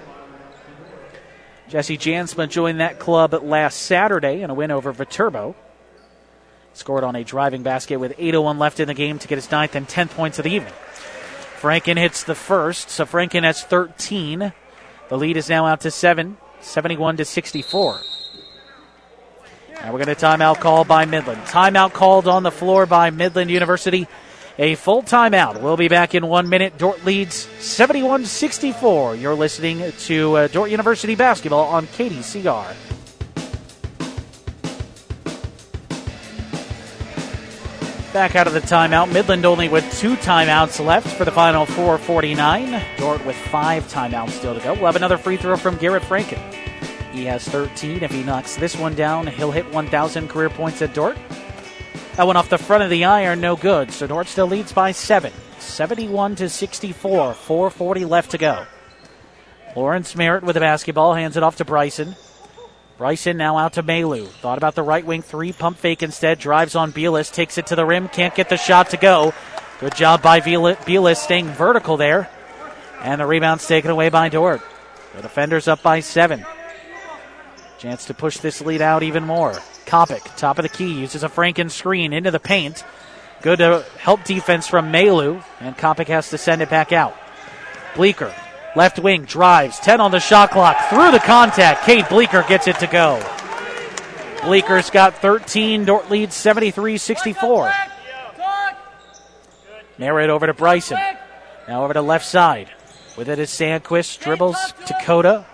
Jesse 1.69 1.99
Jansma 1.99 2.49
joined 2.49 2.81
that 2.81 2.99
club 2.99 3.33
last 3.33 3.83
Saturday 3.83 4.43
in 4.43 4.51
a 4.51 4.55
win 4.55 4.71
over 4.71 4.93
Viterbo. 4.93 5.57
Scored 6.75 7.03
on 7.03 7.17
a 7.17 7.25
driving 7.25 7.63
basket 7.63 7.99
with 7.99 8.17
8.01 8.19 8.59
left 8.59 8.79
in 8.79 8.87
the 8.87 8.95
game 8.95 9.19
to 9.19 9.27
get 9.27 9.37
his 9.37 9.51
ninth 9.51 9.75
and 9.75 9.89
10th 9.89 10.11
points 10.11 10.39
of 10.39 10.45
the 10.45 10.53
evening. 10.53 10.73
Franken 11.61 11.97
hits 11.97 12.23
the 12.23 12.35
first, 12.35 12.91
so 12.91 13.05
Franken 13.05 13.43
has 13.43 13.65
13. 13.65 14.53
The 15.09 15.19
lead 15.19 15.37
is 15.37 15.49
now 15.49 15.67
out 15.67 15.81
to 15.81 15.91
7, 15.91 16.37
71 16.61 17.17
to 17.17 17.25
64. 17.25 18.01
Now 19.75 19.93
we're 19.93 20.05
going 20.05 20.15
to 20.15 20.27
timeout 20.27 20.61
call 20.61 20.85
by 20.85 21.05
Midland. 21.05 21.43
Timeout 21.43 21.93
called 21.93 22.29
on 22.29 22.43
the 22.43 22.51
floor 22.51 22.87
by 22.87 23.11
Midland 23.11 23.51
University. 23.51 24.07
A 24.59 24.75
full 24.75 25.03
timeout. 25.03 25.61
We'll 25.61 25.77
be 25.77 25.89
back 25.89 26.15
in 26.15 26.27
one 26.27 26.49
minute. 26.49 26.79
Dordt 26.79 27.05
leads 27.05 27.35
71 27.35 28.25
64. 28.25 29.17
You're 29.17 29.35
listening 29.35 29.93
to 29.93 30.37
uh, 30.37 30.49
Dordt 30.49 30.71
University 30.71 31.15
basketball 31.15 31.65
on 31.65 31.87
KDCR. 31.89 32.75
Back 38.15 38.35
out 38.35 38.47
of 38.47 38.55
the 38.55 38.61
timeout. 38.61 39.13
Midland 39.13 39.45
only 39.45 39.69
with 39.69 39.85
two 39.99 40.17
timeouts 40.17 40.83
left 40.83 41.07
for 41.19 41.27
the 41.27 41.31
final 41.31 41.67
449. 41.67 42.83
Dordt 42.97 43.27
with 43.27 43.37
five 43.37 43.87
timeouts 43.89 44.31
still 44.31 44.55
to 44.55 44.61
go. 44.61 44.73
We'll 44.73 44.87
have 44.87 44.97
another 44.97 45.19
free 45.19 45.37
throw 45.37 45.59
from 45.59 45.77
Garrett 45.77 46.03
Franken. 46.03 46.41
He 47.13 47.27
has 47.27 47.47
13. 47.47 48.03
If 48.03 48.11
he 48.11 48.23
knocks 48.23 48.57
this 48.57 48.75
one 48.75 48.95
down, 48.95 49.27
he'll 49.27 49.51
hit 49.51 49.71
1,000 49.71 50.29
career 50.29 50.49
points 50.49 50.81
at 50.81 50.95
Dordt. 50.95 51.19
That 52.17 52.27
one 52.27 52.37
off 52.37 52.49
the 52.49 52.57
front 52.57 52.83
of 52.83 52.89
the 52.89 53.05
iron, 53.05 53.43
no 53.43 53.57
good. 53.57 53.93
So 53.93 54.07
Dordt 54.07 54.27
still 54.29 54.47
leads 54.47 54.73
by 54.73 54.93
seven. 54.93 55.33
71 55.59 56.37
to 56.37 56.49
64. 56.49 57.35
440 57.35 58.05
left 58.07 58.31
to 58.31 58.39
go. 58.39 58.67
Lawrence 59.75 60.17
Merritt 60.17 60.43
with 60.43 60.55
the 60.55 60.61
basketball, 60.61 61.13
hands 61.13 61.37
it 61.37 61.43
off 61.43 61.57
to 61.57 61.67
Bryson. 61.67 62.17
Bryson 62.97 63.37
now 63.37 63.59
out 63.59 63.75
to 63.75 63.83
Malu. 63.83 64.25
Thought 64.25 64.57
about 64.57 64.75
the 64.75 64.83
right 64.83 65.05
wing 65.05 65.21
three, 65.21 65.53
pump 65.53 65.77
fake 65.77 66.03
instead. 66.03 66.39
Drives 66.39 66.75
on 66.75 66.93
Beales, 66.93 67.31
takes 67.31 67.59
it 67.59 67.67
to 67.67 67.77
the 67.77 67.85
rim, 67.85 68.09
can't 68.09 68.35
get 68.35 68.49
the 68.49 68.57
shot 68.57 68.91
to 68.91 68.97
go. 68.97 69.35
Good 69.81 69.95
job 69.95 70.23
by 70.23 70.41
Beales 70.41 71.21
staying 71.21 71.49
vertical 71.49 71.99
there. 71.99 72.31
And 73.03 73.21
the 73.21 73.27
rebound's 73.27 73.67
taken 73.67 73.91
away 73.91 74.09
by 74.09 74.31
Dordt. 74.31 74.63
The 75.15 75.21
defenders 75.21 75.69
up 75.69 75.83
by 75.83 76.01
seven. 76.01 76.47
Chance 77.79 78.07
to 78.07 78.15
push 78.15 78.39
this 78.39 78.63
lead 78.63 78.81
out 78.81 79.03
even 79.03 79.25
more. 79.25 79.55
Kopic, 79.87 80.37
top 80.37 80.59
of 80.59 80.65
the 80.65 80.69
key, 80.69 80.93
uses 80.93 81.25
a 81.25 81.29
Franken 81.29 81.71
screen 81.71 82.13
into 82.13 82.31
the 82.31 82.41
paint. 82.41 82.85
Good 83.43 83.61
help 83.99 84.25
defense 84.25 84.67
from 84.67 84.91
Malu, 84.91 85.41
and 85.61 85.77
Kopic 85.77 86.09
has 86.09 86.31
to 86.31 86.39
send 86.39 86.63
it 86.63 86.71
back 86.71 86.93
out. 86.93 87.15
Bleeker 87.95 88.35
Left 88.77 88.99
wing 88.99 89.25
drives. 89.25 89.81
10 89.81 90.03
on 90.03 90.11
the 90.11 90.21
shot 90.21 90.51
clock. 90.51 90.77
Through 90.91 91.11
the 91.11 91.19
contact. 91.19 91.85
Cade 91.85 92.07
Bleeker 92.11 92.45
gets 92.47 92.69
it 92.69 92.79
to 92.81 92.87
go. 92.87 93.19
Bleeker's 94.43 94.91
got 94.91 95.15
13. 95.17 95.87
Dordt 95.87 96.11
leads 96.11 96.35
73 96.35 96.99
64. 96.99 97.73
Merritt 99.97 100.29
over 100.29 100.47
to 100.47 100.53
Bryson. 100.53 100.99
Now 101.67 101.85
over 101.85 101.95
to 101.95 102.03
left 102.03 102.27
side. 102.27 102.71
With 103.17 103.31
it 103.31 103.39
is 103.39 103.49
Sandquist. 103.49 104.21
Dribbles 104.21 104.75
Dakota. 104.87 105.47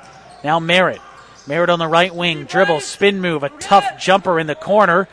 Now 0.42 0.58
Merritt. 0.58 1.00
Merritt 1.46 1.70
on 1.70 1.78
the 1.78 1.88
right 1.88 2.14
wing. 2.14 2.44
Dribble, 2.44 2.80
spin 2.80 3.20
move. 3.20 3.42
A 3.42 3.48
tough 3.48 3.98
jumper 3.98 4.38
in 4.38 4.46
the 4.46 4.54
corner. 4.54 5.08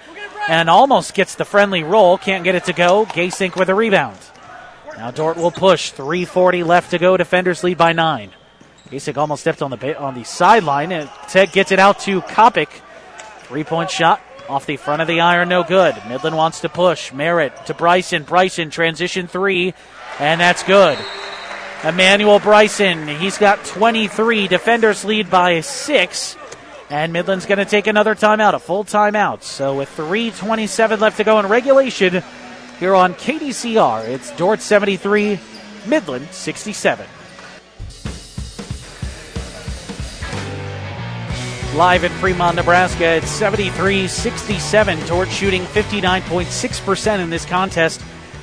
And 0.47 0.69
almost 0.69 1.13
gets 1.13 1.35
the 1.35 1.45
friendly 1.45 1.83
roll. 1.83 2.17
Can't 2.17 2.43
get 2.43 2.55
it 2.55 2.65
to 2.65 2.73
go. 2.73 3.05
Gasink 3.05 3.55
with 3.55 3.69
a 3.69 3.75
rebound. 3.75 4.17
Now 4.97 5.11
Dordt 5.11 5.37
will 5.37 5.51
push. 5.51 5.91
3:40 5.91 6.65
left 6.65 6.91
to 6.91 6.97
go. 6.97 7.17
Defenders 7.17 7.63
lead 7.63 7.77
by 7.77 7.93
nine. 7.93 8.31
Gasink 8.89 9.17
almost 9.17 9.41
stepped 9.41 9.61
on 9.61 9.71
the 9.71 9.99
on 9.99 10.15
the 10.15 10.23
sideline, 10.23 10.91
and 10.91 11.09
Ted 11.27 11.51
gets 11.51 11.71
it 11.71 11.79
out 11.79 11.99
to 12.01 12.21
Kopic. 12.21 12.69
Three-point 13.43 13.91
shot 13.91 14.21
off 14.49 14.65
the 14.65 14.77
front 14.77 15.01
of 15.01 15.07
the 15.07 15.21
iron, 15.21 15.47
no 15.49 15.63
good. 15.63 15.95
Midland 16.07 16.35
wants 16.35 16.61
to 16.61 16.69
push. 16.69 17.13
Merritt 17.13 17.67
to 17.67 17.73
Bryson. 17.73 18.23
Bryson 18.23 18.71
transition 18.71 19.27
three, 19.27 19.73
and 20.19 20.41
that's 20.41 20.63
good. 20.63 20.97
Emmanuel 21.83 22.39
Bryson, 22.39 23.07
he's 23.07 23.37
got 23.37 23.63
23. 23.63 24.47
Defenders 24.47 25.05
lead 25.05 25.29
by 25.29 25.61
six. 25.61 26.35
And 26.89 27.13
Midland's 27.13 27.45
going 27.45 27.59
to 27.59 27.65
take 27.65 27.87
another 27.87 28.15
timeout, 28.15 28.53
a 28.53 28.59
full 28.59 28.83
timeout. 28.83 29.43
So 29.43 29.77
with 29.77 29.89
3.27 29.95 30.99
left 30.99 31.17
to 31.17 31.23
go 31.23 31.39
in 31.39 31.47
regulation, 31.47 32.23
here 32.79 32.95
on 32.95 33.13
KDCR. 33.13 34.07
It's 34.07 34.31
Dordt 34.37 34.61
73, 34.61 35.39
Midland 35.85 36.27
67. 36.31 37.05
Live 41.75 42.03
in 42.03 42.11
Fremont, 42.13 42.55
Nebraska, 42.55 43.05
it's 43.05 43.29
73 43.29 44.07
67. 44.07 45.07
Dordt 45.07 45.29
shooting 45.29 45.63
59.6% 45.65 47.19
in 47.19 47.29
this 47.29 47.45
contest. 47.45 48.01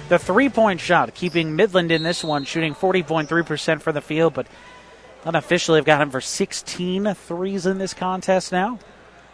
The 0.08 0.18
three 0.18 0.48
point 0.48 0.80
shot 0.80 1.14
keeping 1.14 1.56
Midland 1.56 1.90
in 1.90 2.02
this 2.02 2.22
one, 2.22 2.44
shooting 2.44 2.74
40.3% 2.74 3.80
for 3.80 3.92
the 3.92 4.00
field, 4.00 4.34
but 4.34 4.46
unofficially 5.24 5.78
have 5.78 5.84
got 5.84 6.00
him 6.00 6.10
for 6.10 6.20
16 6.20 7.14
threes 7.14 7.66
in 7.66 7.78
this 7.78 7.92
contest 7.92 8.52
now. 8.52 8.78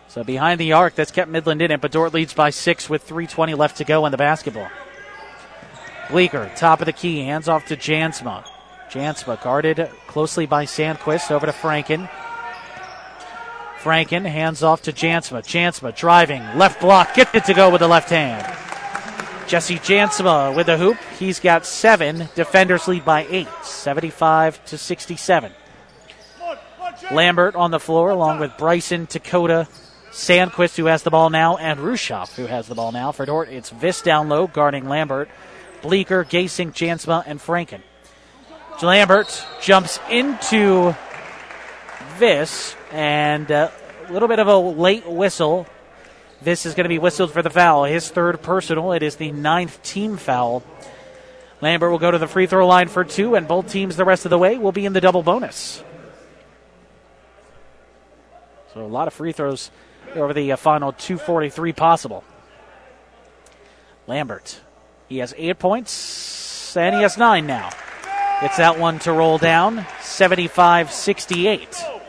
So 0.09 0.25
behind 0.25 0.61
the 0.61 0.73
arc, 0.73 0.95
that's 0.95 1.11
kept 1.11 1.31
Midland 1.31 1.61
in 1.61 1.71
it, 1.71 1.81
but 1.81 1.93
Dordt 1.93 2.15
leads 2.15 2.33
by 2.33 2.51
six 2.51 2.89
with 2.89 3.07
3.20 3.07 3.57
left 3.57 3.79
to 3.79 3.85
go 3.85 4.07
in 4.07 4.13
the 4.13 4.19
basketball. 4.19 4.69
Bleeker, 6.11 6.51
top 6.57 6.81
of 6.81 6.87
the 6.87 6.93
key, 6.93 7.21
hands 7.21 7.49
off 7.49 7.67
to 7.67 7.77
Jansma. 7.77 8.45
Jansma 8.91 9.43
guarded 9.43 9.91
closely 10.07 10.47
by 10.47 10.65
Sandquist 10.65 11.31
over 11.31 11.47
to 11.47 11.53
Franken. 11.53 12.11
Franken 13.79 14.25
hands 14.25 14.63
off 14.63 14.83
to 14.83 14.93
Jansma. 14.93 15.43
Jansma 15.43 15.97
driving, 15.97 16.43
left 16.57 16.81
block, 16.81 17.15
get 17.15 17.35
it 17.35 17.45
to 17.47 17.55
go 17.55 17.71
with 17.71 17.81
the 17.81 17.89
left 17.89 18.11
hand. 18.11 18.47
Jesse 19.53 19.77
Jansma 19.77 20.57
with 20.57 20.65
the 20.65 20.79
hoop. 20.79 20.97
He's 21.19 21.39
got 21.39 21.67
seven. 21.67 22.27
Defenders 22.35 22.89
lead 22.89 23.05
by 23.05 23.27
eight, 23.29 23.49
75 23.63 24.65
to 24.65 24.79
67. 24.79 25.53
Lambert 27.11 27.55
on 27.55 27.71
the 27.71 27.79
floor 27.79 28.09
along 28.09 28.41
with 28.41 28.57
Bryson, 28.57 29.07
Dakota, 29.11 29.69
Sandquist, 30.11 30.79
who 30.79 30.87
has 30.87 31.03
the 31.03 31.11
ball 31.11 31.29
now, 31.29 31.59
and 31.59 31.81
Rushoff, 31.81 32.35
who 32.35 32.47
has 32.47 32.67
the 32.67 32.75
ball 32.75 32.93
now. 32.93 33.13
For 33.13 33.27
Dordt, 33.27 33.51
it's 33.51 33.69
Viss 33.69 34.01
down 34.01 34.31
low 34.31 34.47
guarding 34.47 34.89
Lambert. 34.89 35.29
Bleeker, 35.83 36.25
Gasink, 36.25 36.73
Jansma, 36.73 37.23
and 37.27 37.39
Franken. 37.39 37.83
Lambert 38.81 39.47
jumps 39.61 40.01
into 40.09 40.97
this, 42.19 42.75
and 42.91 43.53
uh, 43.53 43.71
a 44.09 44.13
little 44.15 44.29
bit 44.29 44.39
of 44.39 44.47
a 44.47 44.57
late 44.57 45.07
whistle. 45.07 45.67
This 46.43 46.67
is 46.67 46.75
going 46.75 46.85
to 46.85 46.89
be 46.89 46.99
whistled 46.99 47.33
for 47.33 47.41
the 47.41 47.51
foul. 47.51 47.85
His 47.85 48.09
third 48.11 48.43
personal. 48.43 48.93
It 48.93 49.03
is 49.03 49.17
the 49.17 49.31
ninth 49.31 49.83
team 49.83 50.17
foul. 50.17 50.65
Lambert 51.61 51.91
will 51.91 51.99
go 51.99 52.11
to 52.11 52.19
the 52.19 52.27
free 52.27 52.47
throw 52.47 52.67
line 52.67 52.89
for 52.89 53.05
two, 53.05 53.37
and 53.37 53.47
both 53.47 53.71
teams 53.71 53.97
the 53.97 54.05
rest 54.05 54.25
of 54.27 54.31
the 54.31 54.39
way 54.39 54.59
will 54.59 54.73
be 54.73 54.85
in 54.85 54.93
the 54.93 55.01
double 55.01 55.23
bonus. 55.23 55.85
So 58.75 58.85
a 58.85 58.87
lot 58.87 59.07
of 59.07 59.15
free 59.15 59.33
throws 59.33 59.71
over 60.17 60.33
the 60.33 60.53
uh, 60.53 60.57
final 60.57 60.93
243 60.93 61.73
possible. 61.73 62.25
Lambert 64.09 64.61
he 65.13 65.19
has 65.19 65.35
eight 65.37 65.59
points, 65.59 66.75
and 66.75 66.95
he 66.97 67.03
has 67.03 67.19
nine 67.19 67.47
now. 67.47 67.69
It's 68.41 68.57
that 68.57 68.79
one 68.79 68.99
to 69.01 69.13
roll 69.13 69.37
down, 69.37 69.85
75 70.01 70.91
68. 70.91 72.02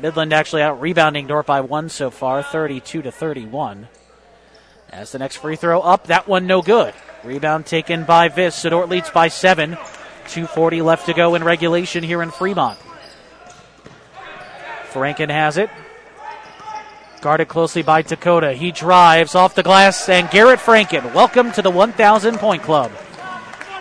Midland 0.00 0.32
actually 0.32 0.62
out 0.62 0.80
rebounding 0.80 1.26
Dordt 1.26 1.46
by 1.46 1.60
one 1.60 1.88
so 1.88 2.10
far, 2.10 2.42
32 2.42 3.02
to 3.02 3.12
31. 3.12 3.88
As 4.90 5.12
the 5.12 5.18
next 5.18 5.36
free 5.36 5.56
throw 5.56 5.80
up, 5.80 6.06
that 6.06 6.26
one 6.26 6.46
no 6.46 6.62
good. 6.62 6.94
Rebound 7.24 7.66
taken 7.66 8.04
by 8.04 8.28
Viss. 8.28 8.54
So 8.54 8.84
leads 8.84 9.10
by 9.10 9.28
seven. 9.28 9.76
240 10.28 10.82
left 10.82 11.06
to 11.06 11.14
go 11.14 11.34
in 11.34 11.44
regulation 11.44 12.02
here 12.02 12.22
in 12.22 12.30
Fremont. 12.30 12.78
Franken 14.92 15.30
has 15.30 15.56
it. 15.56 15.70
Guarded 17.20 17.48
closely 17.48 17.82
by 17.82 18.02
Dakota. 18.02 18.52
He 18.52 18.70
drives 18.70 19.34
off 19.34 19.54
the 19.54 19.62
glass, 19.62 20.08
and 20.08 20.30
Garrett 20.30 20.60
Franken, 20.60 21.12
welcome 21.14 21.50
to 21.52 21.62
the 21.62 21.70
1,000 21.70 22.38
point 22.38 22.62
club. 22.62 22.92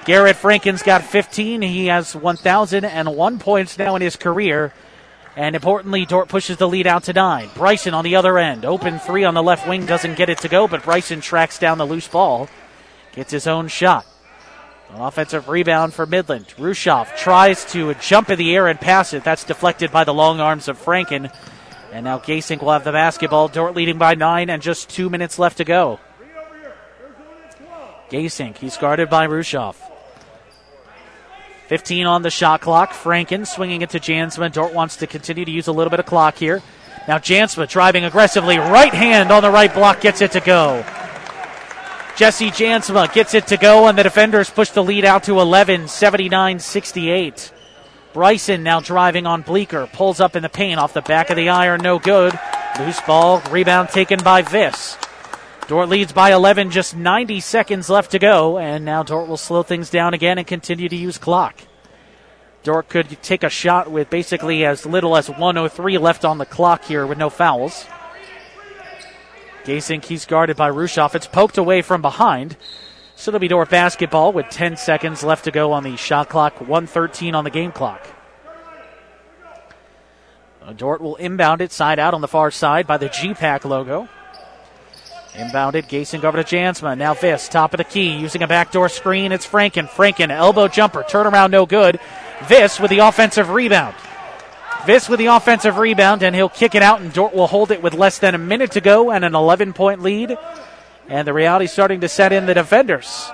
Garrett 0.05 0.37
Franken's 0.37 0.83
got 0.83 1.03
15. 1.03 1.61
He 1.61 1.87
has 1.87 2.15
1,001 2.15 3.39
points 3.39 3.77
now 3.77 3.95
in 3.95 4.01
his 4.01 4.15
career. 4.15 4.73
And 5.37 5.55
importantly, 5.55 6.03
Dordt 6.03 6.29
pushes 6.29 6.57
the 6.57 6.67
lead 6.67 6.87
out 6.87 7.03
to 7.03 7.13
nine. 7.13 7.47
Bryson 7.53 7.93
on 7.93 8.03
the 8.03 8.15
other 8.15 8.39
end. 8.39 8.65
Open 8.65 8.97
three 8.97 9.23
on 9.23 9.35
the 9.35 9.43
left 9.43 9.67
wing 9.67 9.85
doesn't 9.85 10.17
get 10.17 10.29
it 10.29 10.39
to 10.39 10.49
go, 10.49 10.67
but 10.67 10.81
Bryson 10.81 11.21
tracks 11.21 11.59
down 11.59 11.77
the 11.77 11.85
loose 11.85 12.07
ball. 12.07 12.49
Gets 13.13 13.33
his 13.33 13.45
own 13.45 13.67
shot. 13.67 14.07
An 14.89 14.99
offensive 14.99 15.47
rebound 15.47 15.93
for 15.93 16.07
Midland. 16.07 16.47
Rushoff 16.57 17.15
tries 17.17 17.65
to 17.65 17.93
jump 17.95 18.31
in 18.31 18.39
the 18.39 18.55
air 18.55 18.67
and 18.67 18.81
pass 18.81 19.13
it. 19.13 19.23
That's 19.23 19.43
deflected 19.43 19.91
by 19.91 20.05
the 20.05 20.13
long 20.13 20.39
arms 20.39 20.67
of 20.67 20.83
Franken. 20.83 21.31
And 21.93 22.05
now 22.05 22.17
Gasink 22.17 22.63
will 22.63 22.71
have 22.71 22.83
the 22.83 22.91
basketball. 22.91 23.47
Dordt 23.47 23.75
leading 23.75 23.99
by 23.99 24.15
nine 24.15 24.49
and 24.49 24.59
just 24.59 24.89
two 24.89 25.07
minutes 25.07 25.37
left 25.37 25.57
to 25.57 25.63
go. 25.63 25.99
Gasink, 28.09 28.57
he's 28.57 28.77
guarded 28.77 29.07
by 29.11 29.27
Rushoff. 29.27 29.75
15 31.67 32.05
on 32.05 32.21
the 32.21 32.29
shot 32.29 32.61
clock. 32.61 32.91
Franken 32.91 33.45
swinging 33.45 33.81
it 33.81 33.89
to 33.91 33.99
Jansma. 33.99 34.51
Dordt 34.51 34.73
wants 34.73 34.97
to 34.97 35.07
continue 35.07 35.45
to 35.45 35.51
use 35.51 35.67
a 35.67 35.71
little 35.71 35.91
bit 35.91 35.99
of 35.99 36.05
clock 36.05 36.35
here. 36.35 36.61
Now 37.07 37.17
Jansma 37.17 37.69
driving 37.69 38.03
aggressively. 38.03 38.57
Right 38.57 38.93
hand 38.93 39.31
on 39.31 39.43
the 39.43 39.51
right 39.51 39.73
block 39.73 40.01
gets 40.01 40.21
it 40.21 40.31
to 40.31 40.39
go. 40.39 40.85
Jesse 42.15 42.49
Jansma 42.49 43.13
gets 43.13 43.33
it 43.33 43.47
to 43.47 43.57
go, 43.57 43.87
and 43.87 43.97
the 43.97 44.03
defenders 44.03 44.49
push 44.49 44.71
the 44.71 44.83
lead 44.83 45.05
out 45.05 45.23
to 45.23 45.39
11, 45.39 45.87
79 45.87 46.59
68. 46.59 47.53
Bryson 48.13 48.63
now 48.63 48.79
driving 48.79 49.27
on 49.27 49.43
Bleeker. 49.43 49.87
Pulls 49.93 50.19
up 50.19 50.35
in 50.35 50.41
the 50.41 50.49
paint 50.49 50.79
off 50.79 50.93
the 50.93 51.03
back 51.03 51.29
of 51.29 51.35
the 51.35 51.49
iron. 51.49 51.81
No 51.81 51.99
good. 51.99 52.37
Loose 52.79 52.99
ball. 53.01 53.41
Rebound 53.51 53.89
taken 53.89 54.19
by 54.23 54.41
Viss. 54.41 54.97
Dordt 55.67 55.89
leads 55.89 56.13
by 56.13 56.31
11, 56.31 56.71
just 56.71 56.95
90 56.95 57.41
seconds 57.41 57.89
left 57.89 58.11
to 58.11 58.19
go, 58.19 58.57
and 58.57 58.85
now 58.85 59.03
Dordt 59.03 59.27
will 59.27 59.35
slow 59.35 59.63
things 59.63 59.89
down 59.89 60.13
again 60.13 60.37
and 60.37 60.47
continue 60.47 60.87
to 60.87 60.95
use 60.95 61.17
clock. 61.17 61.59
Dordt 62.63 62.87
could 62.87 63.21
take 63.21 63.43
a 63.43 63.49
shot 63.49 63.91
with 63.91 64.09
basically 64.09 64.65
as 64.65 64.85
little 64.85 65.17
as 65.17 65.29
103 65.29 65.97
left 65.97 66.23
on 66.23 66.37
the 66.37 66.45
clock 66.45 66.85
here 66.85 67.05
with 67.05 67.17
no 67.17 67.29
fouls. 67.29 67.85
Gasink, 69.65 70.05
he's 70.05 70.25
guarded 70.25 70.55
by 70.55 70.71
Rushoff. 70.71 71.15
It's 71.15 71.27
poked 71.27 71.57
away 71.57 71.81
from 71.81 72.01
behind. 72.01 72.55
So 73.17 73.31
it'll 73.31 73.39
be 73.39 73.49
Dordt 73.49 73.69
basketball 73.69 74.31
with 74.31 74.49
10 74.49 74.77
seconds 74.77 75.21
left 75.21 75.43
to 75.45 75.51
go 75.51 75.73
on 75.73 75.83
the 75.83 75.97
shot 75.97 76.29
clock, 76.29 76.61
113 76.61 77.35
on 77.35 77.43
the 77.43 77.49
game 77.49 77.73
clock. 77.73 78.07
Uh, 80.61 80.71
Dordt 80.71 81.01
will 81.01 81.17
inbound 81.17 81.59
it 81.59 81.73
side 81.73 81.99
out 81.99 82.13
on 82.13 82.21
the 82.21 82.27
far 82.27 82.51
side 82.51 82.87
by 82.87 82.95
the 82.97 83.09
GPAC 83.09 83.65
logo. 83.65 84.07
Inbounded, 85.37 85.87
Gasink 85.87 86.23
over 86.23 86.41
to 86.41 86.55
Jansma. 86.55 86.97
Now 86.97 87.13
Viss, 87.13 87.47
top 87.47 87.73
of 87.73 87.77
the 87.77 87.83
key, 87.83 88.17
using 88.17 88.41
a 88.41 88.47
backdoor 88.47 88.89
screen. 88.89 89.31
It's 89.31 89.45
Franken. 89.45 89.87
Franken, 89.87 90.31
elbow 90.31 90.67
jumper, 90.67 91.03
turnaround, 91.03 91.51
no 91.51 91.67
good. 91.67 91.99
Viss 92.39 92.79
with 92.79 92.89
the 92.89 92.99
offensive 92.99 93.51
rebound. 93.51 93.95
Viss 94.85 95.07
with 95.07 95.19
the 95.19 95.27
offensive 95.27 95.77
rebound, 95.77 96.23
and 96.23 96.35
he'll 96.35 96.49
kick 96.49 96.73
it 96.73 96.81
out, 96.81 97.01
and 97.01 97.13
Dordt 97.13 97.35
will 97.35 97.45
hold 97.45 97.69
it 97.69 97.83
with 97.83 97.93
less 97.93 98.17
than 98.17 98.33
a 98.33 98.39
minute 98.39 98.71
to 98.71 98.81
go 98.81 99.11
and 99.11 99.23
an 99.23 99.35
11 99.35 99.73
point 99.73 100.01
lead. 100.01 100.35
And 101.07 101.27
the 101.27 101.33
reality 101.33 101.67
starting 101.67 102.01
to 102.01 102.09
set 102.09 102.31
in 102.33 102.47
the 102.47 102.55
defenders, 102.55 103.29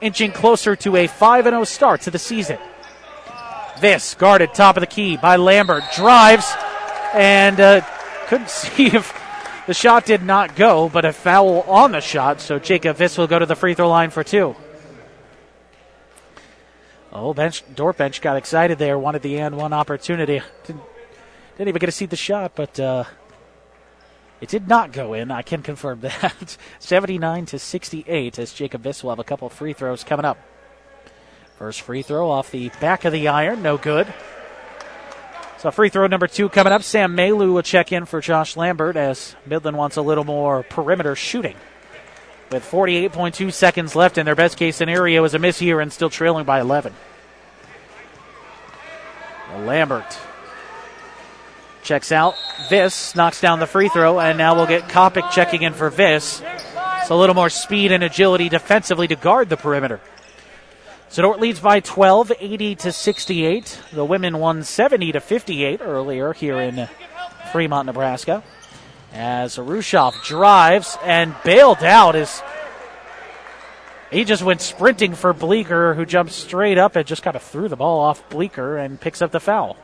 inching 0.00 0.30
closer 0.30 0.76
to 0.76 0.94
a 0.94 1.08
5 1.08 1.44
0 1.44 1.64
start 1.64 2.02
to 2.02 2.12
the 2.12 2.20
season. 2.20 2.58
Viss 3.80 4.16
guarded 4.16 4.54
top 4.54 4.76
of 4.76 4.80
the 4.80 4.86
key 4.86 5.16
by 5.16 5.34
Lambert, 5.34 5.82
drives, 5.96 6.52
and 7.14 7.58
uh, 7.58 7.80
couldn't 8.28 8.48
see 8.50 8.86
if 8.86 9.12
the 9.66 9.74
shot 9.74 10.04
did 10.04 10.22
not 10.22 10.56
go, 10.56 10.88
but 10.88 11.04
a 11.04 11.12
foul 11.12 11.62
on 11.62 11.92
the 11.92 12.00
shot, 12.00 12.40
so 12.40 12.58
Jacob 12.58 12.96
Viss 12.96 13.16
will 13.16 13.26
go 13.26 13.38
to 13.38 13.46
the 13.46 13.54
free 13.54 13.74
throw 13.74 13.88
line 13.88 14.10
for 14.10 14.24
two. 14.24 14.56
Oh, 17.12 17.34
bench 17.34 17.62
Dordt 17.74 17.98
bench 17.98 18.22
got 18.22 18.36
excited 18.36 18.78
there, 18.78 18.98
wanted 18.98 19.22
the 19.22 19.38
and 19.38 19.56
one 19.56 19.72
opportunity. 19.72 20.40
Didn't, 20.66 20.82
didn't 21.58 21.68
even 21.68 21.78
get 21.78 21.86
to 21.86 21.92
see 21.92 22.06
the 22.06 22.16
shot, 22.16 22.52
but 22.54 22.80
uh, 22.80 23.04
it 24.40 24.48
did 24.48 24.66
not 24.66 24.92
go 24.92 25.12
in. 25.12 25.30
I 25.30 25.42
can 25.42 25.62
confirm 25.62 26.00
that. 26.02 26.56
79 26.78 27.46
to 27.46 27.58
68 27.58 28.38
as 28.38 28.52
Jacob 28.52 28.82
Viss 28.82 29.02
will 29.02 29.10
have 29.10 29.18
a 29.18 29.24
couple 29.24 29.48
free 29.48 29.74
throws 29.74 30.02
coming 30.02 30.24
up. 30.24 30.38
First 31.58 31.82
free 31.82 32.02
throw 32.02 32.30
off 32.30 32.50
the 32.50 32.70
back 32.80 33.04
of 33.04 33.12
the 33.12 33.28
iron, 33.28 33.62
no 33.62 33.76
good. 33.76 34.12
So 35.62 35.70
free 35.70 35.90
throw 35.90 36.08
number 36.08 36.26
two 36.26 36.48
coming 36.48 36.72
up. 36.72 36.82
Sam 36.82 37.14
Malu 37.14 37.52
will 37.52 37.62
check 37.62 37.92
in 37.92 38.04
for 38.04 38.20
Josh 38.20 38.56
Lambert 38.56 38.96
as 38.96 39.36
Midland 39.46 39.76
wants 39.76 39.96
a 39.96 40.02
little 40.02 40.24
more 40.24 40.64
perimeter 40.64 41.14
shooting. 41.14 41.54
With 42.50 42.68
48.2 42.68 43.52
seconds 43.52 43.94
left, 43.94 44.18
and 44.18 44.26
their 44.26 44.34
best 44.34 44.58
case 44.58 44.74
scenario 44.74 45.22
is 45.22 45.34
a 45.34 45.38
miss 45.38 45.60
here 45.60 45.80
and 45.80 45.92
still 45.92 46.10
trailing 46.10 46.44
by 46.44 46.60
11. 46.60 46.92
Lambert 49.58 50.18
checks 51.84 52.10
out. 52.10 52.34
Viss 52.68 53.14
knocks 53.14 53.40
down 53.40 53.60
the 53.60 53.66
free 53.68 53.88
throw, 53.88 54.18
and 54.18 54.36
now 54.36 54.56
we'll 54.56 54.66
get 54.66 54.88
Kopic 54.88 55.30
checking 55.30 55.62
in 55.62 55.74
for 55.74 55.92
Viss. 55.92 56.42
So 57.06 57.14
a 57.14 57.20
little 57.20 57.36
more 57.36 57.50
speed 57.50 57.92
and 57.92 58.02
agility 58.02 58.48
defensively 58.48 59.06
to 59.06 59.14
guard 59.14 59.48
the 59.48 59.56
perimeter. 59.56 60.00
So 61.12 61.20
Dordt 61.20 61.40
leads 61.40 61.60
by 61.60 61.80
12, 61.80 62.32
80 62.40 62.74
to 62.76 62.90
68. 62.90 63.80
The 63.92 64.02
women 64.02 64.38
won 64.38 64.62
70 64.62 65.12
to 65.12 65.20
58 65.20 65.82
earlier 65.82 66.32
here 66.32 66.58
in 66.58 66.88
Fremont, 67.52 67.84
Nebraska 67.84 68.42
as 69.12 69.58
Rushoff 69.58 70.24
drives 70.24 70.96
and 71.04 71.34
bailed 71.44 71.82
out 71.82 72.16
as 72.16 72.42
he 74.10 74.24
just 74.24 74.42
went 74.42 74.62
sprinting 74.62 75.14
for 75.14 75.34
Bleeker, 75.34 75.92
who 75.92 76.06
jumped 76.06 76.32
straight 76.32 76.78
up 76.78 76.96
and 76.96 77.06
just 77.06 77.22
kind 77.22 77.36
of 77.36 77.42
threw 77.42 77.68
the 77.68 77.76
ball 77.76 78.00
off 78.00 78.26
Bleeker 78.30 78.78
and 78.78 78.98
picks 78.98 79.20
up 79.20 79.32
the 79.32 79.40
foul. 79.40 79.76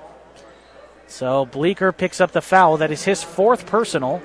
So 1.09 1.45
Bleeker 1.45 1.93
picks 1.93 2.23
up 2.23 2.33
the 2.33 2.41
foul. 2.41 2.79
That 2.79 2.91
is 2.91 3.05
his 3.05 3.23
fourth 3.23 3.67
personal. 3.67 4.23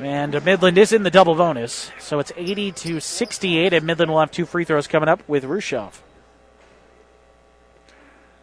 And 0.00 0.34
uh, 0.34 0.40
Midland 0.40 0.76
is 0.76 0.92
in 0.92 1.04
the 1.04 1.10
double 1.10 1.34
bonus. 1.34 1.90
So 2.00 2.18
it's 2.18 2.32
80 2.36 2.72
to 2.72 3.00
68, 3.00 3.72
and 3.72 3.86
Midland 3.86 4.10
will 4.10 4.20
have 4.20 4.30
two 4.30 4.46
free 4.46 4.64
throws 4.64 4.86
coming 4.86 5.08
up 5.08 5.26
with 5.28 5.44
Rushoff. 5.44 6.00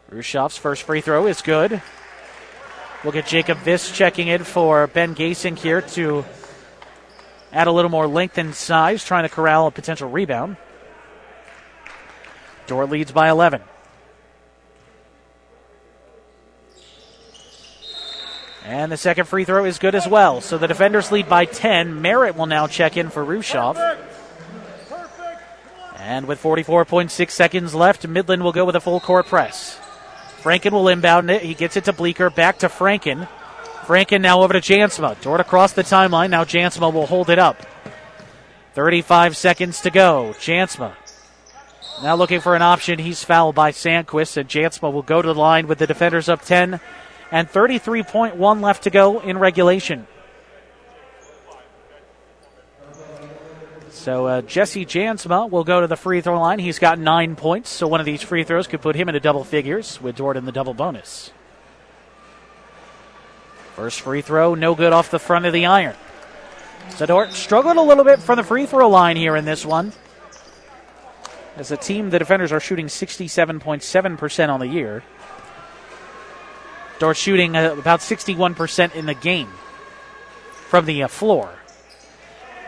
Rushoff's 0.09 0.57
first 0.57 0.83
free 0.83 1.01
throw 1.01 1.27
is 1.27 1.41
good. 1.41 1.81
We'll 3.03 3.13
get 3.13 3.25
Jacob 3.25 3.57
Viss 3.59 3.93
checking 3.93 4.27
in 4.27 4.43
for 4.43 4.87
Ben 4.87 5.15
Gasink 5.15 5.57
here 5.57 5.81
to 5.81 6.23
add 7.51 7.67
a 7.67 7.71
little 7.71 7.91
more 7.91 8.07
length 8.07 8.37
and 8.37 8.53
size, 8.53 9.03
trying 9.03 9.23
to 9.23 9.29
corral 9.29 9.67
a 9.67 9.71
potential 9.71 10.09
rebound. 10.09 10.57
Dordt 12.67 12.89
leads 12.89 13.11
by 13.11 13.29
11. 13.29 13.61
And 18.71 18.89
the 18.89 18.95
second 18.95 19.25
free 19.25 19.43
throw 19.43 19.65
is 19.65 19.79
good 19.79 19.95
as 19.95 20.07
well. 20.07 20.39
So 20.39 20.57
the 20.57 20.65
defenders 20.65 21.11
lead 21.11 21.27
by 21.27 21.43
10. 21.43 22.01
Merritt 22.01 22.37
will 22.37 22.45
now 22.45 22.67
check 22.67 22.95
in 22.95 23.09
for 23.09 23.25
Rushoff. 23.25 23.75
And 25.97 26.25
with 26.25 26.41
44.6 26.41 27.31
seconds 27.31 27.75
left, 27.75 28.07
Midland 28.07 28.45
will 28.45 28.53
go 28.53 28.63
with 28.63 28.77
a 28.77 28.79
full 28.79 29.01
court 29.01 29.25
press. 29.25 29.77
Franken 30.41 30.71
will 30.71 30.87
inbound 30.87 31.29
it. 31.29 31.41
He 31.41 31.53
gets 31.53 31.75
it 31.75 31.83
to 31.83 31.91
Bleeker. 31.91 32.29
Back 32.29 32.59
to 32.59 32.69
Franken. 32.69 33.27
Franken 33.81 34.21
now 34.21 34.41
over 34.41 34.53
to 34.53 34.61
Jansma. 34.61 35.19
Dordt 35.21 35.41
across 35.41 35.73
the 35.73 35.83
timeline. 35.83 36.29
Now 36.29 36.45
Jansma 36.45 36.93
will 36.93 37.07
hold 37.07 37.29
it 37.29 37.39
up. 37.39 37.61
35 38.73 39.35
seconds 39.35 39.81
to 39.81 39.89
go. 39.89 40.33
Jansma 40.37 40.95
now 42.01 42.15
looking 42.15 42.39
for 42.39 42.55
an 42.55 42.61
option. 42.61 42.99
He's 42.99 43.23
fouled 43.23 43.53
by 43.53 43.71
Sandquist, 43.71 44.37
and 44.37 44.49
Jansma 44.49 44.91
will 44.91 45.03
go 45.03 45.21
to 45.21 45.27
the 45.27 45.39
line 45.39 45.67
with 45.67 45.77
the 45.77 45.87
defenders 45.87 46.29
up 46.29 46.41
10 46.41 46.79
and 47.31 47.49
33.1 47.49 48.61
left 48.61 48.83
to 48.83 48.89
go 48.89 49.19
in 49.19 49.37
regulation. 49.37 50.05
So 53.89 54.25
uh, 54.25 54.41
Jesse 54.41 54.85
Jansma 54.85 55.49
will 55.49 55.63
go 55.63 55.81
to 55.81 55.87
the 55.87 55.95
free 55.95 56.21
throw 56.21 56.39
line. 56.39 56.59
He's 56.59 56.79
got 56.79 56.97
nine 56.97 57.35
points, 57.35 57.69
so 57.69 57.87
one 57.87 57.99
of 57.99 58.05
these 58.05 58.21
free 58.21 58.43
throws 58.43 58.67
could 58.67 58.81
put 58.81 58.95
him 58.95 59.07
into 59.07 59.19
double 59.19 59.43
figures 59.43 60.01
with 60.01 60.15
Dordt 60.15 60.37
in 60.37 60.45
the 60.45 60.51
double 60.51 60.73
bonus. 60.73 61.31
First 63.75 64.01
free 64.01 64.21
throw, 64.21 64.55
no 64.55 64.75
good 64.75 64.91
off 64.91 65.11
the 65.11 65.19
front 65.19 65.45
of 65.45 65.53
the 65.53 65.67
iron. 65.67 65.95
So 66.89 67.05
Dordt 67.05 67.31
struggled 67.31 67.77
a 67.77 67.81
little 67.81 68.03
bit 68.03 68.19
from 68.19 68.37
the 68.37 68.43
free 68.43 68.65
throw 68.65 68.89
line 68.89 69.17
here 69.17 69.35
in 69.35 69.45
this 69.45 69.65
one. 69.65 69.93
As 71.55 71.71
a 71.71 71.77
team, 71.77 72.09
the 72.09 72.19
defenders 72.19 72.51
are 72.51 72.59
shooting 72.59 72.87
67.7% 72.87 74.49
on 74.49 74.59
the 74.59 74.67
year. 74.67 75.03
Dordt 77.01 77.17
shooting 77.17 77.55
uh, 77.55 77.73
about 77.73 78.01
61% 78.01 78.93
in 78.93 79.07
the 79.07 79.15
game 79.15 79.49
from 80.67 80.85
the 80.85 81.01
uh, 81.01 81.07
floor. 81.07 81.49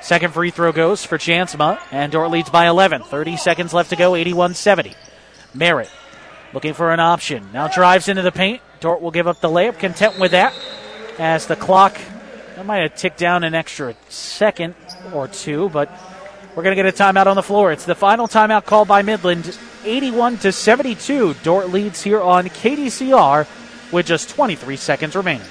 Second 0.02 0.34
free 0.34 0.50
throw 0.50 0.72
goes 0.72 1.06
for 1.06 1.20
Jansma, 1.20 1.80
and 1.92 2.12
Dordt 2.12 2.32
leads 2.32 2.50
by 2.50 2.68
11. 2.68 3.04
30 3.04 3.38
seconds 3.38 3.76
left 3.76 3.92
to 3.92 3.96
go, 3.96 4.16
81 4.16 4.56
70. 4.56 4.96
Merritt 5.54 5.92
looking 6.52 6.74
for 6.74 6.92
an 6.92 7.00
option. 7.00 7.48
Now 7.54 7.68
drives 7.68 8.08
into 8.08 8.24
the 8.24 8.32
paint. 8.32 8.64
Dordt 8.80 9.04
will 9.04 9.12
give 9.12 9.28
up 9.28 9.40
the 9.40 9.50
layup, 9.50 9.78
content 9.78 10.18
with 10.18 10.32
that, 10.32 10.52
as 11.20 11.46
the 11.46 11.56
clock 11.56 11.96
that 12.56 12.66
might 12.66 12.80
have 12.80 12.96
ticked 12.96 13.20
down 13.20 13.44
an 13.44 13.54
extra 13.54 13.96
second 14.10 14.74
or 15.14 15.28
two, 15.28 15.70
but 15.70 15.92
we're 16.56 16.64
going 16.64 16.76
to 16.76 16.84
get 16.84 16.92
a 16.92 17.04
timeout 17.04 17.28
on 17.28 17.36
the 17.36 17.44
floor. 17.44 17.72
It's 17.72 17.86
the 17.86 17.94
final 17.94 18.28
timeout 18.28 18.66
called 18.66 18.88
by 18.88 19.04
Midland, 19.04 19.56
81 19.84 20.40
to 20.40 20.52
72. 20.52 21.36
Dordt 21.44 21.70
leads 21.70 22.02
here 22.02 22.20
on 22.20 22.48
KDCR 22.48 23.48
with 23.94 24.06
just 24.06 24.30
23 24.32 24.76
seconds 24.76 25.16
remaining. 25.16 25.48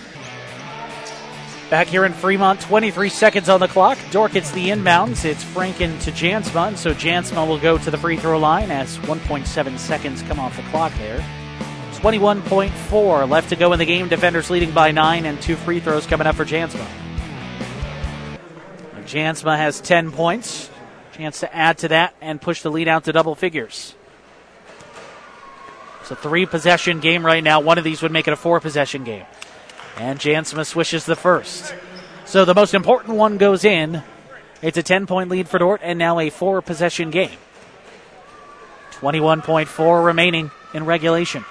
Back 1.71 1.87
here 1.87 2.05
in 2.05 2.13
Fremont, 2.13 2.61
23 2.61 3.09
seconds 3.09 3.49
on 3.49 3.61
the 3.61 3.69
clock. 3.69 3.97
Dordt 4.11 4.33
gets 4.33 4.51
the 4.51 4.69
inbounds. 4.69 5.25
It's 5.25 5.43
Franken 5.43 5.99
to 6.03 6.11
Jansma, 6.11 6.77
so 6.77 6.93
Jansma 6.93 7.49
will 7.49 7.59
go 7.59 7.79
to 7.79 7.91
the 7.91 7.97
free 7.97 8.19
throw 8.19 8.39
line 8.39 8.71
as 8.71 8.99
1.7 8.99 9.79
seconds 9.79 10.21
come 10.25 10.39
off 10.39 10.55
the 10.55 10.63
clock 10.65 10.93
there. 10.99 11.25
21.4 11.93 13.27
left 13.27 13.49
to 13.49 13.57
go 13.57 13.73
in 13.73 13.79
the 13.79 13.87
game. 13.87 14.09
Defenders 14.09 14.51
leading 14.51 14.73
by 14.73 14.91
nine, 14.91 15.25
and 15.25 15.41
two 15.41 15.57
free 15.57 15.81
throws 15.81 16.05
coming 16.05 16.27
up 16.27 16.35
for 16.35 16.45
Jansma. 16.45 16.87
Jansma 19.05 19.57
has 19.57 19.81
10 19.81 20.13
points. 20.13 20.69
Chance 21.13 21.41
to 21.41 21.57
add 21.57 21.79
to 21.79 21.89
that 21.89 22.15
and 22.21 22.41
push 22.41 22.63
the 22.63 22.71
lead 22.71 22.89
out 22.89 23.05
to 23.05 23.13
double 23.13 23.35
figures. 23.35 23.95
It's 26.03 26.11
a 26.11 26.17
three 26.17 26.47
possession 26.47 26.99
game 26.99 27.25
right 27.25 27.45
now. 27.45 27.61
One 27.61 27.79
of 27.79 27.85
these 27.85 28.03
would 28.03 28.11
make 28.11 28.27
it 28.27 28.33
a 28.33 28.37
four 28.37 28.59
possession 28.59 29.05
game. 29.05 29.25
And 29.97 30.19
Jansma 30.19 30.67
swishes 30.67 31.07
the 31.07 31.15
first. 31.15 31.73
So 32.25 32.45
the 32.45 32.57
most 32.57 32.75
important 32.75 33.17
one 33.17 33.39
goes 33.39 33.65
in. 33.65 34.03
It's 34.63 34.77
a 34.77 34.83
10 34.83 35.07
point 35.07 35.31
lead 35.31 35.49
for 35.49 35.59
Dordt 35.59 35.81
and 35.81 36.01
now 36.01 36.19
a 36.19 36.29
four 36.29 36.61
possession 36.61 37.13
game. 37.13 37.39
21.4 38.95 40.05
remaining 40.05 40.51
in 40.75 40.87
regulation. 40.87 41.45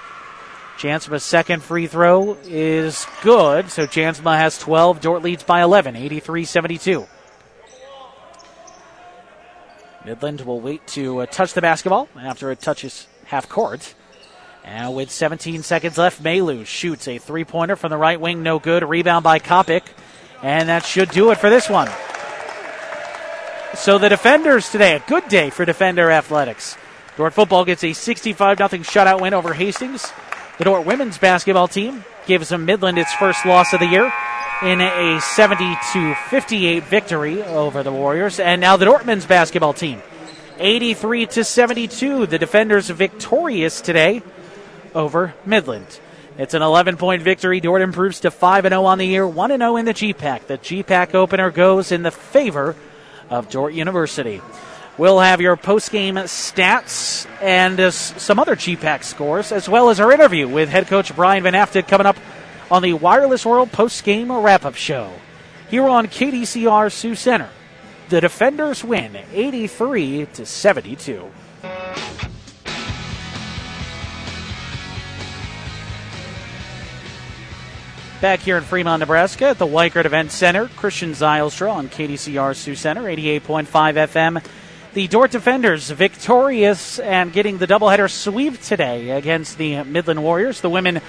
Jansma's 0.76 1.24
second 1.24 1.62
free 1.62 1.86
throw 1.86 2.36
is 2.44 3.06
good, 3.22 3.70
so 3.70 3.86
Jansma 3.86 4.36
has 4.36 4.58
12. 4.58 5.00
Dordt 5.00 5.22
leads 5.22 5.44
by 5.44 5.62
11, 5.62 5.96
83 5.96 6.44
72. 6.44 7.06
Midland 10.04 10.42
will 10.42 10.60
wait 10.60 10.86
to 10.88 11.20
uh, 11.20 11.26
touch 11.26 11.54
the 11.54 11.62
basketball 11.62 12.10
after 12.20 12.50
it 12.50 12.60
touches 12.60 13.06
half 13.24 13.48
court. 13.48 13.94
And 14.64 14.94
with 14.94 15.10
17 15.10 15.62
seconds 15.62 15.98
left, 15.98 16.22
Malu 16.22 16.64
shoots 16.64 17.08
a 17.08 17.18
three 17.18 17.44
pointer 17.44 17.76
from 17.76 17.90
the 17.90 17.96
right 17.96 18.20
wing, 18.20 18.42
no 18.42 18.58
good. 18.58 18.88
Rebound 18.88 19.24
by 19.24 19.38
Kopic. 19.38 19.82
And 20.42 20.68
that 20.68 20.84
should 20.84 21.10
do 21.10 21.30
it 21.30 21.38
for 21.38 21.50
this 21.50 21.68
one. 21.68 21.88
So 23.74 23.98
the 23.98 24.08
defenders 24.08 24.70
today, 24.70 24.94
a 24.96 25.00
good 25.00 25.28
day 25.28 25.50
for 25.50 25.64
defender 25.64 26.10
athletics. 26.10 26.76
Dordt 27.16 27.34
football 27.34 27.64
gets 27.64 27.84
a 27.84 27.92
65 27.92 28.58
0 28.58 28.68
shutout 28.68 29.20
win 29.20 29.34
over 29.34 29.52
Hastings. 29.54 30.12
The 30.58 30.64
Dordt 30.64 30.86
women's 30.86 31.18
basketball 31.18 31.68
team 31.68 32.04
gives 32.26 32.52
Midland 32.52 32.98
its 32.98 33.12
first 33.14 33.44
loss 33.44 33.72
of 33.72 33.80
the 33.80 33.86
year 33.86 34.12
in 34.62 34.80
a 34.80 35.20
70 35.20 35.74
58 36.30 36.84
victory 36.84 37.42
over 37.42 37.82
the 37.82 37.92
Warriors. 37.92 38.38
And 38.38 38.60
now 38.60 38.76
the 38.76 38.84
Dordt 38.84 39.06
men's 39.06 39.26
basketball 39.26 39.72
team, 39.72 40.02
83 40.58 41.26
to 41.26 41.44
72. 41.44 42.26
The 42.26 42.38
defenders 42.38 42.90
victorious 42.90 43.80
today 43.80 44.22
over 44.94 45.34
Midland. 45.44 46.00
It's 46.38 46.54
an 46.54 46.62
11 46.62 46.96
point 46.96 47.22
victory. 47.22 47.60
Dordt 47.60 47.82
improves 47.82 48.20
to 48.20 48.30
5 48.30 48.64
0 48.64 48.84
on 48.84 48.98
the 48.98 49.06
year, 49.06 49.26
1 49.26 49.50
0 49.50 49.76
in 49.76 49.84
the 49.84 49.94
GPAC. 49.94 50.46
The 50.46 50.58
GPAC 50.58 51.14
opener 51.14 51.50
goes 51.50 51.92
in 51.92 52.02
the 52.02 52.10
favor 52.10 52.74
of 53.28 53.50
Dordt 53.50 53.74
University. 53.74 54.40
We'll 54.98 55.20
have 55.20 55.40
your 55.40 55.56
post-game 55.56 56.16
stats 56.16 57.26
and 57.40 57.80
uh, 57.80 57.90
some 57.90 58.38
other 58.38 58.56
GPAC 58.56 59.04
scores, 59.04 59.50
as 59.50 59.68
well 59.68 59.88
as 59.88 60.00
our 60.00 60.12
interview 60.12 60.46
with 60.46 60.68
head 60.68 60.86
coach 60.86 61.14
Brian 61.16 61.42
Van 61.42 61.54
Haften 61.54 61.88
coming 61.88 62.06
up 62.06 62.16
on 62.70 62.82
the 62.82 62.92
Wireless 62.92 63.46
World 63.46 63.72
post-game 63.72 64.30
wrap-up 64.30 64.74
show. 64.74 65.10
Here 65.70 65.88
on 65.88 66.08
KDCR 66.08 66.92
Sioux 66.92 67.14
Center, 67.14 67.48
the 68.10 68.20
Defenders 68.20 68.84
win 68.84 69.16
83 69.32 70.26
to 70.34 70.44
72. 70.44 71.30
Back 78.22 78.38
here 78.38 78.56
in 78.56 78.62
Fremont, 78.62 79.00
Nebraska 79.00 79.46
at 79.46 79.58
the 79.58 79.66
Wikert 79.66 80.04
Event 80.04 80.30
Center, 80.30 80.68
Christian 80.76 81.10
Zylstra 81.10 81.72
on 81.72 81.88
KDCR 81.88 82.54
Sioux 82.54 82.76
Center, 82.76 83.02
88.5 83.02 83.66
FM. 83.66 84.44
The 84.94 85.08
Dordt 85.08 85.32
Defenders 85.32 85.90
victorious 85.90 87.00
and 87.00 87.32
getting 87.32 87.58
the 87.58 87.66
doubleheader 87.66 88.08
sweep 88.08 88.60
today 88.60 89.10
against 89.10 89.58
the 89.58 89.82
Midland 89.82 90.22
Warriors. 90.22 90.60
The 90.60 90.70
women 90.70 91.00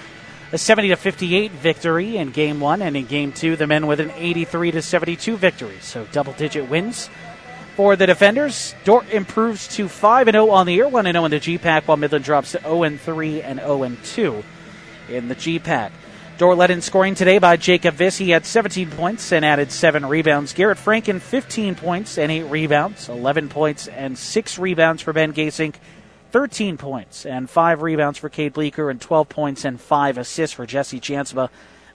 a 0.52 0.58
70 0.58 0.88
to 0.88 0.96
58 0.96 1.52
victory 1.52 2.18
in 2.18 2.32
game 2.32 2.60
one, 2.60 2.82
and 2.82 2.98
in 2.98 3.06
game 3.06 3.32
two, 3.32 3.56
the 3.58 3.68
men 3.68 3.86
with 3.86 4.00
an 4.00 4.10
83 4.16 4.72
to 4.72 4.82
72 4.82 5.38
victory. 5.38 5.78
So 5.82 6.08
double 6.12 6.34
digit 6.34 6.68
wins 6.68 7.12
for 7.76 7.96
the 7.96 8.08
defenders. 8.08 8.74
Dordt 8.86 9.08
improves 9.12 9.68
to 9.76 9.88
5 9.88 10.32
0 10.32 10.50
on 10.50 10.66
the 10.66 10.74
year, 10.74 10.88
1 10.88 11.06
and 11.06 11.14
0 11.14 11.26
in 11.26 11.30
the 11.32 11.40
GPAC 11.40 11.84
while 11.84 11.96
Midland 11.96 12.26
drops 12.26 12.54
to 12.54 12.62
0 12.62 12.98
3 12.98 13.42
and 13.44 13.60
0 13.60 13.98
2 14.04 14.44
in 15.10 15.28
the 15.28 15.36
GPAC. 15.36 15.92
Dordt 16.44 16.58
led 16.58 16.72
in 16.72 16.82
scoring 16.82 17.16
today 17.16 17.38
by 17.38 17.56
Jacob 17.56 17.96
Viss. 17.96 18.18
He 18.18 18.32
had 18.32 18.46
17 18.46 18.92
points 18.92 19.32
and 19.32 19.46
added 19.46 19.72
7 19.72 20.06
rebounds. 20.06 20.52
Garrett 20.52 20.78
Franken, 20.78 21.22
15 21.22 21.74
points 21.76 22.18
and 22.18 22.30
8 22.30 22.44
rebounds. 22.44 23.08
11 23.08 23.48
points 23.48 23.88
and 23.88 24.18
6 24.18 24.60
rebounds 24.60 25.02
for 25.02 25.14
Ben 25.14 25.32
Gasink. 25.32 25.76
13 26.32 26.76
points 26.76 27.26
and 27.26 27.50
5 27.50 27.82
rebounds 27.82 28.20
for 28.20 28.28
Cade 28.28 28.52
Bleeker. 28.52 28.90
And 28.90 29.00
12 29.00 29.30
points 29.30 29.64
and 29.64 29.80
5 29.80 30.18
assists 30.18 30.54
for 30.54 30.66
Jesse 30.66 31.00
Jansma. 31.00 31.48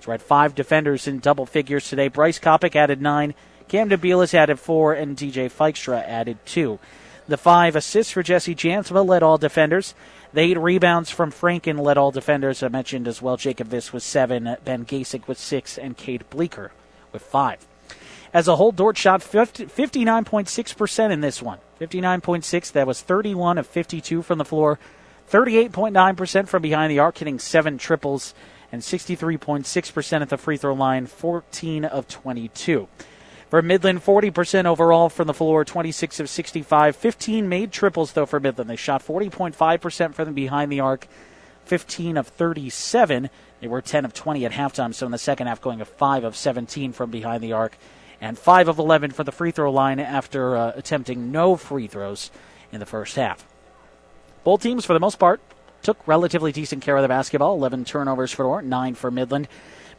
We 0.07 0.12
had 0.12 0.23
5 0.23 0.55
defenders 0.55 1.07
in 1.07 1.19
double 1.19 1.45
figures 1.45 1.87
today. 1.87 2.09
Bryce 2.09 2.39
Kopic 2.39 2.75
added 2.75 3.03
9. 3.03 3.35
Camden 3.69 4.01
Beelis 4.01 4.33
added 4.33 4.59
4. 4.59 4.95
And 4.95 5.15
DJ 5.15 5.53
Feikstra 5.53 6.03
added 6.03 6.39
2. 6.47 6.79
The 7.27 7.37
5 7.37 7.77
assists 7.77 8.15
for 8.15 8.23
Jesse 8.23 8.55
Jansma 8.55 9.07
led 9.07 9.23
all 9.23 9.37
defenders. 9.37 9.95
The 10.33 10.43
eight 10.43 10.59
rebounds 10.59 11.11
from 11.11 11.33
Franken 11.33 11.81
led 11.81 11.97
all 11.97 12.11
defenders. 12.11 12.63
I 12.63 12.69
mentioned 12.69 13.09
as 13.09 13.23
well. 13.23 13.37
Jacob 13.37 13.69
Viss 13.69 13.93
with 13.93 14.03
seven, 14.03 14.57
Ben 14.65 14.85
Gasink 14.85 15.27
with 15.27 15.39
six, 15.39 15.79
and 15.79 15.97
Cade 15.97 16.29
Bleeker 16.29 16.73
with 17.13 17.23
five. 17.23 17.67
As 18.35 18.47
a 18.47 18.57
whole, 18.57 18.73
Dordt 18.73 18.99
shot 18.99 19.21
59.6% 19.21 21.11
in 21.11 21.21
this 21.23 21.41
one. 21.41 21.59
59.6, 21.81 22.73
that 22.73 22.87
was 22.87 23.01
31 23.01 23.57
of 23.57 23.67
52 23.67 24.21
from 24.21 24.39
the 24.39 24.45
floor, 24.45 24.79
38.9% 25.31 26.49
from 26.49 26.63
behind 26.63 26.91
the 26.91 26.99
arc, 26.99 27.19
hitting 27.19 27.39
seven 27.39 27.79
triples, 27.79 28.35
and 28.71 28.83
63.6% 28.83 30.21
at 30.21 30.29
the 30.29 30.37
free 30.37 30.57
throw 30.59 30.75
line, 30.75 31.07
14 31.07 31.85
of 31.87 32.07
22. 32.09 32.89
For 33.49 33.62
Midland, 33.62 34.05
40% 34.05 34.66
overall 34.66 35.09
from 35.09 35.27
the 35.27 35.33
floor, 35.33 35.65
26 35.65 36.20
of 36.20 36.29
65. 36.29 36.95
15 36.95 37.49
made 37.49 37.73
triples, 37.73 38.12
though, 38.12 38.27
for 38.27 38.39
Midland. 38.39 38.69
They 38.69 38.77
shot 38.77 39.03
40.5% 39.03 40.15
from 40.15 40.35
behind 40.35 40.70
the 40.70 40.81
arc, 40.81 41.09
15 41.65 42.19
of 42.19 42.29
37. 42.29 43.31
They 43.61 43.69
were 43.69 43.81
10 43.81 44.05
of 44.05 44.12
20 44.12 44.45
at 44.45 44.53
halftime, 44.53 44.95
so 44.95 45.07
in 45.07 45.12
the 45.12 45.19
second 45.19 45.47
half, 45.47 45.62
going 45.62 45.81
a 45.81 45.87
5 45.87 46.25
of 46.25 46.37
17 46.37 46.93
from 46.93 47.11
behind 47.11 47.43
the 47.43 47.55
arc, 47.55 47.79
and 48.20 48.39
5 48.39 48.69
of 48.69 48.79
11 48.79 49.12
for 49.12 49.25
the 49.25 49.33
free 49.33 49.51
throw 49.51 49.73
line 49.73 49.99
after 49.99 50.55
uh, 50.55 50.73
attempting 50.77 51.33
no 51.33 51.57
free 51.57 51.87
throws 51.87 52.31
in 52.70 52.81
the 52.81 52.87
first 52.87 53.16
half. 53.16 53.47
Both 54.45 54.62
teams, 54.62 54.85
for 54.85 54.93
the 54.93 55.01
most 55.01 55.19
part, 55.19 55.41
took 55.83 56.07
relatively 56.07 56.53
decent 56.53 56.83
care 56.83 56.97
of 56.97 57.03
the 57.03 57.09
basketball. 57.09 57.55
11 57.55 57.87
turnovers 57.87 58.31
for 58.31 58.43
Dordt, 58.43 58.66
9 58.66 58.95
for 58.95 59.11
Midland. 59.11 59.49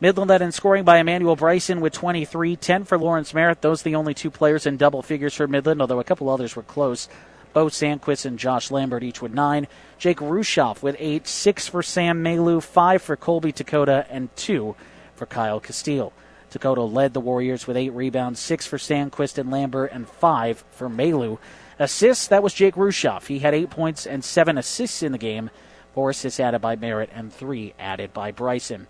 Midland 0.01 0.29
led 0.29 0.41
in 0.41 0.53
scoring 0.53 0.85
by 0.85 0.99
Emmanuel 0.99 1.35
Bryson 1.35 1.81
with 1.81 1.91
23, 1.91 2.55
10 2.55 2.85
for 2.85 2.97
Lawrence 2.97 3.33
Merritt. 3.33 3.61
Those 3.61 3.81
are 3.81 3.83
the 3.83 3.95
only 3.95 4.13
two 4.13 4.31
players 4.31 4.65
in 4.65 4.77
double 4.77 5.01
figures 5.01 5.33
for 5.33 5.45
Midland, 5.45 5.81
although 5.81 5.99
a 5.99 6.05
couple 6.05 6.29
others 6.29 6.55
were 6.55 6.63
close. 6.63 7.09
Bo 7.51 7.65
Sandquist 7.65 8.25
and 8.25 8.39
Josh 8.39 8.71
Lambert 8.71 9.03
each 9.03 9.21
with 9.21 9.33
nine. 9.33 9.67
Jake 9.97 10.19
Rushoff 10.19 10.81
with 10.81 10.95
eight, 10.99 11.27
six 11.27 11.67
for 11.67 11.83
Sam 11.83 12.23
Malu, 12.23 12.61
five 12.61 13.01
for 13.01 13.17
Colby 13.17 13.51
Dakota, 13.51 14.05
and 14.09 14.33
two 14.37 14.73
for 15.15 15.25
Kyle 15.25 15.59
Castile. 15.59 16.13
Dakota 16.49 16.83
led 16.83 17.13
the 17.13 17.19
Warriors 17.19 17.67
with 17.67 17.75
eight 17.75 17.89
rebounds, 17.89 18.39
six 18.39 18.65
for 18.65 18.77
Sandquist 18.77 19.37
and 19.37 19.51
Lambert, 19.51 19.91
and 19.91 20.07
five 20.07 20.63
for 20.71 20.87
Malu. 20.87 21.39
Assists, 21.77 22.27
that 22.27 22.41
was 22.41 22.53
Jake 22.53 22.75
Rushoff. 22.75 23.27
He 23.27 23.39
had 23.39 23.53
eight 23.53 23.69
points 23.69 24.07
and 24.07 24.23
seven 24.23 24.57
assists 24.57 25.03
in 25.03 25.11
the 25.11 25.17
game. 25.17 25.49
Four 25.93 26.11
assists 26.11 26.39
added 26.39 26.59
by 26.59 26.77
Merritt 26.77 27.09
and 27.13 27.33
three 27.33 27.73
added 27.77 28.13
by 28.13 28.31
Bryson. 28.31 28.87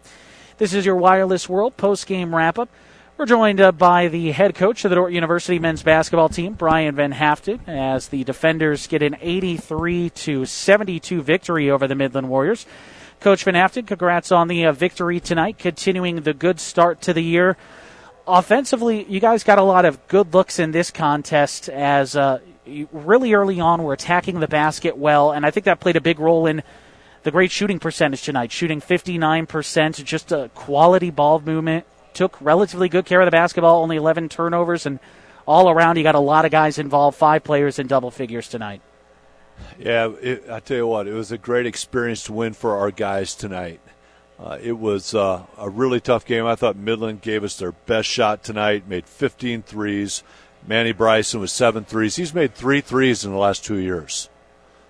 This 0.59 0.73
is 0.73 0.85
your 0.85 0.97
Wireless 0.97 1.47
World 1.47 1.77
post-game 1.77 2.35
wrap-up. 2.35 2.67
We're 3.15 3.25
joined 3.25 3.61
uh, 3.61 3.71
by 3.71 4.09
the 4.09 4.33
head 4.33 4.55
coach 4.55 4.83
of 4.83 4.89
the 4.89 4.95
Dordt 4.95 5.13
University 5.13 5.57
men's 5.57 5.83
basketball 5.83 6.27
team, 6.27 6.51
Brian 6.51 6.95
Van 6.95 7.13
Haften, 7.13 7.65
as 7.65 8.09
the 8.09 8.25
defenders 8.25 8.85
get 8.85 9.01
an 9.01 9.15
83 9.21 10.09
to 10.09 10.45
72 10.45 11.21
victory 11.21 11.71
over 11.71 11.87
the 11.87 11.95
Midland 11.95 12.27
Warriors. 12.27 12.65
Coach 13.21 13.45
Van 13.45 13.53
Haften, 13.53 13.87
congrats 13.87 14.33
on 14.33 14.49
the 14.49 14.65
uh, 14.65 14.73
victory 14.73 15.21
tonight, 15.21 15.57
continuing 15.57 16.23
the 16.23 16.33
good 16.33 16.59
start 16.59 16.99
to 17.03 17.13
the 17.13 17.23
year. 17.23 17.55
Offensively, 18.27 19.05
you 19.05 19.21
guys 19.21 19.45
got 19.45 19.59
a 19.59 19.63
lot 19.63 19.85
of 19.85 20.09
good 20.09 20.33
looks 20.33 20.59
in 20.59 20.71
this 20.71 20.91
contest 20.91 21.69
as 21.69 22.17
uh, 22.17 22.39
really 22.91 23.31
early 23.31 23.61
on 23.61 23.81
we're 23.81 23.93
attacking 23.93 24.41
the 24.41 24.47
basket 24.49 24.97
well, 24.97 25.31
and 25.31 25.45
I 25.45 25.51
think 25.51 25.67
that 25.67 25.79
played 25.79 25.95
a 25.95 26.01
big 26.01 26.19
role 26.19 26.47
in 26.47 26.63
the 27.23 27.31
great 27.31 27.51
shooting 27.51 27.79
percentage 27.79 28.23
tonight, 28.23 28.51
shooting 28.51 28.81
59%, 28.81 30.03
just 30.03 30.31
a 30.31 30.49
quality 30.55 31.09
ball 31.09 31.39
movement. 31.39 31.85
Took 32.13 32.37
relatively 32.41 32.89
good 32.89 33.05
care 33.05 33.21
of 33.21 33.27
the 33.27 33.31
basketball, 33.31 33.81
only 33.81 33.97
11 33.97 34.29
turnovers, 34.29 34.85
and 34.85 34.99
all 35.45 35.69
around, 35.69 35.97
you 35.97 36.03
got 36.03 36.15
a 36.15 36.19
lot 36.19 36.45
of 36.45 36.51
guys 36.51 36.77
involved, 36.77 37.17
five 37.17 37.43
players 37.43 37.79
in 37.79 37.87
double 37.87 38.11
figures 38.11 38.47
tonight. 38.47 38.81
Yeah, 39.79 40.11
it, 40.21 40.49
I 40.49 40.59
tell 40.59 40.77
you 40.77 40.87
what, 40.87 41.07
it 41.07 41.13
was 41.13 41.31
a 41.31 41.37
great 41.37 41.65
experience 41.65 42.23
to 42.25 42.33
win 42.33 42.53
for 42.53 42.77
our 42.77 42.91
guys 42.91 43.35
tonight. 43.35 43.81
Uh, 44.39 44.57
it 44.61 44.73
was 44.73 45.13
uh, 45.13 45.43
a 45.57 45.69
really 45.69 45.99
tough 45.99 46.25
game. 46.25 46.45
I 46.45 46.55
thought 46.55 46.77
Midland 46.77 47.21
gave 47.21 47.43
us 47.43 47.57
their 47.57 47.71
best 47.71 48.07
shot 48.07 48.43
tonight, 48.43 48.87
made 48.87 49.05
15 49.05 49.63
threes. 49.63 50.23
Manny 50.65 50.91
Bryson 50.91 51.39
was 51.39 51.51
seven 51.51 51.83
threes. 51.83 52.15
He's 52.15 52.33
made 52.33 52.53
three 52.53 52.81
threes 52.81 53.25
in 53.25 53.31
the 53.31 53.37
last 53.37 53.65
two 53.65 53.77
years. 53.77 54.29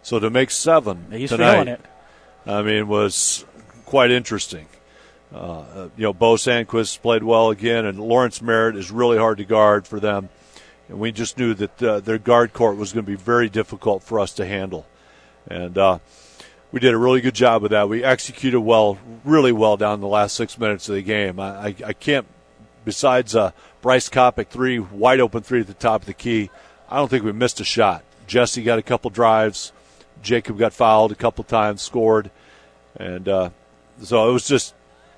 So 0.01 0.19
to 0.19 0.29
make 0.29 0.51
seven 0.51 1.07
He's 1.11 1.29
tonight, 1.29 1.79
I 2.45 2.61
mean, 2.61 2.87
was 2.87 3.45
quite 3.85 4.11
interesting. 4.11 4.67
Uh, 5.33 5.89
you 5.95 6.03
know, 6.03 6.13
Bo 6.13 6.35
Sandquist 6.35 7.01
played 7.01 7.23
well 7.23 7.49
again, 7.49 7.85
and 7.85 7.99
Lawrence 7.99 8.41
Merritt 8.41 8.75
is 8.75 8.89
really 8.89 9.17
hard 9.17 9.37
to 9.37 9.45
guard 9.45 9.87
for 9.87 9.99
them. 9.99 10.29
And 10.87 10.99
we 10.99 11.11
just 11.11 11.37
knew 11.37 11.53
that 11.53 11.83
uh, 11.83 11.99
their 11.99 12.17
guard 12.17 12.53
court 12.53 12.77
was 12.77 12.93
going 12.93 13.05
to 13.05 13.11
be 13.11 13.15
very 13.15 13.47
difficult 13.47 14.01
for 14.01 14.19
us 14.19 14.33
to 14.33 14.45
handle. 14.45 14.87
And 15.47 15.77
uh, 15.77 15.99
we 16.71 16.79
did 16.79 16.93
a 16.93 16.97
really 16.97 17.21
good 17.21 17.35
job 17.35 17.61
with 17.61 17.71
that. 17.71 17.89
We 17.89 18.03
executed 18.03 18.59
well, 18.61 18.97
really 19.23 19.51
well 19.51 19.77
down 19.77 20.01
the 20.01 20.07
last 20.07 20.35
six 20.35 20.57
minutes 20.57 20.89
of 20.89 20.95
the 20.95 21.03
game. 21.03 21.39
I, 21.39 21.67
I, 21.67 21.75
I 21.85 21.93
can't, 21.93 22.25
besides 22.85 23.35
uh, 23.35 23.51
Bryce 23.81 24.09
Kopic 24.09 24.47
three, 24.47 24.79
wide 24.79 25.19
open 25.19 25.43
three 25.43 25.61
at 25.61 25.67
the 25.67 25.75
top 25.75 26.01
of 26.01 26.07
the 26.07 26.13
key, 26.13 26.49
I 26.89 26.97
don't 26.97 27.07
think 27.07 27.23
we 27.23 27.33
missed 27.33 27.59
a 27.59 27.63
shot. 27.63 28.03
Jesse 28.25 28.63
got 28.63 28.79
a 28.79 28.83
couple 28.83 29.11
drives. 29.11 29.71
Jacob 30.21 30.57
got 30.57 30.73
fouled 30.73 31.11
a 31.11 31.15
couple 31.15 31.43
times, 31.43 31.81
scored. 31.81 32.31
And 32.95 33.27
uh, 33.27 33.49
so 34.01 34.29
it 34.29 34.33
was 34.33 34.47
just 34.47 34.73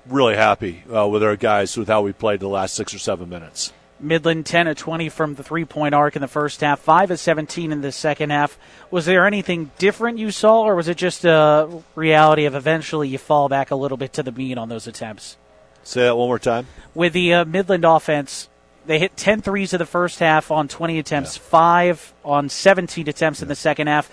really 0.06 0.36
happy 0.36 0.84
uh, 0.94 1.06
with 1.08 1.22
our 1.22 1.36
guys 1.36 1.76
with 1.76 1.88
how 1.88 2.02
we 2.02 2.12
played 2.12 2.40
the 2.40 2.48
last 2.48 2.74
six 2.74 2.94
or 2.94 2.98
seven 2.98 3.28
minutes. 3.28 3.72
Midland 4.02 4.44
10 4.46 4.66
of 4.66 4.76
20 4.76 5.08
from 5.08 5.36
the 5.36 5.44
three 5.44 5.64
point 5.64 5.94
arc 5.94 6.16
in 6.16 6.22
the 6.22 6.28
first 6.28 6.60
half, 6.60 6.80
5 6.80 7.12
of 7.12 7.20
17 7.20 7.70
in 7.70 7.80
the 7.82 7.92
second 7.92 8.30
half. 8.30 8.58
Was 8.90 9.06
there 9.06 9.26
anything 9.26 9.70
different 9.78 10.18
you 10.18 10.32
saw, 10.32 10.62
or 10.62 10.74
was 10.74 10.88
it 10.88 10.96
just 10.96 11.24
a 11.24 11.82
reality 11.94 12.44
of 12.44 12.54
eventually 12.54 13.08
you 13.08 13.18
fall 13.18 13.48
back 13.48 13.70
a 13.70 13.76
little 13.76 13.96
bit 13.96 14.12
to 14.14 14.22
the 14.22 14.32
mean 14.32 14.58
on 14.58 14.68
those 14.68 14.88
attempts? 14.88 15.36
Say 15.84 16.02
that 16.02 16.16
one 16.16 16.28
more 16.28 16.38
time. 16.38 16.66
With 16.94 17.12
the 17.12 17.34
uh, 17.34 17.44
Midland 17.44 17.84
offense, 17.84 18.48
they 18.86 18.98
hit 18.98 19.16
10 19.16 19.40
threes 19.40 19.72
in 19.72 19.78
the 19.78 19.86
first 19.86 20.18
half 20.18 20.50
on 20.50 20.68
20 20.68 20.98
attempts, 20.98 21.36
yeah. 21.36 21.42
5 21.42 22.14
on 22.24 22.48
17 22.48 23.08
attempts 23.08 23.40
yeah. 23.40 23.44
in 23.44 23.48
the 23.48 23.54
second 23.54 23.86
half. 23.86 24.10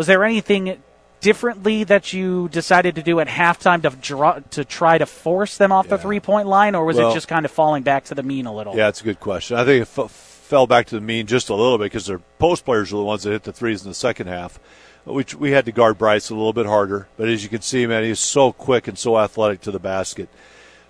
Was 0.00 0.06
there 0.06 0.24
anything 0.24 0.82
differently 1.20 1.84
that 1.84 2.14
you 2.14 2.48
decided 2.48 2.94
to 2.94 3.02
do 3.02 3.20
at 3.20 3.28
halftime 3.28 3.82
to 3.82 3.90
draw, 3.90 4.38
to 4.52 4.64
try 4.64 4.96
to 4.96 5.04
force 5.04 5.58
them 5.58 5.72
off 5.72 5.84
yeah. 5.84 5.96
the 5.96 5.98
three 5.98 6.20
point 6.20 6.48
line, 6.48 6.74
or 6.74 6.86
was 6.86 6.96
well, 6.96 7.10
it 7.10 7.12
just 7.12 7.28
kind 7.28 7.44
of 7.44 7.50
falling 7.50 7.82
back 7.82 8.04
to 8.04 8.14
the 8.14 8.22
mean 8.22 8.46
a 8.46 8.54
little? 8.54 8.74
Yeah, 8.74 8.86
that's 8.86 9.02
a 9.02 9.04
good 9.04 9.20
question. 9.20 9.58
I 9.58 9.66
think 9.66 9.82
it 9.82 9.98
f- 9.98 10.10
fell 10.10 10.66
back 10.66 10.86
to 10.86 10.94
the 10.94 11.02
mean 11.02 11.26
just 11.26 11.50
a 11.50 11.54
little 11.54 11.76
bit 11.76 11.84
because 11.84 12.06
their 12.06 12.20
post 12.38 12.64
players 12.64 12.90
were 12.90 12.98
the 12.98 13.04
ones 13.04 13.24
that 13.24 13.32
hit 13.32 13.42
the 13.42 13.52
threes 13.52 13.82
in 13.82 13.90
the 13.90 13.94
second 13.94 14.28
half. 14.28 14.58
We, 15.04 15.26
we 15.38 15.50
had 15.50 15.66
to 15.66 15.72
guard 15.72 15.98
Bryce 15.98 16.30
a 16.30 16.34
little 16.34 16.54
bit 16.54 16.64
harder, 16.64 17.06
but 17.18 17.28
as 17.28 17.42
you 17.42 17.50
can 17.50 17.60
see, 17.60 17.86
man, 17.86 18.02
he's 18.02 18.20
so 18.20 18.52
quick 18.54 18.88
and 18.88 18.98
so 18.98 19.18
athletic 19.18 19.60
to 19.60 19.70
the 19.70 19.78
basket. 19.78 20.30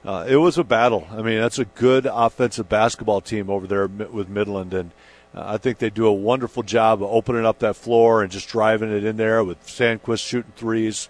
Uh, 0.04 0.24
it 0.28 0.36
was 0.36 0.56
a 0.56 0.62
battle. 0.62 1.08
I 1.10 1.22
mean, 1.22 1.40
that's 1.40 1.58
a 1.58 1.64
good 1.64 2.06
offensive 2.06 2.68
basketball 2.68 3.22
team 3.22 3.50
over 3.50 3.66
there 3.66 3.88
with 3.88 4.28
Midland, 4.28 4.72
and 4.72 4.92
I 5.34 5.58
think 5.58 5.78
they 5.78 5.90
do 5.90 6.06
a 6.06 6.12
wonderful 6.12 6.62
job 6.62 7.02
of 7.02 7.10
opening 7.10 7.46
up 7.46 7.60
that 7.60 7.76
floor 7.76 8.22
and 8.22 8.32
just 8.32 8.48
driving 8.48 8.90
it 8.90 9.04
in 9.04 9.16
there 9.16 9.44
with 9.44 9.64
Sandquist 9.64 10.26
shooting 10.26 10.52
threes. 10.56 11.08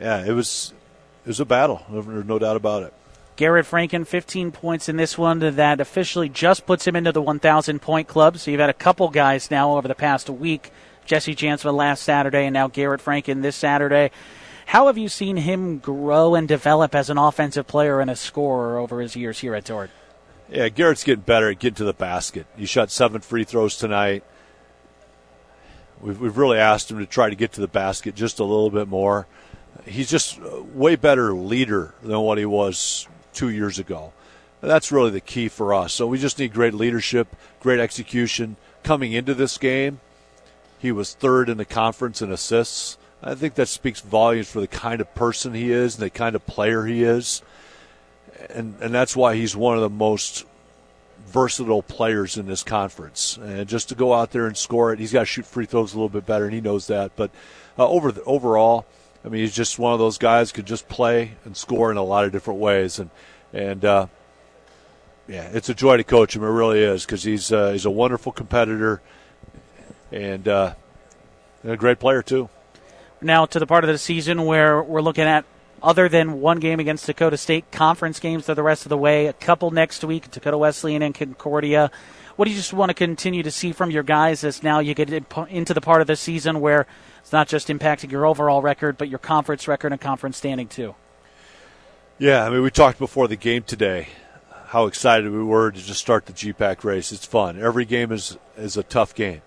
Yeah, 0.00 0.24
it 0.24 0.32
was 0.32 0.72
it 1.24 1.28
was 1.28 1.40
a 1.40 1.44
battle. 1.44 1.82
There's 1.90 2.24
no 2.24 2.38
doubt 2.38 2.56
about 2.56 2.84
it. 2.84 2.94
Garrett 3.36 3.66
Franken, 3.66 4.06
15 4.06 4.52
points 4.52 4.88
in 4.88 4.96
this 4.96 5.16
one. 5.16 5.38
That 5.38 5.80
officially 5.80 6.28
just 6.28 6.66
puts 6.66 6.86
him 6.86 6.94
into 6.94 7.10
the 7.10 7.22
1,000 7.22 7.80
point 7.80 8.06
club. 8.06 8.38
So 8.38 8.50
you've 8.50 8.60
had 8.60 8.70
a 8.70 8.74
couple 8.74 9.08
guys 9.08 9.50
now 9.50 9.76
over 9.76 9.88
the 9.88 9.94
past 9.94 10.28
week. 10.28 10.70
Jesse 11.06 11.34
Jansma 11.34 11.74
last 11.74 12.02
Saturday, 12.02 12.46
and 12.46 12.54
now 12.54 12.68
Garrett 12.68 13.02
Franken 13.02 13.42
this 13.42 13.56
Saturday. 13.56 14.10
How 14.66 14.86
have 14.86 14.98
you 14.98 15.08
seen 15.08 15.38
him 15.38 15.78
grow 15.78 16.36
and 16.36 16.46
develop 16.46 16.94
as 16.94 17.10
an 17.10 17.18
offensive 17.18 17.66
player 17.66 18.00
and 18.00 18.10
a 18.10 18.14
scorer 18.14 18.78
over 18.78 19.00
his 19.00 19.16
years 19.16 19.40
here 19.40 19.54
at 19.54 19.64
Dordt? 19.64 19.90
Yeah, 20.50 20.68
Garrett's 20.68 21.04
getting 21.04 21.22
better 21.22 21.48
at 21.48 21.60
getting 21.60 21.76
to 21.76 21.84
the 21.84 21.92
basket. 21.92 22.44
He 22.56 22.66
shot 22.66 22.90
seven 22.90 23.20
free 23.20 23.44
throws 23.44 23.76
tonight. 23.76 24.24
We've, 26.00 26.20
we've 26.20 26.36
really 26.36 26.58
asked 26.58 26.90
him 26.90 26.98
to 26.98 27.06
try 27.06 27.30
to 27.30 27.36
get 27.36 27.52
to 27.52 27.60
the 27.60 27.68
basket 27.68 28.16
just 28.16 28.40
a 28.40 28.44
little 28.44 28.70
bit 28.70 28.88
more. 28.88 29.28
He's 29.86 30.10
just 30.10 30.40
way 30.40 30.96
better 30.96 31.32
leader 31.32 31.94
than 32.02 32.18
what 32.20 32.36
he 32.38 32.46
was 32.46 33.06
two 33.32 33.48
years 33.48 33.78
ago. 33.78 34.12
That's 34.60 34.90
really 34.90 35.10
the 35.10 35.20
key 35.20 35.48
for 35.48 35.72
us. 35.72 35.92
So 35.92 36.08
we 36.08 36.18
just 36.18 36.38
need 36.38 36.52
great 36.52 36.74
leadership, 36.74 37.36
great 37.60 37.78
execution. 37.78 38.56
Coming 38.82 39.12
into 39.12 39.34
this 39.34 39.56
game, 39.56 40.00
he 40.78 40.90
was 40.90 41.14
third 41.14 41.48
in 41.48 41.58
the 41.58 41.64
conference 41.64 42.20
in 42.20 42.32
assists. 42.32 42.98
I 43.22 43.36
think 43.36 43.54
that 43.54 43.68
speaks 43.68 44.00
volumes 44.00 44.50
for 44.50 44.60
the 44.60 44.66
kind 44.66 45.00
of 45.00 45.14
person 45.14 45.54
he 45.54 45.70
is 45.70 45.94
and 45.94 46.02
the 46.02 46.10
kind 46.10 46.34
of 46.34 46.44
player 46.46 46.86
he 46.86 47.04
is 47.04 47.40
and 48.54 48.74
and 48.80 48.94
that's 48.94 49.16
why 49.16 49.36
he's 49.36 49.56
one 49.56 49.76
of 49.76 49.80
the 49.80 49.90
most 49.90 50.44
versatile 51.26 51.82
players 51.82 52.36
in 52.36 52.46
this 52.46 52.62
conference. 52.62 53.38
And 53.38 53.68
just 53.68 53.88
to 53.90 53.94
go 53.94 54.12
out 54.12 54.30
there 54.32 54.46
and 54.46 54.56
score 54.56 54.92
it, 54.92 54.98
he's 54.98 55.12
got 55.12 55.20
to 55.20 55.26
shoot 55.26 55.46
free 55.46 55.66
throws 55.66 55.92
a 55.92 55.96
little 55.96 56.08
bit 56.08 56.26
better, 56.26 56.44
and 56.44 56.54
he 56.54 56.60
knows 56.60 56.86
that. 56.88 57.12
But 57.16 57.30
uh, 57.78 57.88
over 57.88 58.12
the, 58.12 58.22
overall, 58.24 58.86
I 59.24 59.28
mean, 59.28 59.42
he's 59.42 59.54
just 59.54 59.78
one 59.78 59.92
of 59.92 59.98
those 59.98 60.18
guys 60.18 60.52
could 60.52 60.66
just 60.66 60.88
play 60.88 61.32
and 61.44 61.56
score 61.56 61.90
in 61.90 61.96
a 61.96 62.02
lot 62.02 62.24
of 62.24 62.32
different 62.32 62.60
ways, 62.60 62.98
and 62.98 63.10
and 63.52 63.84
uh, 63.84 64.06
yeah, 65.28 65.48
it's 65.52 65.68
a 65.68 65.74
joy 65.74 65.96
to 65.96 66.04
coach 66.04 66.34
him. 66.34 66.42
It 66.42 66.48
really 66.48 66.80
is 66.80 67.04
because 67.04 67.22
he's 67.22 67.52
uh, 67.52 67.70
he's 67.70 67.84
a 67.84 67.90
wonderful 67.90 68.32
competitor 68.32 69.00
and, 70.10 70.48
uh, 70.48 70.74
and 71.62 71.72
a 71.72 71.76
great 71.76 72.00
player 72.00 72.22
too. 72.22 72.48
Now 73.20 73.46
to 73.46 73.58
the 73.58 73.66
part 73.66 73.84
of 73.84 73.88
the 73.88 73.98
season 73.98 74.44
where 74.44 74.82
we're 74.82 75.02
looking 75.02 75.24
at 75.24 75.44
other 75.82 76.08
than 76.08 76.40
one 76.40 76.60
game 76.60 76.80
against 76.80 77.06
Dakota 77.06 77.36
State, 77.36 77.70
conference 77.70 78.20
games 78.20 78.46
for 78.46 78.54
the 78.54 78.62
rest 78.62 78.84
of 78.84 78.90
the 78.90 78.96
way, 78.96 79.26
a 79.26 79.32
couple 79.32 79.70
next 79.70 80.04
week, 80.04 80.30
Dakota 80.30 80.58
Wesleyan 80.58 81.02
and 81.02 81.14
Concordia. 81.14 81.90
What 82.36 82.46
do 82.46 82.50
you 82.50 82.56
just 82.56 82.72
want 82.72 82.90
to 82.90 82.94
continue 82.94 83.42
to 83.42 83.50
see 83.50 83.72
from 83.72 83.90
your 83.90 84.02
guys 84.02 84.44
as 84.44 84.62
now 84.62 84.78
you 84.78 84.94
get 84.94 85.10
into 85.10 85.74
the 85.74 85.80
part 85.80 86.00
of 86.00 86.06
the 86.06 86.16
season 86.16 86.60
where 86.60 86.86
it's 87.20 87.32
not 87.32 87.48
just 87.48 87.68
impacting 87.68 88.10
your 88.10 88.26
overall 88.26 88.62
record, 88.62 88.96
but 88.96 89.08
your 89.08 89.18
conference 89.18 89.68
record 89.68 89.92
and 89.92 90.00
conference 90.00 90.36
standing 90.36 90.68
too? 90.68 90.94
Yeah, 92.18 92.44
I 92.44 92.50
mean, 92.50 92.62
we 92.62 92.70
talked 92.70 92.98
before 92.98 93.28
the 93.28 93.36
game 93.36 93.62
today 93.62 94.08
how 94.70 94.86
excited 94.86 95.32
we 95.32 95.42
were 95.42 95.72
to 95.72 95.80
just 95.80 95.98
start 95.98 96.26
the 96.26 96.32
GPAC 96.32 96.84
race. 96.84 97.10
It's 97.10 97.26
fun. 97.26 97.60
Every 97.60 97.84
game 97.84 98.12
is 98.12 98.38
is 98.56 98.76
a 98.76 98.84
tough 98.84 99.14
game. 99.16 99.42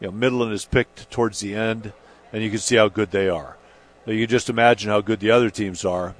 You 0.00 0.06
know, 0.06 0.12
Midland 0.12 0.52
is 0.52 0.64
picked 0.64 1.10
towards 1.10 1.40
the 1.40 1.54
end, 1.54 1.92
and 2.32 2.42
you 2.42 2.48
can 2.48 2.58
see 2.58 2.76
how 2.76 2.88
good 2.88 3.10
they 3.10 3.28
are. 3.28 3.58
You 4.06 4.18
can 4.18 4.28
just 4.28 4.50
imagine 4.50 4.90
how 4.90 5.00
good 5.00 5.20
the 5.20 5.30
other 5.30 5.50
teams 5.50 5.84
are. 5.84 6.14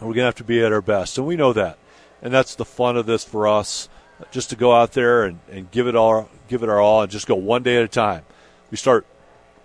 We're 0.00 0.08
going 0.08 0.16
to 0.16 0.24
have 0.24 0.34
to 0.36 0.44
be 0.44 0.62
at 0.62 0.72
our 0.72 0.82
best, 0.82 1.16
and 1.16 1.26
we 1.26 1.36
know 1.36 1.54
that. 1.54 1.78
And 2.20 2.32
that's 2.32 2.54
the 2.54 2.64
fun 2.64 2.96
of 2.96 3.06
this 3.06 3.24
for 3.24 3.48
us, 3.48 3.88
just 4.30 4.50
to 4.50 4.56
go 4.56 4.74
out 4.74 4.92
there 4.92 5.24
and, 5.24 5.38
and 5.50 5.70
give 5.70 5.86
it 5.86 5.96
all, 5.96 6.28
give 6.48 6.62
it 6.62 6.68
our 6.68 6.78
all, 6.78 7.02
and 7.02 7.10
just 7.10 7.26
go 7.26 7.34
one 7.34 7.62
day 7.62 7.78
at 7.78 7.84
a 7.84 7.88
time. 7.88 8.24
We 8.70 8.76
start 8.76 9.06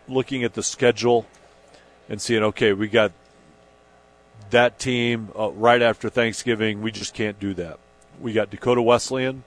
looking 0.07 0.43
at 0.43 0.53
the 0.53 0.63
schedule 0.63 1.25
and 2.07 2.21
seeing, 2.21 2.43
okay, 2.43 2.71
we 2.71 2.87
got 2.87 3.11
that 4.51 4.79
team 4.79 5.29
uh, 5.37 5.51
right 5.51 5.81
after 5.81 6.09
Thanksgiving. 6.09 6.81
We 6.81 6.91
just 6.91 7.13
can't 7.13 7.39
do 7.39 7.53
that. 7.55 7.79
We 8.19 8.31
got 8.31 8.49
Dakota 8.49 8.81
Wesleyan. 8.81 9.43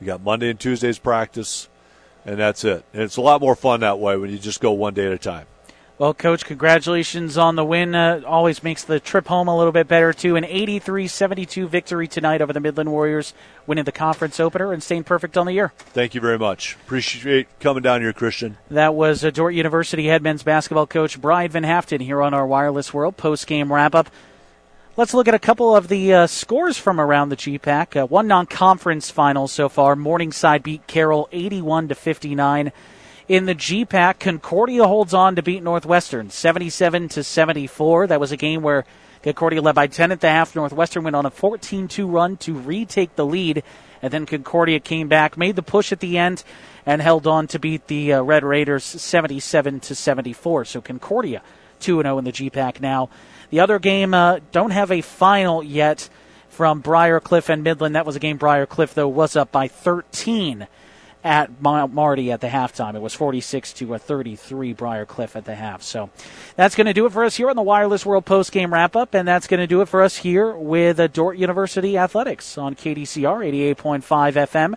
We 0.00 0.06
got 0.06 0.22
Monday 0.22 0.50
and 0.50 0.60
Tuesday's 0.60 0.98
practice, 0.98 1.68
and 2.24 2.38
that's 2.38 2.62
it. 2.64 2.84
And 2.92 3.02
it's 3.02 3.16
a 3.16 3.20
lot 3.20 3.40
more 3.40 3.56
fun 3.56 3.80
that 3.80 3.98
way 3.98 4.16
when 4.16 4.30
you 4.30 4.38
just 4.38 4.60
go 4.60 4.70
one 4.72 4.94
day 4.94 5.06
at 5.06 5.12
a 5.12 5.18
time. 5.18 5.46
Well, 5.98 6.14
Coach, 6.14 6.44
congratulations 6.44 7.36
on 7.36 7.56
the 7.56 7.64
win. 7.64 7.92
Uh, 7.92 8.20
always 8.24 8.62
makes 8.62 8.84
the 8.84 9.00
trip 9.00 9.26
home 9.26 9.48
a 9.48 9.56
little 9.56 9.72
bit 9.72 9.88
better, 9.88 10.12
too. 10.12 10.36
An 10.36 10.44
83 10.44 11.08
72 11.08 11.66
victory 11.66 12.06
tonight 12.06 12.40
over 12.40 12.52
the 12.52 12.60
Midland 12.60 12.92
Warriors, 12.92 13.34
winning 13.66 13.82
the 13.82 13.90
conference 13.90 14.38
opener 14.38 14.72
and 14.72 14.80
staying 14.80 15.02
perfect 15.02 15.36
on 15.36 15.46
the 15.46 15.52
year. 15.54 15.72
Thank 15.76 16.14
you 16.14 16.20
very 16.20 16.38
much. 16.38 16.76
Appreciate 16.86 17.48
coming 17.58 17.82
down 17.82 18.00
here, 18.00 18.12
Christian. 18.12 18.58
That 18.70 18.94
was 18.94 19.24
uh, 19.24 19.30
Dordt 19.30 19.54
University 19.54 20.06
head 20.06 20.22
men's 20.22 20.44
basketball 20.44 20.86
coach 20.86 21.20
Brian 21.20 21.50
Van 21.50 21.64
Haften 21.64 22.00
here 22.00 22.22
on 22.22 22.32
our 22.32 22.46
Wireless 22.46 22.94
World 22.94 23.16
post 23.16 23.48
game 23.48 23.72
wrap 23.72 23.96
up. 23.96 24.08
Let's 24.96 25.14
look 25.14 25.26
at 25.26 25.34
a 25.34 25.40
couple 25.40 25.74
of 25.74 25.88
the 25.88 26.14
uh, 26.14 26.26
scores 26.28 26.78
from 26.78 27.00
around 27.00 27.30
the 27.30 27.36
GPAC. 27.36 28.02
Uh, 28.02 28.06
one 28.06 28.28
non 28.28 28.46
conference 28.46 29.10
final 29.10 29.48
so 29.48 29.68
far. 29.68 29.96
Morningside 29.96 30.62
beat 30.62 30.86
Carroll 30.86 31.28
81 31.32 31.88
to 31.88 31.96
59 31.96 32.70
in 33.28 33.44
the 33.44 33.54
GPAC. 33.54 34.18
Concordia 34.18 34.86
holds 34.86 35.14
on 35.14 35.36
to 35.36 35.42
beat 35.42 35.62
Northwestern 35.62 36.30
77 36.30 37.08
to 37.10 37.22
74. 37.22 38.08
That 38.08 38.20
was 38.20 38.32
a 38.32 38.36
game 38.36 38.62
where 38.62 38.84
Concordia 39.22 39.60
led 39.60 39.74
by 39.74 39.86
10 39.86 40.10
at 40.12 40.20
the 40.20 40.28
half. 40.28 40.56
Northwestern 40.56 41.04
went 41.04 41.16
on 41.16 41.26
a 41.26 41.30
14-2 41.30 42.10
run 42.10 42.36
to 42.38 42.54
retake 42.54 43.14
the 43.16 43.26
lead, 43.26 43.62
and 44.00 44.12
then 44.12 44.26
Concordia 44.26 44.80
came 44.80 45.08
back, 45.08 45.36
made 45.36 45.56
the 45.56 45.62
push 45.62 45.92
at 45.92 46.00
the 46.00 46.16
end, 46.16 46.42
and 46.86 47.02
held 47.02 47.26
on 47.26 47.46
to 47.48 47.58
beat 47.58 47.86
the 47.86 48.14
uh, 48.14 48.22
Red 48.22 48.44
Raiders 48.44 48.84
77 48.84 49.80
to 49.80 49.94
74. 49.94 50.64
So 50.64 50.80
Concordia 50.80 51.42
2 51.80 52.02
0 52.02 52.18
in 52.18 52.24
the 52.24 52.32
GPAC 52.32 52.80
now. 52.80 53.10
The 53.50 53.60
other 53.60 53.78
game 53.78 54.14
uh, 54.14 54.40
don't 54.52 54.70
have 54.70 54.90
a 54.90 55.00
final 55.00 55.62
yet 55.62 56.08
from 56.48 56.80
Briar 56.80 57.20
Cliff 57.20 57.48
and 57.48 57.62
Midland. 57.62 57.94
That 57.94 58.06
was 58.06 58.16
a 58.16 58.20
game 58.20 58.36
Briar 58.36 58.66
Cliff, 58.66 58.94
though, 58.94 59.08
was 59.08 59.36
up 59.36 59.52
by 59.52 59.68
13 59.68 60.66
at 61.28 61.60
Marty 61.60 62.32
at 62.32 62.40
the 62.40 62.46
halftime. 62.46 62.94
It 62.94 63.02
was 63.02 63.12
46 63.12 63.74
to 63.74 63.92
a 63.92 63.98
33 63.98 64.72
Briar 64.72 65.04
Cliff 65.04 65.36
at 65.36 65.44
the 65.44 65.54
half. 65.54 65.82
So 65.82 66.08
that's 66.56 66.74
going 66.74 66.86
to 66.86 66.94
do 66.94 67.04
it 67.04 67.12
for 67.12 67.22
us 67.22 67.36
here 67.36 67.50
on 67.50 67.56
the 67.56 67.62
Wireless 67.62 68.06
World 68.06 68.24
post 68.24 68.50
game 68.50 68.72
wrap 68.72 68.96
up, 68.96 69.12
and 69.12 69.28
that's 69.28 69.46
going 69.46 69.60
to 69.60 69.66
do 69.66 69.82
it 69.82 69.88
for 69.88 70.00
us 70.00 70.16
here 70.16 70.56
with 70.56 70.98
uh, 70.98 71.06
Dordt 71.06 71.36
University 71.36 71.98
Athletics 71.98 72.56
on 72.56 72.74
KDCR 72.74 73.74
88.5 73.76 74.02
FM. 74.02 74.74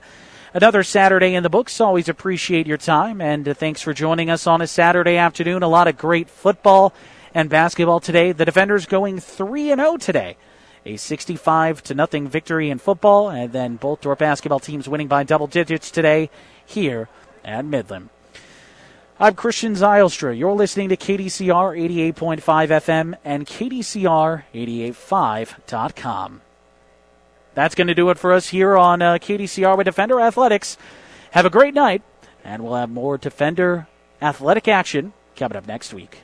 Another 0.53 0.84
Saturday 0.84 1.36
in 1.36 1.44
the 1.44 1.49
books. 1.49 1.80
Always 1.80 2.10
appreciate 2.10 2.68
your 2.68 2.78
time, 2.78 3.22
and 3.22 3.48
uh, 3.48 3.53
thanks 3.53 3.82
for 3.82 3.94
joining 3.94 4.30
us 4.30 4.45
on 4.45 4.61
a 4.61 4.68
Saturday 4.68 5.15
afternoon. 5.15 5.64
A 5.64 5.69
lot 5.69 5.88
of 5.88 5.98
great 5.98 6.30
football 6.30 6.94
and 7.34 7.49
basketball 7.49 8.02
today. 8.02 8.34
The 8.34 8.44
Defenders 8.44 8.86
going 8.86 9.22
3 9.22 9.72
and 9.72 9.80
0 9.80 9.95
today 9.95 10.36
a 10.86 10.98
65 10.98 11.84
to 11.84 11.94
nothing 11.94 12.28
victory 12.28 12.70
in 12.70 12.80
football, 12.80 13.30
and 13.30 13.52
then 13.52 13.76
both 13.76 14.02
Dordt 14.02 14.18
basketball 14.20 14.60
teams 14.60 14.90
winning 14.90 15.08
by 15.08 15.24
double 15.24 15.48
digits 15.48 15.90
today 15.91 16.30
here 16.66 17.08
at 17.44 17.66
Midland. 17.66 18.10
I'm 19.20 19.36
Christian 19.36 19.76
Zylstra. 19.76 20.38
You're 20.38 20.53
listening 20.53 20.90
to 20.90 20.98
KDCR 20.98 22.14
88.5 22.14 22.41
FM 22.41 23.16
and 23.24 23.45
KDCR885.com. 23.45 26.41
That's 27.53 27.76
going 27.76 27.88
to 27.88 27.94
do 27.94 28.10
it 28.10 28.18
for 28.18 28.34
us 28.34 28.49
here 28.49 28.76
on 28.78 29.02
uh, 29.02 29.14
KDCR 29.16 29.78
with 29.78 29.86
Defender 29.86 30.20
Athletics. 30.20 30.78
Have 31.32 31.45
a 31.45 31.52
great 31.52 31.76
night, 31.76 32.02
and 32.44 32.64
we'll 32.64 32.76
have 32.76 32.90
more 32.90 33.18
Defender 33.18 33.88
athletic 34.22 34.68
action 34.68 35.14
coming 35.36 35.58
up 35.58 35.68
next 35.68 35.94
week. 35.94 36.24